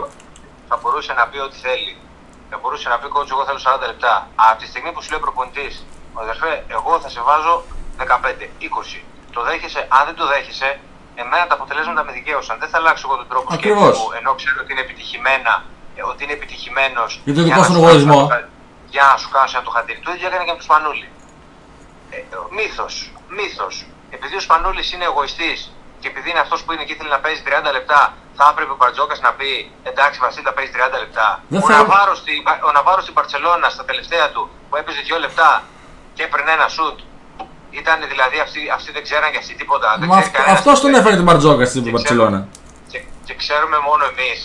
Θα 0.68 0.76
μπορούσε 0.82 1.12
να 1.12 1.24
πει 1.30 1.38
ό,τι 1.46 1.56
θέλει. 1.66 1.92
Θα 2.50 2.56
μπορούσε 2.60 2.88
να 2.92 2.96
πει 3.00 3.06
coach, 3.14 3.30
εγώ 3.34 3.42
θέλω 3.48 3.60
40 3.84 3.86
λεπτά. 3.92 4.14
Από 4.48 4.58
τη 4.60 4.66
στιγμή 4.72 4.90
που 4.92 5.00
σου 5.02 5.10
λέει 5.12 5.20
προπονητής, 5.26 5.74
αδερφέ, 6.22 6.52
εγώ 6.76 6.92
θα 7.02 7.08
σε 7.14 7.20
βάζω 7.28 7.54
15, 7.96 8.48
20. 8.58 8.98
Το 9.34 9.40
δέχεσαι, 9.48 9.80
αν 9.96 10.02
δεν 10.08 10.16
το 10.20 10.24
δέχεσαι, 10.32 10.70
εμένα 11.22 11.44
τα 11.50 11.54
αποτελέσματα 11.58 12.00
με 12.06 12.12
δικαίωσαν. 12.18 12.54
Δεν 12.62 12.68
θα 12.72 12.76
αλλάξω 12.80 13.04
εγώ 13.08 13.16
τον 13.22 13.28
τρόπο 13.32 13.46
Ακριβώς. 13.56 13.80
σκέψης 13.82 14.00
μου, 14.02 14.08
ενώ 14.18 14.30
ξέρω 14.40 14.58
ότι 14.64 14.70
είναι 14.72 14.84
επιτυχημένα, 14.88 15.52
ε, 15.98 16.00
ότι 16.10 16.20
είναι 16.24 16.34
επιτυχημένος. 16.40 17.10
Για 17.26 17.34
το 17.38 17.42
δικό 17.46 17.60
σου 17.66 17.72
λογαριασμό. 17.78 18.20
Για 18.94 19.04
να 19.10 19.14
σου 19.20 19.28
κάνω 19.34 19.46
ένα 19.54 19.62
το 19.68 19.70
χατήρι. 19.76 20.00
Το 20.06 20.10
ίδιο 20.14 20.26
έκανε 20.30 20.44
και 20.46 20.54
με 20.54 20.60
τους 20.60 20.68
Σπανούλη. 20.70 21.08
Ε, 22.14 22.18
Μύθος. 22.56 22.94
Μύθος. 23.36 23.74
Επειδή 24.16 24.34
ο 24.40 24.42
Σπανούλης 24.46 24.86
είναι 24.92 25.04
εγωιστής 25.10 25.58
και 26.02 26.08
επειδή 26.12 26.28
είναι 26.32 26.42
αυτός 26.46 26.60
που 26.64 26.70
είναι 26.74 26.84
και 26.86 26.92
ήθελε 26.96 27.10
να 27.16 27.20
παίζει 27.24 27.40
30 27.48 27.72
λεπτά, 27.78 28.00
θα 28.38 28.44
έπρεπε 28.52 28.72
ο 28.76 28.78
Μπαρτζόκας 28.80 29.18
να 29.26 29.30
πει 29.38 29.50
εντάξει, 29.90 30.16
Βασίλη, 30.24 30.44
θα 30.50 30.54
παίζει 30.56 30.72
30 30.76 30.98
λεπτά. 31.04 31.26
Δεν 31.52 31.60
ο, 31.62 31.66
θα- 31.68 31.76
Ναβάρος 31.76 32.18
στη, 32.22 32.32
ο 32.68 32.70
Ναβάρος 32.76 33.02
στην 33.06 33.14
Παρσελώνα 33.18 33.68
στα 33.76 33.84
τελευταία 33.90 34.26
του 34.34 34.42
που 34.68 34.74
έπαιζε 34.80 35.00
2 35.08 35.18
λεπτά 35.24 35.50
και 36.16 36.22
έπαιρνε 36.28 36.50
ένα 36.58 36.68
σουτ. 36.76 36.98
Ήταν 37.80 37.96
δηλαδή 38.12 38.36
αυτοί, 38.46 38.60
αυτοί 38.76 38.88
δεν 38.96 39.02
ξέραν 39.06 39.28
για 39.34 39.40
αυτή 39.44 39.54
τίποτα. 39.60 39.88
δεν 40.00 40.08
Μα 40.12 40.16
ξέρει 40.18 40.30
κανένας 40.36 40.58
αυτός 40.58 40.74
τι 40.74 40.80
τον 40.80 40.90
παίζει. 40.90 41.00
έφερε 41.00 41.16
την 41.20 41.26
Μπαρτζόκα 41.28 41.64
στην 41.72 41.82
Και 41.84 41.90
Μπαρσελόνα. 41.92 42.38
ξέρουμε- 42.40 42.90
Και, 42.92 42.98
και 43.26 43.34
ξέρουμε 43.42 43.76
μόνο 43.88 44.02
εμείς. 44.12 44.38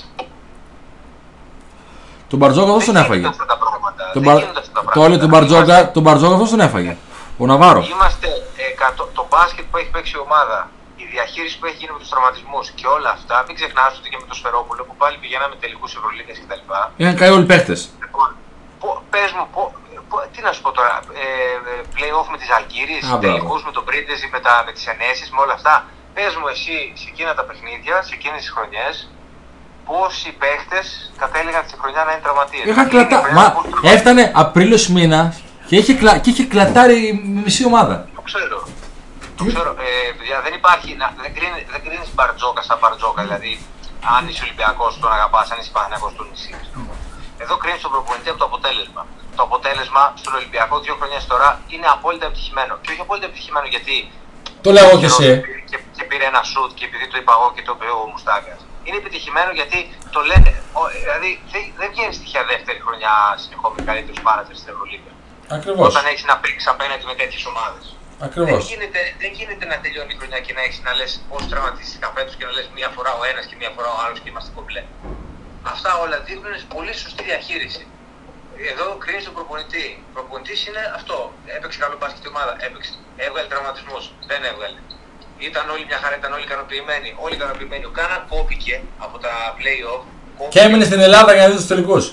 Τον 2.29 2.37
Μπαρτζόκα 2.39 2.69
αυτός 2.71 2.85
τον 2.85 2.95
έφαγε. 3.03 3.27
αυτά 3.27 3.45
τα 3.51 3.57
πράγματα. 3.63 4.03
Τον 4.13 4.21
Δεν 4.23 4.23
Μπαρ- 4.25 4.39
γίνονται 4.41 4.59
αυτά 4.63 4.71
τα 4.71 4.79
Το 4.79 4.85
πράγματα. 4.85 5.05
όλο 5.05 5.15
τον 5.23 5.29
Μπαρτζόκα, 5.33 5.73
Είμαστε- 5.73 5.93
τον 5.95 6.03
Μπαρτζόκα 6.05 6.33
αυτός 6.37 6.49
τον 6.49 6.59
έφαγε. 6.67 6.93
Ο 7.41 7.45
Ναβάρος. 7.51 7.85
Είμαστε 7.89 8.27
εκατό, 8.71 9.03
το 9.17 9.23
μπάσκετ 9.29 9.65
που 9.71 9.77
έχει 9.77 9.89
παίξει 9.95 10.13
η 10.15 10.19
ομάδα, 10.27 10.57
η 10.76 10.76
διαχείριση 11.17 11.55
που 11.59 11.65
έχει 11.69 11.77
γίνει 11.81 11.93
με 11.95 11.99
τους 12.03 12.11
τραυματισμούς 12.13 12.65
και 12.79 12.87
όλα 12.95 13.09
αυτά. 13.17 13.35
Μην 13.47 13.53
ξεχνάς 13.59 13.91
ότι 13.99 14.07
και 14.11 14.19
με 14.21 14.25
το 14.31 14.35
Σφερόπουλο 14.39 14.81
που 14.87 14.95
πάλι 15.01 15.15
πηγαίναμε 15.23 15.55
τελικούς 15.63 15.91
Ευρωλίγα 15.97 16.33
κτλ. 16.41 16.61
Είχαν 17.01 17.15
καεί 17.19 17.31
όλοι 17.35 17.45
οι 17.47 17.51
παίχτες. 17.51 17.79
Λοιπόν, 18.03 18.27
πο- 18.81 18.99
πες 19.13 19.29
μου, 19.35 19.45
πο- 19.55 19.73
πο- 20.09 20.25
τι 20.33 20.39
να 20.45 20.51
σου 20.55 20.61
πω 20.65 20.69
τώρα, 20.79 20.93
ε, 21.23 21.27
ε, 21.71 21.73
play-off 21.95 22.27
με 22.33 22.37
τις 22.41 22.49
Αλγύριες, 22.57 23.03
Α, 23.03 23.07
μπράβο. 23.07 23.21
τελικούς 23.27 23.61
με 23.67 23.71
τον 23.77 23.83
Πρίντεζι, 23.89 24.25
με, 24.35 24.39
τα, 24.45 24.53
με 24.65 24.71
τις 24.75 24.85
ενέσεις, 24.93 25.27
με 25.35 25.39
όλα 25.45 25.55
αυτά. 25.59 25.73
Πες 26.15 26.31
μου 26.39 26.47
εσύ 26.53 26.75
σε 27.01 27.07
εκείνα 27.11 27.31
τα 27.39 27.43
παιχνίδια, 27.47 27.95
σε 28.07 28.13
εκείνες 28.17 28.39
τις 28.43 28.51
χρονιές, 28.55 28.93
πόσοι 29.89 30.29
παίχτες 30.41 30.85
κατέληγαν 31.21 31.63
στη 31.67 31.75
χρονιά 31.81 32.01
να 32.07 32.11
είναι 32.11 32.23
τραυματίες; 32.25 32.63
Είχαν 32.69 32.83
Να 32.83 32.89
κλείνει 32.91 33.03
η 33.03 33.07
κλατά... 33.07 33.23
χρονιά 33.23 33.37
Μα 33.41 33.47
με 33.47 33.53
πόσους 33.55 33.69
τραυματίες. 33.71 33.95
έφτανε 33.97 34.23
Απρίλιος 34.43 34.83
μήνα 34.95 35.21
και 35.67 35.75
είχε, 35.81 35.93
κλα... 36.01 36.11
και 36.23 36.29
είχε 36.29 36.45
κλατάρει 36.53 36.97
η 37.07 37.13
μισή 37.45 37.63
ομάδα. 37.71 37.95
Το 38.15 38.21
ξέρω. 38.29 38.57
Το 39.37 39.43
ξέρω. 39.49 39.69
Ε, 39.87 40.11
παιδιά, 40.17 40.37
δεν 40.45 40.53
υπάρχει. 40.59 40.89
Να, 41.01 41.07
δεν, 41.23 41.31
κρίνει, 41.37 41.59
δεν 41.73 41.81
κρίνεις 41.85 42.09
μπαρτζόκα 42.15 42.61
σαν 42.67 42.77
μπαρτζόκα. 42.81 43.21
Δηλαδή, 43.27 43.53
αν 44.15 44.21
είσαι 44.27 44.41
Ολυμπιακός, 44.47 44.91
τον 45.01 45.11
αγαπάς, 45.17 45.45
αν 45.51 45.57
είσαι 45.59 45.71
Παναγιακό, 45.75 46.07
τον 46.17 46.27
νησί. 46.31 46.53
Εδώ 47.43 47.55
κρίνεις 47.61 47.81
τον 47.85 47.91
προπονητή 47.91 48.29
από 48.33 48.39
το 48.43 48.45
αποτέλεσμα. 48.51 49.01
Το 49.37 49.43
αποτέλεσμα 49.49 50.03
στον 50.21 50.33
Ολυμπιακό 50.39 50.75
δύο 50.85 50.95
χρόνια 50.99 51.19
τώρα 51.31 51.49
είναι 51.73 51.87
απόλυτα 51.95 52.25
επιτυχημένο. 52.29 52.73
Και 52.83 52.89
όχι 52.93 53.01
απόλυτα 53.05 53.25
επιτυχημένο 53.29 53.67
γιατί. 53.75 53.95
Το 54.65 54.69
λέω 54.75 54.83
εγώ 54.89 54.97
και 55.01 55.09
εσύ. 55.13 55.27
Και, 55.69 55.77
και 55.95 56.03
πήρε 56.09 56.25
ένα 56.31 56.41
σουτ 56.51 56.71
και 56.77 56.85
επειδή 56.89 57.05
το 57.11 57.17
είπα 57.21 57.31
εγώ 57.37 57.47
και 57.55 57.63
το 57.67 57.71
είπε 57.75 57.87
ο 57.99 58.01
Μουστάκας. 58.11 58.59
Είναι 58.87 58.97
επιτυχημένο 59.03 59.51
γιατί 59.59 59.77
το 60.15 60.19
λένε. 60.29 60.49
ο- 60.79 60.91
δηλαδή 61.03 61.29
δεν, 61.53 61.63
δεν 61.79 61.87
βγαίνει 61.93 62.13
στοιχεία 62.19 62.41
δεύτερη 62.51 62.79
χρονιά 62.85 63.13
συνεχόμενη 63.43 63.81
καλύτερου 63.89 64.17
πάρατε 64.27 64.51
στην 64.59 64.69
Ευρωλίγα. 64.73 65.11
Ακριβώς. 65.57 65.85
Όταν 65.91 66.03
έχεις 66.11 66.25
να 66.31 66.35
παίξεις 66.41 66.67
απέναντι 66.73 67.03
με 67.11 67.15
τέτοιες 67.21 67.43
ομάδες. 67.51 67.83
Ακριβώς. 68.27 68.49
Δεν 68.57 68.67
γίνεται, 68.71 69.01
δεν 69.21 69.31
γίνεται 69.37 69.65
να 69.71 69.77
τελειώνει 69.83 70.13
η 70.15 70.17
χρονιά 70.19 70.39
και 70.45 70.53
να 70.57 70.61
έχεις 70.67 70.79
να 70.87 70.91
λες 70.99 71.11
πώς 71.29 71.41
τραυματίστηκα 71.51 72.07
φέτος 72.15 72.33
και 72.37 72.45
να 72.47 72.51
λες 72.57 72.67
μία 72.77 72.89
φορά 72.95 73.11
ο 73.19 73.23
ένας 73.31 73.43
και 73.49 73.55
μία 73.61 73.71
φορά 73.75 73.89
ο 73.95 73.97
άλλος 74.03 74.17
και 74.21 74.29
είμαστε 74.31 74.51
κομπλέ. 74.57 74.83
Αυτά 75.73 75.89
όλα 76.03 76.17
δείχνουν 76.27 76.53
πολύ 76.75 76.93
σωστή 77.03 77.21
διαχείριση. 77.29 77.83
Εδώ 78.71 78.85
κρίνεις 79.03 79.23
τον 79.27 79.33
προπονητή. 79.37 79.85
Ο 80.09 80.11
προπονητής 80.17 80.59
είναι 80.67 80.81
αυτό. 80.97 81.17
Έπαιξε 81.55 81.77
καλό 81.83 81.95
μπάσκετ 81.99 82.23
η 82.27 82.29
ομάδα. 82.33 82.53
Έπαιξε. 82.65 82.91
Έβγαλε 83.25 83.47
τραυματισμούς. 83.51 84.03
Δεν 84.29 84.39
έβγαλε. 84.51 84.79
Ήταν 85.49 85.63
όλοι 85.73 85.83
μια 85.89 85.99
χαρά, 86.03 86.15
ήταν 86.21 86.31
όλοι 86.35 86.45
ικανοποιημένοι. 86.49 87.09
Όλοι 87.25 87.35
ικανοποιημένοι. 87.39 87.83
Ο 87.89 87.93
Κάναν 87.99 88.19
κόπηκε 88.31 88.75
από 89.05 89.15
τα 89.25 89.33
playoff. 89.59 90.03
κόπηκε. 90.37 90.53
Και 90.59 90.65
έμεινε 90.65 90.85
στην 90.89 90.99
Ελλάδα 91.07 91.31
για 91.33 91.41
να 91.43 91.47
δεις 91.49 91.57
τους 91.61 91.67
τελικούς. 91.73 92.05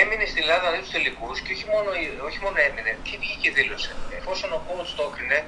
Έμεινε 0.00 0.24
στην 0.30 0.40
Ελλάδα 0.44 0.64
να 0.68 0.72
δει 0.74 0.80
του 0.86 0.92
τελικούς 0.96 1.36
και 1.44 1.52
όχι 1.56 1.66
μόνο, 1.72 1.88
όχι 2.28 2.38
μόνο 2.44 2.56
έμεινε. 2.68 2.92
Και 3.06 3.14
βγήκε 3.20 3.38
και 3.42 3.50
δήλωσε. 3.56 3.92
Εφόσον 4.18 4.48
ο 4.56 4.60
coach 4.66 4.90
το 4.98 5.02
έκρινε, 5.10 5.38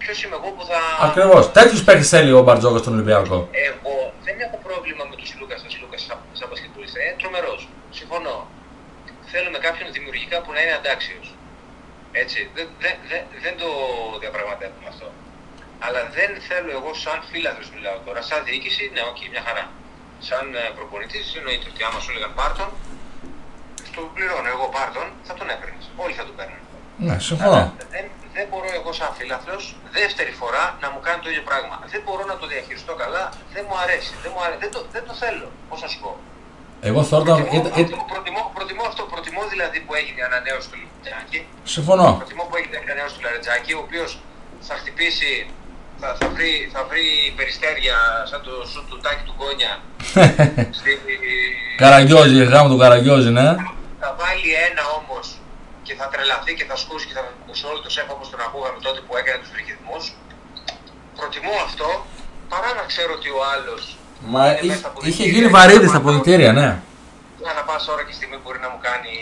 ποιος 0.00 0.16
είμαι 0.22 0.36
εγώ 0.40 0.48
που 0.56 0.64
θα. 0.70 0.78
Ακριβώς. 1.08 1.44
Τέτοιους 1.58 1.82
παίχτες 1.86 2.08
θέλει 2.14 2.32
ο 2.38 2.42
Μπαρτζόκα 2.44 2.78
στον 2.82 2.92
Ολυμπιακό. 2.96 3.38
Εγώ 3.68 3.94
δεν 4.26 4.36
έχω 4.44 4.56
πρόβλημα 4.68 5.02
με 5.10 5.14
τον 5.20 5.26
Λούκας 5.38 5.58
σαν 5.62 5.70
Λούκας 5.82 6.00
σαν, 6.06 6.18
σαν 6.38 6.46
μπασκετμπολίστα. 6.48 6.98
Είναι 7.02 7.16
τρομερός. 7.20 7.60
Συμφωνώ. 7.98 8.36
Θέλουμε 9.32 9.58
κάποιον 9.66 9.86
δημιουργικά 9.96 10.36
που 10.42 10.50
να 10.54 10.60
είναι 10.62 10.74
αντάξιος. 10.80 11.26
Έτσι. 12.22 12.38
Δεν, 12.56 12.66
δεν, 12.82 12.94
δεν, 13.10 13.22
δεν 13.44 13.54
το 13.62 13.68
διαπραγματεύουμε 14.22 14.88
αυτό. 14.94 15.08
Αλλά 15.84 16.00
δεν 16.18 16.30
θέλω 16.48 16.70
εγώ 16.78 16.90
σαν 17.04 17.18
φίλαθλος 17.30 17.68
μιλάω 17.74 17.98
τώρα. 18.06 18.20
Σαν 18.28 18.40
διοίκηση, 18.46 18.82
ναι, 18.94 19.02
οκ, 19.10 19.20
μια 19.32 19.42
χαρά. 19.46 19.64
Σαν 20.28 20.44
ε, 20.54 20.62
προπονητής, 20.78 21.26
εννοείται 21.38 21.66
ότι 21.72 21.82
άμα 21.88 21.98
σου 22.02 22.10
έλεγαν 22.12 22.32
πάρτον, 22.40 22.68
στο 23.94 24.02
πληρώνω 24.14 24.48
εγώ 24.54 24.66
πάρτον, 24.76 25.06
θα 25.28 25.32
τον 25.38 25.46
έπαιρνες. 25.54 25.84
Όλοι 26.04 26.14
θα 26.18 26.24
τον 26.28 26.34
παίρνουν. 26.38 26.60
Ναι, 27.06 27.16
συμφωνώ. 27.28 27.60
Δεν, 27.94 28.04
δεν 28.36 28.44
μπορώ 28.50 28.68
εγώ 28.80 28.90
σαν 28.98 29.10
φίλαθλο 29.18 29.56
δεύτερη 29.98 30.32
φορά 30.40 30.64
να 30.82 30.88
μου 30.92 31.00
κάνει 31.06 31.20
το 31.24 31.28
ίδιο 31.32 31.44
πράγμα. 31.50 31.76
Δεν 31.92 32.00
μπορώ 32.04 32.22
να 32.32 32.36
το 32.40 32.44
διαχειριστώ 32.52 32.92
καλά, 33.02 33.24
δεν 33.54 33.62
μου 33.68 33.76
αρέσει. 33.84 34.12
Δεν, 34.24 34.30
μου 34.34 34.40
αρέσει, 34.44 34.60
δεν, 34.64 34.70
το, 34.74 34.80
δεν 34.94 35.02
το 35.08 35.12
θέλω. 35.22 35.46
Πώς 35.70 35.78
να 35.84 35.88
σου 35.92 35.98
πω; 36.04 36.10
Εγώ 36.88 37.00
θεωρώ 37.10 37.32
ότι 37.32 37.42
Προτιμώ, 37.42 37.60
ήταν- 37.60 37.72
ήταν- 37.82 37.90
προτιμώ, 37.90 38.04
προτιμώ, 38.12 38.42
προτιμώ 38.58 38.84
αυτό. 38.90 39.02
Προτιμώ 39.14 39.42
δηλαδή 39.54 39.78
που 39.84 39.92
έγινε 40.00 40.18
η 40.22 40.24
ανανέωση 40.30 40.66
του 40.70 40.78
Λαρεντζάκη. 40.82 41.40
Συμφωνώ. 41.74 42.08
Προτιμώ 42.20 42.44
που 42.48 42.56
έγινε 42.60 42.74
η 42.78 42.80
ανανέωση 42.84 43.12
του 43.16 43.22
Λαρετζάκη, 43.26 43.72
ο 43.78 43.80
οποίος 43.86 44.10
θα 44.68 44.74
χτυπήσει, 44.80 45.32
θα, 46.00 46.08
θα, 46.20 46.26
βρει, 46.34 46.52
θα 46.74 46.80
βρει 46.90 47.04
περιστέρια 47.38 47.96
σαν 48.30 48.40
το 48.46 48.52
σου 48.72 48.80
του 48.88 48.96
τάκι 49.04 49.24
του 49.28 49.34
Κόνια. 49.42 49.72
στη, 50.78 50.90
Καραγκιόζη, 51.82 52.44
γάμο 52.52 52.68
του 52.72 52.78
Καραγκιόζη, 52.82 53.30
ναι. 53.38 53.48
Θα 54.04 54.10
βάλει 54.20 54.48
ένα 54.68 54.82
όμως 54.98 55.26
και 55.86 55.94
θα 56.00 56.06
τρελαθεί 56.12 56.52
και 56.58 56.66
θα 56.70 56.76
σκούσει 56.82 57.04
και 57.08 57.14
θα 57.18 57.22
ακούσει 57.42 57.62
όλο 57.70 57.78
το 57.86 57.90
σεφ 57.96 58.06
όπως 58.16 58.26
τον 58.32 58.40
ακούγαμε 58.46 58.78
τότε 58.86 59.00
που 59.06 59.12
έκανε 59.20 59.38
τους 59.42 59.52
ρυθμού. 59.58 59.98
Προτιμώ 61.18 61.54
αυτό 61.68 61.88
παρά 62.52 62.70
να 62.78 62.84
ξέρω 62.92 63.12
ότι 63.18 63.28
ο 63.38 63.40
άλλος. 63.52 63.82
Μα 64.32 64.42
είχε, 64.64 64.76
είχε 65.08 65.24
γίνει 65.34 65.48
βαρύδι 65.56 65.86
στα 65.92 66.00
ποδητήρια, 66.04 66.52
ναι. 66.58 66.68
Ανά 67.50 67.62
πάσα 67.68 67.88
ώρα 67.94 68.02
και 68.08 68.12
στιγμή 68.18 68.36
μπορεί 68.42 68.58
να 68.66 68.68
μου 68.72 68.78
κάνει 68.88 69.12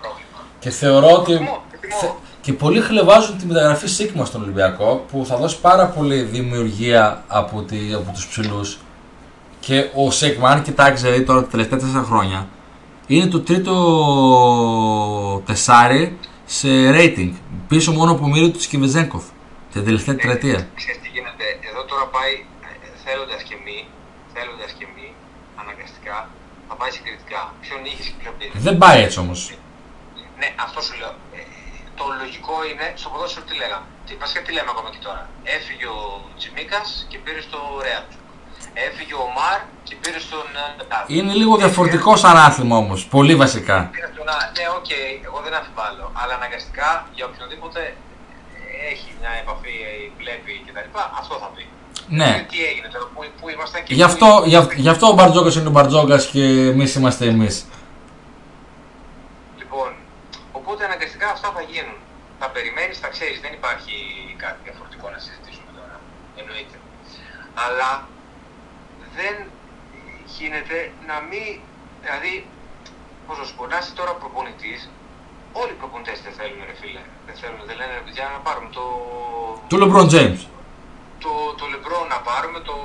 πρόβλημα. 0.00 0.38
Και 0.62 0.70
θεωρώ 0.80 1.08
ότι. 1.20 1.32
Προτιμώ, 1.34 1.56
προτιμώ. 1.70 1.96
θε- 2.00 2.16
Και 2.40 2.52
πολλοί 2.52 2.80
χλεβάζουν 2.80 3.38
τη 3.38 3.46
μεταγραφή 3.46 3.86
Σίγμα 3.88 4.24
στον 4.24 4.42
Ολυμπιακό 4.42 5.04
που 5.10 5.24
θα 5.28 5.36
δώσει 5.36 5.58
πάρα 5.60 5.86
πολύ 5.86 6.22
δημιουργία 6.22 7.24
από, 7.28 7.62
τη, 7.62 7.78
από 7.94 8.10
τους 8.12 8.26
ψηλούς 8.26 8.78
και 9.60 9.88
ο 9.94 10.10
Σίγμα, 10.10 10.48
αν 10.50 10.62
κοιτάξει 10.62 11.02
δηλαδή 11.04 11.24
τώρα 11.24 11.40
τα 11.40 11.46
τελευταία 11.48 11.78
τέσσερα 11.78 12.02
χρόνια 12.04 12.48
είναι 13.08 13.26
το 13.26 13.40
τρίτο 13.40 13.74
τεσάρι 15.46 16.18
σε 16.44 16.68
rating 16.96 17.32
πίσω 17.68 17.92
μόνο 17.92 18.10
από 18.12 18.26
μίλη 18.28 18.50
του 18.50 18.62
Σκιβεζέγκοφ 18.62 19.24
την 19.72 19.84
τελευταία 19.84 20.14
τριετία. 20.16 20.68
Ξέρεις 20.80 21.00
τι 21.02 21.08
γίνεται, 21.14 21.44
εδώ 21.70 21.84
τώρα 21.90 22.06
πάει 22.16 22.32
θέλοντας 23.04 23.42
και 23.48 23.56
μη, 23.64 23.78
θέλοντας 24.34 24.70
και 24.78 24.86
μη, 24.94 25.08
αναγκαστικά, 25.60 26.18
θα 26.68 26.74
πάει 26.80 26.90
συγκριτικά. 26.96 27.42
Ποιον 27.62 27.80
είχε 27.88 28.02
και 28.08 28.14
ποιον 28.20 28.34
πήρε. 28.38 28.50
Δεν 28.66 28.76
πάει 28.82 28.98
έτσι 29.06 29.18
όμως. 29.24 29.40
Ναι, 30.40 30.48
αυτό 30.66 30.78
σου 30.86 30.94
λέω. 31.00 31.14
Ε, 31.36 31.40
το 31.98 32.04
λογικό 32.22 32.54
είναι, 32.70 32.86
στο 33.00 33.08
ποδόσφαιρο 33.12 33.44
τι 33.48 33.54
λέγαμε. 33.62 33.86
Τι, 34.06 34.12
βασικά 34.22 34.40
τι 34.44 34.50
λέμε 34.56 34.70
ακόμα 34.74 34.90
και 34.94 35.02
τώρα. 35.06 35.22
Έφυγε 35.56 35.86
ο 35.98 36.00
Τσιμίκας 36.38 36.88
και 37.10 37.18
πήρες 37.24 37.40
τον 37.48 37.58
Ρέαμπτσιουκ. 37.86 38.04
Έφυγε 38.74 39.14
ο 39.14 39.26
Μαρ 39.38 39.58
και 39.86 39.94
πήρες 40.02 40.18
τον 40.28 40.46
ε, 40.80 40.84
Ντάβι. 40.88 41.16
Είναι 41.18 41.32
λίγο 41.40 41.56
διαφορετικό 41.56 42.16
σαν 42.16 42.36
άθλημα 42.36 42.76
όμως. 42.76 43.06
Πολύ 43.06 43.34
βασικά. 43.44 43.88
Πήρες 43.92 44.08
τον 44.14 44.28
Α- 44.28 44.50
Ναι, 44.58 44.64
οκ, 44.78 44.90
εγώ 45.28 45.38
δεν 45.44 45.54
αμφιβάλλω. 45.58 46.06
Αλλά 46.20 46.34
αναγκαστικά 46.34 46.88
για 47.16 47.24
οποιονδήποτε 47.30 47.80
έχει 48.92 49.08
μια 49.20 49.32
επαφή, 49.42 49.74
ε, 49.88 49.92
βλέπει 50.20 50.52
κτλ. 50.66 50.88
Αυτό 51.20 51.34
θα 51.42 51.48
πει. 51.54 51.64
Ναι. 52.18 52.30
Ε, 52.38 52.46
Τι 52.50 52.58
έγινε 52.70 52.88
τώρα, 52.94 53.06
πού, 53.14 53.20
πού 53.40 53.44
ήμασταν 53.54 53.80
και 53.84 53.94
Γι' 53.94 54.00
πού 54.04 54.10
αυτό, 54.10 54.26
ήμασταν. 54.26 54.48
γι' 54.52 54.56
αυ- 54.62 54.74
γι' 54.84 54.88
αυτό 54.94 55.04
ο 55.12 55.14
Μπαρτζόκα 55.16 55.50
είναι 55.58 55.68
ο 55.72 55.74
Μπαρτζόκα 55.76 56.16
και 56.32 56.42
εμείς 56.72 56.90
είμαστε 56.94 57.24
εμείς. 57.34 57.54
Λοιπόν, 59.60 59.90
οπότε 60.58 60.80
αναγκαστικά 60.88 61.26
αυτά 61.36 61.48
θα 61.56 61.62
γίνουν. 61.72 61.98
Θα 62.40 62.46
περιμένεις, 62.56 62.96
θα 63.04 63.08
ξέρεις, 63.14 63.36
δεν 63.44 63.52
υπάρχει 63.60 63.94
κάτι 64.44 64.58
διαφορετικό 64.66 65.06
να 65.14 65.18
συζητήσουμε 65.24 65.70
τώρα. 65.78 65.94
Εννοείται. 66.40 66.76
Αλλά 67.64 67.90
δεν 69.18 69.36
γίνεται 70.36 70.78
να 71.08 71.16
μην. 71.28 71.52
Δηλαδή, 72.04 72.34
πώς 73.26 73.36
να 73.38 73.44
σου 73.44 73.54
πω, 73.56 73.66
να 73.72 73.78
είσαι 73.78 73.92
τώρα 74.00 74.12
προπονητής, 74.22 74.80
όλοι 75.60 75.72
οι 75.74 75.78
προπονητές 75.82 76.18
δεν 76.26 76.32
θέλουν, 76.38 76.60
ρε 76.70 76.74
φίλε. 76.80 77.02
Δεν 77.26 77.34
θέλουν, 77.40 77.60
δεν 77.68 77.76
λένε, 77.80 77.92
ρε 77.98 78.02
παιδιά, 78.06 78.24
να 78.36 78.40
πάρουμε 78.46 78.68
το. 78.78 78.84
Του 79.70 79.76
LeBron 79.82 80.06
James. 80.14 80.40
Το, 81.24 81.32
το 81.58 81.64
Λεμπρό 81.72 82.00
να 82.12 82.18
πάρουμε, 82.28 82.58
το, 82.68 82.76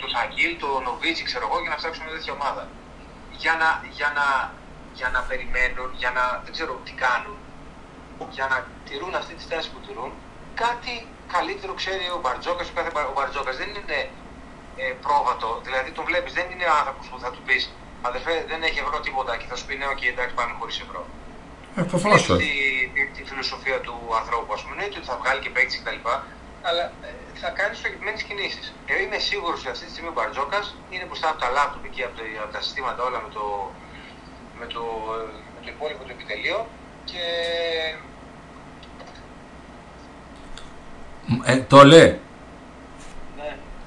το 0.00 0.06
Σαγγίλ, 0.14 0.52
το 0.64 0.68
Νοβίτσι, 0.86 1.22
ξέρω 1.30 1.44
εγώ, 1.48 1.56
για 1.62 1.70
να 1.72 1.76
φτιάξουμε 1.80 2.10
τέτοια 2.16 2.32
ομάδα. 2.38 2.64
Για 3.42 3.54
να, 3.62 3.68
για 3.98 4.10
να, 4.18 4.26
για 4.98 5.08
να 5.14 5.20
περιμένουν, 5.28 5.88
για 6.02 6.10
να 6.16 6.24
δεν 6.44 6.52
ξέρω 6.56 6.72
τι 6.86 6.92
κάνουν, 7.04 7.36
για 8.36 8.46
να 8.52 8.56
τηρούν 8.86 9.14
αυτή 9.20 9.34
τη 9.38 9.42
στάση 9.48 9.68
που 9.72 9.80
τηρούν, 9.86 10.10
κάτι 10.64 10.94
καλύτερο 11.34 11.72
ξέρει 11.80 12.04
ο 12.16 12.18
Μπαρτζόκας. 12.22 12.66
Ο, 12.70 12.72
κάθε 12.78 12.90
Μπα- 12.94 13.08
ο 13.12 13.14
Μπαρτζόκας 13.16 13.56
δεν 13.62 13.68
είναι 13.78 13.98
ε, 14.82 14.84
πρόβατο, 15.04 15.48
δηλαδή 15.66 15.90
τον 15.96 16.04
βλέπεις, 16.10 16.32
δεν 16.38 16.46
είναι 16.52 16.66
άνθρωπος 16.80 17.04
που 17.10 17.18
θα 17.22 17.30
του 17.34 17.40
πεις 17.46 17.62
Αδερφέ, 18.08 18.34
δεν 18.48 18.60
έχει 18.68 18.78
ευρώ 18.84 18.98
τίποτα 19.06 19.32
και 19.36 19.46
θα 19.50 19.56
σου 19.58 19.66
πει 19.66 19.74
ναι, 19.80 19.86
οκ, 19.94 20.02
εντάξει, 20.12 20.34
πάμε 20.38 20.52
χωρίς 20.58 20.76
ευρώ. 20.86 21.02
Ε, 21.78 21.82
προφανώς 21.92 22.14
Έχει 22.14 22.36
τη, 22.42 22.52
τη, 22.94 23.02
τη 23.16 23.22
φιλοσοφία 23.30 23.78
του 23.86 23.96
ανθρώπου, 24.20 24.52
ας 24.56 24.60
πούμε, 24.62 24.74
εννοείται 24.76 24.98
ότι 25.00 25.08
θα 25.12 25.16
βγάλει 25.20 25.40
και 25.44 25.50
παίξει 25.56 25.76
κτλ. 25.80 25.98
Αλλά 26.68 26.84
ε, 27.06 27.08
θα 27.42 27.48
κάνεις 27.58 27.76
στοχευμένες 27.78 28.18
κινήσεις. 28.28 28.66
Εγώ 28.90 29.00
είμαι 29.04 29.18
σίγουρος 29.30 29.58
ότι 29.60 29.70
αυτή 29.74 29.84
τη 29.86 29.90
στιγμή 29.94 30.08
ο 30.12 30.14
Μπαρτζόκας 30.16 30.66
είναι 30.92 31.04
μπροστά 31.08 31.28
από 31.32 31.40
τα 31.44 31.48
λάπτοπ 31.56 31.84
και 31.94 32.02
από, 32.08 32.14
τα- 32.18 32.42
από 32.44 32.52
τα 32.56 32.60
συστήματα 32.64 33.00
όλα 33.08 33.18
με 33.24 33.30
το, 33.36 33.44
με 34.60 34.66
το, 34.74 34.82
με 35.54 35.60
το 35.64 35.68
υπόλοιπο 35.74 36.02
του 36.06 36.12
επιτελείο 36.16 36.58
και 37.10 37.22
Ε, 41.44 41.56
το 41.56 41.84
λέει. 41.84 42.20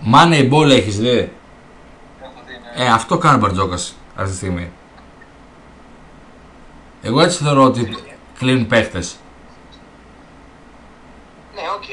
Ναι, 0.03 0.13
Moneyball 0.13 0.69
έχεις 0.69 0.97
δει. 0.99 1.07
έχω 1.07 1.31
δει, 2.47 2.81
ναι. 2.81 2.85
Ε, 2.85 2.88
αυτό 2.88 3.17
κάνει 3.17 3.35
ο 3.35 3.39
Μπαρτζόκας 3.39 3.95
αυτή 4.15 4.31
τη 4.31 4.35
στιγμή. 4.35 4.71
Εγώ 7.01 7.21
έτσι 7.21 7.43
θεωρώ 7.43 7.63
ότι 7.63 7.97
κλείνουν 8.39 8.67
παίχτες. 8.67 9.15
Ναι, 11.55 11.61
οκ, 11.76 11.84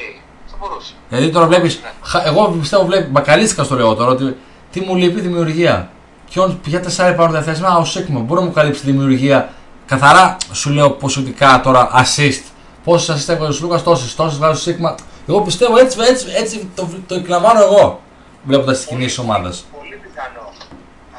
θα 0.45 0.55
μπορούσε. 0.59 0.93
Δηλαδή 1.09 1.29
τώρα 1.29 1.47
βλέπεις. 1.47 1.79
Εγώ 2.25 2.47
πιστεύω 2.47 2.85
βλέπει. 2.85 3.09
Μπακαλίστικα 3.09 3.63
στο 3.63 3.75
λέω 3.75 3.95
τώρα 3.95 4.11
ότι 4.11 4.37
τι 4.71 4.81
μου 4.81 4.95
λείπει 4.95 5.19
η 5.19 5.21
δημιουργία. 5.21 5.91
Ποια 6.29 6.59
τεσσάρια 6.61 7.15
είναι 7.15 7.31
διαθέσιμα. 7.31 7.67
Α, 7.67 7.77
ο 7.77 7.85
Σίγμα 7.85 8.19
μπορεί 8.19 8.39
να 8.39 8.45
μου 8.45 8.53
καλύψει 8.53 8.81
τη 8.81 8.91
δημιουργία. 8.91 9.53
Καθαρά 9.85 10.37
σου 10.51 10.69
λέω 10.69 10.89
ποσοτικά 10.89 11.61
τώρα 11.63 11.89
assist. 11.95 12.41
Πόσες 12.83 13.15
assist 13.15 13.33
έβγαλε 13.33 13.53
ο 13.53 13.57
Λούκας, 13.61 13.83
τόσες, 13.83 14.15
τόσες 14.15 14.37
βγάζει 14.37 14.53
ο 14.53 14.59
Σίγμα. 14.59 14.95
Εγώ 15.29 15.39
πιστεύω 15.41 15.75
έτσι, 15.83 15.97
έτσι, 16.11 16.25
έτσι 16.41 16.55
το, 16.75 16.89
το 17.07 17.15
εκλαμβάνω 17.21 17.59
εγώ. 17.67 18.01
Βλέποντας 18.49 18.79
τι 18.79 18.85
κινήσει 18.87 19.19
ομάδας. 19.25 19.55
Πολύ 19.77 19.95
πιθανό. 20.03 20.45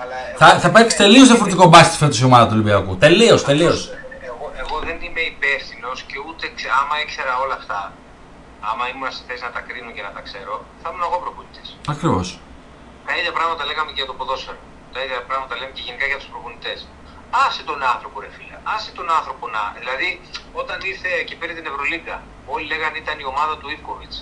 Αλλά 0.01 0.16
Θα, 0.40 0.47
εγώ- 0.51 0.59
θα 0.64 0.68
παίξει 0.74 0.97
τελείως 1.02 1.26
διαφορετικό 1.30 1.64
μπάσκετ 1.70 1.97
φέτος 2.02 2.18
η 2.20 2.24
ομάδα 2.30 2.44
του 2.48 2.55
Ολυμπιακού. 2.59 2.93
Τελείως, 3.06 3.40
τελείως. 3.51 3.78
Εγώ, 4.30 4.44
εγώ 4.62 4.76
δεν 4.86 4.97
είμαι 5.06 5.22
υπεύθυνος 5.35 5.97
και 6.10 6.16
ούτε 6.26 6.44
ξε- 6.56 6.72
άμα 6.80 6.94
ήξερα 7.05 7.32
όλα 7.44 7.55
αυτά, 7.60 7.80
άμα 8.70 8.85
ήμουν 8.90 9.09
σε 9.16 9.22
θέση 9.28 9.43
να 9.48 9.52
τα 9.56 9.60
κρίνω 9.68 9.90
και 9.97 10.02
να 10.06 10.12
τα 10.16 10.20
ξέρω, 10.28 10.55
θα 10.82 10.86
ήμουν 10.90 11.05
εγώ 11.09 11.16
προπονητής. 11.24 11.68
Ακριβώς. 11.94 12.26
Τα 13.06 13.12
ίδια 13.18 13.32
πράγματα 13.39 13.62
λέγαμε 13.70 13.89
και 13.94 13.98
για 14.02 14.09
το 14.12 14.16
ποδόσφαιρο. 14.18 14.60
Τα 14.94 15.01
ίδια 15.05 15.20
πράγματα 15.30 15.52
λέμε 15.60 15.72
και 15.76 15.82
γενικά 15.89 16.06
για 16.10 16.18
τους 16.20 16.28
προπονητές. 16.32 16.78
Άσε 17.44 17.62
τον 17.70 17.78
άνθρωπο, 17.93 18.16
ρε 18.24 18.30
φίλε. 18.36 18.56
Άσε 18.74 18.90
τον 18.99 19.07
άνθρωπο 19.19 19.45
να. 19.57 19.62
Δηλαδή, 19.81 20.09
όταν 20.61 20.77
ήρθε 20.90 21.11
και 21.28 21.35
πήρε 21.39 21.53
την 21.59 21.66
Ευρωλίγκα, 21.70 22.16
όλοι 22.55 22.65
λέγανε 22.73 22.99
ήταν 23.05 23.16
η 23.24 23.27
ομάδα 23.32 23.55
του 23.61 23.69
Ιβκοβιτς. 23.77 24.16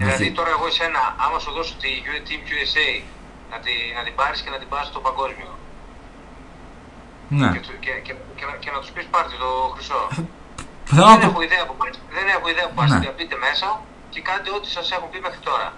Δηλαδή, 0.00 0.26
τώρα 0.38 0.50
εγώ 0.56 0.66
εσένα, 0.72 1.02
άμα 1.24 1.38
σου 1.42 1.50
δώσω 1.56 1.74
τη 1.82 1.90
U- 2.10 2.22
Team 2.28 2.42
USA, 2.52 2.88
να, 3.50 3.56
τη, 3.64 3.72
να 3.96 4.02
την 4.06 4.14
πάρεις 4.20 4.40
και 4.42 4.50
να 4.54 4.58
την 4.62 4.68
πας 4.72 4.86
στο 4.86 5.00
παγκόσμιο. 5.06 5.50
Ναι. 7.28 7.48
Και, 7.54 7.60
του- 7.66 7.78
και, 7.84 7.90
και, 8.06 8.14
και, 8.38 8.44
να- 8.48 8.58
και 8.62 8.70
να 8.74 8.78
τους 8.82 8.90
πεις 8.94 9.06
πάρτε 9.14 9.34
το 9.44 9.50
χρυσό. 9.74 10.00
Θέλω 10.90 11.06
Δεν 11.06 11.14
να 11.14 11.20
το. 11.20 11.26
έχω 11.30 11.40
ιδέα 11.48 11.66
που 11.68 11.74
πάτε. 11.80 11.98
Δεν 12.16 12.26
έχω 12.36 12.46
ιδέα 12.52 12.66
που 12.70 12.76
Ναι. 12.82 12.88
πάτε. 12.88 13.14
Μπείτε 13.16 13.36
μέσα 13.46 13.68
και 14.12 14.20
κάντε 14.28 14.50
ό,τι 14.56 14.68
σας 14.76 14.86
έχουν 14.96 15.08
πει 15.10 15.18
μέχρι 15.26 15.38
τώρα. 15.48 15.68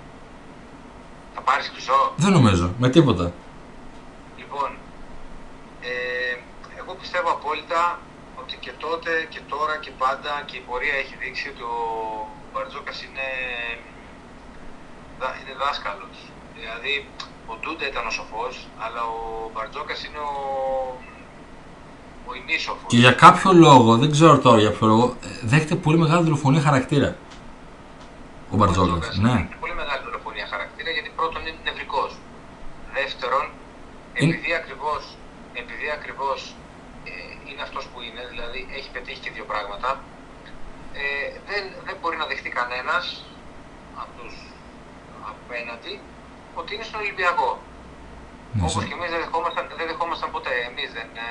Θα 1.35 1.41
πάρεις 1.41 1.67
χρυσό. 1.73 2.13
Δεν 2.17 2.33
νομίζω. 2.33 2.67
Με 2.79 2.89
τίποτα. 2.97 3.33
Λοιπόν, 4.41 4.71
ε, 5.81 6.37
εγώ 6.85 6.95
πιστεύω 6.95 7.31
απόλυτα 7.31 7.83
ότι 8.41 8.55
και 8.65 8.73
τότε 8.85 9.11
και 9.33 9.41
τώρα 9.49 9.75
και 9.85 9.91
πάντα 9.91 10.33
και 10.47 10.57
η 10.57 10.61
πορεία 10.69 10.95
έχει 11.03 11.15
δείξει 11.23 11.49
ότι 11.49 11.63
ο 11.63 11.77
Μπαρτζόκας 12.53 13.03
είναι, 13.07 13.27
δά- 15.21 15.37
είναι 15.41 15.55
δάσκαλος. 15.63 16.17
Δηλαδή, 16.59 16.95
ο 17.47 17.55
Ντούντα 17.61 17.87
ήταν 17.93 18.07
ο 18.07 18.11
σοφός, 18.11 18.55
αλλά 18.85 19.03
ο 19.03 19.51
Μπαρτζόκας 19.53 20.05
είναι 20.05 20.19
ο, 20.19 20.35
ο 22.29 22.35
ημίσοφος. 22.35 22.87
Και 22.93 22.97
για 22.97 23.13
κάποιο 23.13 23.53
λόγο, 23.53 23.97
δεν 23.97 24.11
ξέρω 24.11 24.39
τώρα 24.39 24.59
για 24.59 24.73
ποιο 24.77 24.87
λόγο, 24.87 25.17
ε, 25.25 25.29
δέχεται 25.51 25.75
πολύ 25.75 25.99
μεγάλη 25.99 26.23
δολοφονία 26.25 26.61
χαρακτήρα. 26.61 27.17
Ο 28.53 28.57
Μπαρτζόκα. 28.57 28.87
Μπαρτζόκας 28.93 29.17
Ναι. 29.19 29.31
έχει 29.33 29.57
πολύ 29.61 29.75
μεγάλη 29.75 30.03
δολοφονία 30.05 30.47
χαρακτήρα 30.53 30.91
γιατί 30.91 31.11
πρώτον 31.17 31.41
είναι 31.47 31.59
νευρικός. 31.65 32.11
Δεύτερον, 32.99 33.45
Είναι- 34.15 34.35
επειδή 34.35 34.55
ακριβώς, 34.55 35.03
επειδή 35.63 35.87
ακριβώς 35.99 36.39
ε, 36.51 36.55
είναι 37.55 37.63
αυτός 37.69 37.85
που 37.91 37.99
είναι, 38.07 38.23
δηλαδή 38.33 38.61
έχει 38.79 38.89
πετύχει 38.97 39.21
και 39.25 39.31
δύο 39.37 39.45
πράγματα, 39.53 39.89
ε, 41.03 41.05
δεν, 41.49 41.63
δεν 41.87 41.97
μπορεί 42.01 42.17
να 42.23 42.27
δεχτεί 42.31 42.49
κανένας 42.61 43.05
από 44.03 44.13
τους 44.19 44.35
απέναντι 45.33 45.95
ότι 46.61 46.71
είναι 46.75 46.87
στον 46.91 47.01
Ολυμπιακό. 47.05 47.51
Ναι, 48.53 48.63
Όπως 48.63 48.73
σε- 48.73 48.89
και 48.89 48.95
εμείς 48.99 49.11
δεν 49.15 49.21
δεχόμασταν, 49.25 49.65
δεν 49.79 49.87
δεχόμασταν 49.93 50.29
ποτέ. 50.37 50.55
Εμείς 50.71 50.89
δεν, 50.97 51.09
ε, 51.25 51.29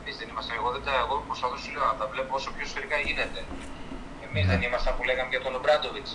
εμείς 0.00 0.14
δεν 0.20 0.26
ήμασταν. 0.32 0.54
Εγώ, 0.60 0.68
δεν 0.76 0.82
τα, 0.86 0.92
εγώ 1.04 1.14
προσπαθώ 1.28 1.56
σου 1.62 1.70
λέω 1.74 1.84
να 1.92 1.96
τα 2.00 2.06
βλέπω 2.12 2.32
όσο 2.38 2.50
πιο 2.56 2.64
σφαιρικά 2.70 2.96
γίνεται. 3.06 3.40
Εμείς 4.26 4.44
Ναι. 4.44 4.50
δεν 4.52 4.60
ήμασταν 4.68 4.92
που 4.96 5.04
λέγαμε 5.08 5.28
για 5.34 5.42
τον 5.44 5.52
Ομπράντοβιτς. 5.58 6.10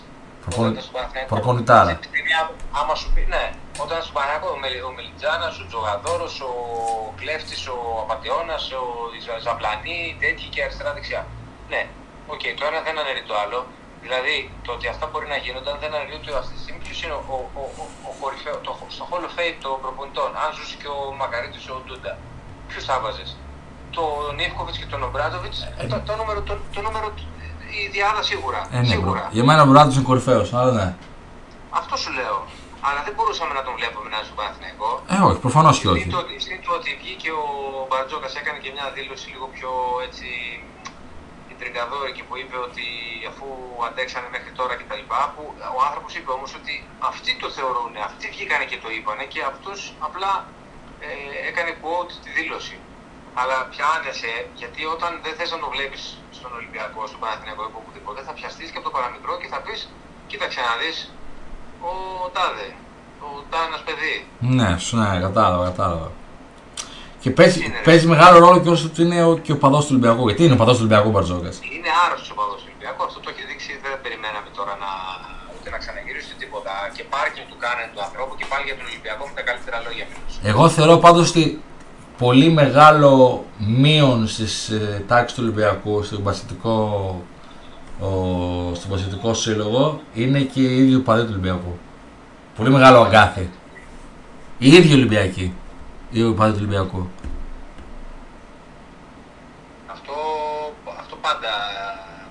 Προπονη- 0.46 0.60
Όταν 0.60 0.72
ήταν 0.72 0.84
στον 0.88 0.96
Παναθηναϊκό. 0.98 1.30
προπονητάρα. 1.34 1.92
Στη- 1.98 2.08
στη 2.12 2.20
μια- 2.28 2.50
Άμα 2.80 2.94
σου 3.02 3.08
πει, 3.14 3.22
ναι, 3.36 3.44
όταν 3.84 3.98
στον 4.06 4.14
Παναθηναϊκό 4.18 4.48
ο, 4.56 4.58
Μελ, 4.64 4.74
ο 4.90 4.92
Μελιτζάνας, 4.98 5.54
ο 5.62 5.66
Τζογαδόρος, 5.70 6.36
ο 6.50 6.54
Κλέφτης, 7.20 7.62
ο 7.76 7.78
Απατεώνας, 8.04 8.64
ο 8.82 8.84
Ζα- 9.26 9.40
Ζαμπλανή, 9.46 10.00
τέτοιοι 10.24 10.46
και 10.54 10.62
αριστερά-δεξιά. 10.66 11.22
Ναι, 11.72 11.82
οκ, 12.34 12.44
το 12.58 12.64
ένα 12.70 12.80
δεν 12.88 12.96
αναιρεί 13.02 13.24
το 13.30 13.36
άλλο. 13.44 13.60
Δηλαδή, 14.06 14.36
το 14.66 14.72
ότι 14.78 14.86
αυτά 14.94 15.06
μπορεί 15.10 15.28
να 15.36 15.40
γίνονταν 15.46 15.76
δεν 15.84 15.92
αναιρεί 15.96 16.14
ότι 16.20 16.30
αυτή 16.42 16.54
τη 16.56 16.62
στιγμή 16.66 16.82
ποιος 16.86 17.00
είναι 17.04 17.16
ο, 17.20 17.24
ο, 17.62 17.64
ο, 17.82 17.84
ο 18.10 18.12
κορυφαίο, 18.22 18.58
το, 18.66 18.72
στο 18.96 19.04
Hall 19.10 19.24
of 19.28 19.34
Fame 19.38 19.56
των 19.64 19.74
προπονητών, 19.84 20.30
αν 20.44 20.50
ζούσε 20.58 20.76
και 20.82 20.90
ο 20.98 21.00
Μακαρίτης 21.20 21.64
ο 21.74 21.76
Ντούντα. 21.86 22.14
Ποιους 22.68 22.84
θα 22.90 22.96
βάζεις, 23.04 23.30
τον 23.96 24.36
Ίβκοβιτς 24.38 24.78
και 24.82 24.90
τον 24.94 25.02
Ομπράντοβιτς, 25.08 25.58
το, 25.92 25.98
το, 26.08 26.14
νούμερο, 26.20 26.40
το, 26.50 26.54
το 26.76 26.82
νούμερο, 26.86 27.08
η 27.80 27.89
διάδα 27.95 28.22
σίγουρα. 28.31 28.61
Ε, 28.72 28.80
ναι, 28.80 28.85
σίγουρα. 28.85 29.23
bro. 29.27 29.34
Για 29.35 29.43
μένα 29.43 29.61
ο 29.61 29.68
Μπράντο 29.69 29.91
είναι 29.93 30.07
κορυφαίος, 30.10 30.53
αλλά 30.53 30.72
ναι. 30.72 30.95
Αυτό 31.69 31.95
σου 32.03 32.11
λέω. 32.19 32.38
Αλλά 32.88 32.99
δεν 33.06 33.14
μπορούσαμε 33.15 33.53
να 33.60 33.64
τον 33.68 33.73
βλέπουμε 33.80 34.07
να 34.10 34.15
είναι 34.18 34.27
στο 34.30 34.35
Παναθηναϊκό. 34.39 34.89
Ε, 35.14 35.18
όχι, 35.27 35.39
προφανώς 35.45 35.76
και 35.80 35.88
όχι. 35.93 36.02
Συν 36.02 36.11
το, 36.15 36.22
συν 36.45 36.60
το 36.65 36.72
ότι 36.80 36.89
βγήκε 37.02 37.30
ο 37.43 37.45
Μπαρτζόκας, 37.88 38.34
έκανε 38.41 38.60
και 38.64 38.72
μια 38.76 38.88
δήλωση 38.98 39.26
λίγο 39.34 39.48
πιο 39.56 39.72
έτσι 40.07 40.27
τριγκαδόρικη 41.61 42.23
που 42.27 42.35
είπε 42.41 42.57
ότι 42.68 42.88
αφού 43.31 43.48
αντέξανε 43.88 44.27
μέχρι 44.35 44.52
τώρα 44.60 44.73
κτλ. 44.80 45.03
Που 45.35 45.43
ο 45.77 45.80
άνθρωπος 45.88 46.11
είπε 46.18 46.31
όμως 46.38 46.52
ότι 46.60 46.73
αυτοί 47.11 47.31
το 47.41 47.48
θεωρούν, 47.57 47.91
αυτοί 48.10 48.26
βγήκανε 48.34 48.65
και 48.72 48.80
το 48.84 48.89
είπανε 48.95 49.23
και 49.34 49.41
αυτός 49.52 49.80
απλά 50.07 50.31
ε, 51.07 51.10
έκανε 51.49 51.72
quote 51.81 52.11
τη 52.23 52.30
δήλωση. 52.38 52.77
Αλλά 53.40 53.58
πιάνεσαι, 53.72 54.32
γιατί 54.62 54.82
όταν 54.95 55.12
δεν 55.24 55.34
θες 55.38 55.49
να 55.56 55.60
το 55.64 55.68
βλέπεις 55.76 56.02
στον 56.38 56.52
Ολυμπιακό, 56.60 57.02
στον 57.10 57.20
Παναθηναϊκό 57.24 57.62
ή 57.68 57.70
οπουδήποτε, 57.82 58.20
θα 58.28 58.34
πιαστείς 58.38 58.68
και 58.72 58.80
από 58.80 58.88
το 58.90 58.94
παραμικρό 58.95 59.34
και 59.41 59.49
θα 59.53 59.60
πεις: 59.66 59.80
Κοίταξε 60.32 60.60
να 60.70 60.74
δεις, 60.82 60.98
ο 61.90 61.94
Τάδε, 62.36 62.68
ο 63.26 63.30
Τάνας 63.52 63.82
παιδί. 63.88 64.16
Ναι, 64.58 64.70
σου 64.86 64.94
ναι, 64.99 65.10
κατάλαβα, 65.26 65.64
κατάλαβα. 65.72 66.10
Και 67.22 67.30
παίζει, 67.38 67.60
Είναι, 67.66 67.78
ρε; 67.78 67.88
παίζει 67.88 68.06
μεγάλο 68.14 68.38
ρόλο 68.45 68.58
και 68.64 68.72
όσο 68.76 68.86
ότι 68.90 69.02
είναι 69.06 69.20
ο, 69.30 69.32
και 69.45 69.53
ο 69.56 69.58
παδός 69.64 69.84
του 69.86 69.91
Ολυμπιακού. 69.94 70.22
Γιατί 70.28 70.41
είναι 70.44 70.56
ο 70.58 70.60
παδός 70.62 70.76
του 70.78 70.84
Ολυμπιακού 70.86 71.10
Μπαρτζόκας; 71.14 71.56
Είναι 71.76 71.91
άρρωστος 72.03 72.30
ο 72.34 72.36
παδός 72.40 72.58
του 72.62 72.68
Ολυμπιακού. 72.70 73.02
Αυτό 73.08 73.20
το 73.24 73.30
έχει 73.34 73.44
δείξει. 73.49 73.72
Δεν 73.84 73.91
περιμέναμε 74.06 74.49
τώρα 74.58 74.74
να. 74.84 74.90
ούτε 75.56 75.70
να 75.76 75.78
ξαναγυρίσει 75.84 76.28
ούτε 76.30 76.38
τίποτα. 76.44 76.74
Και 76.95 77.03
πάρκινγκ 77.14 77.45
του 77.52 77.58
κάνανε 77.64 77.90
του 77.94 78.02
ανθρώπου 78.08 78.34
και 78.40 78.45
πάλι 78.52 78.64
για 78.70 78.76
τον 78.80 78.86
Ολυμπιακό 78.91 79.24
με 79.30 79.34
τα 79.38 79.44
καλύτερα 79.49 79.78
λόγια 79.86 80.06
μιλούσε. 80.10 80.38
Εγώ 80.52 80.64
θεωρώ 80.76 80.95
πάντως 81.06 81.26
ότι 81.34 81.44
πολύ 82.22 82.49
μεγάλο 82.49 83.45
μείον 83.57 84.27
στις 84.27 84.69
ε, 84.69 85.03
τάξεις 85.07 85.38
του 85.38 85.43
Ολυμπιακού, 85.43 86.03
στον 86.03 86.23
πασχετικό, 86.23 87.22
ο, 87.99 88.07
στον 88.76 88.89
πασχετικό 88.89 89.34
σύλλογο, 89.34 90.02
είναι 90.14 90.39
και 90.39 90.61
οι 90.61 90.77
ίδιοι 90.77 90.95
οπαδοί 90.95 91.22
του 91.22 91.27
Ολυμπιακού. 91.31 91.77
Πολύ 92.57 92.69
μεγάλο 92.69 93.02
αγκάθι. 93.02 93.49
Οι 94.57 94.68
ίδιοι 94.68 94.93
Ολυμπιακοί. 94.93 95.53
Οι 96.11 96.23
οπαδοί 96.23 96.52
του 96.52 96.57
Ολυμπιακού. 96.60 97.10
Αυτό, 99.91 100.14
αυτό 100.99 101.15
πάντα, 101.22 101.49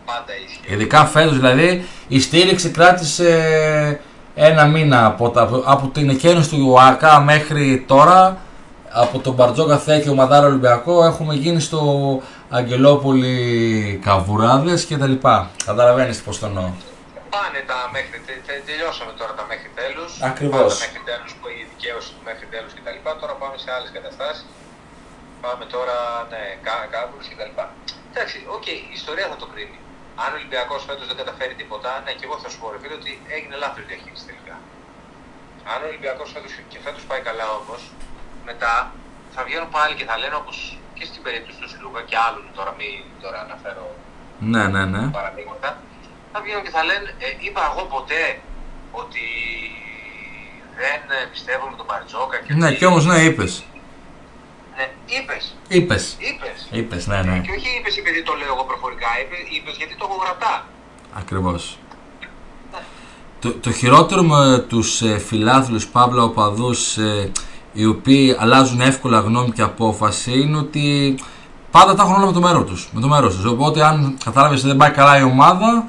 πάντα 0.06 0.32
ίσχυε. 0.46 0.74
Ειδικά 0.74 1.04
φέτος 1.04 1.36
δηλαδή 1.36 1.84
η 2.08 2.20
στήριξη 2.20 2.70
κράτησε 2.70 4.00
ένα 4.34 4.66
μήνα 4.66 5.06
από, 5.06 5.28
τα, 5.30 5.62
από 5.64 5.86
την 5.88 6.08
εκένωση 6.08 6.50
του 6.50 6.70
ΟΑΚΑ 6.70 7.20
μέχρι 7.20 7.84
τώρα 7.86 8.38
από 8.92 9.18
τον 9.18 9.34
Μπαρτζόκα 9.34 9.78
Θέ 9.78 9.98
και 10.00 10.10
ο 10.10 10.14
Μαδάρα 10.14 10.46
Ολυμπιακό 10.46 11.04
έχουμε 11.04 11.34
γίνει 11.34 11.60
στο 11.60 11.80
Αγγελόπολη 12.50 13.34
Καβουράδες 14.04 14.84
και 14.88 14.96
τα 15.02 15.06
λοιπά. 15.06 15.50
Καταλαβαίνεις 15.68 16.22
πώς 16.22 16.38
το 16.38 16.46
εννοώ. 16.46 16.68
Πάνε 17.34 17.60
τα 17.70 17.78
μέχρι, 17.94 18.18
τε, 18.26 18.32
τε- 18.46 18.62
τελειώσαμε 18.68 19.12
τώρα 19.20 19.32
τα 19.38 19.44
μέχρι 19.50 19.70
τέλους. 19.80 20.10
Ακριβώς. 20.30 20.60
Πάνε 20.62 20.74
Τα 20.74 20.84
μέχρι 20.84 21.02
τέλους 21.10 21.32
που 21.38 21.46
η 21.58 21.60
δικαίωση 21.72 22.08
του 22.14 22.20
μέχρι 22.28 22.46
τέλους 22.54 22.72
κτλ. 22.76 22.98
Τώρα 23.22 23.34
πάμε 23.42 23.56
σε 23.64 23.68
άλλες 23.76 23.90
καταστάσεις. 23.96 24.44
Πάμε 25.44 25.64
τώρα, 25.74 25.96
ναι, 26.32 26.42
κα- 26.66 26.86
κάβουρες 26.94 27.26
κτλ. 27.32 27.52
Εντάξει, 28.12 28.36
οκ, 28.56 28.66
η 28.90 28.92
ιστορία 29.00 29.26
θα 29.32 29.36
το 29.42 29.46
κρίνει. 29.52 29.78
Αν 30.22 30.28
ο 30.34 30.36
Ολυμπιακός 30.40 30.80
φέτος 30.88 31.06
δεν 31.10 31.16
καταφέρει 31.22 31.54
τίποτα, 31.60 31.90
ναι, 32.04 32.12
και 32.18 32.24
εγώ 32.28 32.36
θα 32.42 32.48
σου 32.50 32.58
πω 32.60 32.66
ρε 32.74 32.78
φίλε 32.82 32.94
ότι 33.00 33.12
έγινε 33.36 33.54
λάθος 33.62 33.84
διαχείριση 33.90 34.24
τελικά. 34.30 34.56
Αν 35.72 35.78
ο 35.84 35.86
Ολυμπιακός 35.90 36.28
φέτος 36.34 36.52
και 36.72 36.78
φέτος 36.84 37.02
πάει 37.10 37.22
καλά 37.28 37.46
όμως, 37.60 37.80
μετά 38.48 38.72
θα 39.34 39.40
βγαίνουν 39.46 39.68
πάλι 39.76 39.94
και 39.98 40.04
θα 40.10 40.16
λένε 40.18 40.34
όπως 40.42 40.56
και 40.96 41.04
στην 41.10 41.22
περίπτωση 41.26 41.58
του 41.62 41.68
Σιλούκα 41.72 42.00
και 42.08 42.16
άλλων 42.26 42.44
τώρα, 42.56 42.72
μην 42.78 42.94
τώρα 43.22 43.38
αναφέρω 43.46 43.86
Ναι, 44.52 44.62
ναι, 44.74 44.82
ναι. 44.94 45.02
παραδείγματα, 45.18 45.68
θα 46.32 46.38
βγαίνουν 46.44 46.62
και 46.66 46.70
θα 46.76 46.82
λένε, 46.88 47.08
ε, 47.24 47.28
είπα 47.46 47.62
εγώ 47.70 47.82
ποτέ 47.94 48.22
ότι 49.02 49.24
δεν 50.80 51.00
ε, 51.16 51.26
πιστεύω 51.34 51.64
με 51.70 51.76
τον 51.80 51.86
Μπαρτζόκα 51.88 52.36
και 52.44 52.52
Ναι, 52.54 52.66
ότι- 52.66 52.76
και 52.78 52.86
όμως 52.86 53.04
ναι, 53.10 53.18
είπες. 53.28 53.52
Ναι, 54.76 54.86
είπες, 55.16 55.44
Είπες. 55.68 56.16
είπες. 56.18 56.58
Είπες, 56.70 57.06
ναι, 57.06 57.22
ναι. 57.22 57.38
Και 57.46 57.52
όχι 57.58 57.68
είπες 57.78 57.96
επειδή 57.96 58.22
το 58.22 58.32
λέω 58.40 58.52
εγώ 58.54 58.64
προφορικά, 58.64 59.06
είπε- 59.22 59.52
είπες 59.56 59.74
γιατί 59.76 59.94
το 59.96 60.04
έχω 60.08 60.16
γραπτά. 60.24 60.66
Ακριβώς. 61.14 61.78
Το, 63.40 63.52
το 63.52 63.72
χειρότερο 63.72 64.22
με 64.22 64.58
τους 64.68 65.02
ε, 65.02 65.18
φιλάθλους 65.18 65.86
Παύλα 65.88 66.22
οπαδούς 66.22 66.96
ε, 66.96 67.32
οι 67.72 67.86
οποίοι 67.86 68.36
αλλάζουν 68.38 68.80
εύκολα 68.80 69.20
γνώμη 69.20 69.50
και 69.50 69.62
απόφαση 69.62 70.40
είναι 70.40 70.56
ότι 70.56 71.14
πάντα 71.70 71.94
τα 71.94 72.02
έχουν 72.02 72.14
όλα 72.14 72.26
με 72.26 72.32
το 72.32 72.40
μέρο 72.40 72.64
τους. 72.64 72.90
Με 72.92 73.00
το 73.00 73.08
μέρος 73.08 73.34
τους. 73.34 73.44
Οπότε 73.44 73.84
αν 73.84 74.18
κατάλαβες 74.24 74.58
ότι 74.58 74.68
δεν 74.68 74.76
πάει 74.76 74.90
καλά 74.90 75.18
η 75.18 75.22
ομάδα 75.22 75.86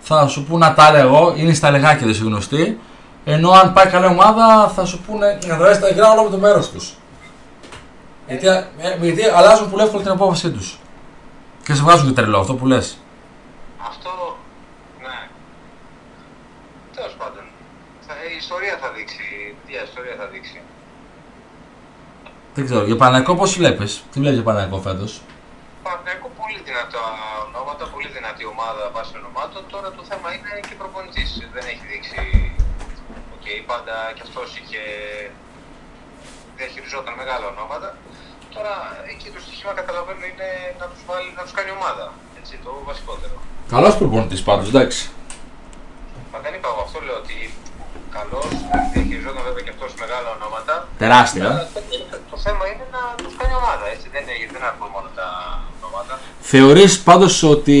θα 0.00 0.26
σου 0.26 0.44
πούνε 0.44 0.66
να 0.66 0.74
τα 0.74 0.88
έλεγα 0.88 1.02
εγώ, 1.02 1.34
είναι 1.36 1.52
στα 1.54 1.70
λεγάκια 1.70 2.06
δεν 2.06 2.16
γνωστή. 2.22 2.78
Ενώ 3.24 3.50
αν 3.50 3.72
πάει 3.72 3.86
καλά 3.86 4.06
η 4.06 4.10
ομάδα 4.10 4.68
θα 4.68 4.84
σου 4.84 5.00
πούνε 5.06 5.38
να 5.46 5.56
δράσει 5.56 5.80
τα 5.80 5.88
υγρά 5.88 6.10
όλα 6.10 6.22
με 6.22 6.30
το 6.30 6.38
μέρος 6.38 6.70
τους. 6.70 6.94
Γιατί, 8.26 8.46
ε, 8.46 8.64
γιατί 9.00 9.22
αλλάζουν 9.24 9.70
πολύ 9.70 9.82
εύκολα 9.82 10.02
την 10.02 10.12
απόφασή 10.12 10.50
τους. 10.50 10.78
Και 11.64 11.74
σε 11.74 11.82
βγάζουν 11.82 12.06
και 12.06 12.14
τρελό 12.14 12.38
αυτό 12.38 12.54
που 12.54 12.66
λες. 12.66 12.98
Αυτό, 13.88 14.36
ναι. 15.00 15.28
Τέλος 16.94 17.14
πάντων, 17.18 17.44
θα, 18.06 18.14
η 18.32 18.36
ιστορία 18.36 18.78
θα 18.82 18.88
δείξει, 18.96 19.54
η 19.66 19.74
ιστορία 19.88 20.14
θα 20.18 20.26
δείξει. 20.32 20.60
Δεν 22.54 22.64
ξέρω. 22.66 22.82
Για 22.90 22.98
Παναθηναϊκό 23.02 23.34
πώς 23.40 23.50
βλέπεις; 23.60 23.90
Τι 24.10 24.16
βλέπεις 24.20 24.38
για 24.40 24.46
Παναθηναϊκό 24.50 24.78
φέτος; 24.86 25.12
Παναθηναϊκό 25.86 26.28
πολύ 26.40 26.58
δυνατά 26.68 27.02
ονόματα, 27.46 27.84
πολύ 27.94 28.08
δυνατή 28.16 28.44
ομάδα 28.54 28.82
βάσει 28.96 29.12
ονομάτων. 29.20 29.62
Τώρα 29.72 29.88
το 29.98 30.02
θέμα 30.10 30.28
είναι 30.36 30.52
και 30.68 30.74
προπονητής. 30.80 31.30
Δεν 31.54 31.64
έχει 31.72 31.84
δείξει. 31.90 32.20
Οκ, 33.34 33.46
πάντα 33.70 33.94
κι 34.16 34.24
αυτός 34.26 34.48
είχε 34.58 34.82
διαχειριζόταν 36.58 37.14
μεγάλα 37.22 37.46
ονόματα. 37.52 37.88
Τώρα 38.54 38.74
εκεί 39.12 39.28
το 39.34 39.40
στοίχημα 39.44 39.72
καταλαβαίνω 39.80 40.24
είναι 40.30 40.48
να 40.80 40.86
τους, 40.90 41.00
βάλει, 41.08 41.30
να 41.38 41.42
τους 41.46 41.54
κάνει 41.58 41.70
ομάδα. 41.78 42.06
Έτσι, 42.38 42.52
το 42.64 42.70
βασικότερο. 42.88 43.36
Καλός 43.74 43.94
προπονητής 44.00 44.42
πάντως, 44.48 44.68
εντάξει. 44.72 45.02
Μα 46.32 46.38
δεν 46.44 46.52
είπα 46.56 46.68
εγώ 46.72 46.80
αυτό, 46.86 46.98
λέω 47.06 47.16
ότι 47.24 47.36
καλός, 48.16 48.50
διαχειριζόταν 48.92 49.42
βέβαια 49.48 49.62
και 49.66 49.72
αυτός 49.74 49.90
μεγάλα 50.02 50.28
ονόματα. 50.36 50.74
Τεράστια. 51.02 51.46
Αλλά 51.46 51.68
το 52.30 52.36
θέμα 52.44 52.62
είναι 52.70 52.86
να 52.96 53.02
τους 53.22 53.34
κάνει 53.38 53.54
ομάδα, 53.62 53.84
έτσι. 53.94 54.06
Δεν, 54.14 54.22
είναι, 54.22 54.50
δεν 54.54 54.62
αρκούν 54.70 54.88
μόνο 54.96 55.08
τα 55.18 55.28
ονόματα. 55.76 56.12
Θεωρείς 56.40 56.92
πάντως 57.08 57.42
ότι 57.54 57.80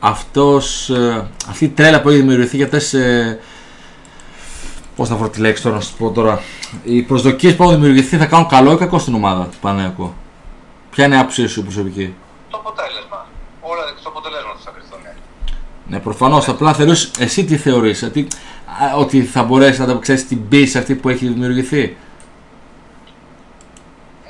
αυτός, 0.00 0.90
ε, 0.90 1.30
αυτή 1.50 1.64
η 1.64 1.68
τρέλα 1.68 2.00
που 2.00 2.08
έχει 2.08 2.18
δημιουργηθεί 2.18 2.56
για 2.56 2.64
αυτές, 2.64 2.94
ε, 2.94 3.38
πώς 4.96 5.08
θα 5.08 5.16
βρω 5.16 5.28
τη 5.28 5.40
λέξη 5.40 5.62
τώρα 5.62 5.74
να 5.76 5.80
σου 5.80 5.94
πω 5.96 6.10
τώρα, 6.10 6.42
οι 6.84 7.02
προσδοκίες 7.02 7.56
που 7.56 7.62
έχουν 7.62 7.74
δημιουργηθεί 7.74 8.16
θα 8.16 8.26
κάνουν 8.26 8.48
καλό 8.48 8.72
ή 8.72 8.76
κακό 8.76 8.98
στην 8.98 9.14
ομάδα 9.14 9.44
του 9.44 9.58
Παναγιακού; 9.60 10.14
Ποια 10.90 11.04
είναι 11.04 11.14
η 11.14 11.18
άποψή 11.18 11.46
σου 11.46 11.62
προσωπική; 11.62 12.14
Το 12.50 12.56
αποτέλεσμα. 12.56 13.26
Όλα 13.60 13.82
το 14.02 14.08
αποτέλεσμα 14.08 14.52
θα 14.64 14.70
κρυφθούν. 14.70 15.00
Ναι, 15.88 15.98
προφανώς, 16.00 16.48
απλά 16.48 16.74
θεωρείς, 16.74 17.10
εσύ 17.18 17.44
τι 17.44 17.56
θεωρείς, 17.56 18.02
ότι, 18.02 18.28
α, 18.82 18.96
ότι 18.96 19.22
θα 19.24 19.42
μπορέσει 19.42 19.78
να 19.78 19.84
ανταπεξέλθει 19.84 20.24
την 20.24 20.48
πίεση 20.48 20.78
αυτή 20.78 20.94
που 20.94 21.08
έχει 21.08 21.26
δημιουργηθεί; 21.26 21.82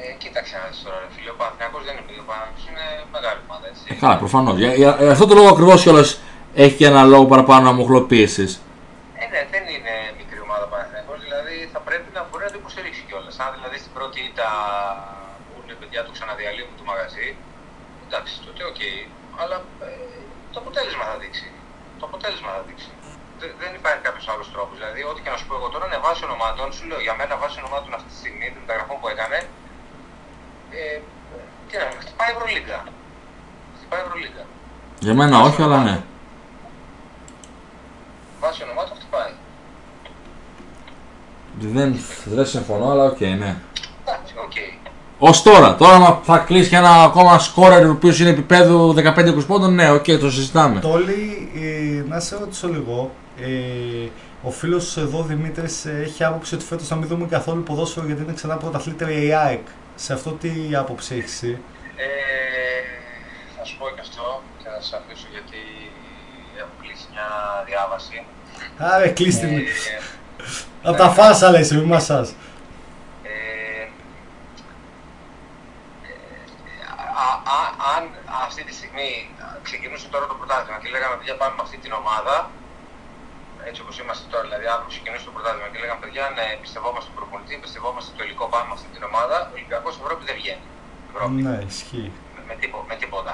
Ε, 0.01 0.13
κοίταξε 0.23 0.55
να 0.63 0.69
δεις 0.71 0.83
τώρα, 0.85 0.99
ρε 1.05 1.09
φίλε. 1.15 1.31
Ο 1.31 1.39
Παναθηναϊκός 1.41 1.83
δεν 1.87 1.93
είναι 1.95 2.05
παιδί. 2.07 2.21
Ο 2.25 2.29
Παναθηναϊκός 2.31 2.65
είναι 2.71 2.87
μεγάλη 3.17 3.41
ομάδα, 3.47 3.65
έτσι. 3.71 3.83
Ε, 3.93 3.95
καλά, 4.03 4.17
προφανώς. 4.23 4.55
Για, 4.61 4.71
για, 4.81 4.91
για 5.01 5.13
αυτό 5.17 5.27
το 5.31 5.35
λόγο 5.39 5.49
ακριβώς 5.55 5.79
κιόλας 5.85 6.09
έχει 6.63 6.75
και 6.79 6.87
ένα 6.93 7.03
λόγο 7.13 7.25
παραπάνω 7.33 7.65
ομογενοποίησης. 7.73 8.53
Ε, 9.23 9.25
ναι, 9.33 9.41
δεν 9.53 9.65
είναι 9.75 9.95
μικρή 10.21 10.41
ομάδα 10.47 10.65
ο 10.69 10.71
Παναθηναϊκός. 10.75 11.19
Δηλαδή 11.27 11.55
θα 11.75 11.81
πρέπει 11.89 12.09
να 12.17 12.23
μπορεί 12.27 12.43
να 12.49 12.53
το 12.55 12.59
υποστηρίξει 12.63 13.03
κιόλας. 13.09 13.35
Αν 13.45 13.51
δηλαδή 13.57 13.77
στην 13.83 13.93
πρώτη 13.97 14.19
ήττα 14.29 14.49
πούνε 15.51 15.73
παιδιά 15.81 16.01
το 16.05 16.13
ξαναδιαλύουν 16.17 16.77
το 16.81 16.85
μαγαζί, 16.91 17.27
εντάξει, 18.07 18.33
τότε 18.47 18.63
οκ. 18.71 18.83
Αλλά 19.43 19.57
ε, 19.85 19.89
το 20.53 20.59
αποτέλεσμα 20.63 21.05
θα 21.11 21.17
δείξει. 21.23 21.47
Το 22.01 22.05
αποτέλεσμα 22.11 22.51
θα 22.57 22.63
δείξει. 22.69 22.91
Δεν, 23.41 23.51
δεν 23.63 23.71
υπάρχει 23.81 24.03
κάποιο 24.09 24.25
άλλο 24.33 24.45
τρόπο. 24.55 24.73
Δηλαδή, 24.79 25.01
ό,τι 25.11 25.21
και 25.25 25.33
να 25.35 25.39
σου 25.95 26.01
πω 26.01 26.09
εγώ 26.09 26.09
τώρα, 26.09 26.09
ναι, 26.09 26.09
βάσει 26.09 26.25
ονομάτων, 26.25 26.73
σου 26.73 26.87
λέω 26.89 27.01
για 27.01 27.15
μένα 27.19 27.37
βάσει 27.37 27.57
ονομάτων 27.63 27.95
αυτή 27.95 28.09
τη 28.13 28.17
στιγμή, 28.23 28.47
των 28.55 28.61
μεταγραφών 28.65 28.97
που 29.01 29.09
έκανε, 29.15 29.39
ε, 30.71 31.01
την 31.69 31.87
χτυπάει 32.03 32.31
Ευρωλίγκα. 32.35 32.79
Χτυπάει 33.77 34.01
Ευρωλίγκα. 34.05 34.45
Για 35.01 35.15
μένα 35.15 35.37
όχι, 35.49 35.63
αλλά 35.63 35.79
ναι. 35.87 35.97
Βάσει 38.41 38.63
ονομάτων 38.63 38.97
χτυπάει. 38.99 39.33
Δεν, 41.75 41.89
δεν 42.25 42.47
συμφωνώ, 42.47 42.91
αλλά 42.91 43.05
οκ, 43.05 43.21
ναι. 43.21 43.57
Εντάξει, 44.03 44.35
οκ. 44.45 44.57
Ε 45.19 45.43
τώρα, 45.43 45.77
τώρα 45.77 45.99
αν 45.99 46.21
θα 46.23 46.39
κλείσει 46.39 46.69
και 46.69 46.77
ένα 46.77 47.03
ακόμα 47.03 47.39
σκόρερ 47.39 47.87
ο 47.87 47.91
οποίος 47.91 48.21
είναι 48.21 48.31
επίπεδου 48.31 48.95
15-20 48.97 49.47
πόντων, 49.47 49.75
ναι, 49.75 49.91
οκ, 49.91 50.05
το 50.05 50.31
συζητάμε. 50.31 50.81
Τόλι, 50.81 51.51
ε, 51.55 52.09
να 52.09 52.21
σε 52.21 52.37
ρωτήσω 52.39 52.69
λίγο. 52.69 53.11
Ε, 53.41 54.09
ο 54.45 54.51
φίλος 54.51 54.97
εδώ 54.97 55.23
Δημήτρης 55.23 55.85
έχει 55.87 56.25
άποψη 56.25 56.55
ότι 56.55 56.65
φέτος 56.65 56.87
θα 56.87 56.95
μην 56.95 57.09
δούμε 57.09 57.27
καθόλου 57.27 57.63
ποδόσφαιρο 57.63 58.07
γιατί 58.07 58.23
είναι 58.23 58.33
ξανά 58.33 58.57
πρωταθλήτρια 58.57 59.19
η 59.23 59.33
ΑΕΚ. 59.35 59.67
Σε 59.95 60.13
αυτό 60.13 60.31
τι 60.31 60.51
άποψη 60.77 61.15
έχεις 61.15 61.33
εσύ; 61.33 61.59
Ε, 61.97 62.07
θα 63.59 63.65
σου 63.65 63.77
πω 63.79 63.87
και 63.95 64.01
αυτό 64.01 64.43
και 64.59 64.65
θα 64.69 64.81
σα 64.81 64.97
αφήσω 64.97 65.27
γιατί 65.31 65.61
έχω 66.59 66.69
κλείσει 66.83 67.07
μια 67.13 67.29
διάβαση. 67.67 68.25
Άρα 68.79 69.09
κλείσει 69.09 69.39
την. 69.39 69.57
Ε, 69.59 69.63
Από 70.89 70.97
τα 70.97 71.09
φάσα 71.11 71.51
λε, 71.51 71.59
μη 71.73 71.85
μασάς. 71.95 72.29
ε, 73.23 73.85
α- 77.27 77.41
α- 77.59 77.75
αν 77.95 78.03
αυτή 78.45 78.63
τη 78.65 78.75
στιγμή 78.75 79.11
ξεκινούσε 79.63 80.07
τώρα 80.09 80.27
το 80.27 80.35
πρωτάθλημα 80.35 80.79
και 80.83 80.89
λέγαμε 80.95 81.15
παιδιά 81.19 81.35
πάμε 81.41 81.55
με 81.59 81.63
αυτή 81.67 81.77
την 81.85 81.93
ομάδα, 82.01 82.51
έτσι 83.69 83.81
όπως 83.85 83.95
είμαστε 84.03 84.25
τώρα, 84.33 84.43
δηλαδή 84.49 84.67
αύριο 84.75 84.89
ξεκινούσε 84.95 85.25
το 85.29 85.33
πρωτάθλημα 85.37 85.69
και 85.73 85.79
λέγαμε 85.83 86.01
παιδιά 86.05 86.25
ναι, 86.37 86.47
πιστευόμαστε 86.65 87.07
στον 87.09 87.17
προπονητή, 87.19 87.55
πιστευόμαστε 87.65 88.09
στο 88.15 88.23
υλικό, 88.27 88.45
πάμε 88.53 88.67
με 88.71 88.75
αυτή 88.79 88.89
την 88.97 89.03
ομάδα, 89.11 89.37
ο 89.51 89.53
Ολυμπιακός 89.59 89.93
Ευρώπη 90.03 90.23
δεν 90.29 90.37
βγαίνει. 90.41 90.65
Ευρώπη. 91.11 91.39
Ναι, 91.47 91.57
ισχύει. 91.73 92.09
Με, 92.37 92.41
με, 92.49 92.55
τίπο- 92.63 92.87
με 92.91 92.95
τίποτα. 93.03 93.33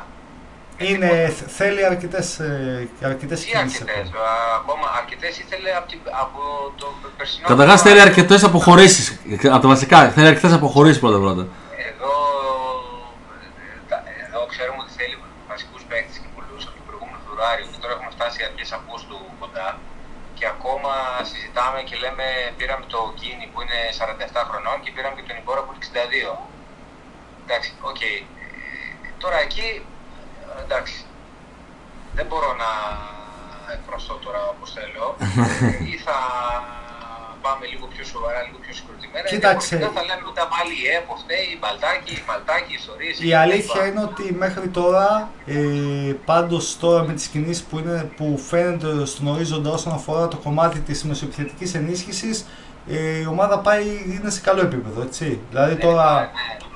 Με 0.78 0.82
Είναι, 0.90 1.09
τίποτα. 1.09 1.32
θ- 1.36 1.48
θέλει 1.59 1.81
αρκετές, 1.93 2.27
ε, 2.39 2.89
αρκετές 3.11 3.39
Τι 3.40 3.47
κινήσεις 3.51 3.81
αρκετές, 3.81 4.07
ακόμα. 4.09 4.24
α, 4.31 4.35
ακόμα 4.61 4.86
αρκετές 5.01 5.32
ήθελε 5.43 5.70
από, 5.78 5.86
την- 5.93 6.07
από 6.24 6.40
το 6.81 6.86
περσινό. 7.19 7.47
Καταρχάς 7.52 7.78
θέλει 7.86 8.01
αρκετές 8.09 8.40
αποχωρήσεις. 8.48 9.05
Από 9.55 9.62
τα 9.65 9.69
βασικά, 9.74 9.98
θέλει 10.16 10.28
αρκετές 10.32 10.52
αποχωρήσεις 10.61 11.01
πρώτα-πρώτα. 11.05 11.44
Εδώ, 11.89 12.12
ε, 13.35 13.78
τα- 13.90 14.02
εδώ 14.27 14.40
ξέρουμε 14.52 14.81
ότι 14.85 14.93
θέλει 14.98 15.15
βασικούς 15.52 15.82
παίκτες 15.90 16.16
και 16.23 16.28
πολλούς 16.36 16.62
από 16.69 16.74
το 16.78 16.82
προηγούμενο 16.89 17.19
Φεβρουάριο 17.24 17.65
και 17.73 17.78
τώρα 17.82 17.93
έχουμε 17.97 18.11
φτάσει 18.16 18.36
φτάσει 18.39 18.39
αρχές 18.48 18.69
Αυγούστου 18.78 19.16
κοντά 19.43 19.66
και 20.40 20.52
ακόμα 20.56 20.94
συζητάμε 21.30 21.80
και 21.88 21.96
λέμε 22.02 22.26
πήραμε 22.56 22.84
το 22.94 23.00
Κίνη 23.20 23.46
που 23.52 23.58
είναι 23.62 23.78
47 24.00 24.48
χρονών 24.48 24.76
και 24.82 24.90
πήραμε 24.94 25.14
και 25.16 25.26
τον 25.28 25.36
Ιμπόρα 25.40 25.62
που 25.62 25.72
είναι 25.72 25.84
62. 25.84 26.38
Εντάξει, 27.44 27.70
οκ. 27.90 28.00
Ε, 28.00 28.22
Τώρα 29.22 29.38
εκεί, 29.46 29.68
ε, 30.58 30.62
εντάξει, 30.64 31.04
δεν 32.16 32.26
μπορώ 32.26 32.50
να 32.62 32.70
εκφραστώ 33.74 34.14
τώρα 34.24 34.40
όπως 34.54 34.68
θέλω 34.76 35.06
ή 35.92 35.94
θα 36.06 36.18
πάμε 37.46 37.64
λίγο 37.72 37.86
πιο 37.94 38.04
σοβαρά, 38.12 38.40
λίγο 38.46 38.58
πιο 38.64 38.72
συγκροτημένα. 38.78 39.24
ή 39.26 39.30
Κοίταξε. 39.32 39.76
διαφορετικά 39.76 40.00
θα 40.00 40.02
λέμε 40.08 40.24
ότι 40.30 40.40
πάλι 40.54 40.72
η 40.84 40.86
ΕΠΟ 40.98 41.14
φταίει, 41.22 41.46
η 41.54 41.58
Μπαλτάκη, 41.60 42.12
η 42.22 42.24
Μπαλτάκη, 42.26 42.72
οι 42.74 42.78
ιστορίες. 42.82 43.14
Η 43.30 43.32
αλήθεια 43.44 43.80
είναι 43.88 44.02
ότι 44.08 44.24
μέχρι 44.44 44.68
τώρα, 44.78 45.08
ε, 45.46 46.12
πάντως 46.30 46.64
τώρα 46.82 47.00
με 47.08 47.12
τις 47.18 47.26
κινήσεις 47.32 47.62
που, 47.68 47.76
είναι, 47.80 47.98
που 48.16 48.26
φαίνονται 48.50 48.92
στον 49.12 49.24
ορίζοντα 49.32 49.70
όσον 49.78 49.92
αφορά 49.98 50.24
το 50.32 50.38
κομμάτι 50.46 50.78
της 50.88 50.98
μεσοεπιθετικής 51.08 51.70
ενίσχυσης, 51.80 52.36
ε, 52.88 53.18
η 53.24 53.26
ομάδα 53.34 53.56
πάει, 53.66 53.86
είναι 54.14 54.30
σε 54.36 54.40
καλό 54.40 54.60
επίπεδο, 54.68 55.02
έτσι. 55.02 55.26
Δηλαδή 55.50 55.72
Δεν 55.74 55.80
τώρα... 55.86 56.06
υπάρχει, 56.10 56.34
ναι. 56.34 56.68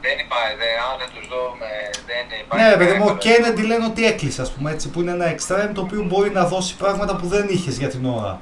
Δεν 0.00 0.18
υπάρχει, 0.26 0.56
δεν, 0.62 0.72
αν 0.88 0.94
δεν 1.02 1.08
τους 1.14 1.26
δούμε, 1.32 1.68
δεν 2.10 2.24
υπάρχει. 2.42 2.64
Ναι, 2.64 2.70
ρε 2.70 2.76
παιδί 2.76 2.94
μου, 2.98 3.04
ο 3.04 3.06
κανένα 3.06 3.18
Κέννεντι 3.24 3.62
λένε 3.62 3.84
ότι 3.84 4.06
έκλεισε, 4.06 4.42
ας 4.42 4.50
πούμε, 4.52 4.70
έτσι, 4.70 4.88
που 4.90 5.00
είναι 5.00 5.10
ένα 5.10 5.34
extreme 5.34 5.70
το 5.74 5.80
οποίο 5.80 6.02
μπορεί 6.02 6.30
να 6.30 6.44
δώσει 6.44 6.76
πράγματα 6.76 7.16
που 7.16 7.26
δεν 7.26 7.46
είχες 7.48 7.78
για 7.78 7.88
την 7.88 8.04
ώρα 8.06 8.40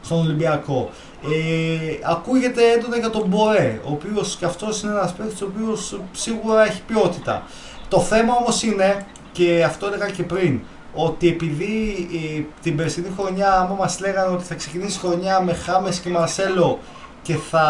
στον 0.00 0.18
Ολυμπιακό. 0.18 0.90
Ε, 1.32 1.98
ακούγεται 2.10 2.62
έντονα 2.72 2.96
για 2.96 3.10
τον 3.10 3.22
Μπορέ, 3.26 3.80
ο 3.84 3.90
οποίος 3.92 4.36
και 4.36 4.44
αυτός 4.44 4.82
είναι 4.82 4.92
ένας 4.92 5.12
παίκτης 5.12 5.42
ο 5.42 5.50
οποίος 5.54 5.98
σίγουρα 6.12 6.64
έχει 6.64 6.82
ποιότητα. 6.86 7.42
Το 7.88 8.00
θέμα 8.00 8.34
όμως 8.34 8.62
είναι, 8.62 9.06
και 9.32 9.64
αυτό 9.66 9.86
έλεγα 9.86 10.10
και 10.10 10.22
πριν, 10.22 10.60
ότι 10.94 11.28
επειδή 11.28 12.08
ε, 12.38 12.42
την 12.62 12.76
περσινή 12.76 13.06
χρονιά, 13.18 13.52
άμα 13.52 13.74
μας 13.78 14.00
λέγανε 14.00 14.34
ότι 14.34 14.44
θα 14.44 14.54
ξεκινήσει 14.54 14.96
η 14.96 15.00
χρονιά 15.00 15.40
με 15.40 15.52
Χάμες 15.54 15.98
και 15.98 16.08
Μαρσέλο 16.08 16.78
και 17.22 17.34
θα, 17.50 17.66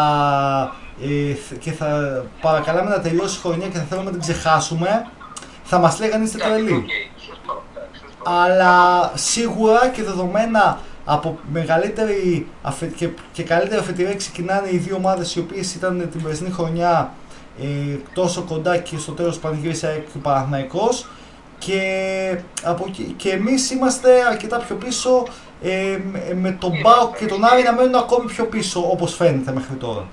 ε, 1.01 1.33
θ- 1.33 1.57
και 1.59 1.71
θα 1.71 1.87
παρακαλάμε 2.41 2.89
να 2.89 2.99
τελειώσει 2.99 3.37
η 3.37 3.39
χρονιά 3.41 3.67
και 3.67 3.77
θα 3.77 3.83
θέλουμε 3.89 4.05
να 4.05 4.11
την 4.11 4.21
ξεχάσουμε, 4.21 5.07
θα 5.63 5.77
μας 5.79 5.99
λέγανε 5.99 6.23
είστε 6.23 6.37
Εντάξει, 6.37 6.63
τρελοί. 6.63 6.73
οκ, 6.77 6.83
σωστό, 7.25 7.63
εντάξει, 7.75 7.99
σωστό. 8.01 8.29
Αλλά 8.31 9.11
σίγουρα 9.15 9.87
και 9.89 10.03
δεδομένα 10.03 10.79
από 11.05 11.39
μεγαλύτερη 11.51 12.47
αφε- 12.61 12.95
και, 12.95 13.09
και 13.31 13.43
καλύτερη 13.43 13.79
αφετηρία 13.79 14.15
ξεκινάνε 14.15 14.67
οι 14.71 14.77
δύο 14.77 14.95
ομάδες 14.95 15.35
οι 15.35 15.39
οποίες 15.39 15.75
ήταν 15.75 16.09
την 16.11 16.23
περσινή 16.23 16.49
χρονιά 16.49 17.13
ε, 17.61 17.95
τόσο 18.13 18.41
κοντά 18.41 18.77
και 18.77 18.97
στο 18.97 19.11
τέλος 19.11 19.37
πανηγύρισε 19.39 19.87
ΑΕΚ 19.87 20.03
και 20.03 20.17
ο 20.17 20.19
Παναθηναϊκός 20.19 21.07
και, 21.59 21.81
από, 22.63 22.85
εκεί- 22.87 23.13
και 23.17 23.29
εμείς 23.29 23.71
είμαστε 23.71 24.09
αρκετά 24.29 24.57
πιο 24.57 24.75
πίσω 24.75 25.27
ε, 25.63 25.97
με- 26.11 26.33
με 26.41 26.51
τον 26.51 26.73
Είμαστε. 26.73 26.97
Μπάουκ 26.99 27.15
και 27.17 27.25
τον 27.25 27.43
Άρη 27.45 27.63
να 27.63 27.73
μένουν 27.73 27.95
ακόμη 27.95 28.25
πιο 28.25 28.45
πίσω 28.45 28.79
όπως 28.91 29.15
φαίνεται 29.15 29.51
μέχρι 29.51 29.75
τώρα. 29.75 30.05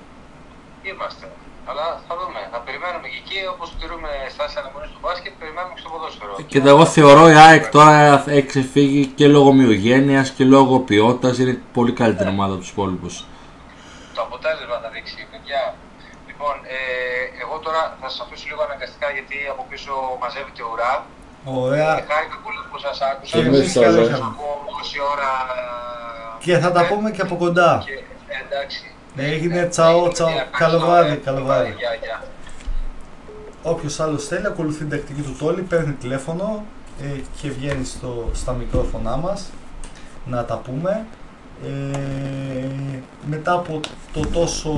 Είμαστε. 0.83 1.27
Αλλά 1.69 1.85
θα 2.07 2.13
δούμε. 2.19 2.39
Θα 2.53 2.59
περιμένουμε 2.65 3.07
και 3.11 3.19
εκεί 3.23 3.39
όπως 3.53 3.67
τηρούμε 3.79 4.09
στάση 4.35 4.55
αναμονής 4.61 4.89
στο 4.93 4.99
μπάσκετ, 5.03 5.33
περιμένουμε 5.41 5.73
και 5.75 5.81
στο 5.83 5.89
ποδόσφαιρο. 5.93 6.33
Κοίτα, 6.51 6.69
εγώ 6.75 6.85
θεωρώ 6.95 7.23
η 7.35 7.37
ΑΕΚ 7.45 7.63
τώρα 7.77 8.23
έχει 8.37 8.47
ξεφύγει 8.53 9.01
και 9.17 9.25
λόγω 9.35 9.49
μειογένεια 9.59 10.21
και 10.35 10.43
λόγω 10.55 10.73
ποιότητας. 10.89 11.33
Είναι 11.41 11.55
πολύ 11.77 11.93
καλύτερη 12.01 12.29
ομάδα 12.35 12.51
από 12.53 12.61
τους 12.63 12.71
υπόλοιπους. 12.75 13.13
Το 14.15 14.21
αποτέλεσμα 14.27 14.77
θα 14.83 14.89
δείξει, 14.95 15.19
παιδιά. 15.31 15.61
Λοιπόν, 16.29 16.55
ε, 16.75 16.77
εγώ 17.43 17.55
τώρα 17.65 17.81
θα 18.01 18.07
σας 18.09 18.19
αφήσω 18.23 18.45
λίγο 18.49 18.61
αναγκαστικά 18.67 19.07
γιατί 19.17 19.37
από 19.53 19.61
πίσω 19.69 19.91
μαζεύεται 20.21 20.63
ουρά. 20.71 20.93
Ωραία. 21.65 21.91
Ε, 21.97 22.05
χάρηκα 22.09 22.37
πολύ 22.45 22.59
που 22.69 22.77
σας 22.85 22.97
άκουσα. 23.09 23.33
Και 23.33 23.43
εμείς 23.47 23.71
σας 23.71 23.83
καλώς 23.83 23.95
ευχαριστώ. 23.95 24.15
ήρθατε. 24.15 24.35
Από 24.35 24.47
όση 24.79 24.97
ώρα... 25.13 25.31
Και 26.45 26.57
θα 26.63 26.71
τα 26.71 26.81
ε, 26.85 26.87
πούμε 26.89 27.11
και 27.15 27.21
από 27.21 27.35
κοντά. 27.43 27.71
Και, 27.85 27.93
ε, 28.33 28.35
εντάξει. 28.45 28.92
Έγινε, 29.15 29.59
Ε, 29.59 29.65
τσαο, 29.67 29.97
έγινε, 29.97 30.11
τσαο. 30.13 30.27
παιδιά, 30.27 30.47
Καλό 30.57 30.75
ευχαριστώ, 30.75 30.87
βράδυ, 30.89 31.11
ε. 31.11 31.15
καλό 31.15 31.43
βράδυ. 31.45 31.67
Γεια, 31.77 31.89
γεια. 32.03 32.23
Όποιος 33.63 33.99
άλλος 33.99 34.25
θέλει, 34.27 34.45
ακολουθεί 34.47 34.77
την 34.77 34.89
τακτική 34.89 35.21
του 35.21 35.35
τόλι, 35.39 35.61
παίρνει 35.61 35.91
τηλέφωνο 35.93 36.65
ε, 37.01 37.19
και 37.41 37.49
βγαίνει 37.49 37.85
στο, 37.85 38.29
στα 38.33 38.53
μικρόφωνά 38.53 39.15
μας 39.17 39.49
να 40.25 40.45
τα 40.45 40.57
πούμε. 40.57 41.05
Ε, 41.65 42.67
μετά 43.29 43.53
από 43.53 43.79
το 44.13 44.19
τόσο 44.33 44.71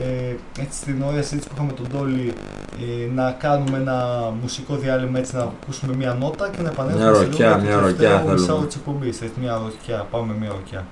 ε, 0.00 0.34
έτσι 0.62 0.84
την 0.84 1.02
ωραία 1.02 1.22
συζήτηση 1.22 1.48
που 1.48 1.54
είχαμε 1.56 1.72
τον 1.72 1.88
Τόλι 1.92 2.32
ε, 2.80 3.12
να 3.14 3.30
κάνουμε 3.32 3.76
ένα 3.78 4.30
μουσικό 4.42 4.76
διάλειμμα 4.76 5.18
έτσι 5.18 5.36
να 5.36 5.42
ακούσουμε 5.42 5.94
μια 5.96 6.14
νότα 6.14 6.48
και 6.48 6.62
να 6.62 6.68
επανέλθουμε 6.68 7.04
Μια 7.10 7.14
σε 7.18 7.24
ροκιά, 7.24 7.46
λίγο 7.48 7.60
μια 7.60 7.74
το 7.74 7.80
ροκιά 7.80 7.96
τελευταίο 7.96 8.18
θέλουμε. 8.18 8.40
μισάωρο 8.40 8.64
της 8.66 8.76
εκπομπής. 8.76 9.20
Έτσι, 9.20 9.40
μια 9.40 9.56
ροκιά, 9.64 10.06
πάμε 10.10 10.32
μια 10.40 10.48
ροκιά. 10.48 10.84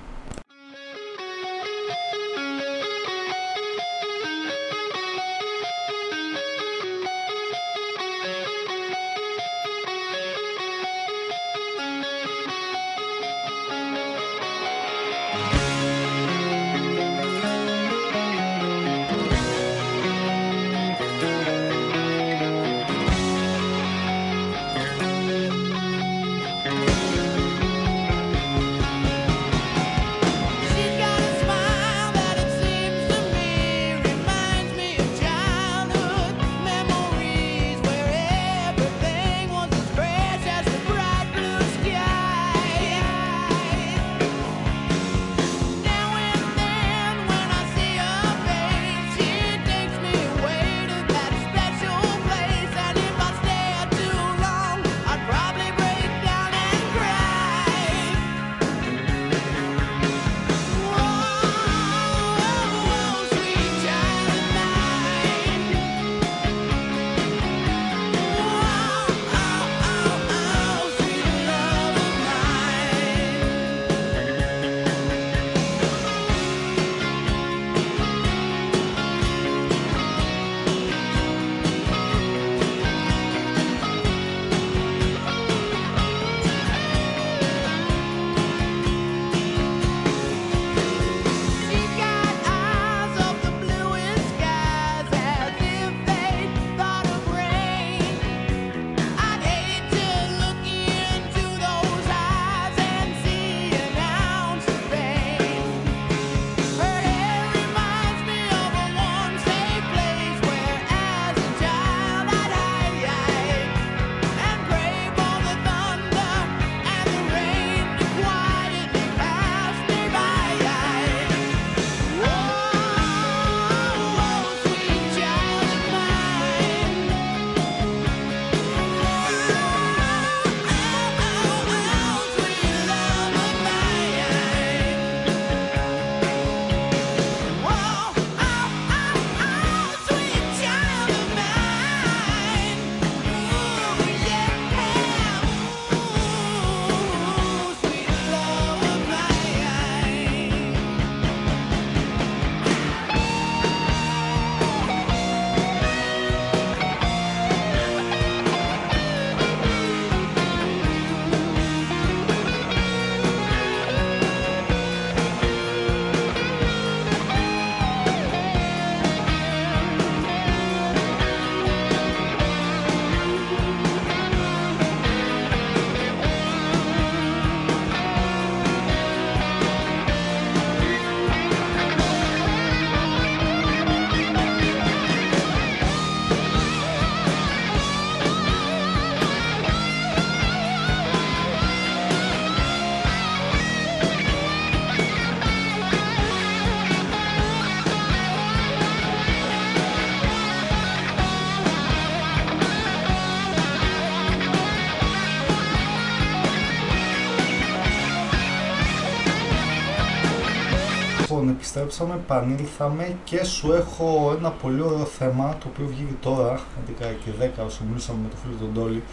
Επιστρέψαμε, 211.81 212.21
επανήλθαμε 212.23 213.15
και 213.23 213.43
σου 213.43 213.73
έχω 213.73 214.35
ένα 214.37 214.51
πολύ 214.51 214.81
ωραίο 214.81 215.05
θέμα 215.05 215.57
το 215.59 215.67
οποίο 215.73 215.85
βγήκε 215.87 216.13
τώρα, 216.21 216.59
11 216.99 217.15
και 217.25 217.45
10 217.59 217.65
όσο 217.65 217.83
μιλούσαμε 217.87 218.19
με 218.23 218.27
τον 218.29 218.39
φίλο 218.43 218.55
τον 218.59 218.83
Τόλι. 218.83 219.03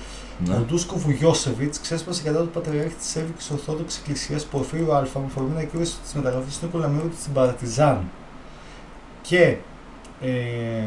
Ναι. 0.47 0.55
Ο 0.55 0.59
Ντούσκο 0.59 0.97
Βουγιώσεβιτς 0.97 1.81
ξέσπασε 1.81 2.23
κατά 2.23 2.41
του 2.41 2.49
Πατριάρχη 2.49 2.95
της 2.95 3.09
Σέρβικη 3.09 3.45
Ορθόδοξης 3.53 3.99
Εκκλησίας 4.01 4.45
Πορφύριου 4.45 4.95
Α 4.95 5.01
με 5.01 5.29
φορμή 5.35 5.55
να 5.55 5.63
κύρωσε 5.63 5.97
της 6.03 6.13
μεταγραφής 6.13 6.59
του 6.59 6.67
Νίκολα 6.67 6.89
Μύρωτη 6.89 7.17
στην 7.21 7.33
Παρτιζάν. 7.33 8.11
Και 9.23 9.57
ε, 10.21 10.87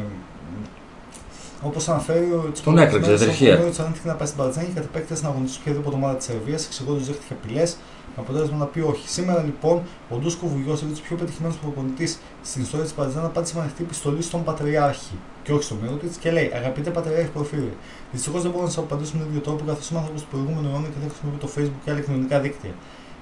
Όπως 1.62 1.88
αναφέρει 1.88 2.24
ο 2.24 2.52
Τον 2.64 2.78
έκρυψε, 2.78 3.12
ατυχία. 3.12 3.54
Ο 3.54 3.58
Μύρωτης 3.58 3.78
ανέχθηκε 3.78 4.08
να 4.08 4.14
πάει 4.14 4.26
στην 4.26 4.38
Παρτιζάν 4.38 4.64
και 4.66 4.72
κατ' 4.74 4.84
επέκταση 4.84 5.22
να 5.22 5.28
αγωνιστεί 5.28 5.58
οποιαδήποτε 5.60 5.96
ομάδα 5.96 6.16
της 6.16 6.26
Σερβίας, 6.26 6.64
εξηγώντας 6.66 7.02
ότι 7.02 7.10
δέχτηκε 7.12 7.34
απειλές. 7.42 7.76
Με 8.18 8.24
αποτέλεσμα 8.24 8.56
να 8.56 8.64
πει 8.64 8.80
όχι. 8.80 9.08
Σήμερα 9.08 9.42
λοιπόν 9.42 9.82
ο 10.10 10.16
Ντούσκο 10.16 10.46
Βουγιώσεβιτ, 10.46 10.96
πιο 10.98 11.16
πετυχημένο 11.16 11.54
προπονητή 11.62 12.06
στην 12.42 12.62
ιστορία 12.62 12.84
της 12.84 12.94
Παρτιζάν, 12.94 13.24
απάντησε 13.24 13.54
με 13.56 13.60
ανοιχτή 13.60 13.82
επιστολή 13.82 14.22
στον 14.22 14.44
Πατριάρχη 14.44 15.16
και 15.42 15.52
όχι 15.52 15.62
στον 15.62 15.78
Μύρωτη 15.82 16.08
και 16.20 16.30
λέει: 16.30 16.50
Αγαπητέ 16.54 16.90
Πατριάρχη 16.90 17.30
Πορφύριου, 17.30 17.72
Δυστυχώς 18.12 18.42
δεν 18.42 18.50
μπορώ 18.50 18.62
να 18.62 18.70
σας 18.70 18.84
απαντήσω 18.84 19.12
με 19.14 19.20
τον 19.20 19.28
ίδιο 19.28 19.40
τρόπο 19.40 19.64
καθώς 19.64 19.90
είμαι 19.90 19.98
άνθρωπος 19.98 20.22
του 20.22 20.28
προηγούμενου 20.32 20.68
αιώνα 20.68 20.88
και 20.92 20.98
δεν 21.02 21.08
χρησιμοποιώ 21.10 21.40
το 21.46 21.50
Facebook 21.54 21.80
και 21.84 21.90
άλλα 21.90 22.00
κοινωνικά 22.00 22.40
δίκτυα. 22.40 22.74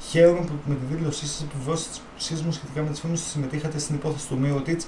Χαίρομαι 0.08 0.40
που 0.48 0.52
με 0.70 0.74
τη 0.74 0.94
δήλωσή 0.94 1.26
σας 1.26 1.42
επιβεβαιώσετε 1.46 1.90
τι 1.94 2.00
πουσίε 2.14 2.36
μου 2.44 2.52
σχετικά 2.52 2.82
με 2.82 2.90
τις 2.90 3.00
φήμες 3.00 3.20
που 3.20 3.28
συμμετείχατε 3.28 3.78
στην 3.78 3.94
υπόθεση 3.94 4.26
του 4.28 4.38
Μύρωτιτ 4.38 4.80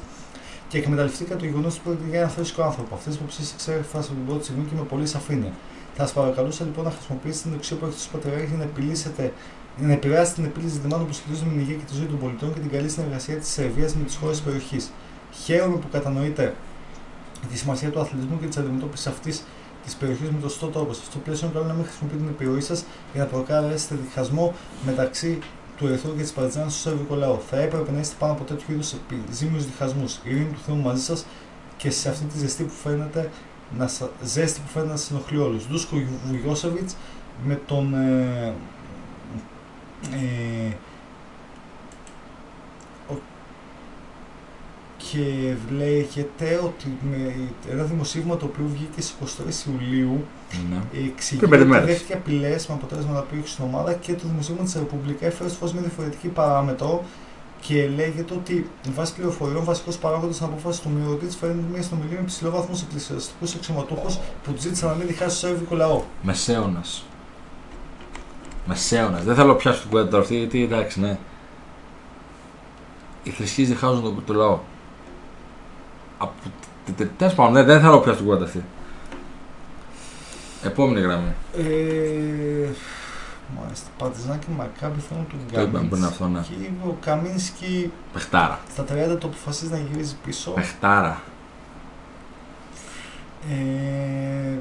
και 0.69 0.79
εκμεταλλευτήκατε 0.79 1.41
το 1.43 1.45
γεγονός 1.45 1.73
ότι 1.75 1.83
πρόκειται 1.85 2.09
για 2.13 2.21
ένα 2.21 2.29
θρησκό 2.29 2.63
άνθρωπο. 2.63 2.95
Αυτές 2.95 3.11
τις 3.13 3.21
υποψίες 3.21 3.53
εξέφρασα 3.53 4.09
από 4.11 4.19
την 4.21 4.27
πρώτη 4.29 4.45
στιγμή 4.45 4.65
και 4.69 4.75
με 4.81 4.85
πολύ 4.93 5.07
σαφήνεια. 5.07 5.53
Θα 5.97 6.07
σας 6.07 6.13
παρακαλούσα 6.13 6.65
λοιπόν 6.65 6.85
να 6.85 6.91
χρησιμοποιήσετε 6.91 7.43
την 7.49 7.53
εξουσία 7.57 7.77
που 7.77 7.85
έχετε 7.85 8.01
στους 8.01 8.13
πατριάρχες 8.13 8.49
για 8.49 8.59
να 8.59 8.65
επιλύσετε 8.65 9.33
να 9.81 9.93
επηρεάσετε 9.93 10.35
την 10.41 10.45
επίλυση 10.45 10.73
ζητημάτων 10.75 11.07
που 11.07 11.13
σχετίζονται 11.13 11.47
με 11.47 11.53
την 11.53 11.61
υγεία 11.61 11.75
και 11.77 11.85
τη 11.91 11.95
ζωή 11.95 12.07
των 12.07 12.19
πολιτών 12.19 12.55
και 12.55 12.61
την 12.61 12.71
καλή 12.71 12.89
συνεργασία 12.89 13.37
της 13.37 13.49
Σερβίας 13.49 13.95
με 13.95 14.05
τις 14.05 14.17
χώρες 14.17 14.37
της 14.37 14.45
περιοχής. 14.45 14.91
Χαίρομαι 15.45 15.77
που 15.77 15.89
κατανοείτε 15.93 16.55
τη 17.51 17.59
σημασία 17.59 17.91
του 17.91 18.01
αθλητισμού 18.01 18.39
και 18.41 18.47
της 18.47 18.57
αντιμετώπισης 18.57 19.07
αυτής 19.07 19.43
της 19.85 19.95
περιοχής 19.95 20.31
με 20.31 20.39
τον 20.41 20.51
σωστό 20.51 20.67
τρόπο. 20.67 20.93
Σε 20.93 21.01
αυτό 21.03 21.13
το 21.13 21.23
πλαίσιο, 21.25 21.47
είναι 21.47 21.55
καλό 21.57 21.67
να 21.69 21.75
μην 21.75 21.85
χρησιμοποιείτε 21.85 22.23
την 22.23 22.33
επιρροή 22.35 22.61
σας 22.61 22.85
για 23.13 23.23
να 23.23 23.29
προκαλέσετε 23.29 23.95
διχασμό 24.05 24.55
μεταξύ 24.87 25.39
του 25.77 25.87
Ερυθρού 25.87 26.17
και 26.17 26.23
της 26.23 26.33
Παρτιζάν 26.33 26.71
στο 26.71 26.79
σερβικό 26.89 27.15
λαό. 27.15 27.39
Θα 27.51 27.57
έπρεπε 27.61 27.91
να 27.93 28.01
είστε 28.01 28.15
πάνω 28.19 28.33
από 28.33 28.45
τέτοιου 28.45 28.73
είδους 28.73 28.93
επιζήμιους 28.93 29.65
διχασμούς. 29.67 30.15
Η 30.15 30.21
ειρήνη 30.31 30.45
του 30.53 30.61
Θεού 30.67 30.77
μαζί 30.77 31.03
σας 31.03 31.27
και 31.77 31.91
σε 31.91 32.09
αυτή 32.09 32.25
τη 32.25 32.39
ζεστή 32.39 32.63
που 32.63 32.73
φαίνεται 32.83 33.31
να, 33.79 33.87
σα- 33.89 34.11
ζέστη 34.25 34.61
που 34.61 34.69
φαίνεται 34.73 34.91
να 34.91 34.97
σας 34.97 35.11
ενοχλεί 35.11 35.39
όλους. 35.39 35.67
Ντούσκο 35.69 36.03
Βουγιώσεβιτ 36.29 36.91
με 37.47 37.61
τον. 37.67 37.95
Ε, 37.95 38.55
ε, 40.13 40.73
ο- 43.13 43.21
και 44.97 45.55
λέγεται 45.77 46.61
ότι 46.65 46.99
με 47.11 47.35
ένα 47.71 47.83
δημοσίευμα 47.83 48.37
το 48.37 48.45
οποίο 48.45 48.65
βγήκε 48.73 49.01
στις 49.01 49.15
23 49.67 49.67
Ιουλίου 49.73 50.25
Ναι. 50.71 50.83
εξηγεί 51.09 51.39
Πριν 51.39 51.51
πέντε 51.51 51.63
ότι 51.63 51.71
μέρες. 51.71 51.87
δέχτηκε 51.87 52.13
απειλές 52.13 52.67
με 52.67 52.75
αποτέλεσμα 52.75 53.13
να 53.13 53.21
πει 53.21 53.39
όχι 53.39 53.49
στην 53.49 53.65
ομάδα 53.65 53.93
και 53.95 54.13
το 54.15 54.23
δημοσίευμα 54.29 54.65
της 54.65 54.75
Ρεπουμπλικά 54.75 55.27
έφερε 55.27 55.49
στο 55.49 55.67
φω 55.67 55.73
μια 55.73 55.83
διαφορετική 55.83 56.29
παράμετρο 56.29 57.05
και 57.61 57.89
λέγεται 57.89 58.35
ότι 58.35 58.71
βάσει 58.95 59.15
πληροφοριών 59.15 59.65
βασικός 59.65 59.97
παράγοντας 59.99 60.35
στην 60.35 60.47
απόφασης 60.47 60.81
του 60.81 60.89
Μυρωτή 60.91 61.27
φαίνεται 61.27 61.59
μια 61.73 61.83
συνομιλία 61.83 62.17
με 62.17 62.23
υψηλό 62.23 62.51
βαθμό 62.51 62.75
εκκλησιαστικού 62.83 63.45
αξιωματούχου 63.57 64.07
που 64.45 64.53
του 64.53 64.61
ζήτησαν 64.61 64.89
να 64.89 64.95
μην 64.95 65.07
διχάσει 65.07 65.41
το 65.41 65.47
σερβικό 65.47 65.75
λαό. 65.75 66.03
Μεσαίωνας. 66.23 67.05
Μεσαίωνας. 68.69 69.25
Δεν 69.25 69.35
θέλω 69.35 69.49
να 69.49 69.55
πιάσω 69.55 69.81
την 69.81 69.91
κουβέντα 69.91 70.09
τώρα 70.09 70.23
αυτή 70.23 70.37
γιατί 70.37 70.63
εντάξει, 70.63 71.01
ναι. 71.01 71.19
Οι 73.23 73.31
θρησκείες 73.31 73.69
διχάζουν 73.69 74.03
τον 74.03 74.23
το 74.27 74.35
λαό. 74.35 74.59
Από... 76.19 76.33
Τέλος 77.17 77.35
πάντων, 77.35 77.53
δεν, 77.53 77.67
δεν 77.67 77.81
θέλω 77.81 77.93
να 77.93 78.01
πιάσω 78.01 78.17
την 78.17 78.27
κουβέντα 78.27 78.45
αυτή. 78.45 78.65
Επόμενη 80.63 81.01
γραμμή. 81.01 81.35
Ε, 81.57 82.69
μάλιστα. 83.61 83.89
Παρτιζάν 83.99 84.39
και 84.39 84.47
Μακάμπι 84.57 85.01
θέλουν 85.01 85.27
τον 85.27 85.39
Το 85.53 85.61
είπαμε 85.61 85.89
πριν 85.89 86.05
αυτό, 86.05 86.29
ναι. 86.29 86.41
Και 86.41 86.71
ο 86.87 86.97
Καμίνσκι 87.01 87.93
Πεχτάρα. 88.13 88.61
στα 88.73 88.83
30 88.83 88.87
το 89.21 89.27
αποφασίζει 89.27 89.73
να 89.73 89.79
γυρίζει 89.79 90.17
πίσω. 90.25 90.51
Πεχτάρα. 90.51 91.23
Ε, 93.51 94.59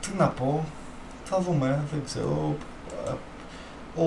τι 0.00 0.08
να 0.18 0.26
πω, 0.26 0.64
θα 1.24 1.40
δούμε, 1.40 1.82
δεν 1.92 2.02
ξέρω. 2.04 2.56
Ο 3.96 4.06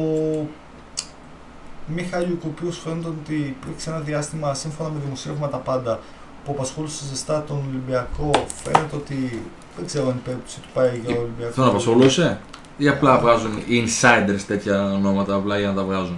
Μιχάλη 1.87 2.31
ο 2.31 2.47
οποίο 2.47 2.71
φαίνεται 2.71 3.07
ότι 3.07 3.33
υπήρξε 3.33 3.89
ένα 3.89 3.99
διάστημα 3.99 4.53
σύμφωνα 4.53 4.89
με 4.89 4.99
δημοσιεύματα 5.03 5.57
πάντα 5.57 5.99
που 6.45 6.51
απασχολούσε 6.51 7.05
ζεστά 7.05 7.43
τον 7.43 7.63
Ολυμπιακό. 7.69 8.31
Φαίνεται 8.63 8.95
ότι 8.95 9.41
δεν 9.77 9.85
ξέρω 9.85 10.09
αν 10.09 10.15
η 10.15 10.21
περίπτωση 10.23 10.59
του 10.59 10.67
πάει 10.73 11.01
για 11.05 11.15
Ολυμπιακό. 11.17 11.53
Τον 11.55 11.67
απασχολούσε 11.67 12.39
ή 12.77 12.87
απλά 12.87 13.19
βγάζουν 13.19 13.57
οι 13.57 13.83
insiders 13.85 14.41
τέτοια 14.47 14.93
ονόματα 14.93 15.35
απλά 15.35 15.59
για 15.59 15.67
να 15.67 15.73
τα 15.73 15.83
βγάζουν; 15.83 16.17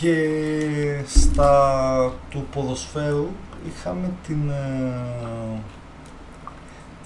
Και 0.00 0.14
στα 1.06 2.12
του 2.30 2.46
ποδοσφαίρου 2.52 3.28
είχαμε 3.68 4.10
την, 4.26 4.48
ε, 4.48 5.60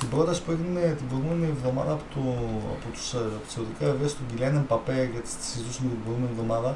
την 0.00 0.08
πρόταση 0.14 0.40
που 0.44 0.50
έγινε 0.56 0.82
την 1.00 1.06
προηγούμενη 1.10 1.46
εβδομάδα 1.56 1.92
από, 1.96 2.04
το, 2.14 2.22
από 2.74 2.86
τους, 2.94 3.06
ε, 3.18 3.22
από 3.36 3.44
τις 3.46 3.52
Σαουδικά 3.54 3.82
Αραβίες 3.88 4.12
του 4.16 4.22
Γκυλιάν 4.26 4.54
Εμπαπέ 4.62 4.98
γιατί 5.14 5.28
τη 5.38 5.44
συζητούσαμε 5.50 5.88
την 5.94 6.00
προηγούμενη 6.04 6.32
εβδομάδα 6.34 6.70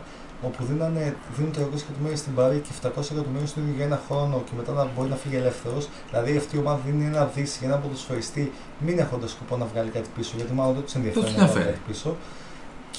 όπου 0.46 0.60
δίνανε, 0.70 1.02
δίνουν 1.36 1.52
300 1.58 1.80
εκατομμύρια 1.86 2.18
στην 2.22 2.32
Παρή 2.38 2.58
και 2.66 2.72
700 2.82 3.12
εκατομμύρια 3.14 3.48
στον 3.52 3.60
ίδιο 3.62 3.74
για 3.80 3.86
ένα 3.90 3.98
χρόνο 4.06 4.36
και 4.46 4.52
μετά 4.58 4.70
να 4.78 4.82
μπορεί 4.92 5.08
να 5.14 5.18
φύγει 5.22 5.36
ελεύθερος. 5.42 5.84
Δηλαδή 6.08 6.30
αυτή 6.42 6.52
η 6.56 6.58
ομάδα 6.64 6.78
δίνει 6.86 7.04
ένα 7.12 7.22
δις 7.34 7.50
για 7.60 7.66
ένα 7.70 7.76
ποδοσφαιριστή, 7.82 8.44
μην 8.84 8.96
έχοντας 9.04 9.30
σκοπό 9.34 9.54
να 9.62 9.66
βγάλει 9.72 9.90
κάτι 9.96 10.08
πίσω, 10.16 10.32
γιατί 10.38 10.52
μάλλον 10.58 10.72
δεν 10.76 10.84
τους 10.86 10.94
ενδιαφέρει 10.98 11.24
Δεν 11.24 11.30
τους 11.32 11.40
να 11.40 11.46
βγάλει 11.46 11.58
ενδιαφέρει. 11.58 11.76
κάτι 11.78 11.90
πίσω. 11.90 12.10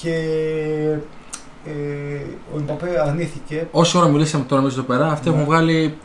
Και 0.00 0.14
ε, 1.70 2.20
ο 2.54 2.58
Εμπαπέ 2.58 2.90
αρνήθηκε 3.06 3.68
Όση 3.70 3.92
ώρα 3.98 4.08
μιλήσαμε 4.08 4.44
τώρα 4.44 4.62
εμεί 4.62 4.70
εδώ 4.72 4.82
πέρα, 4.82 5.06
αυτοί 5.10 5.28
Ναι. 5.28 5.34
έχουν 5.34 5.46
βγάλει 5.46 5.96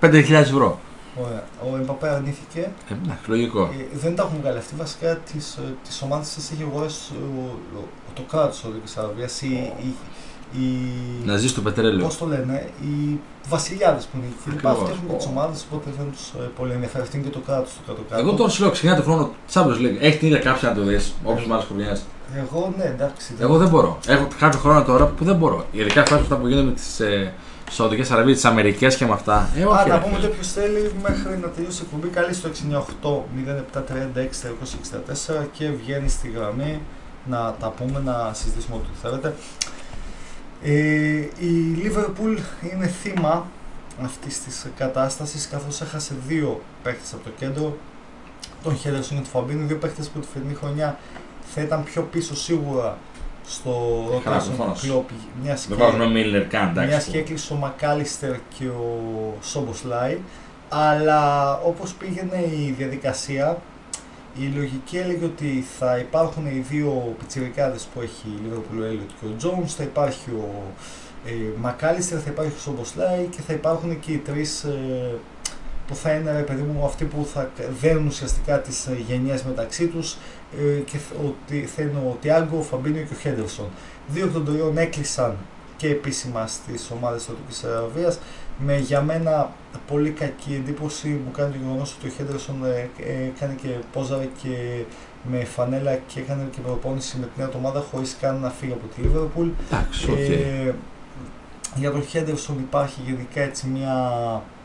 5.000 0.00 0.30
ευρώ. 0.30 0.78
Ωραία. 1.24 1.44
Ο 1.72 1.76
Εμπαπέ 1.76 2.08
αρνήθηκε. 2.08 2.60
Ε, 2.88 2.92
εντάξει, 3.04 3.30
λογικό. 3.30 3.62
Ε, 3.62 3.96
δεν 3.98 4.14
τα 4.16 4.22
έχουν 4.22 4.38
βγάλει 4.40 4.58
αυτοί. 4.58 4.74
Βασικά 4.76 5.16
τις 5.32 5.58
τις 5.88 6.02
ομάδες 6.02 6.28
τη 6.34 6.40
έχει 6.52 6.62
αγοράσει 6.70 7.12
ο- 7.36 7.58
ο- 7.78 7.88
το 8.14 8.22
κράτος 8.30 8.56
της 8.60 8.62
Σαουδική 8.62 8.92
Αραβίας. 8.98 9.42
Η, 9.42 9.72
η, 9.86 9.94
η, 10.60 10.66
Να 11.24 11.36
ζεις 11.36 11.50
στο 11.50 11.60
πετρέλαιο. 11.60 12.04
Πώς 12.04 12.18
το 12.18 12.26
λένε, 12.26 12.68
οι 12.82 13.20
βασιλιάδες 13.48 14.04
που 14.04 14.16
είναι 14.16 14.26
εκεί. 14.26 14.50
λοιπά, 14.56 14.70
Ακριβώς. 14.70 14.90
Αυτοί 14.90 14.92
έχουν 14.96 15.08
και 15.10 15.16
τις 15.16 15.26
ομάδες, 15.26 15.66
οπότε 15.70 15.90
δεν 15.98 16.06
τους 16.12 16.32
πολύ 16.56 16.72
ενδιαφέρει. 16.72 17.02
Αυτή 17.02 17.16
είναι 17.16 17.26
και 17.26 17.32
το 17.32 17.40
κράτος 17.46 17.72
του 17.72 17.80
κάτω-κάτω. 17.86 18.20
Εγώ 18.20 18.32
τώρα 18.32 18.50
σου 18.50 18.62
λέω 18.62 18.70
ξεκινάει 18.70 18.96
το 18.96 19.02
χρόνο 19.02 19.30
Champions 19.52 19.78
League. 19.84 19.96
Έχει 20.00 20.18
την 20.18 20.28
ίδια 20.28 20.40
κάψα 20.40 20.68
να 20.68 20.74
το 20.74 20.82
δεις, 20.82 21.14
όπως 21.24 21.46
με 21.46 21.52
άλλες 21.54 21.64
χρονιέ. 21.66 21.92
Εγώ, 22.36 22.72
ναι, 22.76 22.84
εντάξει. 22.84 23.34
δεν- 23.34 23.46
Εγώ 23.48 23.56
δεν 23.58 23.68
μπορώ. 23.68 23.98
Έχω 24.06 24.28
κάποιο 24.38 24.58
χρόνο 24.58 24.82
τώρα 24.84 25.06
που 25.06 25.24
δεν 25.24 25.36
μπορώ. 25.36 25.64
Ειδικά 25.72 26.00
αυτά 26.00 26.14
αυτά 26.14 26.36
που 26.36 26.46
γίνονται 26.48 26.66
με 26.66 26.72
τις 26.72 27.00
ε, 27.00 27.32
Σαουδικές 27.70 28.10
Αραβίες, 28.10 28.34
τις 28.34 28.44
Αμερικές 28.44 28.96
και 28.96 29.06
με 29.06 29.12
αυτά. 29.12 29.48
Ε, 29.56 29.64
όχι. 29.64 29.78
Α, 29.78 29.84
ρε 29.84 29.90
να 29.90 29.98
πούμε 29.98 30.14
φίλε. 30.14 30.26
ότι 30.26 30.34
όποιος 30.34 30.52
θέλει 30.52 30.92
μέχρι 31.02 31.38
να 31.38 31.48
τελειώσει 31.48 31.82
η 31.82 31.86
εκπομπή, 31.86 32.08
καλεί 32.08 32.34
στο 32.34 32.48
698 32.48 33.22
0736 35.42 35.46
και 35.52 35.70
βγαίνει 35.70 36.08
στη 36.08 36.28
γραμμή 36.28 36.80
να 37.24 37.54
τα 37.60 37.68
πούμε, 37.68 38.00
να 38.04 38.30
συζητήσουμε 38.34 38.76
ό,τι 38.76 38.86
θέλετε. 39.02 39.34
Ε, 40.62 40.72
η 41.38 41.82
Liverpool 41.82 42.38
είναι 42.72 42.86
θύμα 42.86 43.46
αυτής 44.04 44.42
της 44.42 44.66
κατάστασης 44.76 45.48
καθώς 45.48 45.80
έχασε 45.80 46.14
δύο 46.28 46.60
παίχτες 46.82 47.12
από 47.12 47.24
το 47.24 47.30
κέντρο, 47.38 47.76
τον 48.62 48.76
Χέντερσον 48.76 49.16
και 49.16 49.22
τον 49.22 49.32
Φαμπίνο, 49.32 49.66
δύο 49.66 49.76
παίχτες 49.76 50.08
που 50.08 50.20
τη 50.20 50.26
φετινή 50.32 50.54
χρονιά 50.54 50.98
θα 51.54 51.60
ήταν 51.60 51.84
πιο 51.84 52.02
πίσω 52.02 52.36
σίγουρα 52.36 52.98
στο 53.46 53.70
Καλά, 54.24 54.36
rotation 54.38 54.42
του 54.42 54.48
προφανώς. 54.56 54.82
Klopp, 54.90 55.12
μιας 55.42 55.66
Δεν 55.68 55.76
και- 55.76 55.82
βάζουμε 55.82 56.06
Μίλλερ 56.08 56.46
καν, 56.46 56.70
μια 56.72 56.82
εντάξει. 56.82 57.10
και 57.10 57.18
έκλεισε 57.18 57.52
ο 57.52 57.56
Μακάλιστερ 57.56 58.34
και 58.58 58.64
ο 58.66 59.34
Σόμποσλάι. 59.42 60.18
Αλλά 60.68 61.52
όπως 61.58 61.92
πήγαινε 61.94 62.38
η 62.66 62.74
διαδικασία, 62.78 63.58
η 64.40 64.52
λογική 64.56 64.96
έλεγε 64.98 65.24
ότι 65.24 65.64
θα 65.78 65.98
υπάρχουν 65.98 66.46
οι 66.46 66.64
δύο 66.70 67.14
πιτσιρικάδες 67.18 67.88
που 67.94 68.00
έχει 68.00 68.26
η 68.26 68.38
Liverpool, 68.46 68.80
ο 68.80 68.84
Elliot 68.92 69.12
και 69.20 69.26
ο 69.26 69.50
Jones, 69.50 69.66
θα 69.76 69.82
υπάρχει 69.82 70.30
ο 70.30 70.48
ε, 71.26 71.30
Μακάλιστερ, 71.60 72.18
θα 72.24 72.30
υπάρχει 72.30 72.52
ο 72.56 72.60
Σόμποσλάι 72.60 73.24
και 73.24 73.40
θα 73.46 73.52
υπάρχουν 73.52 74.00
και 74.00 74.12
οι 74.12 74.16
τρεις 74.18 74.64
ε, 74.64 75.10
που 75.86 75.94
θα 75.94 76.10
είναι 76.12 76.32
ρε 76.32 76.42
παιδί 76.42 76.62
μου 76.62 76.84
αυτοί 76.84 77.04
που 77.04 77.28
θα 77.32 77.50
δένουν 77.80 78.06
ουσιαστικά 78.06 78.60
τις 78.60 78.86
ε, 78.86 78.96
γενιές 79.08 79.42
μεταξύ 79.42 79.86
τους 79.86 80.12
ε, 80.12 80.16
και 80.84 80.98
θ- 80.98 81.24
ότι 81.26 81.60
θα 81.66 81.82
είναι 81.82 81.98
ο 81.98 82.16
Τιάγκο, 82.20 82.58
ο 82.58 82.62
Φαμπίνιο 82.62 83.02
και 83.02 83.14
ο 83.14 83.16
Χέντερσον. 83.20 83.66
Δύο 84.08 84.24
εκ 84.24 84.32
των 84.32 84.44
τριών 84.44 84.78
έκλεισαν 84.78 85.36
και 85.76 85.88
επίσημα 85.88 86.46
στις 86.46 86.90
ομάδες 86.90 87.16
της 87.18 87.26
Σαουδικής 87.26 87.64
Αραβίας 87.64 88.18
με 88.58 88.76
για 88.78 89.02
μένα 89.02 89.50
πολύ 89.86 90.10
κακή 90.10 90.54
εντύπωση 90.54 91.08
μου 91.08 91.30
κάνει 91.30 91.52
το 91.52 91.58
γεγονός 91.64 91.94
ότι 91.98 92.06
ο 92.06 92.10
Χέντερσον 92.10 92.64
ε, 92.64 92.90
ε, 93.06 93.24
έκανε 93.34 93.54
και 93.62 93.68
πόζαρε 93.92 94.28
και 94.42 94.82
με 95.30 95.44
φανέλα 95.44 95.94
και 95.94 96.20
έκανε 96.20 96.48
και 96.50 96.60
προπόνηση 96.60 97.16
με 97.16 97.22
την 97.24 97.32
νέα 97.36 97.46
του 97.48 97.56
ομάδα 97.58 97.80
χωρίς 97.90 98.16
καν 98.20 98.40
να 98.40 98.50
φύγει 98.50 98.72
από 98.72 98.86
τη 98.94 99.00
Λίβερπουλ. 99.00 99.48
Εντάξει, 99.70 100.10
οκ. 100.10 100.18
Ε, 100.18 100.74
για 101.74 101.90
τον 101.90 102.02
Χέντερσον 102.02 102.58
υπάρχει 102.58 103.00
γενικά 103.06 103.40
έτσι 103.40 103.66
μια, 103.66 104.12
ε, 104.34 104.55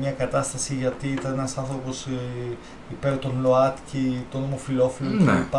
μια 0.00 0.10
κατάσταση 0.10 0.74
γιατί 0.74 1.08
ήταν 1.08 1.32
ένας 1.32 1.56
άνθρωπος 1.58 2.06
ε, 2.06 2.56
υπέρ 2.90 3.18
των 3.18 3.32
ΛΟΑΤΚΙ, 3.42 4.24
των 4.30 4.42
ομοφυλόφιλων 4.42 5.24
Ναι. 5.24 5.32
κλπ. 5.32 5.54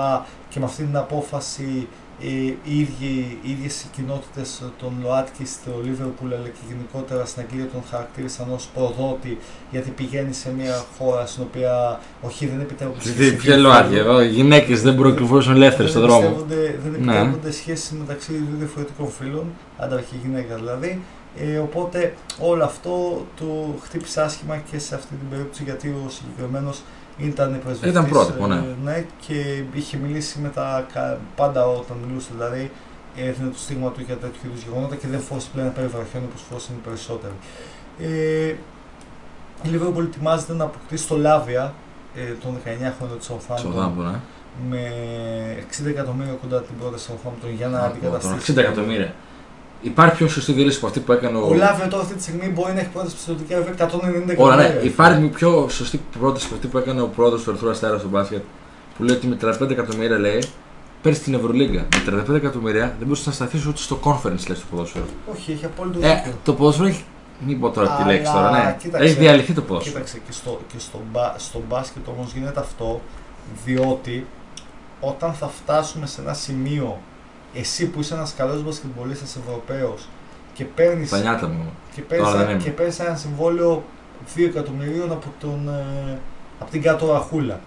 Και 0.50 0.60
με 0.60 0.66
αυτή 0.66 0.84
την 0.84 0.98
απόφαση 0.98 1.88
ε, 2.22 2.28
οι, 2.28 2.58
ίδιοι, 2.64 3.38
οι 3.42 3.52
ίδιες 3.52 3.82
οι 3.82 3.88
κοινότητες 3.96 4.62
των 4.80 4.92
ΛΟΑΤΚΙ 5.04 5.46
στο 5.46 5.72
Λίβερπουλ 5.84 6.34
αλλά 6.34 6.48
και 6.48 6.60
γενικότερα 6.68 7.26
στην 7.26 7.44
Αγγλία 7.46 7.68
τον 7.68 7.82
χαρακτήρισαν 7.92 8.48
ως 8.54 8.70
προδότη 8.74 9.38
γιατί 9.72 9.90
πηγαίνει 9.90 10.34
σε 10.34 10.52
μια 10.58 10.84
χώρα 10.98 11.26
στην 11.26 11.44
οποία 11.44 12.00
όχι 12.22 12.46
δεν 12.48 12.60
επιτρέπονται 12.60 13.00
Τι 13.00 13.08
σχέσεις 13.10 13.36
ποιο 13.36 13.58
ΛΟΑΤΚΙ 13.58 13.96
εδώ, 13.96 14.22
οι 14.22 14.28
γυναίκες 14.28 14.82
δεν 14.82 14.94
μπορούν 14.94 15.10
να 15.12 15.16
κυκλοφορήσουν 15.18 15.56
ελεύθερε 15.56 15.88
στον 15.88 16.02
δεν 16.02 16.10
δρόμο. 16.10 16.26
εμπιστεύονται- 16.28 16.80
Δεν 16.84 16.92
Ναι. 17.04 17.14
επιτρέπονται 17.16 17.52
σχέσεις 17.52 17.92
μεταξύ 17.92 18.32
δύο 18.32 18.58
διαφορετικών 18.58 19.10
φίλων, 19.10 19.46
άντρα 19.78 20.00
και 20.02 20.16
γυναίκα 20.24 20.56
δηλαδή. 20.56 21.02
Ε, 21.38 21.58
οπότε 21.58 22.14
όλο 22.40 22.64
αυτό 22.64 23.26
το 23.36 23.46
χτύπησε 23.84 24.22
άσχημα 24.22 24.58
και 24.72 24.80
σε 24.80 24.96
αυτή 24.96 25.16
την 25.16 25.30
περίπτωση 25.30 25.64
γιατί 25.64 25.88
ο 25.88 26.10
συγκεκριμένος 26.10 26.82
ήταν 27.18 27.60
πρεσβευτής. 27.64 27.90
Ήταν 27.92 28.10
πρότυπο, 28.10 28.48
ναι. 28.48 28.56
ε, 28.56 28.76
ναι. 28.84 29.06
Και 29.28 29.64
είχε 29.74 29.98
μιλήσει 29.98 30.40
με 30.40 30.50
τα 30.50 30.86
κα- 30.94 31.20
πάντα 31.36 31.68
όταν 31.68 31.98
μιλούσε 32.08 32.30
δηλαδή 32.34 32.72
έδινε 33.16 33.50
το 33.50 33.58
στίγμα 33.58 33.90
του 33.92 34.02
για 34.02 34.16
τέτοιου 34.16 34.42
είδους 34.46 34.64
γεγονότα 34.64 34.96
και 34.96 35.08
δεν 35.08 35.20
φόρησε 35.20 35.50
πλέον 35.54 35.68
να 35.68 35.74
περιβραχιώνει 35.74 36.26
όπως 36.30 36.42
φόρησαν 36.50 36.76
οι 36.76 36.88
περισσότεροι. 36.88 37.34
Ε, 38.00 38.56
η 39.64 39.70
Liverpool 39.74 40.04
ετοιμάζεται 40.04 40.54
να 40.54 40.64
αποκτήσει 40.64 41.08
το 41.08 41.18
Λάβια 41.18 41.74
ε, 42.16 42.22
των 42.44 42.58
19 42.66 42.92
χρόνων 42.98 43.18
του 43.20 43.26
Southampton 43.28 43.78
Southampton, 43.78 44.14
ε. 44.14 44.20
με 44.70 44.82
60 45.84 45.86
εκατομμύρια 45.86 46.34
κοντά 46.34 46.62
την 46.62 46.76
πρώτη 46.80 47.02
Southampton 47.08 47.50
για 47.56 47.68
να 47.68 47.78
Τώρα, 47.78 47.90
αντικαταστήσει. 47.92 48.54
60 48.54 48.58
εκατομμύρια. 48.58 49.14
Υπάρχει 49.82 50.16
πιο 50.16 50.28
σωστή 50.28 50.52
διαλύση 50.54 50.78
από 50.78 50.88
αυτή 50.88 51.00
που 51.00 51.12
έκανε 51.12 51.38
ο. 51.38 51.48
Ο 51.48 51.54
Λάβιο 51.54 51.88
τώρα 51.88 52.04
αυτή 52.04 52.16
τη 52.16 52.22
στιγμή 52.22 52.48
μπορεί 52.48 52.74
να 52.74 52.80
έχει 52.80 52.90
πρώτη 52.90 53.12
πιστοτική 53.12 53.54
αδερφή 53.54 53.72
190 53.72 53.76
εκατομμύρια. 53.76 54.36
Ωραία, 54.38 54.56
ναι. 54.56 54.80
Υπάρχει 54.84 55.28
πιο 55.28 55.68
σωστή 55.70 56.02
πρόταση 56.20 56.46
από 56.46 56.56
αυτή 56.56 56.68
που 56.68 56.78
έκανε 56.78 57.02
ο 57.02 57.08
πρόεδρος 57.08 57.44
του 57.44 57.50
Ερθρού 57.50 57.70
Αστέρα 57.70 57.98
στο 57.98 58.08
μπάσκετ. 58.08 58.42
Που 58.98 59.04
λέει 59.04 59.16
ότι 59.16 59.28
με 59.28 59.38
35 59.62 59.70
εκατομμύρια 59.70 60.18
λέει 60.18 60.44
παίρνει 61.02 61.18
την 61.18 61.34
Ευρωλίγκα. 61.34 61.86
Με 62.06 62.24
35 62.30 62.34
εκατομμύρια 62.36 62.96
δεν 63.00 63.08
μπορεί 63.08 63.20
να 63.26 63.32
σταθεί 63.32 63.58
ούτε 63.68 63.78
στο 63.78 64.00
conference 64.04 64.24
λέει 64.48 64.56
στο 64.56 64.66
ποδόσφαιρο. 64.72 65.06
Όχι, 65.34 65.52
έχει 65.52 65.66
απόλυτο 65.66 66.00
Ε, 66.02 66.14
δίκιο. 66.16 66.34
το 66.44 66.54
ποδόσφαιρο 66.54 66.88
έχει. 66.88 67.04
Μην 67.46 67.60
πω 67.60 67.70
τώρα 67.70 67.88
τη 67.88 67.94
Αλλά, 68.04 68.12
λέξη 68.12 68.32
τώρα, 68.32 68.52
ναι. 68.52 68.76
κοίταξε. 68.80 69.08
Έχει 69.08 69.20
διαλυθεί 69.20 69.54
το 69.54 69.62
ποδόσφαιρο. 69.62 69.94
Κοίταξε, 69.94 70.22
και 70.26 70.32
στο, 70.32 70.60
και 70.68 70.80
στο, 70.80 71.02
μπα, 71.12 71.34
στο 71.38 71.62
μπάσκετ 71.70 72.08
όμως 72.08 72.34
γίνεται 72.34 72.60
αυτό 72.60 73.02
διότι 73.66 74.26
όταν 75.00 75.34
θα 75.34 75.48
φτάσουμε 75.48 76.06
σε 76.08 76.22
ένα 76.22 76.34
σημείο 76.34 77.00
εσύ 77.54 77.86
που 77.88 78.00
είσαι 78.00 78.14
ένας 78.14 78.34
καλός 78.34 78.64
μπασκετμπολίστας 78.64 79.36
Ευρωπαίος 79.36 80.08
και 80.54 80.66
παίρνεις, 80.66 81.10
Τα 81.10 81.20
νιάτα 81.20 81.48
μου. 81.48 81.72
και 81.96 82.02
Τώρα 82.02 82.24
δεν 82.32 82.38
παίρνεις, 82.38 82.54
είμαι. 82.54 82.64
και 82.64 82.70
παίρνεις 82.72 83.00
ένα 83.00 83.16
συμβόλαιο 83.16 83.84
2 84.36 84.46
εκατομμυρίων 84.46 85.12
από, 85.12 85.34
τον, 85.40 85.70
ε, 85.70 86.18
από 86.60 86.72
την 86.72 86.82
κάτω 86.82 87.12
ραχούλα 87.12 87.60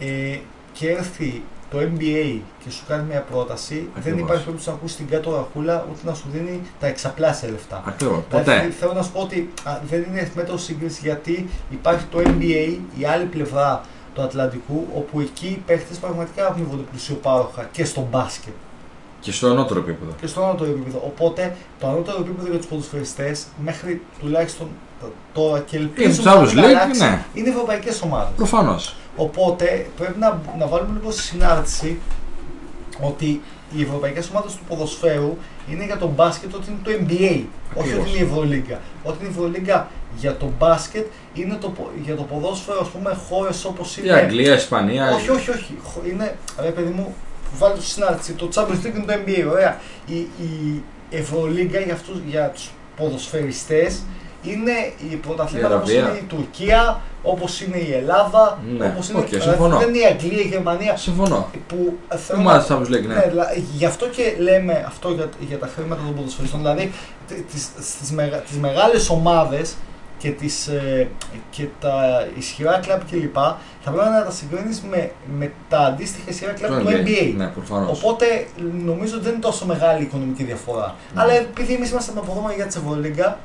ε, 0.00 0.36
και 0.72 0.90
έρθει 0.90 1.42
το 1.70 1.78
NBA 1.78 2.38
και 2.64 2.70
σου 2.70 2.84
κάνει 2.88 3.04
μια 3.08 3.20
πρόταση, 3.20 3.74
δεν 3.74 3.88
Ακριβώς. 3.96 4.20
υπάρχει 4.20 4.42
περίπτωση 4.44 4.68
να 4.68 4.74
ακούσει 4.74 4.96
την 4.96 5.08
κάτω 5.08 5.30
ραχούλα 5.34 5.86
ούτε 5.90 6.00
να 6.04 6.14
σου 6.14 6.26
δίνει 6.32 6.60
τα 6.80 6.86
εξαπλάσια 6.86 7.50
λεφτά. 7.50 7.82
Ακριβώς. 7.86 8.22
Δηλαδή, 8.28 8.44
Ποτέ. 8.44 8.70
θέλω 8.78 8.92
να 8.92 9.02
σου 9.02 9.12
πω 9.12 9.20
ότι 9.20 9.50
α, 9.64 9.78
δεν 9.90 10.02
είναι 10.08 10.30
μέτρος 10.34 10.62
σύγκριση 10.62 11.00
γιατί 11.02 11.48
υπάρχει 11.70 12.04
το 12.04 12.18
NBA, 12.24 12.76
η 12.98 13.04
άλλη 13.04 13.24
πλευρά 13.24 13.80
του 14.14 14.22
Ατλαντικού, 14.22 14.86
όπου 14.94 15.20
εκεί 15.20 15.46
οι 15.46 15.62
παίχτε 15.66 15.94
πραγματικά 16.00 16.46
αμείβονται 16.46 16.82
πλουσιοπάροχα 16.90 17.68
και 17.72 17.84
στο 17.84 18.08
μπάσκετ 18.10 18.52
Και 19.20 19.32
στο 19.32 19.46
ανώτερο 19.50 19.80
επίπεδο. 19.80 20.12
και 20.20 20.26
στο 20.26 20.42
ανώτερο 20.44 20.70
επίπεδο. 20.70 21.02
Οπότε 21.06 21.56
το 21.80 21.86
ανώτερο 21.88 22.18
επίπεδο 22.20 22.48
για 22.48 22.58
τους 22.58 22.66
ποδοσφαιριστές 22.66 23.46
μέχρι 23.64 24.02
τουλάχιστον 24.20 24.68
τώρα 25.32 25.60
και 25.60 25.76
Είναι 25.76 25.84
ελπίζουμε 25.86 26.14
τους 26.16 26.24
να 26.24 26.32
άλλους 26.32 26.54
μην 26.54 26.62
λέει, 26.64 26.74
αλλάξει, 26.74 27.00
ναι. 27.00 27.24
είναι 27.34 27.48
ευρωπαϊκές 27.48 28.00
ομάδες. 28.02 28.32
Προφανώς. 28.36 28.94
Οπότε 29.16 29.86
πρέπει 29.96 30.18
να, 30.18 30.40
να 30.58 30.66
βάλουμε 30.66 30.98
λίγο 30.98 31.10
στη 31.10 31.22
συνάρτηση 31.22 31.98
ότι 33.00 33.40
οι 33.76 33.82
ευρωπαϊκές 33.82 34.28
ομάδες 34.28 34.52
του 34.52 34.62
ποδοσφαίρου 34.68 35.36
είναι 35.70 35.84
για 35.84 35.96
τον 35.96 36.08
μπάσκετ 36.08 36.54
ότι 36.54 36.64
είναι 36.70 36.78
το 36.82 36.90
NBA, 36.90 37.40
όχι 37.74 37.88
Ακριβώς. 37.88 38.00
ότι 38.00 38.10
είναι 38.10 38.18
η 38.18 38.22
Ευρωλίγκα. 38.30 38.80
Ότι 39.02 39.16
είναι 39.20 39.28
η 39.28 39.30
Ευρωλίγκα 39.36 39.88
για 40.16 40.36
το 40.36 40.50
μπάσκετ 40.58 41.06
είναι 41.34 41.54
το, 41.60 41.68
πο- 41.68 41.90
για 42.04 42.14
το 42.16 42.22
ποδόσφαιρο, 42.22 42.78
ας 42.80 42.88
πούμε, 42.88 43.16
χώρες 43.28 43.64
όπως 43.64 43.96
Η 43.96 44.00
είναι. 44.04 44.12
Αγγλία, 44.12 44.52
η 44.52 44.56
Ισπανία. 44.56 45.14
Όχι, 45.14 45.30
όχι, 45.30 45.50
όχι. 45.50 45.74
Χω- 45.84 46.06
Είναι, 46.06 46.36
ρε 46.60 46.70
παιδί 46.70 46.90
μου, 46.90 47.14
βάλτε 47.58 47.76
το 47.76 47.82
στη 47.82 47.90
συνάρτηση. 47.92 48.32
Το 48.32 48.48
Champions 48.54 48.86
League 48.86 48.94
είναι 48.96 49.04
το 49.06 49.12
NBA, 49.26 49.46
ωραία. 49.50 49.80
Η, 50.06 50.16
η 50.16 50.82
Ευρωλίγκα 51.10 51.78
για, 51.80 51.92
αυτούς, 51.94 52.16
για 52.26 52.48
τους 52.54 52.70
ποδοσφαιριστές 52.96 54.02
είναι 54.42 54.72
η 55.10 55.14
πρωταθλήματα 55.14 55.74
Η 55.74 55.76
όπως 55.76 55.90
Αραβία. 55.90 56.08
είναι 56.10 56.18
η 56.18 56.22
Τουρκία, 56.28 57.00
όπως 57.22 57.60
είναι 57.60 57.76
η 57.76 57.92
Ελλάδα, 57.92 58.58
Ναι, 58.78 58.86
όπως 58.86 59.08
είναι 59.08 59.18
οκ, 59.18 59.26
δηλαδή, 59.28 59.48
συμφωνώ. 59.50 59.78
δεν 59.78 59.88
είναι 59.88 59.98
η 59.98 60.04
Αγγλία, 60.04 60.40
η 60.42 60.46
Γερμανία 60.48 60.96
Συμφωνώ. 60.96 61.50
που 61.68 61.94
θέλω 62.16 62.40
Ομάδα 62.40 62.56
να- 62.58 62.64
τη 62.64 62.72
Champions 62.74 62.94
League, 62.96 63.06
ναι, 63.06 63.14
ναι. 63.14 63.26
δηλαδή, 63.28 63.64
γι' 63.76 63.84
αυτό 63.84 64.06
και 64.08 64.34
λέμε 64.38 64.84
αυτό 64.86 65.10
για, 65.10 65.28
για 65.48 65.58
τα 65.58 65.68
χρήματα 65.74 66.02
των 66.06 66.14
ποδοσφαιριστών. 66.14 66.60
Δηλαδή, 66.60 66.92
τε- 67.28 67.46
τις, 67.52 67.68
στις, 67.80 68.10
μεγα, 68.10 68.36
τις 68.36 68.56
μεγάλες 68.56 69.08
ομάδες 69.10 69.74
και, 70.18 70.30
τις, 70.30 70.66
ε, 70.66 71.08
και 71.50 71.66
τα 71.80 72.26
ισχυρά 72.38 72.78
κλαμπ 72.78 73.00
κλπ. 73.10 73.34
θα 73.80 73.90
πρέπει 73.90 74.08
να 74.08 74.24
τα 74.24 74.30
συγκρίνεις 74.30 74.82
με, 74.90 75.10
με 75.38 75.52
τα 75.68 75.78
αντίστοιχα 75.78 76.30
ισχυρά 76.30 76.52
κλαμπ 76.52 76.70
Το 76.70 76.80
του 76.80 76.90
NBA. 76.90 77.32
Ναι, 77.36 77.46
προφανώς. 77.46 78.02
Οπότε 78.02 78.46
νομίζω 78.84 79.14
ότι 79.14 79.24
δεν 79.24 79.32
είναι 79.32 79.42
τόσο 79.42 79.66
μεγάλη 79.66 80.00
η 80.00 80.02
οικονομική 80.02 80.44
διαφορά. 80.44 80.94
Ναι. 81.14 81.20
Αλλά 81.20 81.32
επειδή 81.32 81.74
εμείς 81.74 81.90
είμαστε 81.90 82.12
με 82.14 82.20
αποδόμα 82.20 82.52
για 82.52 82.66
τη 82.66 82.78
Ευρωλίγκα, 82.78 83.38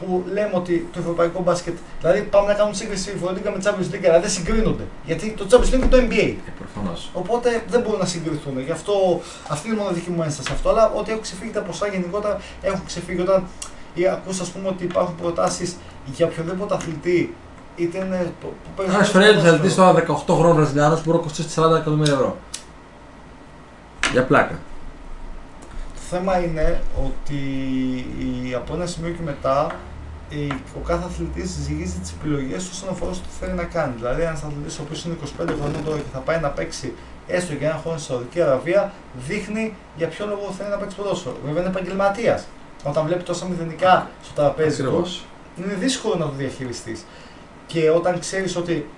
που 0.00 0.24
λέμε 0.32 0.50
ότι 0.52 0.88
το 0.92 0.98
ευρωπαϊκό 0.98 1.42
μπάσκετ, 1.42 1.76
δηλαδή 2.00 2.22
πάμε 2.22 2.46
να 2.46 2.54
κάνουμε 2.54 2.74
σύγκριση 2.74 3.12
Ευρωλίγκα 3.14 3.50
με 3.50 3.58
Champions 3.64 3.94
League, 3.94 4.06
αλλά 4.08 4.20
δεν 4.20 4.30
συγκρίνονται. 4.30 4.84
Γιατί 5.04 5.30
το 5.30 5.46
Champions 5.50 5.74
League 5.74 5.74
είναι 5.74 5.86
το 5.86 5.96
NBA. 5.96 6.34
Ε, 6.46 6.50
προφανώς. 6.58 7.10
Οπότε 7.12 7.62
δεν 7.68 7.80
μπορούν 7.80 7.98
να 7.98 8.06
συγκριθούν. 8.06 8.60
Γι' 8.60 8.70
αυτό 8.70 9.20
αυτή 9.48 9.68
είναι 9.68 9.76
η 9.76 9.80
μοναδική 9.80 10.10
μου 10.10 10.22
ένσταση 10.22 10.48
αυτό. 10.52 10.68
Αλλά 10.68 10.90
ότι 10.90 11.10
έχουν 11.10 11.22
ξεφύγει 11.22 11.50
τα 11.50 11.60
ποσά 11.60 11.86
γενικότερα 11.86 12.40
έχουν 12.62 12.84
ξεφύγει 12.86 13.20
όταν 13.20 13.46
ή 13.94 14.08
ακούς 14.08 14.40
ας 14.40 14.48
πούμε 14.48 14.68
ότι 14.68 14.84
υπάρχουν 14.84 15.14
προτάσεις 15.14 15.76
για 16.14 16.26
οποιοδήποτε 16.26 16.74
αθλητή 16.74 17.34
είτε 17.76 17.98
είναι 17.98 18.32
το, 18.40 18.46
που 18.46 18.70
παίζει 18.76 18.94
Ένας 18.94 19.08
στο 19.08 19.18
Φρέιρ 19.18 19.28
θα 19.34 19.34
ποδόσφαιρο. 19.36 19.56
ζητήσει 19.62 19.76
τώρα 19.76 19.92
18 20.28 20.34
χρόνων 20.38 20.56
Βραζιλιάνο 20.56 20.94
που 20.94 21.00
μπορεί 21.04 21.16
να 21.16 21.22
κοστίσει 21.22 21.48
40 21.60 21.70
εκατομμύρια 21.76 22.12
ευρώ. 22.12 22.36
Για 24.12 24.24
πλάκα. 24.24 24.58
Το 25.94 26.16
θέμα 26.16 26.38
είναι 26.44 26.80
ότι 27.04 27.34
η- 28.18 28.54
από 28.54 28.74
ένα 28.74 28.86
σημείο 28.86 29.10
και 29.10 29.22
μετά 29.24 29.66
η- 30.28 30.52
ο 30.76 30.80
κάθε 30.86 31.04
αθλητής 31.06 31.50
ζυγίζει 31.50 31.98
τις 31.98 32.12
επιλογές 32.20 32.64
του 32.64 32.70
όσον 32.72 32.88
αφορά 32.88 33.12
στο 33.12 33.22
τι 33.22 33.34
θέλει 33.44 33.52
να 33.52 33.64
κάνει. 33.64 33.92
Δηλαδή, 33.96 34.22
ένας 34.22 34.42
αθλητής 34.42 34.78
ο 34.78 34.82
οποίος 34.82 35.04
είναι 35.04 35.14
25 35.14 35.54
χρονών 35.60 35.84
τώρα 35.84 35.96
και 35.98 36.10
θα 36.12 36.18
πάει 36.18 36.40
να 36.40 36.48
παίξει 36.48 36.92
έστω 37.26 37.54
και 37.54 37.64
ένα 37.64 37.78
χρόνο 37.82 37.98
στη 37.98 38.06
Σαουδική 38.12 38.40
Αραβία, 38.42 38.92
δείχνει 39.28 39.74
για 39.96 40.08
ποιο 40.08 40.26
λόγο 40.26 40.54
θέλει 40.58 40.70
να 40.70 40.76
παίξει 40.76 40.96
ποδόσφαιρο. 40.96 41.36
Βέβαια, 41.46 41.60
είναι 41.62 41.70
επαγγελματίας. 41.70 42.46
Όταν 42.84 43.06
βλέπει 43.06 43.22
τόσα 43.22 43.46
μηδενικά 43.46 44.10
στο 44.22 44.32
τραπέζι 44.40 44.82
του, 44.82 44.88
Ακριβώς. 44.88 45.24
Είναι 45.58 45.74
δύσκολο 45.78 46.14
να 46.14 46.24
το 46.24 46.32
διαχειριστείς. 46.36 47.04
Και 47.66 47.90
όταν 47.90 48.18
ξέρεις 48.18 48.56
ότι 48.56 48.88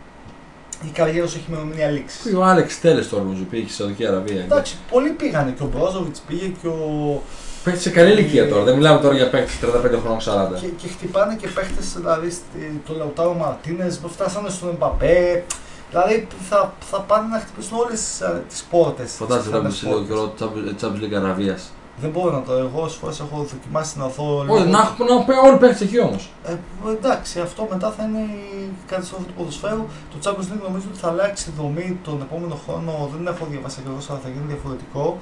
η 0.87 0.91
καριέρα 0.93 1.27
σου 1.27 1.37
έχει 1.37 1.47
ημερομηνία 1.49 1.89
λήξη. 1.89 2.23
Πήγε 2.23 2.37
ο 2.37 2.45
Άλεξ 2.45 2.81
Τέλες 2.81 3.09
τώρα 3.09 3.23
νομίζω 3.23 3.43
πήγε 3.51 3.65
στη 3.65 3.73
Σαουδική 3.73 4.07
Αραβία. 4.07 4.41
Εντάξει, 4.43 4.77
πολλοί 4.91 5.09
πήγανε 5.11 5.51
και 5.51 5.63
ο 5.63 5.71
Μπρόζοβιτ 5.75 6.17
πήγε 6.27 6.47
και 6.63 6.67
ο. 6.69 7.23
Παίχτη 7.65 7.81
σε 7.81 7.91
καλή 7.91 8.13
ηλικία 8.13 8.49
τώρα. 8.49 8.63
Δεν 8.65 8.75
μιλάμε 8.77 9.01
τώρα 9.01 9.15
για 9.15 9.31
παίχτη 9.31 9.53
35 9.63 9.99
χρόνων 10.03 10.19
40. 10.57 10.61
Και, 10.61 10.67
και 10.67 10.89
χτυπάνε 10.89 11.35
και 11.41 11.49
παίχτες, 11.49 11.93
δηλαδή 11.97 12.31
στη- 12.31 12.81
το 12.87 12.95
Λαουτάρο 12.95 13.35
Μαρτίνες 13.35 13.99
που 13.99 14.09
φτάσανε 14.09 14.49
στον 14.51 14.69
Εμπαπέ. 14.69 15.45
Δηλαδή 15.91 16.27
θα, 16.49 16.75
θα 16.91 17.01
πάνε 17.01 17.27
να 17.29 17.39
χτυπήσουν 17.41 17.79
όλες 17.79 18.23
τις 18.49 18.63
πόρτες. 18.71 19.13
Φαντάζεσαι 19.13 19.51
να 19.51 19.59
μιλήσει 19.61 19.85
λίγο 19.87 20.03
καιρό 20.05 20.35
Champions 20.81 21.05
League 21.05 21.17
Αραβίας. 21.17 21.73
Δεν 22.01 22.11
μπορώ 22.11 22.31
να 22.33 22.43
το. 22.43 22.53
Εγώ 22.53 22.81
όσε 22.83 22.99
φορές 23.01 23.21
έχω 23.21 23.47
δοκιμάσει 23.53 23.99
να 23.99 24.07
δω. 24.07 24.39
Όχι, 24.39 24.45
λίγο- 24.47 24.65
να 24.65 24.79
έχουν 24.79 25.07
να 25.07 25.25
πέ- 25.25 25.43
όλοι 25.45 25.57
παίχτε 25.59 25.85
εκεί 25.85 26.01
όμως. 26.01 26.31
Ε, 26.47 26.55
εντάξει, 26.91 27.41
αυτό 27.41 27.67
μετά 27.71 27.91
θα 27.97 28.03
είναι 28.05 28.19
η 28.19 28.73
καταστροφή 28.87 29.25
του 29.25 29.33
ποδοσφαίρου. 29.39 29.85
Το 30.13 30.17
Champions 30.25 30.49
League 30.53 30.63
νομίζω 30.69 30.87
ότι 30.91 30.99
θα 30.99 31.09
αλλάξει 31.09 31.51
η 31.51 31.53
δομή 31.61 31.99
τον 32.05 32.21
επόμενο 32.23 32.59
χρόνο. 32.67 33.11
Δεν 33.17 33.27
έχω 33.35 33.47
διαβάσει 33.51 33.77
ακριβώς, 33.81 34.11
αλλά 34.11 34.19
θα 34.23 34.29
γίνει 34.29 34.45
διαφορετικό. 34.47 35.19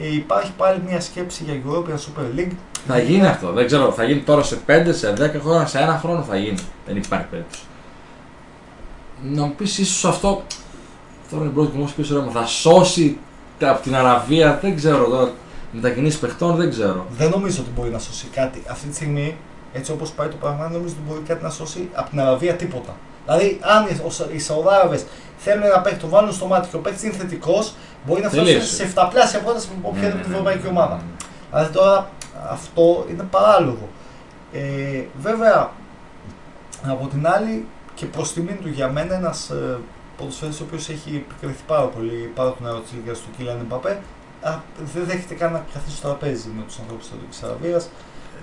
Ε, 0.00 0.14
υπάρχει 0.14 0.52
πάλι 0.56 0.82
μια 0.88 1.00
σκέψη 1.00 1.44
για 1.44 1.54
European 1.66 1.98
Super 2.06 2.38
League. 2.38 2.52
Θα 2.86 2.98
γίνει 2.98 3.26
αυτό. 3.26 3.52
Δεν 3.52 3.66
ξέρω, 3.66 3.92
θα 3.92 4.04
γίνει 4.04 4.20
τώρα 4.20 4.42
σε 4.42 4.56
5, 4.66 4.92
σε 4.92 5.12
10 5.12 5.40
χρόνια, 5.40 5.66
σε 5.66 5.78
ένα 5.78 5.98
χρόνο 6.02 6.22
θα 6.22 6.36
γίνει. 6.36 6.58
Δεν 6.86 6.96
υπάρχει 6.96 7.26
περίπτωση. 7.30 7.62
Να 9.22 9.42
μου 9.42 9.54
πεις 9.56 9.78
ίσως 9.78 10.04
αυτό. 10.04 10.42
Τώρα 11.30 11.44
είναι 11.44 11.52
πρώτο 11.52 11.70
κοινό 11.70 11.88
πίσω 11.96 12.14
ρεύμα. 12.14 12.30
Θα 12.30 12.46
σώσει 12.46 13.18
τα- 13.58 13.70
από 13.70 13.82
την 13.82 13.96
Αραβία, 13.96 14.58
δεν 14.62 14.76
ξέρω 14.76 15.04
τώρα. 15.04 15.32
Μετακινήσεις 15.72 16.18
παιχτών, 16.18 16.56
δεν 16.56 16.70
ξέρω. 16.70 17.06
Δεν 17.16 17.30
νομίζω 17.30 17.60
ότι 17.62 17.70
μπορεί 17.76 17.90
να 17.90 17.98
σώσει 17.98 18.26
κάτι. 18.26 18.62
Αυτή 18.70 18.86
τη 18.88 18.94
στιγμή, 18.94 19.36
έτσι 19.72 19.92
όπως 19.92 20.10
πάει 20.10 20.28
το 20.28 20.36
πράγμα, 20.36 20.62
δεν 20.62 20.72
νομίζω 20.72 20.94
ότι 20.98 21.02
μπορεί 21.08 21.20
κάτι 21.20 21.42
να 21.44 21.50
σώσει 21.50 21.88
από 21.94 22.10
την 22.10 22.20
Αραβία 22.20 22.54
τίποτα. 22.54 22.96
Δηλαδή, 23.26 23.58
αν 23.62 23.86
οι- 23.86 24.00
ο 24.06 24.10
Σα- 24.10 24.30
οι 24.30 24.38
Σαουδάραβες 24.38 25.04
Θέλουν 25.38 25.62
ένα 25.62 25.80
παίκτη, 25.80 25.98
το 26.00 26.08
βάλουν 26.08 26.32
στο 26.32 26.46
μάτι 26.46 26.68
και 26.68 26.76
ο 26.76 26.78
παίκτη 26.78 27.06
είναι 27.06 27.14
θετικός, 27.14 27.74
μπορεί 28.06 28.22
να 28.22 28.28
φτάσει 28.28 28.44
Τελείωσε. 28.44 28.74
σε 28.74 28.82
7 28.82 29.08
πρόταση 29.10 29.36
από 29.36 29.52
Ναι, 29.52 29.58
οποιαδήποτε 29.82 30.30
ευρωπαϊκή 30.30 30.66
ομάδα. 30.66 31.00
Δηλαδή 31.50 31.72
τώρα 31.72 32.10
αυτό 32.50 33.06
είναι 33.10 33.22
παράλογο. 33.30 33.88
Ε, 34.52 34.60
βέβαια, 35.20 35.70
από 36.86 37.06
την 37.06 37.26
άλλη 37.26 37.66
και 37.94 38.06
προς 38.06 38.32
τιμήν 38.32 38.56
του 38.62 38.68
για 38.68 38.88
μένα 38.90 39.14
ένας 39.14 39.50
ε, 39.50 39.78
ποδοσφαίρις 40.16 40.60
ο 40.60 40.64
οποίος 40.66 40.88
έχει 40.88 41.24
επικριθεί 41.28 41.62
πάρα 41.66 41.84
πολύ 41.86 42.30
πάρα 42.34 42.52
τον 42.52 42.66
ερώτηση 42.66 42.94
για 43.04 43.14
στο 43.14 43.26
Κίλιαν 43.36 43.58
Εμπαπέ, 43.60 43.90
α, 43.90 43.98
δεν 44.94 45.04
δέχεται 45.06 45.34
καν 45.34 45.52
να 45.52 45.64
καθίσει 45.72 45.96
στο 45.96 46.06
τραπέζι 46.08 46.48
με 46.56 46.62
τους 46.66 46.78
ανθρώπους 46.78 47.04
της 47.08 47.12
Σαουδική 47.38 47.44
Αραβία. 47.44 47.80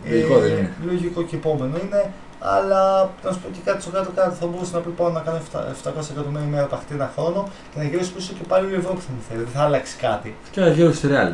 Λογικό 0.10 0.40
δεν 0.40 0.52
είναι. 0.52 0.74
Λογικό 0.86 1.22
και 1.24 1.36
επόμενο 1.36 1.76
είναι. 1.84 2.12
Αλλά 2.40 3.10
να 3.24 3.32
σου 3.32 3.40
πω 3.40 3.48
και 3.52 3.60
κάτι 3.66 3.82
στο 3.82 3.92
κάτω 3.92 4.10
κάτω 4.16 4.32
θα 4.40 4.46
μπορούσε 4.46 4.72
να 4.76 4.80
πει 4.80 4.90
πάω 4.90 5.10
να 5.10 5.20
κάνω 5.20 5.38
700 5.38 6.10
εκατομμύρια 6.12 6.48
ημέρα 6.48 6.66
παχτή 6.66 6.94
ένα 6.94 7.12
χρόνο 7.16 7.50
και 7.72 7.78
να 7.80 7.84
γυρίσει 7.84 8.12
πίσω 8.12 8.34
και 8.34 8.44
πάλι 8.48 8.72
η 8.72 8.76
Ευρώπη 8.76 9.00
θα 9.00 9.12
με 9.16 9.22
θέλει. 9.30 9.44
Δεν 9.44 9.54
θα 9.54 9.64
αλλάξει 9.64 9.96
κάτι. 9.98 10.36
Και 10.52 10.60
ένα 10.62 10.70
γύρω 10.70 10.94
στη 10.94 11.08
Real. 11.12 11.34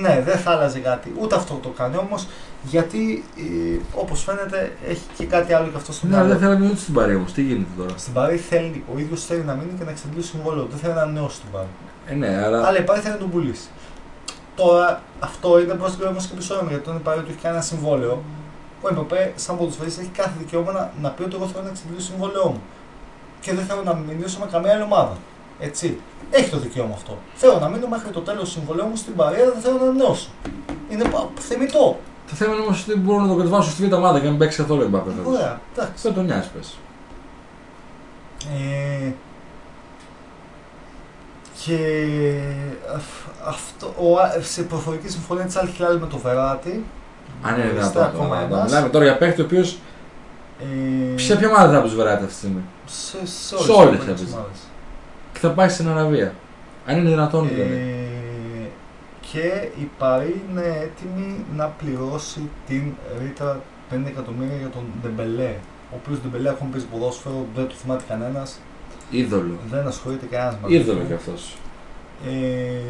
Ναι, 0.00 0.22
δεν 0.24 0.38
θα 0.38 0.50
άλλαζε 0.50 0.78
κάτι. 0.78 1.14
Ούτε 1.20 1.34
αυτό 1.34 1.54
το 1.62 1.68
κάνει 1.68 1.96
όμως, 1.96 2.26
γιατί 2.62 3.24
ε, 3.36 3.78
όπως 3.94 4.22
φαίνεται 4.22 4.72
έχει 4.88 5.02
και 5.18 5.24
κάτι 5.26 5.52
άλλο 5.52 5.66
και 5.68 5.76
αυτό 5.76 5.92
στο 5.92 6.06
Ναι, 6.06 6.14
αλλά 6.16 6.24
μυαλό. 6.24 6.38
δεν 6.40 6.48
θέλαμε 6.48 6.66
ούτε 6.70 6.80
στην 6.80 6.94
Παρή 6.94 7.14
όμως. 7.14 7.32
Τι 7.32 7.42
γίνεται 7.42 7.70
τώρα; 7.78 7.90
Στην 7.96 8.12
Παρή 8.12 8.36
θέλει, 8.36 8.84
ο 8.94 8.98
ίδιος 8.98 9.24
θέλει 9.24 9.42
να 9.42 9.54
μείνει 9.54 9.72
και 9.78 9.84
να 9.84 9.90
εξαντλήσει 9.90 10.28
συμβόλαιο. 10.28 10.66
Δεν 10.70 10.78
θέλει 10.78 10.92
να 10.94 11.00
ανανεώσει 11.02 11.40
την 11.40 11.50
Παρή. 11.52 11.66
Ε, 12.06 12.14
ναι, 12.14 12.44
αλλά. 12.44 12.66
Αλλά 12.66 12.78
η 12.78 12.82
Παρή 12.82 13.00
θέλει 13.00 13.12
να 13.14 13.20
τον 13.20 13.30
πουλήσει. 13.30 13.68
Τώρα 14.56 15.02
αυτό 15.20 15.60
είναι 15.60 15.74
προς 15.74 15.90
την 15.90 15.98
πλευρά 15.98 16.18
και 16.20 16.34
πίσω 16.36 16.54
γιατί 16.68 16.74
όταν 16.88 16.96
η 16.96 17.00
Παρή 17.00 17.20
του 17.20 17.30
έχει 17.30 17.38
κάνει 17.38 17.54
ένα 17.54 17.64
συμβόλαιο, 17.64 18.22
ο 18.82 18.88
Εμπαπέ, 18.90 19.32
σαν 19.36 19.56
ποδοσφαιριστή, 19.58 20.00
έχει 20.00 20.10
κάθε 20.10 20.32
δικαίωμα 20.38 20.72
να, 20.72 20.92
να 21.02 21.08
πει 21.10 21.22
ότι 21.22 21.34
εγώ 21.34 21.46
θέλω 21.46 21.62
να 21.62 21.68
εξαντλήσω 21.68 22.00
το 22.00 22.12
συμβόλαιό 22.12 22.48
μου. 22.48 22.62
Και 23.40 23.54
δεν 23.54 23.64
θέλω 23.64 23.82
να 23.82 23.94
μιλήσω 23.94 24.38
με 24.38 24.46
καμία 24.52 24.72
άλλη 24.72 24.82
ομάδα. 24.82 25.16
Έτσι. 25.60 25.98
Έχει 26.30 26.50
το 26.50 26.58
δικαίωμα 26.58 26.94
αυτό. 26.94 27.18
Θέλω 27.34 27.58
να 27.58 27.68
μείνω 27.68 27.86
μέχρι 27.86 28.10
το 28.10 28.20
τέλος 28.20 28.42
του 28.44 28.50
συμβολέου 28.50 28.86
μου 28.86 28.96
στην 28.96 29.14
Παρή, 29.16 29.40
αλλά 29.40 29.52
δεν 29.52 29.60
θέλω 29.60 29.76
να 29.76 29.82
ανανεώσω. 29.82 30.28
Είναι 30.90 31.04
πα- 31.04 31.28
θεμητό. 31.38 31.98
Το 32.28 32.34
θέμα 32.34 32.52
είναι 32.54 32.62
όμω 32.62 32.76
ότι 32.88 32.98
μπορούν 32.98 33.22
να 33.22 33.28
το 33.28 33.34
κατεβάσουν 33.36 33.72
στη 33.72 33.86
β' 33.86 33.92
ομάδα 33.94 34.18
και 34.18 34.24
να 34.24 34.30
μην 34.30 34.38
παίξει 34.38 34.56
καθόλου 34.60 34.82
η 34.82 34.86
Μπαπέ. 34.86 35.10
Ωραία, 35.24 35.60
εντάξει. 35.72 36.02
Δεν 36.02 36.14
τον 36.14 36.24
νοιάζει, 36.24 36.48
πες. 36.56 36.76
Ε, 39.04 39.12
και 41.66 41.78
αυ- 42.94 43.48
αυτό, 43.48 43.94
ο, 44.00 44.18
Α- 44.18 44.40
σε 44.40 44.62
προφορική 44.62 45.08
συμφωνία 45.08 45.44
της 45.44 45.56
Al 45.56 45.64
Hilal 45.64 45.98
με 46.00 46.06
το 46.06 46.18
Βεράτη. 46.18 46.84
Αν 47.42 47.54
είναι 47.54 47.64
οριστά 47.70 47.90
δυνατόν. 47.90 48.02
ακόμα 48.14 48.34
τώρα. 48.36 48.40
ένας. 48.60 48.64
Μιλάμε 48.70 48.88
τώρα 48.88 49.04
για 49.04 49.16
παίχτη 49.16 49.40
ο 49.40 49.44
οποίος. 49.44 49.78
Ε, 51.14 51.18
Σε 51.18 51.36
ποια 51.36 51.48
ομάδα 51.48 51.72
θα 51.72 51.82
του 51.88 51.96
βεράτε 51.96 52.14
αυτή 52.24 52.26
τη 52.26 52.34
στιγμή; 52.34 52.60
σε, 52.86 53.16
σε 53.26 53.46
Σε 53.46 53.54
όλες, 53.54 53.68
όλες 53.88 53.98
τις 54.00 54.08
έπαιζε. 54.08 54.24
ομάδες. 54.32 54.58
Και 55.32 55.38
θα 55.38 55.48
πάει 55.50 55.68
στην 55.68 55.88
Αραβία. 55.88 56.34
Αν 56.86 56.96
είναι 56.98 57.08
δυνατόν 57.08 57.48
δηλαδή. 57.48 57.74
Ε, 57.74 58.66
και 59.32 59.68
η 59.80 59.90
Παρί 59.98 60.44
είναι 60.50 60.62
έτοιμη 60.82 61.44
να 61.56 61.66
πληρώσει 61.66 62.50
την 62.66 62.92
ρήτρα 63.22 63.60
5 63.90 64.06
εκατομμύρια 64.06 64.56
για 64.56 64.68
τον 64.68 64.82
Ντεμπελέ. 65.02 65.54
Ο 65.92 65.94
οποίος 66.02 66.20
Ντεμπελέ 66.22 66.48
ακόμα 66.48 66.70
παίζει 66.70 66.86
ποδόσφαιρο, 66.86 67.46
δεν 67.54 67.66
το 67.66 67.74
θυμάται 67.74 68.04
κανένας, 68.08 68.60
Είδωλο. 69.10 69.58
δεν 69.70 69.86
ασχολείται 69.86 70.26
κανένας 70.26 70.56
μαζί. 70.62 70.74
Είδωλο 70.74 71.00
του. 71.00 71.06
κι 71.06 71.12
αυτός. 71.12 71.56
Ε, 72.26 72.80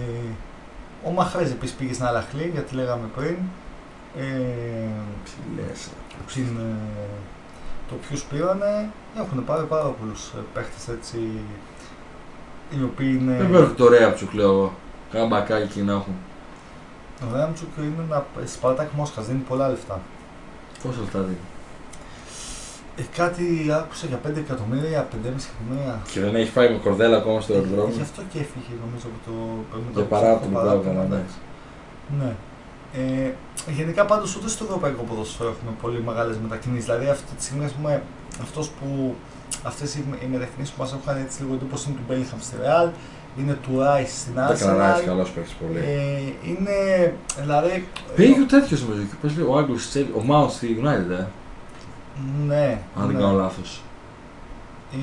ο 1.05 1.10
Μαχρέζ 1.10 1.51
επίσης 1.51 1.76
πήγε 1.76 1.93
στην 1.93 2.06
Αλ 2.06 2.18
Αχλί, 2.18 2.51
γιατί 2.52 2.74
λέγαμε 2.74 3.06
πριν. 3.16 3.36
Ε, 4.18 4.22
την, 6.34 6.56
ε, 6.59 6.74
το 7.88 7.94
ποιους 7.94 8.22
πήρανε, 8.22 8.90
έχουν 9.18 9.44
πάρει 9.44 9.64
πάρα 9.64 9.88
πολλούς 9.88 10.32
παίχτες 10.55 10.88
έτσι. 10.88 11.18
Οι 12.70 12.82
οποίοι 12.82 13.18
είναι. 13.20 13.36
Δεν 13.36 13.51
παίρνω 13.51 13.72
το 13.76 13.88
ρέα 13.88 14.14
που 14.14 14.28
λέω 14.32 14.51
εγώ. 14.52 14.72
Κάνα 15.10 15.26
μπακάκι 15.26 15.80
να 15.80 15.93
έχουν. 15.93 16.14
Ο 17.22 17.36
Ράμτσουκ 17.36 17.76
είναι 17.76 18.02
ένα 18.09 18.26
Σπαρτάκ 18.44 18.90
Μόσχα, 18.93 19.22
δίνει 19.22 19.38
πολλά 19.48 19.68
λεφτά. 19.68 20.01
Πόσα 20.82 21.01
λεφτά 21.01 21.18
δίνει; 21.20 21.36
Ε, 22.98 23.02
κάτι 23.16 23.44
άκουσα 23.81 24.06
για 24.06 24.20
5 24.27 24.36
εκατομμύρια, 24.44 25.01
5,5 25.12 25.44
εκατομμύρια. 25.51 25.94
Και 26.12 26.20
δεν 26.20 26.35
έχει 26.40 26.51
φάει 26.51 26.68
με 26.74 26.78
κορδέλα 26.85 27.16
ακόμα 27.16 27.40
στο 27.40 27.52
Ε, 27.52 27.56
αεροδρόμιο. 27.56 27.94
Γι' 27.97 28.06
αυτό 28.09 28.20
και 28.32 28.39
έφυγε 28.44 28.73
νομίζω 28.85 29.06
από 29.10 29.18
το. 29.27 29.32
με 29.85 29.90
Για 29.93 30.01
το- 30.02 30.09
παράτομο 30.14 30.55
το 30.55 30.60
πράγμα, 30.64 30.70
παράτομο, 30.70 31.01
ναι. 31.01 31.06
εντάξει. 31.10 31.36
Ναι. 32.20 32.31
Ε, 33.01 33.31
γενικά 33.78 34.02
πάντως 34.10 34.36
ούτε 34.36 34.48
στο 34.48 34.64
ευρωπαϊκό 34.64 35.02
ποδόσφαιρο 35.09 35.48
έχουμε 35.55 35.73
πολύ 35.82 36.01
μεγάλες 36.09 36.36
μετακινήσεις. 36.44 36.85
Δηλαδή 36.85 37.06
αυτή 37.16 37.31
τη 37.36 37.43
στιγμή 37.47 37.64
ας 37.64 37.73
πούμε, 37.77 38.02
αυτός 38.44 38.66
που, 38.77 39.14
αυτές 39.70 39.89
οι, 39.94 40.01
οι 40.23 40.27
μετακινήσεις 40.35 40.73
που 40.74 40.81
μας 40.82 40.90
έχουν 40.93 41.05
κάνει 41.09 41.20
έτσι 41.27 41.36
λίγο 41.43 41.55
εντύπωση 41.55 41.85
είναι 41.89 41.98
του 41.98 42.06
Bellingham 42.10 42.40
στη 42.47 42.55
Real, 42.64 42.89
είναι 43.40 43.55
του 43.64 43.73
Rice 43.85 44.12
στην 44.23 44.32
Δεν 44.35 44.51
έκανα 44.55 44.74
να 44.82 44.97
Arsenal. 44.97 45.05
καλός 45.10 45.31
παίχτη 45.35 45.52
πολύ. 45.62 45.78
Ε, 45.78 46.48
είναι, 46.51 46.77
δηλαδή... 47.43 47.89
Πήγε 48.16 48.40
ο 48.40 48.47
τέτοιος 48.55 48.81
νομίζω. 48.82 49.02
και 49.10 49.16
Πώς 49.23 49.36
λέει, 49.36 49.47
ο 49.51 49.55
Άγγλος 49.59 49.89
Τσέλ, 49.89 50.06
ο 50.18 50.23
Μάουντ 50.24 50.51
στη 50.51 50.66
United, 50.82 51.10
ε. 51.20 51.24
Ναι, 52.47 52.78
Αν 53.01 53.06
δεν 53.06 53.16
ναι. 53.16 53.22
κάνω 53.22 53.36
λάθος. 53.38 53.80
Ε, 54.93 54.97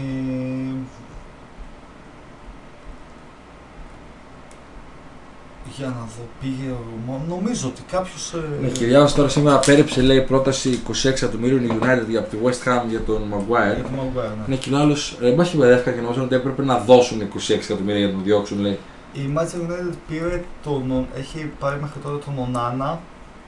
για 5.78 5.86
να 5.88 5.94
δω, 5.94 6.24
πήγε 6.42 6.72
ο 6.72 6.84
Μό- 7.06 7.22
Νομίζω 7.28 7.68
ότι 7.68 7.82
κάποιος... 7.92 8.34
ε, 8.34 8.62
Ναι, 8.62 8.68
και 8.68 8.86
διάβασα 8.86 9.16
τώρα 9.16 9.30
σήμερα 9.30 9.60
πέρεψε 9.60 10.02
λέει 10.02 10.22
πρόταση 10.22 10.80
26 10.88 11.06
εκατομμύριων 11.06 11.64
η 11.66 11.78
United 11.82 12.10
για 12.10 12.20
από 12.20 12.30
τη 12.30 12.38
West 12.44 12.68
Ham 12.68 12.82
για 12.90 13.02
τον 13.02 13.22
Maguire. 13.34 13.76
για 13.76 13.84
τον 13.84 13.92
Maguire, 14.00 14.38
ναι. 14.38 14.44
Ναι, 14.48 14.56
και 14.56 14.74
ο 14.74 14.78
άλλος, 14.78 15.18
δεν 15.20 15.36
πα 15.36 15.48
μπερδεύτηκα 15.56 15.92
και 15.96 16.02
νομίζω 16.02 16.24
ότι 16.24 16.36
έπρεπε 16.36 16.64
να 16.64 16.78
δώσουν 16.78 17.22
26 17.22 17.50
εκατομμύρια 17.54 17.98
για 18.00 18.08
να 18.08 18.14
τον 18.14 18.24
διώξουν, 18.24 18.60
λέει. 18.60 18.80
Η 19.14 19.34
Manchester 19.38 19.70
United 19.72 19.94
πήρε 20.08 20.44
τον, 20.64 21.08
έχει 21.18 21.52
πάρει 21.60 21.82
μέχρι 21.82 22.00
τώρα 22.04 22.18
τον 22.18 22.34
Ονάνα, 22.48 23.00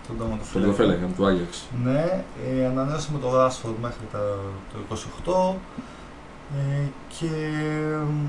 τον 0.08 0.16
Στον 0.16 0.18
τερματοφύλακα. 0.18 0.72
Δοφέλακα 0.72 1.06
του 1.16 1.26
Άγιαξ. 1.26 1.64
Ναι, 1.84 2.24
ε, 2.48 2.66
ανανέωσε 2.66 3.10
με 3.14 3.20
τον 3.20 3.32
Rashford 3.34 3.76
μέχρι 3.82 4.06
τα, 4.12 4.20
το 4.72 4.98
28 5.54 5.56
ε, 6.58 6.88
και 7.08 7.26
μ, 8.06 8.28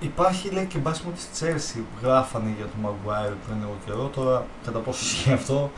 υπάρχει 0.00 0.50
λέει 0.50 0.64
και 0.66 0.78
μπάσιμο 0.78 1.12
της 1.12 1.28
Chelsea 1.40 1.80
γράφανε 2.02 2.54
για 2.56 2.66
τον 2.66 2.80
Maguire 2.84 3.34
πριν 3.46 3.58
λίγο 3.58 3.76
καιρό 3.86 4.10
τώρα 4.14 4.46
κατά 4.64 4.78
πόσο 4.78 5.04
ισχύει 5.04 5.32
αυτό 5.32 5.70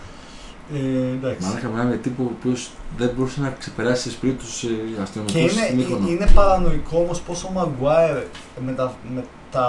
ε, 0.74 1.10
εντάξει. 1.12 1.46
Μαλάκα 1.46 1.68
μιλάμε 1.68 1.88
για 1.88 1.98
τύπο 1.98 2.22
ο 2.22 2.30
οποίο 2.38 2.56
δεν 2.96 3.10
μπορούσε 3.16 3.40
να 3.40 3.50
ξεπεράσει 3.50 4.08
τις 4.08 4.16
πριν 4.16 4.38
του 4.38 4.44
Και 4.60 5.00
αστυνομικού 5.02 5.38
είναι, 5.38 5.50
στην 5.50 5.76
Μύκονο. 5.76 6.08
είναι 6.08 6.26
παρανοϊκό 6.34 6.98
όμως 6.98 7.20
πόσο 7.20 7.48
ο 7.48 7.52
Maguire 7.56 8.24
με 8.64 8.72
τα, 8.72 8.94
με 9.14 9.24
τα 9.50 9.66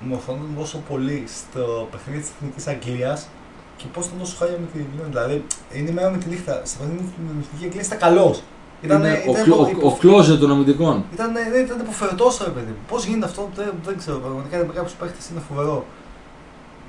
μορφωνόταν 0.00 0.54
τόσο 0.58 0.78
πολύ 0.88 1.24
στο 1.26 1.88
παιχνίδι 1.90 2.20
της 2.20 2.30
Εθνικής 2.36 2.66
Αγγλίας 2.66 3.28
και 3.76 3.84
πώς 3.92 4.06
ήταν 4.06 4.18
τόσο 4.18 4.36
χάλια 4.38 4.56
με 4.60 4.66
την 4.72 4.84
England. 4.96 5.08
Δηλαδή 5.08 5.44
είναι 5.72 5.90
η 5.90 5.92
μέρα 5.92 6.10
με 6.10 6.16
τη 6.18 6.28
νύχτα. 6.28 6.62
Στο 6.64 6.76
παιχνίδι 6.78 7.02
με 7.02 7.10
την 7.16 7.42
Εθνική 7.44 7.64
Αγγλία 7.64 7.82
ήταν 7.84 7.98
καλός. 7.98 8.42
Ήταν, 8.82 8.98
Είναι 8.98 9.22
ο, 9.26 9.30
ήταν, 9.30 9.42
κλο- 9.44 9.58
ο, 9.82 9.86
ο 9.86 9.96
κλόζε 10.00 10.36
των 10.36 10.50
αμυντικών. 10.50 11.04
ήταν, 11.12 11.32
ναι, 11.32 11.40
ήταν 11.58 11.78
υποφερτό 11.80 12.26
ρε 12.44 12.50
παιδί 12.50 12.70
μου. 12.70 12.76
Πώς 12.88 13.04
γίνεται 13.04 13.26
αυτό, 13.26 13.48
δεν, 13.54 13.72
δεν 13.84 13.98
ξέρω. 13.98 14.18
Πραγματικά 14.18 14.56
με 14.56 14.72
κάποιου 14.72 14.94
παίχτε 14.98 15.18
είναι 15.30 15.42
φοβερό. 15.48 15.84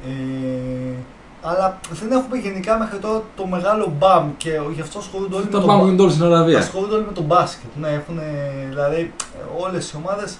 Ε, 0.08 0.94
αλλά 1.42 1.80
δεν 1.92 2.12
έχουμε 2.12 2.38
γενικά 2.38 2.78
μέχρι 2.78 2.98
τώρα 2.98 3.24
το 3.36 3.46
μεγάλο 3.46 3.94
μπαμ 3.98 4.32
και 4.38 4.50
γι' 4.76 4.82
αυτό 4.82 5.00
ασχολούνται 5.00 5.36
όλοι 5.36 5.46
με 5.46 5.52
Τα 5.52 5.60
το 5.60 5.66
πάμε 5.68 5.84
μπαμ. 5.84 5.96
και 5.96 6.02
όλοι 6.02 6.12
στην 6.12 6.24
Αραβία. 6.24 6.58
Ασχολούνται 6.58 6.96
όλοι 6.96 7.06
με 7.06 7.12
τον 7.12 7.24
μπάσκετ. 7.24 7.70
Ναι, 7.76 7.88
έχουν, 7.90 8.20
δηλαδή 8.70 9.14
όλες 9.58 9.92
οι 9.92 9.96
ομάδες 9.96 10.38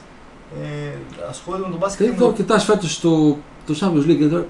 ε, 0.64 0.92
ασχολούνται 1.30 1.64
με 1.64 1.70
τον 1.70 1.80
μπάσκετ. 1.80 2.00
Και 2.00 2.04
και 2.06 2.10
με 2.10 2.16
εδώ 2.16 2.26
το- 2.26 2.34
κοιτάς 2.34 2.64
φέτος 2.64 3.00
το, 3.00 3.38
το 3.66 3.76
Champions 3.80 4.10
League 4.10 4.18
και 4.18 4.28
τώρα. 4.28 4.46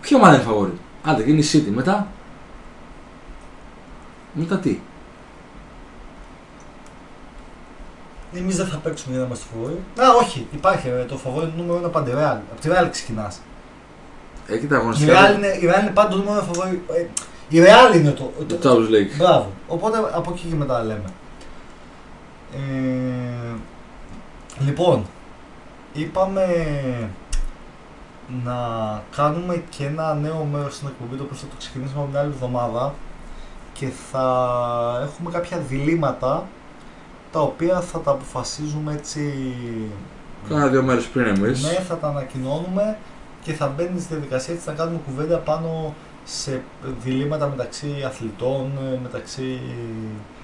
Ποια 0.00 0.16
ομάδα 0.16 0.34
είναι 0.34 0.44
φαβόρη. 0.44 0.72
Άντε, 1.04 1.22
και 1.22 1.30
είναι 1.30 1.40
η 1.40 1.48
City. 1.52 1.70
Μετά. 1.74 2.06
Μετά 4.34 4.58
τι; 4.58 4.78
Εμείς 8.34 8.56
δεν 8.56 8.66
θα 8.66 8.76
παίξουμε 8.76 9.10
για 9.12 9.20
να 9.20 9.26
είμαστε 9.26 9.46
φαβόροι. 9.52 9.78
Α, 10.00 10.14
όχι, 10.22 10.46
υπάρχει 10.52 10.88
ρε, 10.88 11.04
το 11.04 11.16
φαβόρι 11.16 11.52
νούμερο 11.56 11.78
ένα 11.78 11.88
πάντα 11.88 12.10
η 12.10 12.14
Real. 12.16 12.38
Από 12.52 12.60
τη 12.60 12.68
Real 12.72 12.88
ξεκινάς. 12.90 13.40
Ε, 14.46 14.58
κοίτα, 14.58 14.74
Η 14.76 14.78
αγωνιστικά. 14.78 15.12
Real 15.30 15.34
είναι, 15.36 15.46
η 15.46 15.60
Real 15.62 15.80
είναι 15.82 15.90
πάντα 15.94 16.08
το 16.08 16.16
νούμερο 16.16 16.32
ένα 16.34 16.42
φαβόρι. 16.42 16.82
Ε, 16.92 17.06
η 17.48 17.60
Real 17.62 17.94
είναι 17.96 18.10
το. 18.10 18.32
Το 18.48 18.58
Champions 18.62 18.90
League. 18.94 19.16
Μπράβο. 19.18 19.50
Οπότε 19.68 19.98
από 20.12 20.30
εκεί 20.32 20.46
και 20.48 20.54
μετά 20.54 20.82
λέμε. 20.84 21.04
Ε, 22.54 23.54
λοιπόν, 24.64 25.04
είπαμε 25.92 26.46
να 28.44 28.56
κάνουμε 29.16 29.62
και 29.70 29.84
ένα 29.84 30.14
νέο 30.14 30.46
μέρος 30.52 30.74
στην 30.74 30.88
εκπομπή 30.88 31.16
το 31.16 31.22
οποίο 31.22 31.36
θα 31.36 31.46
το 31.46 31.54
ξεκινήσουμε 31.58 32.06
μια 32.10 32.20
άλλη 32.20 32.30
εβδομάδα 32.34 32.94
και 33.72 33.88
θα 34.10 34.24
έχουμε 35.02 35.30
κάποια 35.30 35.58
διλήμματα 35.58 36.46
τα 37.32 37.40
οποία 37.40 37.80
θα 37.80 37.98
τα 38.00 38.10
αποφασίζουμε 38.10 38.92
έτσι 38.92 39.32
Κάνα 40.48 40.66
δύο 40.68 40.82
μέρες 40.82 41.04
πριν 41.06 41.26
εμείς. 41.26 41.62
ναι, 41.62 41.70
θα 41.72 41.96
τα 41.96 42.08
ανακοινώνουμε 42.08 42.96
και 43.42 43.52
θα 43.52 43.66
μπαίνει 43.68 44.00
στη 44.00 44.14
διαδικασία 44.14 44.54
έτσι 44.54 44.68
να 44.68 44.74
κάνουμε 44.74 45.00
κουβέντα 45.06 45.36
πάνω 45.36 45.94
σε 46.24 46.62
διλήμματα 47.04 47.48
μεταξύ 47.48 48.02
αθλητών, 48.06 48.70
μεταξύ 49.02 49.60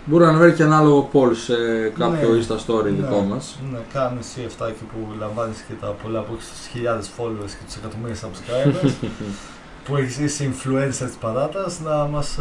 Μπορεί 0.09 0.24
να 0.24 0.28
ανεβαίνει 0.31 0.53
και 0.55 0.62
ανάλογο 0.62 1.11
poll 1.12 1.31
σε 1.37 1.55
κάποιο 1.99 2.28
Ναι. 2.28 2.39
Insta 2.49 2.55
story 2.55 2.85
δικό 2.85 3.20
Ναι. 3.20 3.27
μας. 3.27 3.59
Ναι, 3.73 3.78
κάνει 3.93 4.19
εσύ 4.20 4.45
αυτά 4.47 4.69
εκεί 4.69 4.85
που 4.85 4.99
λαμβάνεις 5.19 5.65
και 5.69 5.73
τα 5.81 5.87
πολλά 5.87 6.20
που 6.20 6.33
έχεις 6.35 6.47
του 6.49 6.69
χιλιάδες 6.73 7.11
followers 7.19 7.51
και 7.51 7.65
τους 7.66 7.77
εκατομμύρια 7.77 8.16
subscribers. 8.16 8.91
που 9.85 9.97
έχεις 9.97 10.19
είσαι 10.19 10.51
influencer 10.53 11.07
της 11.07 11.16
παράτας 11.20 11.81
να 11.81 11.95
μας. 12.07 12.39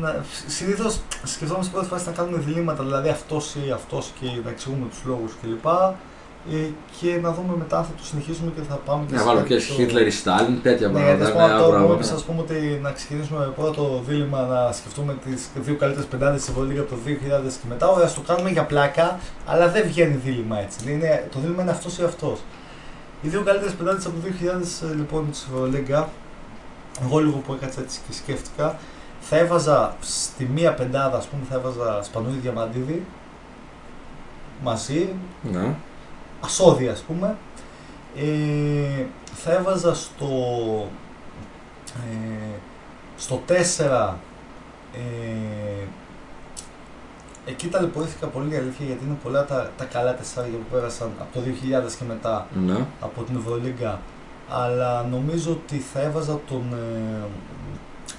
Να, 0.00 0.24
Συνήθως 0.46 1.00
σκεφτόμαστε 1.24 1.72
πρώτη 1.72 1.88
φάση 1.88 2.06
να 2.06 2.12
κάνουμε 2.12 2.38
διλήμματα, 2.38 2.82
δηλαδή 2.84 3.08
αυτός 3.08 3.54
ή 3.66 3.70
αυτός 3.70 4.12
και 4.20 4.26
να 4.44 4.50
εξηγούμε 4.50 4.86
τους 4.88 4.98
λόγους 5.04 5.32
κλπ. 5.42 5.66
Ε, 6.50 6.68
και 7.00 7.18
να 7.22 7.32
δούμε 7.32 7.56
μετά 7.58 7.76
αν 7.78 7.84
θα 7.84 7.90
το 7.96 8.04
συνεχίσουμε 8.04 8.50
και 8.56 8.60
θα 8.68 8.74
πάμε 8.74 9.04
και 9.06 9.12
Να 9.14 9.18
σε 9.20 9.24
βάλω 9.26 9.40
και 9.42 9.54
κάτι 9.54 9.64
πιο- 9.66 9.74
Χίτλερ 9.74 10.06
ή 10.06 10.10
Στάλιν, 10.10 10.62
τέτοια 10.62 10.88
Ναι, 10.88 10.98
γιατί 11.00 11.16
πράγματα. 11.22 11.24
ας 11.26 11.32
πούμε, 11.32 11.46
νέα 11.46 11.56
τώρα 11.58 11.70
πράγματα. 11.70 11.94
εμείς 11.94 12.10
ας 12.10 12.22
πούμε 12.24 12.40
ότι 12.40 12.78
να 12.82 12.90
ξεκινήσουμε 12.92 13.52
πρώτα 13.56 13.70
το 13.74 14.02
δίλημα 14.08 14.40
να 14.42 14.72
σκεφτούμε 14.72 15.16
τις 15.24 15.48
δύο 15.54 15.76
καλύτερες 15.76 16.06
πεντάδες 16.08 16.40
της 16.40 16.48
Ευρωλίγα 16.48 16.80
από 16.80 16.90
το 16.90 16.96
2000 17.04 17.52
και 17.60 17.66
μετά, 17.68 17.88
ωραία, 17.88 18.06
ας 18.06 18.14
το 18.14 18.20
κάνουμε 18.20 18.50
για 18.50 18.64
πλάκα, 18.64 19.18
αλλά 19.46 19.68
δεν 19.68 19.82
βγαίνει 19.86 20.14
δίλημα 20.14 20.58
έτσι. 20.60 20.92
Είναι, 20.92 21.28
το 21.32 21.38
δίλημα 21.42 21.62
είναι 21.62 21.70
αυτός 21.70 21.98
ή 21.98 22.02
αυτός. 22.04 22.38
Οι 23.22 23.28
δύο 23.28 23.42
καλύτερες 23.42 23.74
πεντάδες 23.74 24.06
από 24.06 24.14
το 24.14 24.20
2000 24.26 24.82
ε, 24.90 24.94
λοιπόν 24.94 25.30
της 25.30 25.46
Ευρωλίγκα, 25.52 26.08
εγώ 27.04 27.18
λίγο 27.18 27.36
που 27.46 27.52
έκατσα 27.52 27.80
έτσι 27.80 28.00
και 28.06 28.12
σκέφτηκα, 28.14 28.76
θα 29.20 29.36
έβαζα 29.36 29.96
στη 30.00 30.44
μία 30.54 30.72
πεντάδα, 30.74 31.16
ας 31.16 31.26
πούμε, 31.26 31.42
θα 31.50 31.54
έβαζα 31.54 32.02
Σπανούλη 32.02 32.38
Διαμαντίδη, 32.42 33.04
μαζί, 34.62 35.08
Ναι. 35.52 35.74
Ασώδη 36.44 36.88
ας 36.88 37.00
πούμε 37.00 37.36
ε, 38.16 39.04
θα 39.34 39.52
έβαζα 39.52 39.94
στο 39.94 40.26
ε, 42.10 42.56
στο 43.16 43.42
4 43.48 43.52
ε, 44.94 45.86
εκεί 47.46 47.68
ταλαιπωρήθηκα 47.68 48.26
πολύ 48.26 48.54
η 48.54 48.56
αλήθεια 48.56 48.86
γιατί 48.86 49.04
είναι 49.04 49.16
πολλά 49.22 49.44
τα, 49.44 49.70
τα 49.76 49.84
καλά 49.84 50.14
τεσσάρια 50.14 50.52
που 50.58 50.64
πέρασαν 50.76 51.10
από 51.20 51.32
το 51.38 51.40
2000 51.88 51.92
και 51.98 52.04
μετά 52.08 52.46
Ναι. 52.66 52.86
από 53.00 53.22
την 53.22 53.36
Ευρωλίγκα 53.36 54.00
αλλά 54.48 55.02
νομίζω 55.10 55.50
ότι 55.50 55.78
θα 55.78 56.00
έβαζα 56.00 56.40
τον 56.48 56.62
ε, 56.72 57.24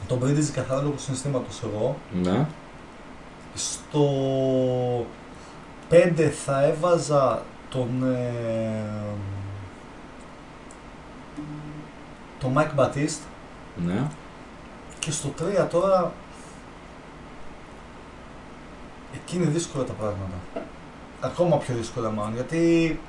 τον 0.08 0.18
Μπρίντιζη 0.18 0.52
καθαρά 0.52 0.82
λόγω 0.82 0.94
συναισθήματος 0.98 1.62
εγώ 1.64 1.96
Ναι. 2.24 2.46
στο 3.54 4.06
5 5.92 6.30
θα 6.46 6.64
έβαζα 6.64 7.42
τον 7.74 8.04
ε, 8.04 8.84
τον 12.40 12.54
Mike 12.58 12.80
Batiste 12.80 13.22
Ναι. 13.86 14.08
και 15.00 15.12
στο 15.12 15.34
3 15.64 15.68
τώρα 15.70 16.12
εκεί 19.14 19.36
είναι 19.36 19.46
δύσκολα 19.46 19.84
τα 19.84 19.94
πράγματα. 19.94 20.68
Ακόμα 21.22 21.58
πιο 21.58 21.76
δύσκολα 21.76 22.10
μάλλον 22.10 22.34
γιατί 22.34 23.00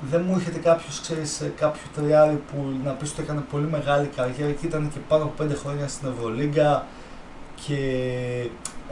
δεν 0.00 0.24
μου 0.26 0.34
έρχεται 0.36 0.58
κάποιος, 0.58 1.00
ξέρεις, 1.00 1.42
κάποιο 1.56 1.82
τριάρι 1.94 2.42
που 2.52 2.72
να 2.84 2.90
πεις 2.92 3.12
ότι 3.12 3.22
έκανε 3.22 3.40
πολύ 3.50 3.66
μεγάλη 3.66 4.06
καριέρα 4.06 4.52
και 4.52 4.66
ήταν 4.66 4.90
και 4.92 4.98
πάνω 5.08 5.24
από 5.24 5.44
5 5.44 5.48
χρόνια 5.56 5.88
στην 5.88 6.08
Ευρωλίγκα 6.08 6.86
και 7.66 7.78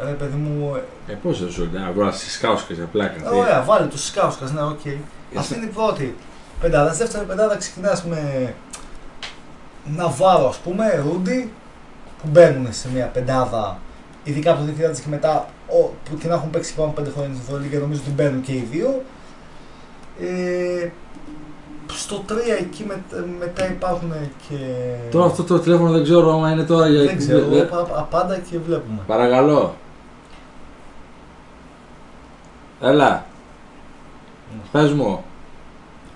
ρε 0.04 0.10
παιδί 0.10 0.36
μου, 0.36 0.76
Ε, 1.06 1.12
πώς 1.12 1.40
δεν 1.40 1.50
σου 1.50 1.68
λέει, 1.72 1.82
αγορά 1.82 2.10
Σισκάουσκας 2.12 2.74
για 2.74 2.84
πλάκα. 2.92 3.20
τι. 3.30 3.36
Ωραία, 3.36 3.62
βάλε 3.62 3.86
Σισκάουσκας, 3.86 4.52
ναι, 4.52 4.62
οκ. 4.62 4.84
Εσύ- 4.86 4.98
Αυτή 5.36 5.54
είναι 5.54 5.64
η 5.64 5.68
πρώτη 5.68 6.16
πεντάδα. 6.60 6.92
Στη 6.92 7.02
δεύτερη 7.02 7.24
πεντάδα 7.24 7.56
ξεκινάς 7.56 8.04
με 8.04 8.54
Ναβάρο, 9.96 10.48
ας 10.48 10.56
πούμε, 10.56 11.02
Ρούντι, 11.06 11.52
που 12.22 12.28
μπαίνουν 12.30 12.66
σε 12.72 12.88
μια 12.94 13.06
πεντάδα, 13.06 13.78
ειδικά 14.24 14.50
από 14.50 14.60
το 14.60 14.66
2000 14.66 15.00
και 15.00 15.08
μετά, 15.10 15.46
ο, 15.68 15.76
που 16.04 16.16
και 16.18 16.28
να 16.28 16.34
έχουν 16.34 16.50
παίξει 16.50 16.74
πάνω 16.74 16.88
από 16.90 17.00
5 17.00 17.10
χρόνια 17.14 17.34
στην 17.34 17.44
Ευρωλίγκα, 17.48 17.78
νομίζω 17.78 18.00
ότι 18.04 18.10
μπαίνουν 18.10 18.40
και 18.42 18.52
οι 18.52 18.68
δύο. 18.70 19.02
Ε, 20.20 20.88
στο 21.92 22.24
3 22.28 22.32
εκεί 22.60 22.84
με- 22.88 23.02
μετά 23.38 23.66
υπάρχουν 23.70 24.12
και. 24.48 24.56
Τώρα 25.10 25.24
αυτό 25.26 25.42
το 25.44 25.58
τηλέφωνο 25.58 25.90
δεν 25.90 26.02
ξέρω 26.02 26.32
άμα 26.32 26.50
είναι 26.50 26.64
τώρα 26.64 26.88
για. 26.88 27.02
δεν 27.04 27.16
ξέρω, 27.18 27.46
δε- 27.46 27.60
απ- 27.60 27.74
απ- 27.74 27.98
απάντα 27.98 28.38
και 28.50 28.58
βλέπουμε. 28.66 28.98
Παρακαλώ. 29.06 29.74
Έλα. 32.82 33.24
Πες 34.72 34.92
μου. 34.92 35.24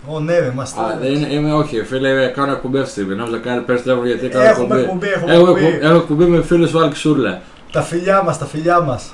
Ω, 0.09 0.20
ναι, 0.20 0.38
ρε, 0.38 0.47
είμαστε. 0.47 0.80
Α, 0.80 0.97
δεν 1.01 1.12
είναι, 1.14 1.26
είμαι 1.32 1.52
όχι, 1.52 1.84
φίλε, 1.84 2.26
κάνω 2.28 2.52
εκπομπή 2.52 2.76
αυτή 2.78 2.86
τη 2.88 2.93
στιγμή. 2.93 3.14
Νόμιζα 3.14 3.38
κάνει 3.38 3.60
πες 3.62 3.82
τηλέφωνο 3.82 4.06
γιατί 4.06 4.28
κάνω 4.28 4.44
Έχουμε 4.44 4.80
εκπομπή. 4.80 5.06
εκπομπή, 5.06 5.06
έχουμε 5.09 5.32
Έχω, 5.32 5.43
εκπομπή. 5.43 5.64
εκπομπή. 5.66 5.86
έχω 5.86 5.97
εκπομπή 5.97 6.24
με 6.24 6.43
φίλους 6.43 6.70
του 6.70 6.80
Άλκη 6.82 6.97
Σούρλα. 6.97 7.40
Τα 7.72 7.82
φιλιά 7.82 8.22
μας, 8.22 8.38
τα 8.38 8.47
φιλιά 8.47 8.80
μας. 8.80 9.12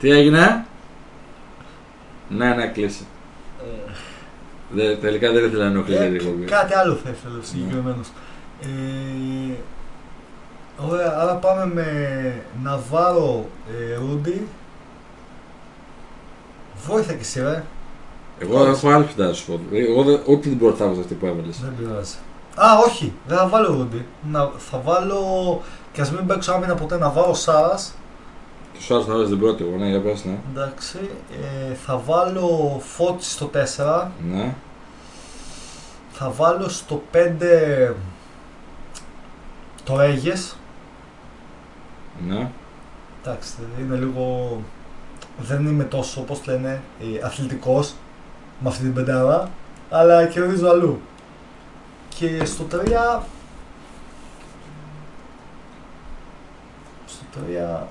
Τι 0.00 0.10
έγινε; 0.10 0.64
Ναι, 2.28 2.54
ναι, 2.54 2.66
κλείσε. 2.66 3.02
Δε, 4.70 4.96
τελικά 4.96 5.32
δεν 5.32 5.44
ήθελα 5.44 5.64
να 5.64 5.70
ενοχλήσει 5.70 6.02
την 6.02 6.14
εκπομπή. 6.14 6.42
Ε, 6.42 6.46
κάτι 6.46 6.74
άλλο 6.74 6.94
θα 7.04 7.10
ήθελα 7.10 7.34
συγκεκριμένος. 7.42 8.06
Ε, 8.62 9.54
ωραία, 10.90 11.16
άρα 11.20 11.32
πάμε 11.34 11.70
με 11.74 11.86
Ναβάρο 12.62 13.46
ε, 13.68 13.94
Ρούντι. 13.94 14.46
Βόηθα 16.86 17.12
και 17.12 17.20
εσύ, 17.20 17.40
ρε. 17.40 17.64
Εγώ 18.38 18.64
έχω 18.64 18.88
άλλη 18.90 19.04
πιτά 19.04 19.26
να 19.26 19.32
σου 19.32 19.46
πω. 19.46 19.60
Εγώ 19.76 20.02
δεν- 20.02 20.20
ούτε 20.26 20.48
την 20.48 20.58
πρώτη 20.58 20.78
θα 20.78 20.84
έβαζα 20.84 21.00
αυτή 21.00 21.14
που 21.14 21.26
έβαλες. 21.26 21.60
Δεν 21.60 21.74
πειράζει. 21.78 22.14
Α, 22.54 22.66
όχι, 22.86 23.12
δεν 23.26 23.38
θα 23.38 23.48
βάλω 23.48 23.66
Ρούντι. 23.72 24.06
Να, 24.30 24.50
θα 24.58 24.78
βάλω. 24.78 25.60
Και 25.92 26.00
ας 26.00 26.10
μην 26.12 26.26
παίξω 26.26 26.52
άμυνα 26.52 26.74
ποτέ 26.74 26.98
να 26.98 27.10
βάλω 27.10 27.34
Σάρας. 27.34 27.94
Τους 28.74 28.90
άλλους 28.90 29.04
θα 29.06 29.12
βάζεις 29.12 29.28
την 29.28 29.38
πρώτη 29.38 29.64
εγώ, 29.64 29.76
ναι, 29.76 29.88
για 29.88 30.00
πες, 30.00 30.24
ναι. 30.24 30.38
Εντάξει. 30.54 30.98
Ε, 31.70 31.74
θα 31.74 31.98
βάλω 32.06 32.80
Φώτη 32.84 33.24
στο 33.24 33.46
4. 33.46 34.12
Ναι. 34.30 34.54
Θα 36.12 36.30
βάλω 36.30 36.68
στο 36.68 37.02
5 37.10 37.94
το 39.84 39.96
Ρέγες. 39.96 40.56
Ναι. 42.28 42.50
Εντάξει, 43.22 43.52
είναι 43.80 43.96
λίγο. 43.96 44.56
Δεν 45.38 45.66
είμαι 45.66 45.84
τόσο, 45.84 46.20
όπως 46.20 46.46
λένε, 46.46 46.80
ε, 47.00 47.24
αθλητικός 47.26 47.94
με 48.60 48.68
αυτή 48.68 48.82
την 48.82 48.94
πεντάδα, 48.94 49.50
αλλά 49.90 50.26
κερδίζω 50.26 50.68
αλλού. 50.68 51.00
Και 52.08 52.44
στο 52.44 52.64
3. 52.64 53.22
Στο 57.06 57.24
3. 57.32 57.86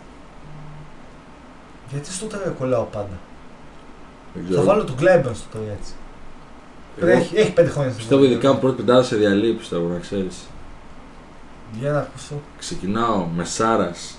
Γιατί 1.90 2.12
στο 2.12 2.28
3 2.28 2.52
κολλάω 2.60 2.84
πάντα; 2.84 3.20
Δεν 4.34 4.44
Θα 4.44 4.50
ξέρω. 4.50 4.64
βάλω 4.66 4.84
τον 4.84 4.96
Κλέμπερ 4.96 5.36
στο 5.36 5.48
3 5.54 5.62
έτσι. 5.80 5.94
Εγώ 7.00 7.10
Έχει, 7.10 7.36
έχει 7.38 7.52
5 7.52 7.56
χρόνια 7.70 7.90
στην 7.92 7.96
Πιστεύω 7.98 8.22
ζωή. 8.22 8.32
ειδικά 8.32 8.54
μου 8.54 8.60
πρώτη 8.60 8.76
πεντάδα 8.76 9.04
σε 9.04 9.16
διαλύει, 9.16 9.54
πιστεύω 9.54 9.88
να 9.88 10.00
ξέρεις. 10.00 10.38
Για 11.80 11.92
να 11.92 12.00
ακούσω. 12.00 12.34
Ξεκινάω 12.60 13.26
με 13.36 13.44
Σάρας, 13.44 14.18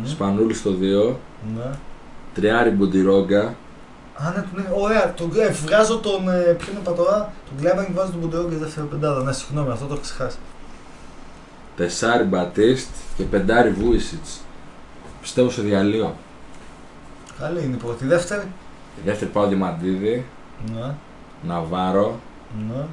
Μμ, 0.00 0.06
Σπανούλης 0.06 0.58
στο 0.58 0.70
2, 0.70 1.16
Ναι. 1.56 1.70
Τριάρι 2.40 2.70
Μποντιρόγκα, 2.70 3.54
Α, 4.20 4.32
ναι, 4.36 4.44
τον 4.52 4.64
έχω- 4.66 4.80
ωραία. 4.82 5.12
Τον, 5.14 5.30
ε, 5.36 5.48
βγάζω 5.48 5.98
τον. 5.98 6.28
Ε, 6.28 6.56
ποιον 6.58 6.76
είπα 6.80 6.92
τώρα, 6.92 7.32
τον 7.48 7.58
Κλέμπερ 7.60 7.84
και 7.86 7.92
βάζω 7.94 8.10
τον 8.10 8.20
Ποντεό 8.20 8.44
και 8.48 8.56
δεύτερη 8.56 8.86
πεντάδα. 8.86 9.22
Ναι, 9.22 9.32
συγγνώμη, 9.32 9.70
αυτό 9.70 9.86
το 9.86 9.92
έχω 9.92 10.02
ξεχάσει. 10.02 10.36
Τεσάρι 11.76 12.24
Μπατίστ 12.24 12.88
και 13.16 13.22
Πεντάρι 13.24 13.70
Βούιτσιτς. 13.70 14.40
Πιστεύω 15.20 15.50
σε 15.50 15.62
διαλύω. 15.62 16.14
Καλή 17.40 17.62
είναι 17.64 17.74
η 17.74 17.78
πρώτη. 17.78 18.04
Η 18.04 18.06
δεύτερη; 18.08 18.42
Η 18.96 19.00
δεύτερη 19.04 19.30
πάω 19.30 19.46
Διαμαντίδη, 19.46 20.24
Ναι. 20.74 20.94
Ναβάρο. 21.42 22.20
Ναι. 22.68 22.84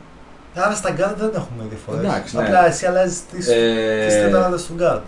Άρα 0.64 0.76
στα 0.76 0.92
γκαρντ 0.92 1.14
δεν 1.16 1.32
έχουμε 1.36 1.64
διαφορές. 1.70 2.04
Εντάξει, 2.04 2.36
ναι. 2.38 2.44
Απλά 2.44 2.66
εσύ 2.68 2.86
αλλάζεις 2.86 3.26
τι 3.26 3.38
τις 3.38 3.48
Ε, 3.48 4.22
τετράδες 4.24 4.66
του 4.66 4.74
γκαρντ. 4.74 5.00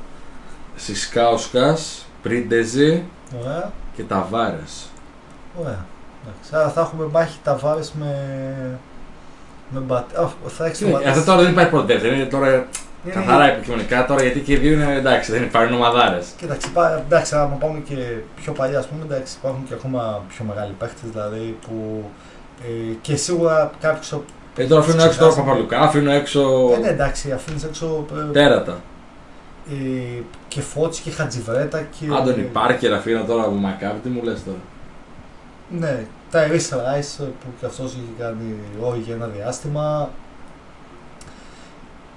Σισκάουσκας, 0.76 2.06
Πρίντεζη 2.22 3.04
Ωραία. 3.42 3.72
Και 3.98 4.04
Ταβάρες. 4.04 4.90
Ωραία. 5.60 5.86
Εντάξει. 6.24 6.50
Άρα 6.56 6.70
θα 6.70 6.82
έχουμε 6.82 7.06
μάχη 7.12 7.38
Ταβάρες 7.44 7.94
με. 8.00 8.12
με 9.70 9.80
μπατ. 9.80 10.18
Α, 10.18 10.30
θα 10.48 10.66
έχεις 10.66 10.80
το 10.80 10.88
Ε, 10.88 10.90
μπατ. 10.92 11.08
Αυτό 11.08 11.24
τώρα 11.24 11.42
δεν 11.42 11.52
υπάρχει 11.52 11.70
πρώτη 11.70 11.94
δεύτερη, 11.94 12.16
είναι 12.16 12.26
τώρα 12.26 12.66
καθαρά 13.14 13.46
επικοινωνικά 13.52 14.06
τώρα 14.06 14.22
γιατί 14.22 14.40
και 14.40 14.54
οι 14.54 14.56
δύο 14.56 14.74
είναι 14.74 14.94
εντάξει, 14.96 15.32
δεν 15.32 15.44
υπάρχουν 15.44 15.74
ομαδάρες. 15.76 16.28
Κοίταξε, 16.38 16.68
πά- 16.74 17.02
εντάξει, 17.06 17.36
άμα 17.36 17.56
πάμε 17.56 17.80
και 17.80 17.96
πιο 18.36 18.52
παλιά, 18.54 18.80
ας 18.80 18.88
πούμε, 18.88 19.04
εντάξει, 19.04 19.36
υπάρχουν 19.40 19.64
και 19.68 19.74
ακόμα 19.74 20.22
πιο 20.30 20.46
μεγάλοι 20.46 20.72
παίχτες, 20.80 21.10
δηλαδή 21.12 21.58
που 21.68 22.04
ε, 22.64 22.94
και 23.02 23.16
σίγουρα 23.16 23.72
κάποιος... 23.82 24.22
Ε, 24.56 24.66
τώρα 24.66 24.82
αφήνω 24.82 25.04
έξω 25.04 25.20
τώρα 25.20 25.32
Ξεχάσαμε. 25.32 25.46
Παπαλουκά, 25.46 25.80
αφήνω 25.80 26.12
έξω 26.12 26.42
Ε, 26.74 26.78
ναι, 26.78 26.88
εντάξει, 26.88 27.32
αφήνεις 27.32 27.64
έξω 27.64 28.06
ε, 28.30 28.32
τέρατα. 28.32 28.78
Ε, 29.72 30.22
και 30.48 30.62
Φώτης 30.62 31.00
και 31.00 31.10
Χατζιβρέτα 31.10 31.82
και... 31.82 32.06
Άντωνι 32.18 32.42
Πάρκερ 32.42 32.94
αφήνω 32.94 33.24
τώρα 33.24 33.44
από 33.44 33.52
Μακάβι, 33.52 34.00
τι 34.00 34.10
μου 34.10 34.24
λες 34.24 34.44
τώρα; 34.44 34.58
Ναι, 35.80 36.06
τα 36.32 36.44
Ρίσα 36.44 36.82
Ράις, 36.82 37.16
που 37.18 37.48
και 37.60 37.66
αυτός 37.66 37.92
είχε 37.92 38.02
κάνει 38.18 38.56
ρόλο 38.82 39.02
για 39.06 39.16
ένα 39.16 39.28
διάστημα. 39.28 40.10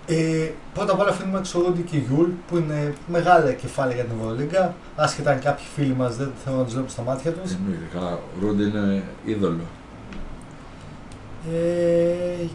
Ε, 0.06 0.50
πρώτα 0.74 0.92
απ' 0.92 1.00
όλα 1.00 1.10
αφήνουμε 1.10 1.38
έξω 1.38 1.58
ο 1.58 1.62
Ρούντι 1.62 1.82
και 1.82 1.96
Γιούλ 1.96 2.30
που 2.48 2.56
είναι 2.56 2.94
μεγάλα 3.06 3.52
κεφάλαια 3.52 3.94
για 3.94 4.04
την 4.04 4.14
Ευρωλίγκα. 4.20 4.74
Άσχετα 4.96 5.30
αν 5.30 5.40
κάποιοι 5.40 5.64
φίλοι 5.74 5.94
μας 5.94 6.16
δεν 6.16 6.30
θέλουν 6.44 6.58
να 6.58 6.64
τους 6.64 6.72
βλέπουν 6.72 6.90
στα 6.90 7.02
μάτια 7.02 7.32
τους. 7.32 7.52
Εννοείται, 7.52 7.88
καλά. 7.92 8.12
Ο 8.12 8.40
Ρούντι 8.40 8.62
είναι 8.62 9.02
είδωλο. 9.24 9.64
Ε, 11.52 12.46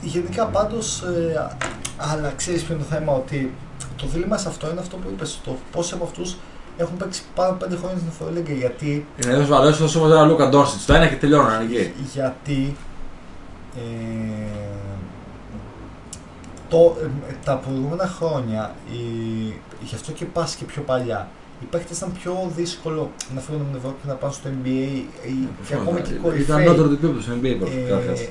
γενικά 0.00 0.44
πάντως, 0.44 1.02
ε, 1.02 1.50
αλλά 1.96 2.32
ξέρεις 2.36 2.62
ποιο 2.62 2.74
είναι 2.74 2.82
το 2.82 2.94
θέμα, 2.94 3.12
ότι 3.12 3.52
το 3.96 4.06
δίλημα 4.06 4.36
σε 4.36 4.48
αυτό 4.48 4.70
είναι 4.70 4.80
αυτό 4.80 4.96
που 4.96 5.08
είπες. 5.12 5.40
Το 5.44 5.56
πόσοι 5.72 5.94
από 5.94 6.04
αυτούς 6.04 6.36
έχουν 6.76 6.96
παίξει 6.96 7.22
πάνω 7.34 7.50
από 7.50 7.64
5 7.64 7.68
χρόνια 7.68 7.96
στην 7.96 8.08
Ευρωλίγκα. 8.08 8.52
Γιατί, 8.52 9.06
Είναι 9.24 9.32
εδώ 9.32 9.44
βαλό 9.46 9.68
όσος 9.68 9.94
ένα 9.96 10.24
Λούκα 10.24 10.48
Ντόρσιτς. 10.48 10.84
Το 10.84 10.94
ένα 10.94 11.06
και 11.06 11.14
τελειώνω, 11.16 11.48
αν 11.48 11.62
εκεί. 11.62 11.92
γιατί 12.12 12.76
ε, 13.76 13.80
το, 16.68 16.96
ε, 17.28 17.32
τα 17.44 17.54
προηγούμενα 17.56 18.06
χρόνια, 18.06 18.74
η, 18.92 18.96
γι' 19.82 19.94
αυτό 19.94 20.12
και 20.12 20.24
πας 20.24 20.54
και 20.54 20.64
πιο 20.64 20.82
παλιά, 20.82 21.28
οι 21.62 21.64
παίκτες 21.64 21.96
ήταν 21.96 22.12
πιο 22.12 22.50
δύσκολο 22.56 23.10
να 23.34 23.40
φύγουν 23.40 23.60
από 23.60 23.68
την 23.70 23.78
Ευρώπη 23.78 23.96
και 24.02 24.08
να 24.08 24.14
πάνε 24.14 24.32
στο 24.32 24.48
NBA 24.62 25.02
ή, 25.26 25.48
και 25.68 25.74
ακόμα 25.74 26.00
και 26.00 26.10
οι 26.12 26.14
Ήταν 26.14 26.22
κορυφαίοι. 26.22 26.64
νότερο 26.64 26.86
επίπεδο 26.92 27.20
στο 27.20 27.32
NBA 27.40 27.56
καταρχά. 27.88 28.12
Ε, 28.22 28.28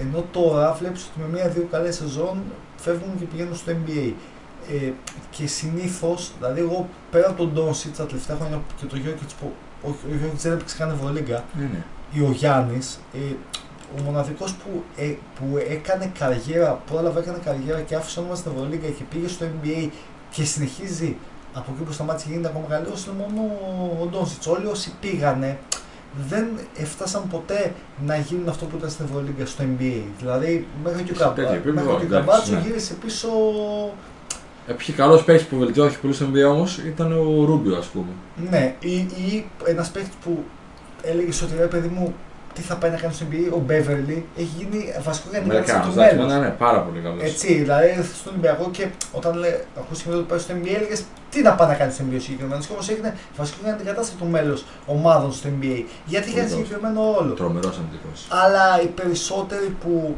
ενώ 0.00 0.24
τώρα 0.32 0.76
βλέπεις 0.80 1.02
ότι 1.04 1.20
με 1.20 1.38
μία-δύο 1.38 1.66
καλές 1.70 1.94
σεζόν 1.94 2.36
φεύγουν 2.76 3.18
και 3.18 3.24
πηγαίνουν 3.24 3.54
στο 3.56 3.72
NBA. 3.72 4.12
Ε, 4.70 4.92
και 5.30 5.46
συνήθως, 5.46 6.32
δηλαδή, 6.38 6.60
εγώ 6.60 6.88
πέρα 7.10 7.28
από 7.28 7.36
τον 7.42 7.52
Ντόνσιτ 7.52 7.96
τα 7.96 8.06
τελευταία 8.06 8.36
χρόνια 8.36 8.60
και 8.80 8.86
το 8.86 8.96
Γιώκητ 8.96 9.30
που 9.40 9.52
ο, 9.82 9.88
ο 9.88 10.14
Γιώκητ 10.20 10.40
δεν 10.40 10.52
έπαιξε 10.52 10.76
καν 10.76 10.90
Ευρωλίγκα, 10.90 11.44
Ναι, 11.58 11.62
ναι. 11.72 11.84
ή 12.12 12.20
ο 12.20 12.30
Γιάννης, 12.32 12.98
ε, 13.14 13.18
ο 13.98 14.02
μοναδικός 14.02 14.52
που, 14.54 14.82
ε, 14.96 15.04
που 15.38 15.56
έκανε 15.68 16.12
καριέρα, 16.18 16.72
πρόλαβε 16.90 17.20
έκανε 17.20 17.38
καριέρα 17.44 17.80
και 17.80 17.94
άφησε 17.94 18.18
όνομα 18.20 18.34
στην 18.34 18.52
Ευρωλίγκα 18.54 18.88
και 18.88 19.02
πήγε 19.10 19.28
στο 19.28 19.46
NBA 19.46 19.88
και 20.30 20.44
συνεχίζει 20.44 21.16
από 21.54 21.72
εκεί 21.74 21.82
που 21.84 21.92
σταμάτησε 21.92 22.26
και 22.26 22.32
γίνεται 22.32 22.48
ακόμα 22.48 22.66
καλύτερος 22.68 23.06
είναι 23.06 23.14
μόνο 23.18 23.42
ο 24.02 24.06
Ντόνσιτ. 24.06 24.46
Όλοι 24.46 24.66
όσοι 24.66 24.92
πήγανε 25.00 25.58
δεν 26.28 26.46
έφτασαν 26.76 27.28
ποτέ 27.28 27.72
να 28.06 28.16
γίνουν 28.16 28.48
αυτό 28.48 28.64
που 28.64 28.76
ήταν 28.76 28.90
στην 28.90 29.04
Ευρωλίγκα 29.04 29.46
στο 29.46 29.64
NBA. 29.64 30.02
Δηλαδή 30.18 30.66
μέχρι 30.84 31.02
και 31.02 31.12
ο, 31.12 31.14
Σε 31.14 31.20
Καμπα- 31.22 31.34
τέτοιο 31.36 31.54
επίπεδο, 31.54 31.90
μέχρι 31.90 32.06
και 32.06 32.14
ο 32.14 32.16
εντάξει, 32.16 32.26
Καμπάτσο 32.28 32.52
ναι. 32.52 32.60
γύρισε 32.60 32.94
πίσω. 32.94 33.28
Ε, 34.68 34.72
Ποιοι 34.72 34.94
καλός 34.94 35.24
παίκτης 35.24 35.46
που 35.46 35.58
βελτιώθηκε 35.58 35.98
πολύ 36.00 36.14
στο 36.14 36.26
NBA 36.32 36.50
όμως 36.54 36.78
ήταν 36.78 37.12
ο 37.12 37.44
Ρούμπιο, 37.44 37.76
ας 37.76 37.86
πούμε. 37.86 38.12
Ναι, 38.50 38.74
ή, 38.80 38.94
ή 38.96 39.46
ένας 39.66 39.88
παίκτης 39.90 40.14
που 40.24 40.44
έλεγες 41.02 41.42
ότι 41.42 41.52
ρε 41.58 41.66
παιδί 41.66 41.88
μου, 41.88 42.14
τι 42.54 42.60
θα 42.62 42.76
πάει 42.76 42.90
να 42.90 42.96
κάνει 42.96 43.14
στο 43.14 43.26
NBA, 43.30 43.52
ο 43.54 43.58
Μπέβερλι 43.58 44.26
έχει 44.36 44.48
γίνει 44.58 44.94
βασικός 45.02 45.32
κανdidat 45.32 45.42
Αμερικάνο, 45.42 45.84
του 45.84 45.90
εντάξει, 45.92 46.14
μέλλον. 46.16 46.32
ναι, 46.32 46.38
ναι, 46.38 46.48
πάρα 46.48 46.80
πολύ 46.80 47.00
καλός. 47.00 47.22
Έτσι, 47.22 47.54
δηλαδή 47.54 47.88
στον 48.20 48.32
Ολυμπιακό 48.32 48.70
και 48.70 48.86
όταν 49.12 49.38
λέ, 49.38 49.48
ακούστηκε 49.78 50.10
ότι 50.10 50.22
πάει 50.28 50.38
στο 50.38 50.54
NBA, 50.54 50.74
έλεγες 50.76 51.02
τι 51.30 51.42
να 51.42 51.52
πάει 51.54 51.68
να 51.68 51.74
κάνει 51.74 51.92
στο 51.92 52.04
NBA 52.10 52.16
ο 52.16 52.20
συγκεκριμένο. 52.20 52.60
Και 52.60 52.72
όμως 52.72 52.88
έγινε 52.88 53.14
βασικός 53.36 53.70
αντικατάστατο 53.72 54.24
του 54.24 54.30
μέλος 54.30 54.64
ομάδων 54.86 55.32
στο 55.32 55.48
NBA. 55.48 55.82
Γιατί 56.04 56.28
είχε 56.28 56.40
ένα 56.40 56.48
Πολύ 56.48 56.64
συγκεκριμένο 56.64 57.00
ρόλο. 57.18 57.32
Τρομερός 57.34 57.76
αμυντικός. 57.78 58.26
Αλλά 58.28 58.82
οι 58.82 58.86
περισσότεροι 58.86 59.76
που. 59.82 60.16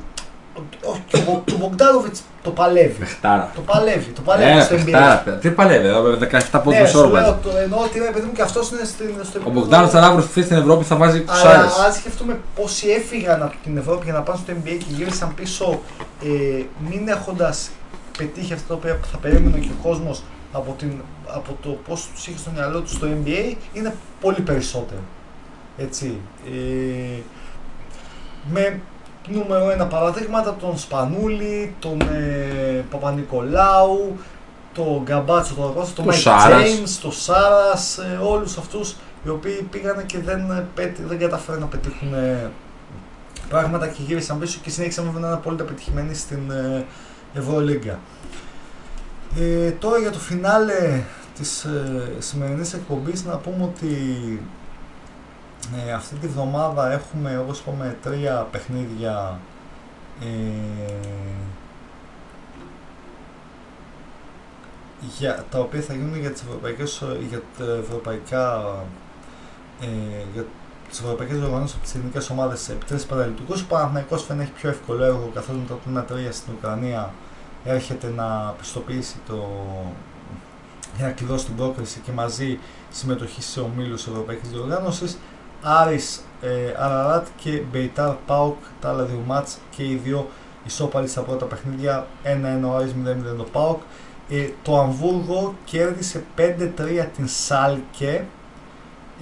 Όχι, 0.85 1.03
και 1.09 1.17
ο 1.17 1.21
Μπο- 1.27 1.43
και 1.45 1.55
ο 1.55 1.57
Μπογκδάνοβιτ 1.57 2.17
το 2.43 2.51
παλεύει. 2.51 2.99
Πεχτάρα. 2.99 3.51
Το 3.55 3.61
παλεύει, 3.61 4.11
το 4.11 4.21
παλεύει 4.21 4.55
Ναι, 4.55 4.63
στο 4.63 4.75
NBA. 4.75 4.85
πεχτάρα. 4.85 5.17
Τι 5.41 5.51
παλεύει, 5.51 5.87
εδώ 5.87 6.01
με 6.03 6.17
17 6.17 6.61
πόντους 6.63 6.81
Ναι, 6.81 6.87
σου 6.87 6.97
μεσόρβα. 6.97 7.21
λέω, 7.21 7.39
το 7.43 7.51
εννοώ 7.65 7.79
ότι 7.81 7.99
ρε 7.99 8.11
παιδί 8.11 8.27
μου 8.27 8.33
και 8.33 8.43
αυτός 8.43 8.71
είναι 8.71 8.85
στην- 8.85 9.15
στο 9.23 9.41
Ο 9.47 9.51
Μπογκδάνο 9.51 9.89
θα 9.89 10.01
αύριο 10.01 10.27
στη 10.27 10.43
στην 10.43 10.57
Ευρώπη 10.57 10.85
θα 10.85 10.97
βάζει 10.97 11.25
Αλλά 11.29 11.33
κουσάρε. 11.33 11.87
αν 11.87 11.93
σκεφτούμε 11.93 12.39
πόσοι 12.57 12.89
έφυγαν 12.89 13.43
από 13.43 13.55
την 13.63 13.77
Ευρώπη 13.77 14.05
για 14.05 14.13
να 14.13 14.21
πάνε 14.23 14.39
στο 14.45 14.53
NBA 14.53 14.77
και 14.79 14.85
γύρισαν 14.89 15.35
πίσω, 15.35 15.81
ε, 16.25 16.63
μην 16.91 17.09
έχοντας 17.09 17.71
πετύχει 18.19 18.53
αυτά 18.53 18.67
τα 18.69 18.75
οποία 18.75 18.99
θα 19.13 19.19
περίμενε 19.19 19.59
και 19.59 19.71
ο 19.79 19.83
κόσμος 19.89 20.23
από, 20.53 20.75
την, 20.79 20.93
από 21.27 21.57
το 21.63 21.69
πώς 21.89 22.09
τους 22.15 22.27
είχε 22.27 22.39
στο 22.39 22.51
μυαλό 22.55 22.81
τους 22.81 22.93
στο 22.93 23.07
NBA, 23.07 23.57
είναι 23.73 23.95
πολύ 24.21 24.41
περισσότερο. 24.41 25.01
Έτσι. 25.79 26.19
Ε, 26.47 27.21
με 28.53 28.81
νούμερο 29.33 29.71
ένα 29.71 29.87
παραδείγματα 29.87 30.55
τον 30.55 30.79
Σπανούλη, 30.79 31.75
τον 31.79 32.01
ε, 32.01 32.85
Παπανικολάου, 32.91 34.17
τον 34.75 35.03
Καμπάτσο, 35.03 35.55
τον 35.55 35.65
Ραγκότσο, 35.67 35.93
τον 35.95 36.05
Τον 36.05 36.15
Μάικ 36.15 36.21
Σάρας. 36.21 36.63
James, 36.63 36.99
τον 37.03 37.13
Σάρας, 37.13 37.99
ε, 37.99 38.19
όλους 38.23 38.57
αυτούς 38.57 38.97
οι 39.25 39.29
οποίοι 39.29 39.67
πήγαν 39.71 40.07
και 40.07 40.19
δεν, 40.19 40.51
ε, 40.51 40.67
πέτη- 40.75 41.03
δεν 41.07 41.19
καταφέραν 41.19 41.61
να 41.61 41.67
πετύχουν 41.67 42.15
ε, 42.15 42.51
πράγματα 43.49 43.87
και 43.87 44.03
γύρισαν 44.07 44.39
πίσω 44.39 44.59
και 44.63 44.71
συνέχισαν 44.71 45.05
βέβαια 45.05 45.21
να 45.21 45.27
είναι 45.27 45.37
απόλυτα 45.37 45.65
πετυχημένοι 45.65 46.15
στην 46.15 46.51
ε, 46.51 46.85
Ευρωλίγκα. 47.35 47.99
Ε, 49.39 49.71
τώρα 49.71 49.99
για 49.99 50.11
το 50.11 50.19
φινάλε 50.19 51.03
της 51.37 51.65
ε, 51.65 52.13
σημερινής 52.19 52.73
εκπομπής 52.73 53.25
να 53.25 53.37
πούμε 53.37 53.65
ότι 53.65 53.89
ε, 55.87 55.93
αυτή 55.93 56.15
τη 56.15 56.27
βδομάδα 56.27 56.93
έχουμε 56.93 57.39
όπως 57.39 57.59
είπαμε 57.59 57.97
τρία 58.03 58.49
παιχνίδια 58.51 59.41
ε, 60.21 60.27
για, 65.19 65.45
τα 65.51 65.59
οποία 65.59 65.81
θα 65.81 65.95
γίνουν 65.95 66.21
για 66.21 66.31
τις 66.31 66.43
ευρωπαϊκές, 66.43 67.03
για 67.29 67.43
τα 67.59 67.65
ευρωπαϊκά 67.65 68.75
ε, 69.81 69.87
για 70.33 70.45
τις 70.89 71.01
ευρωπαϊκές 71.01 71.37
οργανώσεις 71.43 71.75
από 71.75 71.85
τις 71.85 71.95
ελληνικές 71.95 72.31
ομάδες 72.31 72.61
σε 72.61 72.73
επιτρέψεις 72.73 73.07
παραλυτικούς. 73.09 73.63
Ο 73.63 73.67
Παναθηναϊκός 73.69 74.25
φαίνεται 74.25 74.45
έχει 74.45 74.53
πιο 74.61 74.69
εύκολο 74.69 75.05
έργο 75.05 75.31
καθώς 75.35 75.57
μετά 75.57 76.07
το 76.07 76.15
1-3 76.15 76.29
στην 76.31 76.53
Ουκρανία 76.57 77.13
έρχεται 77.65 78.13
να 78.17 78.55
πιστοποιήσει 78.59 79.17
το 79.27 79.49
για 80.97 81.07
να 81.07 81.13
κλειδώσει 81.13 81.45
την 81.45 81.57
πρόκριση 81.57 82.01
και 82.01 82.13
μαζί 82.13 82.59
συμμετοχή 82.91 83.43
σε 83.43 83.61
ομίλους 83.61 84.07
Ευρωπαϊκής 84.07 84.51
Διοργάνωσης. 84.51 85.19
Άρης, 85.63 86.25
ε, 86.41 86.75
Αραράτ 86.79 87.27
και 87.37 87.63
Μπεϊτάρ 87.71 88.15
Πάουκ, 88.27 88.57
τα 88.81 88.89
άλλα 88.89 89.05
δύο 89.05 89.23
μάτς 89.27 89.59
και 89.77 89.83
οι 89.83 90.01
δύο 90.05 90.31
ισόπαλοι 90.67 91.09
στα 91.09 91.21
πρώτα 91.21 91.45
παιχνίδια, 91.45 92.07
1-1 92.23 92.69
ο 92.69 92.77
Άρης, 92.77 92.95
0-0 92.95 93.37
το 93.37 93.45
Πάουκ. 93.45 93.81
Ε, 94.29 94.49
το 94.63 94.79
Αμβούργο 94.79 95.55
κέρδισε 95.65 96.25
5-3 96.37 97.07
την 97.17 97.29
Σάλκε 97.29 98.25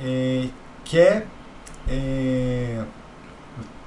ε, 0.04 0.46
και 0.82 1.22
ε, 1.88 2.82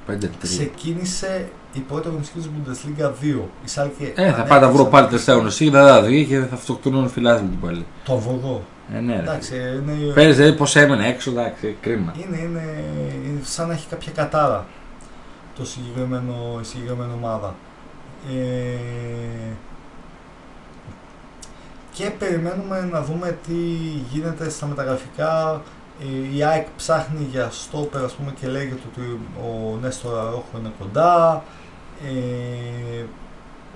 5-3. 0.07 0.27
ξεκίνησε 0.41 1.49
η 1.73 1.79
πρώτη 1.79 2.07
αγωνιστική 2.07 2.39
της 2.39 2.49
Bundesliga 2.49 3.05
2. 3.05 3.11
Η 3.65 3.67
Σάλκε 3.67 4.13
Ε, 4.15 4.31
θα 4.31 4.43
πάει 4.43 4.59
τα 4.59 4.69
βρω 4.69 4.85
πάλι 4.85 5.07
τελευταία 5.07 5.35
γνωστή, 5.35 5.69
δεν 5.69 5.87
θα 5.87 6.01
δει 6.01 6.25
και 6.25 6.39
θα 6.39 6.55
αυτοκτονούν 6.55 7.09
φιλάθλοι 7.09 7.47
του 7.47 7.57
πάλι. 7.57 7.85
Το 8.05 8.13
Αμβούργο. 8.13 8.61
Ε, 8.95 8.99
ναι, 8.99 9.15
ρε. 9.15 9.21
Εντάξει, 9.21 9.55
είναι, 9.55 10.13
Παίρνει 10.13 10.33
δηλαδή 10.33 10.57
πώς 10.57 10.75
έμενε 10.75 11.07
έξω, 11.07 11.31
εντάξει, 11.31 11.77
κρίμα. 11.81 12.13
είναι, 12.17 12.37
είναι 13.25 13.39
σαν 13.43 13.67
να 13.67 13.73
έχει 13.73 13.87
κάποια 13.89 14.11
κατάρα 14.11 14.65
το 15.57 15.65
συγκεκριμένο, 15.65 16.59
η 16.61 16.65
συγκεκριμένη 16.65 17.11
ομάδα. 17.17 17.55
Ε, 18.29 19.53
και 21.93 22.09
περιμένουμε 22.19 22.89
να 22.91 23.01
δούμε 23.01 23.37
τι 23.47 23.53
γίνεται 24.11 24.49
στα 24.49 24.65
μεταγραφικά. 24.65 25.61
Ε, 26.01 26.37
η 26.37 26.43
ΑΕΚ 26.43 26.67
ψάχνει 26.77 27.27
για 27.31 27.47
στόπερ 27.51 28.03
ας 28.03 28.13
πούμε 28.13 28.33
και 28.39 28.47
λέγεται 28.47 28.81
ότι 28.91 29.19
ο 29.37 29.77
Νέστορ 29.81 30.19
Αρόχο 30.19 30.57
είναι 30.59 30.71
κοντά. 30.79 31.43
Ε, 32.05 33.05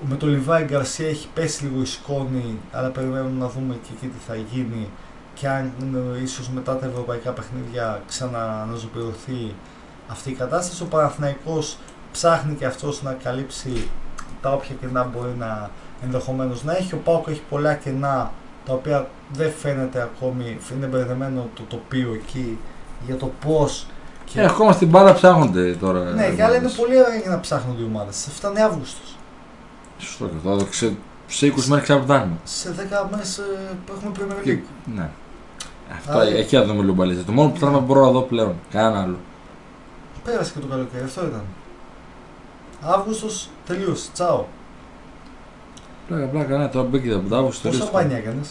με 0.09 0.15
το 0.15 0.27
Λιβάη 0.27 0.63
Γκαρσία 0.63 1.07
έχει 1.07 1.27
πέσει 1.33 1.63
λίγο 1.63 1.81
η 1.81 1.85
σκόνη, 1.85 2.59
αλλά 2.71 2.89
περιμένουμε 2.89 3.39
να 3.39 3.49
δούμε 3.49 3.75
και 3.81 3.89
εκεί 3.95 4.07
τι 4.07 4.17
θα 4.27 4.35
γίνει 4.35 4.89
και 5.33 5.47
αν 5.47 5.71
ε, 6.15 6.21
ίσως 6.21 6.49
μετά 6.49 6.77
τα 6.77 6.85
ευρωπαϊκά 6.85 7.31
παιχνίδια 7.31 8.01
ξανααναζωπηρωθεί 8.07 9.53
αυτή 10.07 10.29
η 10.29 10.33
κατάσταση. 10.33 10.83
Ο 10.83 10.85
Παναθηναϊκός 10.85 11.77
ψάχνει 12.11 12.55
και 12.55 12.65
αυτός 12.65 13.03
να 13.03 13.13
καλύψει 13.13 13.87
τα 14.41 14.53
όποια 14.53 14.75
κενά 14.79 15.03
μπορεί 15.03 15.35
να 15.39 15.69
ενδεχομένως 16.03 16.63
να 16.63 16.77
έχει. 16.77 16.93
Ο 16.93 16.97
Πάοκ 16.97 17.27
έχει 17.27 17.41
πολλά 17.49 17.73
κενά 17.73 18.31
τα 18.65 18.73
οποία 18.73 19.07
δεν 19.33 19.51
φαίνεται 19.51 20.01
ακόμη, 20.01 20.57
είναι 20.75 20.85
μπερδεμένο 20.85 21.49
το 21.53 21.63
τοπίο 21.69 22.13
εκεί 22.13 22.57
για 23.05 23.15
το 23.15 23.31
πώς 23.45 23.87
και... 24.25 24.41
Ε, 24.41 24.45
ακόμα 24.45 24.71
στην 24.71 24.87
μπάλα 24.87 25.13
ψάχνονται 25.13 25.73
τώρα. 25.73 25.99
ναι, 25.99 26.29
και 26.29 26.43
άλλα 26.43 26.55
είναι 26.55 26.69
πολύ 26.69 26.97
ωραία 26.99 27.15
για 27.15 27.29
να 27.29 27.39
ψάχνονται 27.39 27.81
οι 27.81 27.85
ομάδες. 27.85 28.27
Φτάνει 28.33 28.61
Αύγουστος. 28.61 29.15
Σωστό 29.97 30.25
και 30.25 30.35
αυτό. 30.37 30.65
Σε, 30.71 30.95
σε 31.27 31.53
20 31.57 31.63
μέρες 31.65 31.83
ξαναπτάνουμε. 31.83 32.35
Σε 32.43 32.75
10 33.05 33.07
μέρες 33.11 33.37
ε, 33.37 33.43
που 33.85 33.93
έχουμε 33.97 34.11
Premier 34.19 34.43
Και, 34.43 34.51
League. 34.59 34.91
ναι. 34.95 35.09
Αυτό 35.97 36.11
Άρα- 36.11 36.23
εκεί 36.29 36.55
θα 36.55 36.65
δούμε 36.65 36.83
λουμπαλίζα. 36.83 37.23
Το 37.23 37.31
μόνο 37.31 37.49
που 37.49 37.57
θέλω 37.59 37.71
να 37.71 37.79
μπορώ 37.79 38.01
να 38.05 38.11
δω 38.11 38.21
πλέον. 38.21 38.55
Κανένα 38.71 39.01
άλλο. 39.01 39.17
Πέρασε 40.23 40.53
και 40.53 40.59
το 40.59 40.67
καλοκαίρι, 40.67 41.03
αυτό 41.03 41.25
ήταν. 41.25 41.43
Αύγουστος 42.81 43.49
τελείωσε. 43.65 44.09
Τσάω. 44.13 44.45
Πλάκα, 46.07 46.25
πλάκα, 46.25 46.57
ναι, 46.57 46.67
τώρα 46.67 46.87
μπήκε 46.87 47.13
από 47.13 47.29
τα 47.29 47.37
Αύγουστο. 47.37 47.67
Πόσα 47.69 47.79
ρίσκο. 47.81 47.97
μπάνια 47.97 48.17
έκανες; 48.17 48.49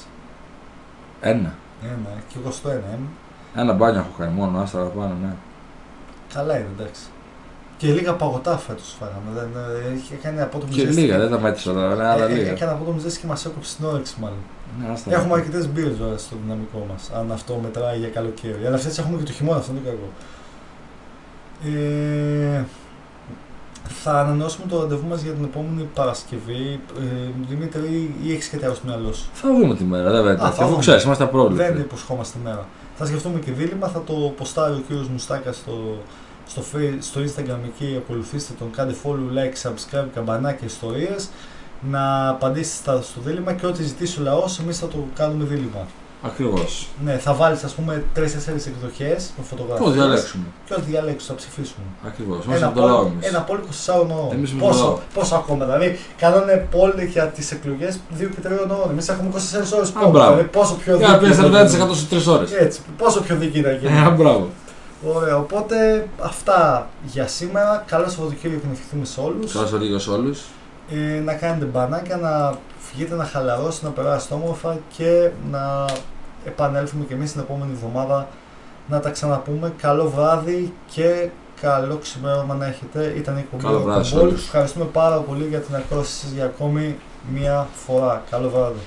Ένα. 1.21 1.55
Ένα, 1.83 2.09
και 2.29 2.35
εγώ 2.43 2.51
στο 2.51 2.69
ένα. 2.71 2.79
ε. 2.93 2.99
Ένα 3.61 3.73
μπάνιο 3.73 4.01
έχω 4.01 4.09
κάνει 4.19 4.33
μόνο, 4.35 4.59
άστα 4.59 4.79
πάνω, 4.79 5.15
ναι. 5.23 5.33
Καλά 6.35 6.57
είναι, 6.59 6.69
εντάξει. 6.79 7.03
Και 7.77 7.87
λίγα 7.93 8.13
παγωτά 8.13 8.59
φέτος 8.59 8.97
φάγαμε. 8.99 9.31
Δεν, 9.35 9.49
ε, 9.93 9.95
είχε 9.97 10.15
κάνει 10.15 10.41
απότομη 10.41 10.73
Και 10.73 10.81
ζέστη. 10.87 11.01
λίγα, 11.01 11.19
δεν 11.19 11.31
τα 11.31 11.41
μέτρησα 11.41 11.73
τώρα, 11.73 11.91
αλλά 11.91 12.11
άλλα 12.13 12.25
Ε, 12.29 12.33
ε, 12.33 12.35
λίγα. 12.35 12.51
Έκανε 12.51 12.73
απότομη 12.73 13.01
ζέστη 13.01 13.21
και 13.21 13.27
μας 13.27 13.45
έκοψε 13.45 13.77
την 13.77 13.85
όρεξη 13.85 14.15
μάλλον. 14.21 14.39
Ναι, 14.81 14.93
άστα. 14.93 15.15
Έχουμε 15.15 15.35
αρκετές 15.35 15.69
μπύρες 15.69 15.97
βέβαια 15.97 16.19
στο 16.19 16.37
δυναμικό 16.45 16.87
μας, 16.91 17.11
αν 17.19 17.33
αυτό 17.33 17.61
μετράει 17.63 17.99
για 17.99 18.09
καλοκαίρι. 18.09 18.67
Αλλά 18.67 18.75
αυτές 18.77 18.99
έχουμε 18.99 19.19
και 19.19 19.25
το 19.25 19.33
χειμώνα, 19.33 19.59
αυτό 19.59 19.73
είναι 19.73 19.81
το 19.85 19.91
κακό. 19.91 20.09
Ε, 21.65 22.65
θα 24.03 24.21
ανανεώσουμε 24.21 24.67
το 24.69 24.81
ραντεβού 24.81 25.07
μας 25.09 25.23
για 25.23 25.33
την 25.33 25.45
επόμενη 25.45 25.89
Παρασκευή. 25.95 26.81
Ε, 26.99 27.31
Δημήτρη, 27.49 28.15
ή 28.25 28.33
έχεις 28.33 28.51
κάτι 28.51 28.65
άλλο 28.65 28.75
στο 28.75 28.87
μυαλό 28.87 29.13
σου; 29.13 29.29
Θα 29.33 29.49
δούμε 29.49 29.75
τη 29.75 29.85
μέρα, 29.85 30.11
δεν 30.11 30.21
Α, 30.21 30.23
βέβαια. 30.23 30.39
θα 30.39 30.47
Αφού 30.49 30.65
δούμε. 30.67 30.79
ξέρεις, 30.81 31.03
είμαστε 31.05 31.25
απρόβλεπτοι. 31.25 31.73
Δεν 31.73 31.81
υποσχόμαστε 31.83 32.39
μέρα. 32.45 32.67
Θα 32.97 33.07
σκεφτούμε 33.07 33.39
και 33.39 33.53
δίλημα, 33.53 33.89
θα 33.89 34.03
το 34.07 34.13
ποστάρει 34.37 34.75
ο 34.75 34.83
κύριος 34.87 35.09
Μουστάκας 35.09 35.57
στο, 35.57 35.99
στο, 36.49 36.63
face- 36.75 36.97
στο 37.01 37.21
Instagram 37.21 37.59
εκεί, 37.65 37.95
ακολουθήστε 38.05 38.53
τον, 38.59 38.71
κάντε 38.71 38.95
follow, 39.05 39.37
like, 39.39 39.69
subscribe, 39.71 40.07
καμπανάκια, 40.15 40.67
ιστορίες, 40.67 41.29
να 41.91 42.29
απαντήσετε 42.29 42.77
στα- 42.77 43.03
στο 43.03 43.21
δίλημα 43.25 43.53
και 43.53 43.67
ό,τι 43.67 43.83
ζητήσει 43.83 44.21
ο 44.21 44.23
λαός, 44.23 44.59
εμείς 44.59 44.79
θα 44.79 44.87
το 44.89 44.97
κάνουμε 45.17 45.45
δίλημα. 45.45 45.87
Ακριβώς. 46.27 46.89
Ναι, 47.05 47.13
θα 47.19 47.35
βάλεις 47.35 47.65
ας 47.65 47.73
πούμε 47.73 48.05
3-4 48.15 48.67
εκδοχές 48.67 49.31
με 49.39 49.45
φωτογραφίες 49.45 49.87
Το 49.89 49.95
διαλέξουμε. 49.95 50.45
και 50.67 50.75
ό,τι 50.75 50.83
διαλέξεις 50.91 51.29
θα 51.29 51.35
ψηφίσουμε. 51.35 51.85
Ακριβώς. 52.07 52.45
Μέσα 52.47 52.59
Ένα 52.59 52.67
από 52.67 52.81
το 52.81 52.87
λαό 52.87 52.97
πόλ, 53.03 53.07
εμείς. 53.07 53.27
ένα 53.27 53.41
πόλ 53.41 53.59
24 53.59 54.17
ώρων. 54.19 54.33
Εμείς 54.33 54.51
είμαστε 54.51 54.67
το 54.67 54.73
Πόσο, 54.73 54.85
λαό. 54.85 54.99
πόσο 55.15 55.35
ακόμα, 55.35 55.65
δηλαδή 55.65 55.99
κάνανε 56.17 56.67
πόλ 56.71 56.93
για 57.13 57.27
τις 57.27 57.51
εκλογές 57.53 57.99
2 58.19 58.29
και 58.35 58.41
3 58.41 58.77
ώρων. 58.81 58.91
Εμείς 58.91 59.09
έχουμε 59.09 59.29
24 59.29 59.77
ώρες 59.77 59.89
Α, 59.89 59.93
πόλ, 60.01 60.11
μπράβο. 60.11 60.31
δηλαδή 60.31 60.49
πόσο 60.49 60.75
πιο 60.75 60.97
Για 60.97 61.09
να 61.09 61.19
πεις 61.19 61.29
δίκαιο 61.29 61.43
θα 61.43 61.49
40% 61.49 61.87
γίνει. 61.87 61.95
σε 61.97 62.07
3 62.07 62.27
ώρες. 62.37 62.53
Έτσι, 62.53 62.81
πόσο 62.99 63.21
πιο 63.21 63.37
δίκαιη 63.37 63.63
να 63.63 63.73
γίνει. 63.73 63.93
Ε, 64.07 64.11
μπράβο. 64.11 64.49
Ωραία, 65.07 65.37
οπότε 65.37 66.09
αυτά 66.23 66.89
για 67.05 67.27
σήμερα. 67.27 67.85
Καλό 67.87 68.09
Σαββατοκύριακο 68.09 68.63
να 68.67 68.73
ευχηθούμε 68.73 69.05
σε 69.05 69.21
όλους. 69.21 69.53
Καλό 69.53 69.67
σα 69.67 69.77
λίγο 69.77 69.99
σε 69.99 70.11
όλους. 70.11 70.43
Ε, 70.91 71.21
να 71.21 71.35
κάνετε 71.35 71.65
μπανάκια, 71.65 72.17
να 72.17 72.55
φυγείτε 72.79 73.15
να 73.15 73.25
χαλαρώσετε, 73.25 73.87
να 73.87 73.93
περάσετε 73.93 74.35
όμορφα 74.35 74.79
και 74.97 75.31
να 75.51 75.85
επανέλθουμε 76.45 77.05
και 77.05 77.15
εμείς 77.15 77.33
την 77.33 77.41
επόμενη 77.41 77.73
εβδομάδα 77.73 78.29
να 78.89 79.01
τα 79.01 79.11
ξαναπούμε. 79.11 79.73
Καλό 79.81 80.11
βράδυ 80.17 80.73
και 80.91 81.29
καλό 81.61 81.97
ξημέρωμα 81.97 82.55
να 82.55 82.67
έχετε. 82.67 83.13
Ήταν 83.17 83.37
η 83.37 83.41
εκπομπή 83.41 83.63
Καλό 83.63 83.81
βράδυ 83.81 84.05
σε 84.05 84.17
Rock'n'Roll. 84.17 84.21
όλους. 84.21 84.45
Ευχαριστούμε 84.45 84.85
πάρα 84.85 85.17
πολύ 85.17 85.47
για 85.47 85.59
την 85.61 85.75
ακρόαση 85.75 86.13
σας 86.13 86.31
για 86.31 86.45
ακόμη 86.45 86.97
μία 87.35 87.67
φορά. 87.87 88.23
Καλό 88.31 88.49
βράδυ. 88.49 88.81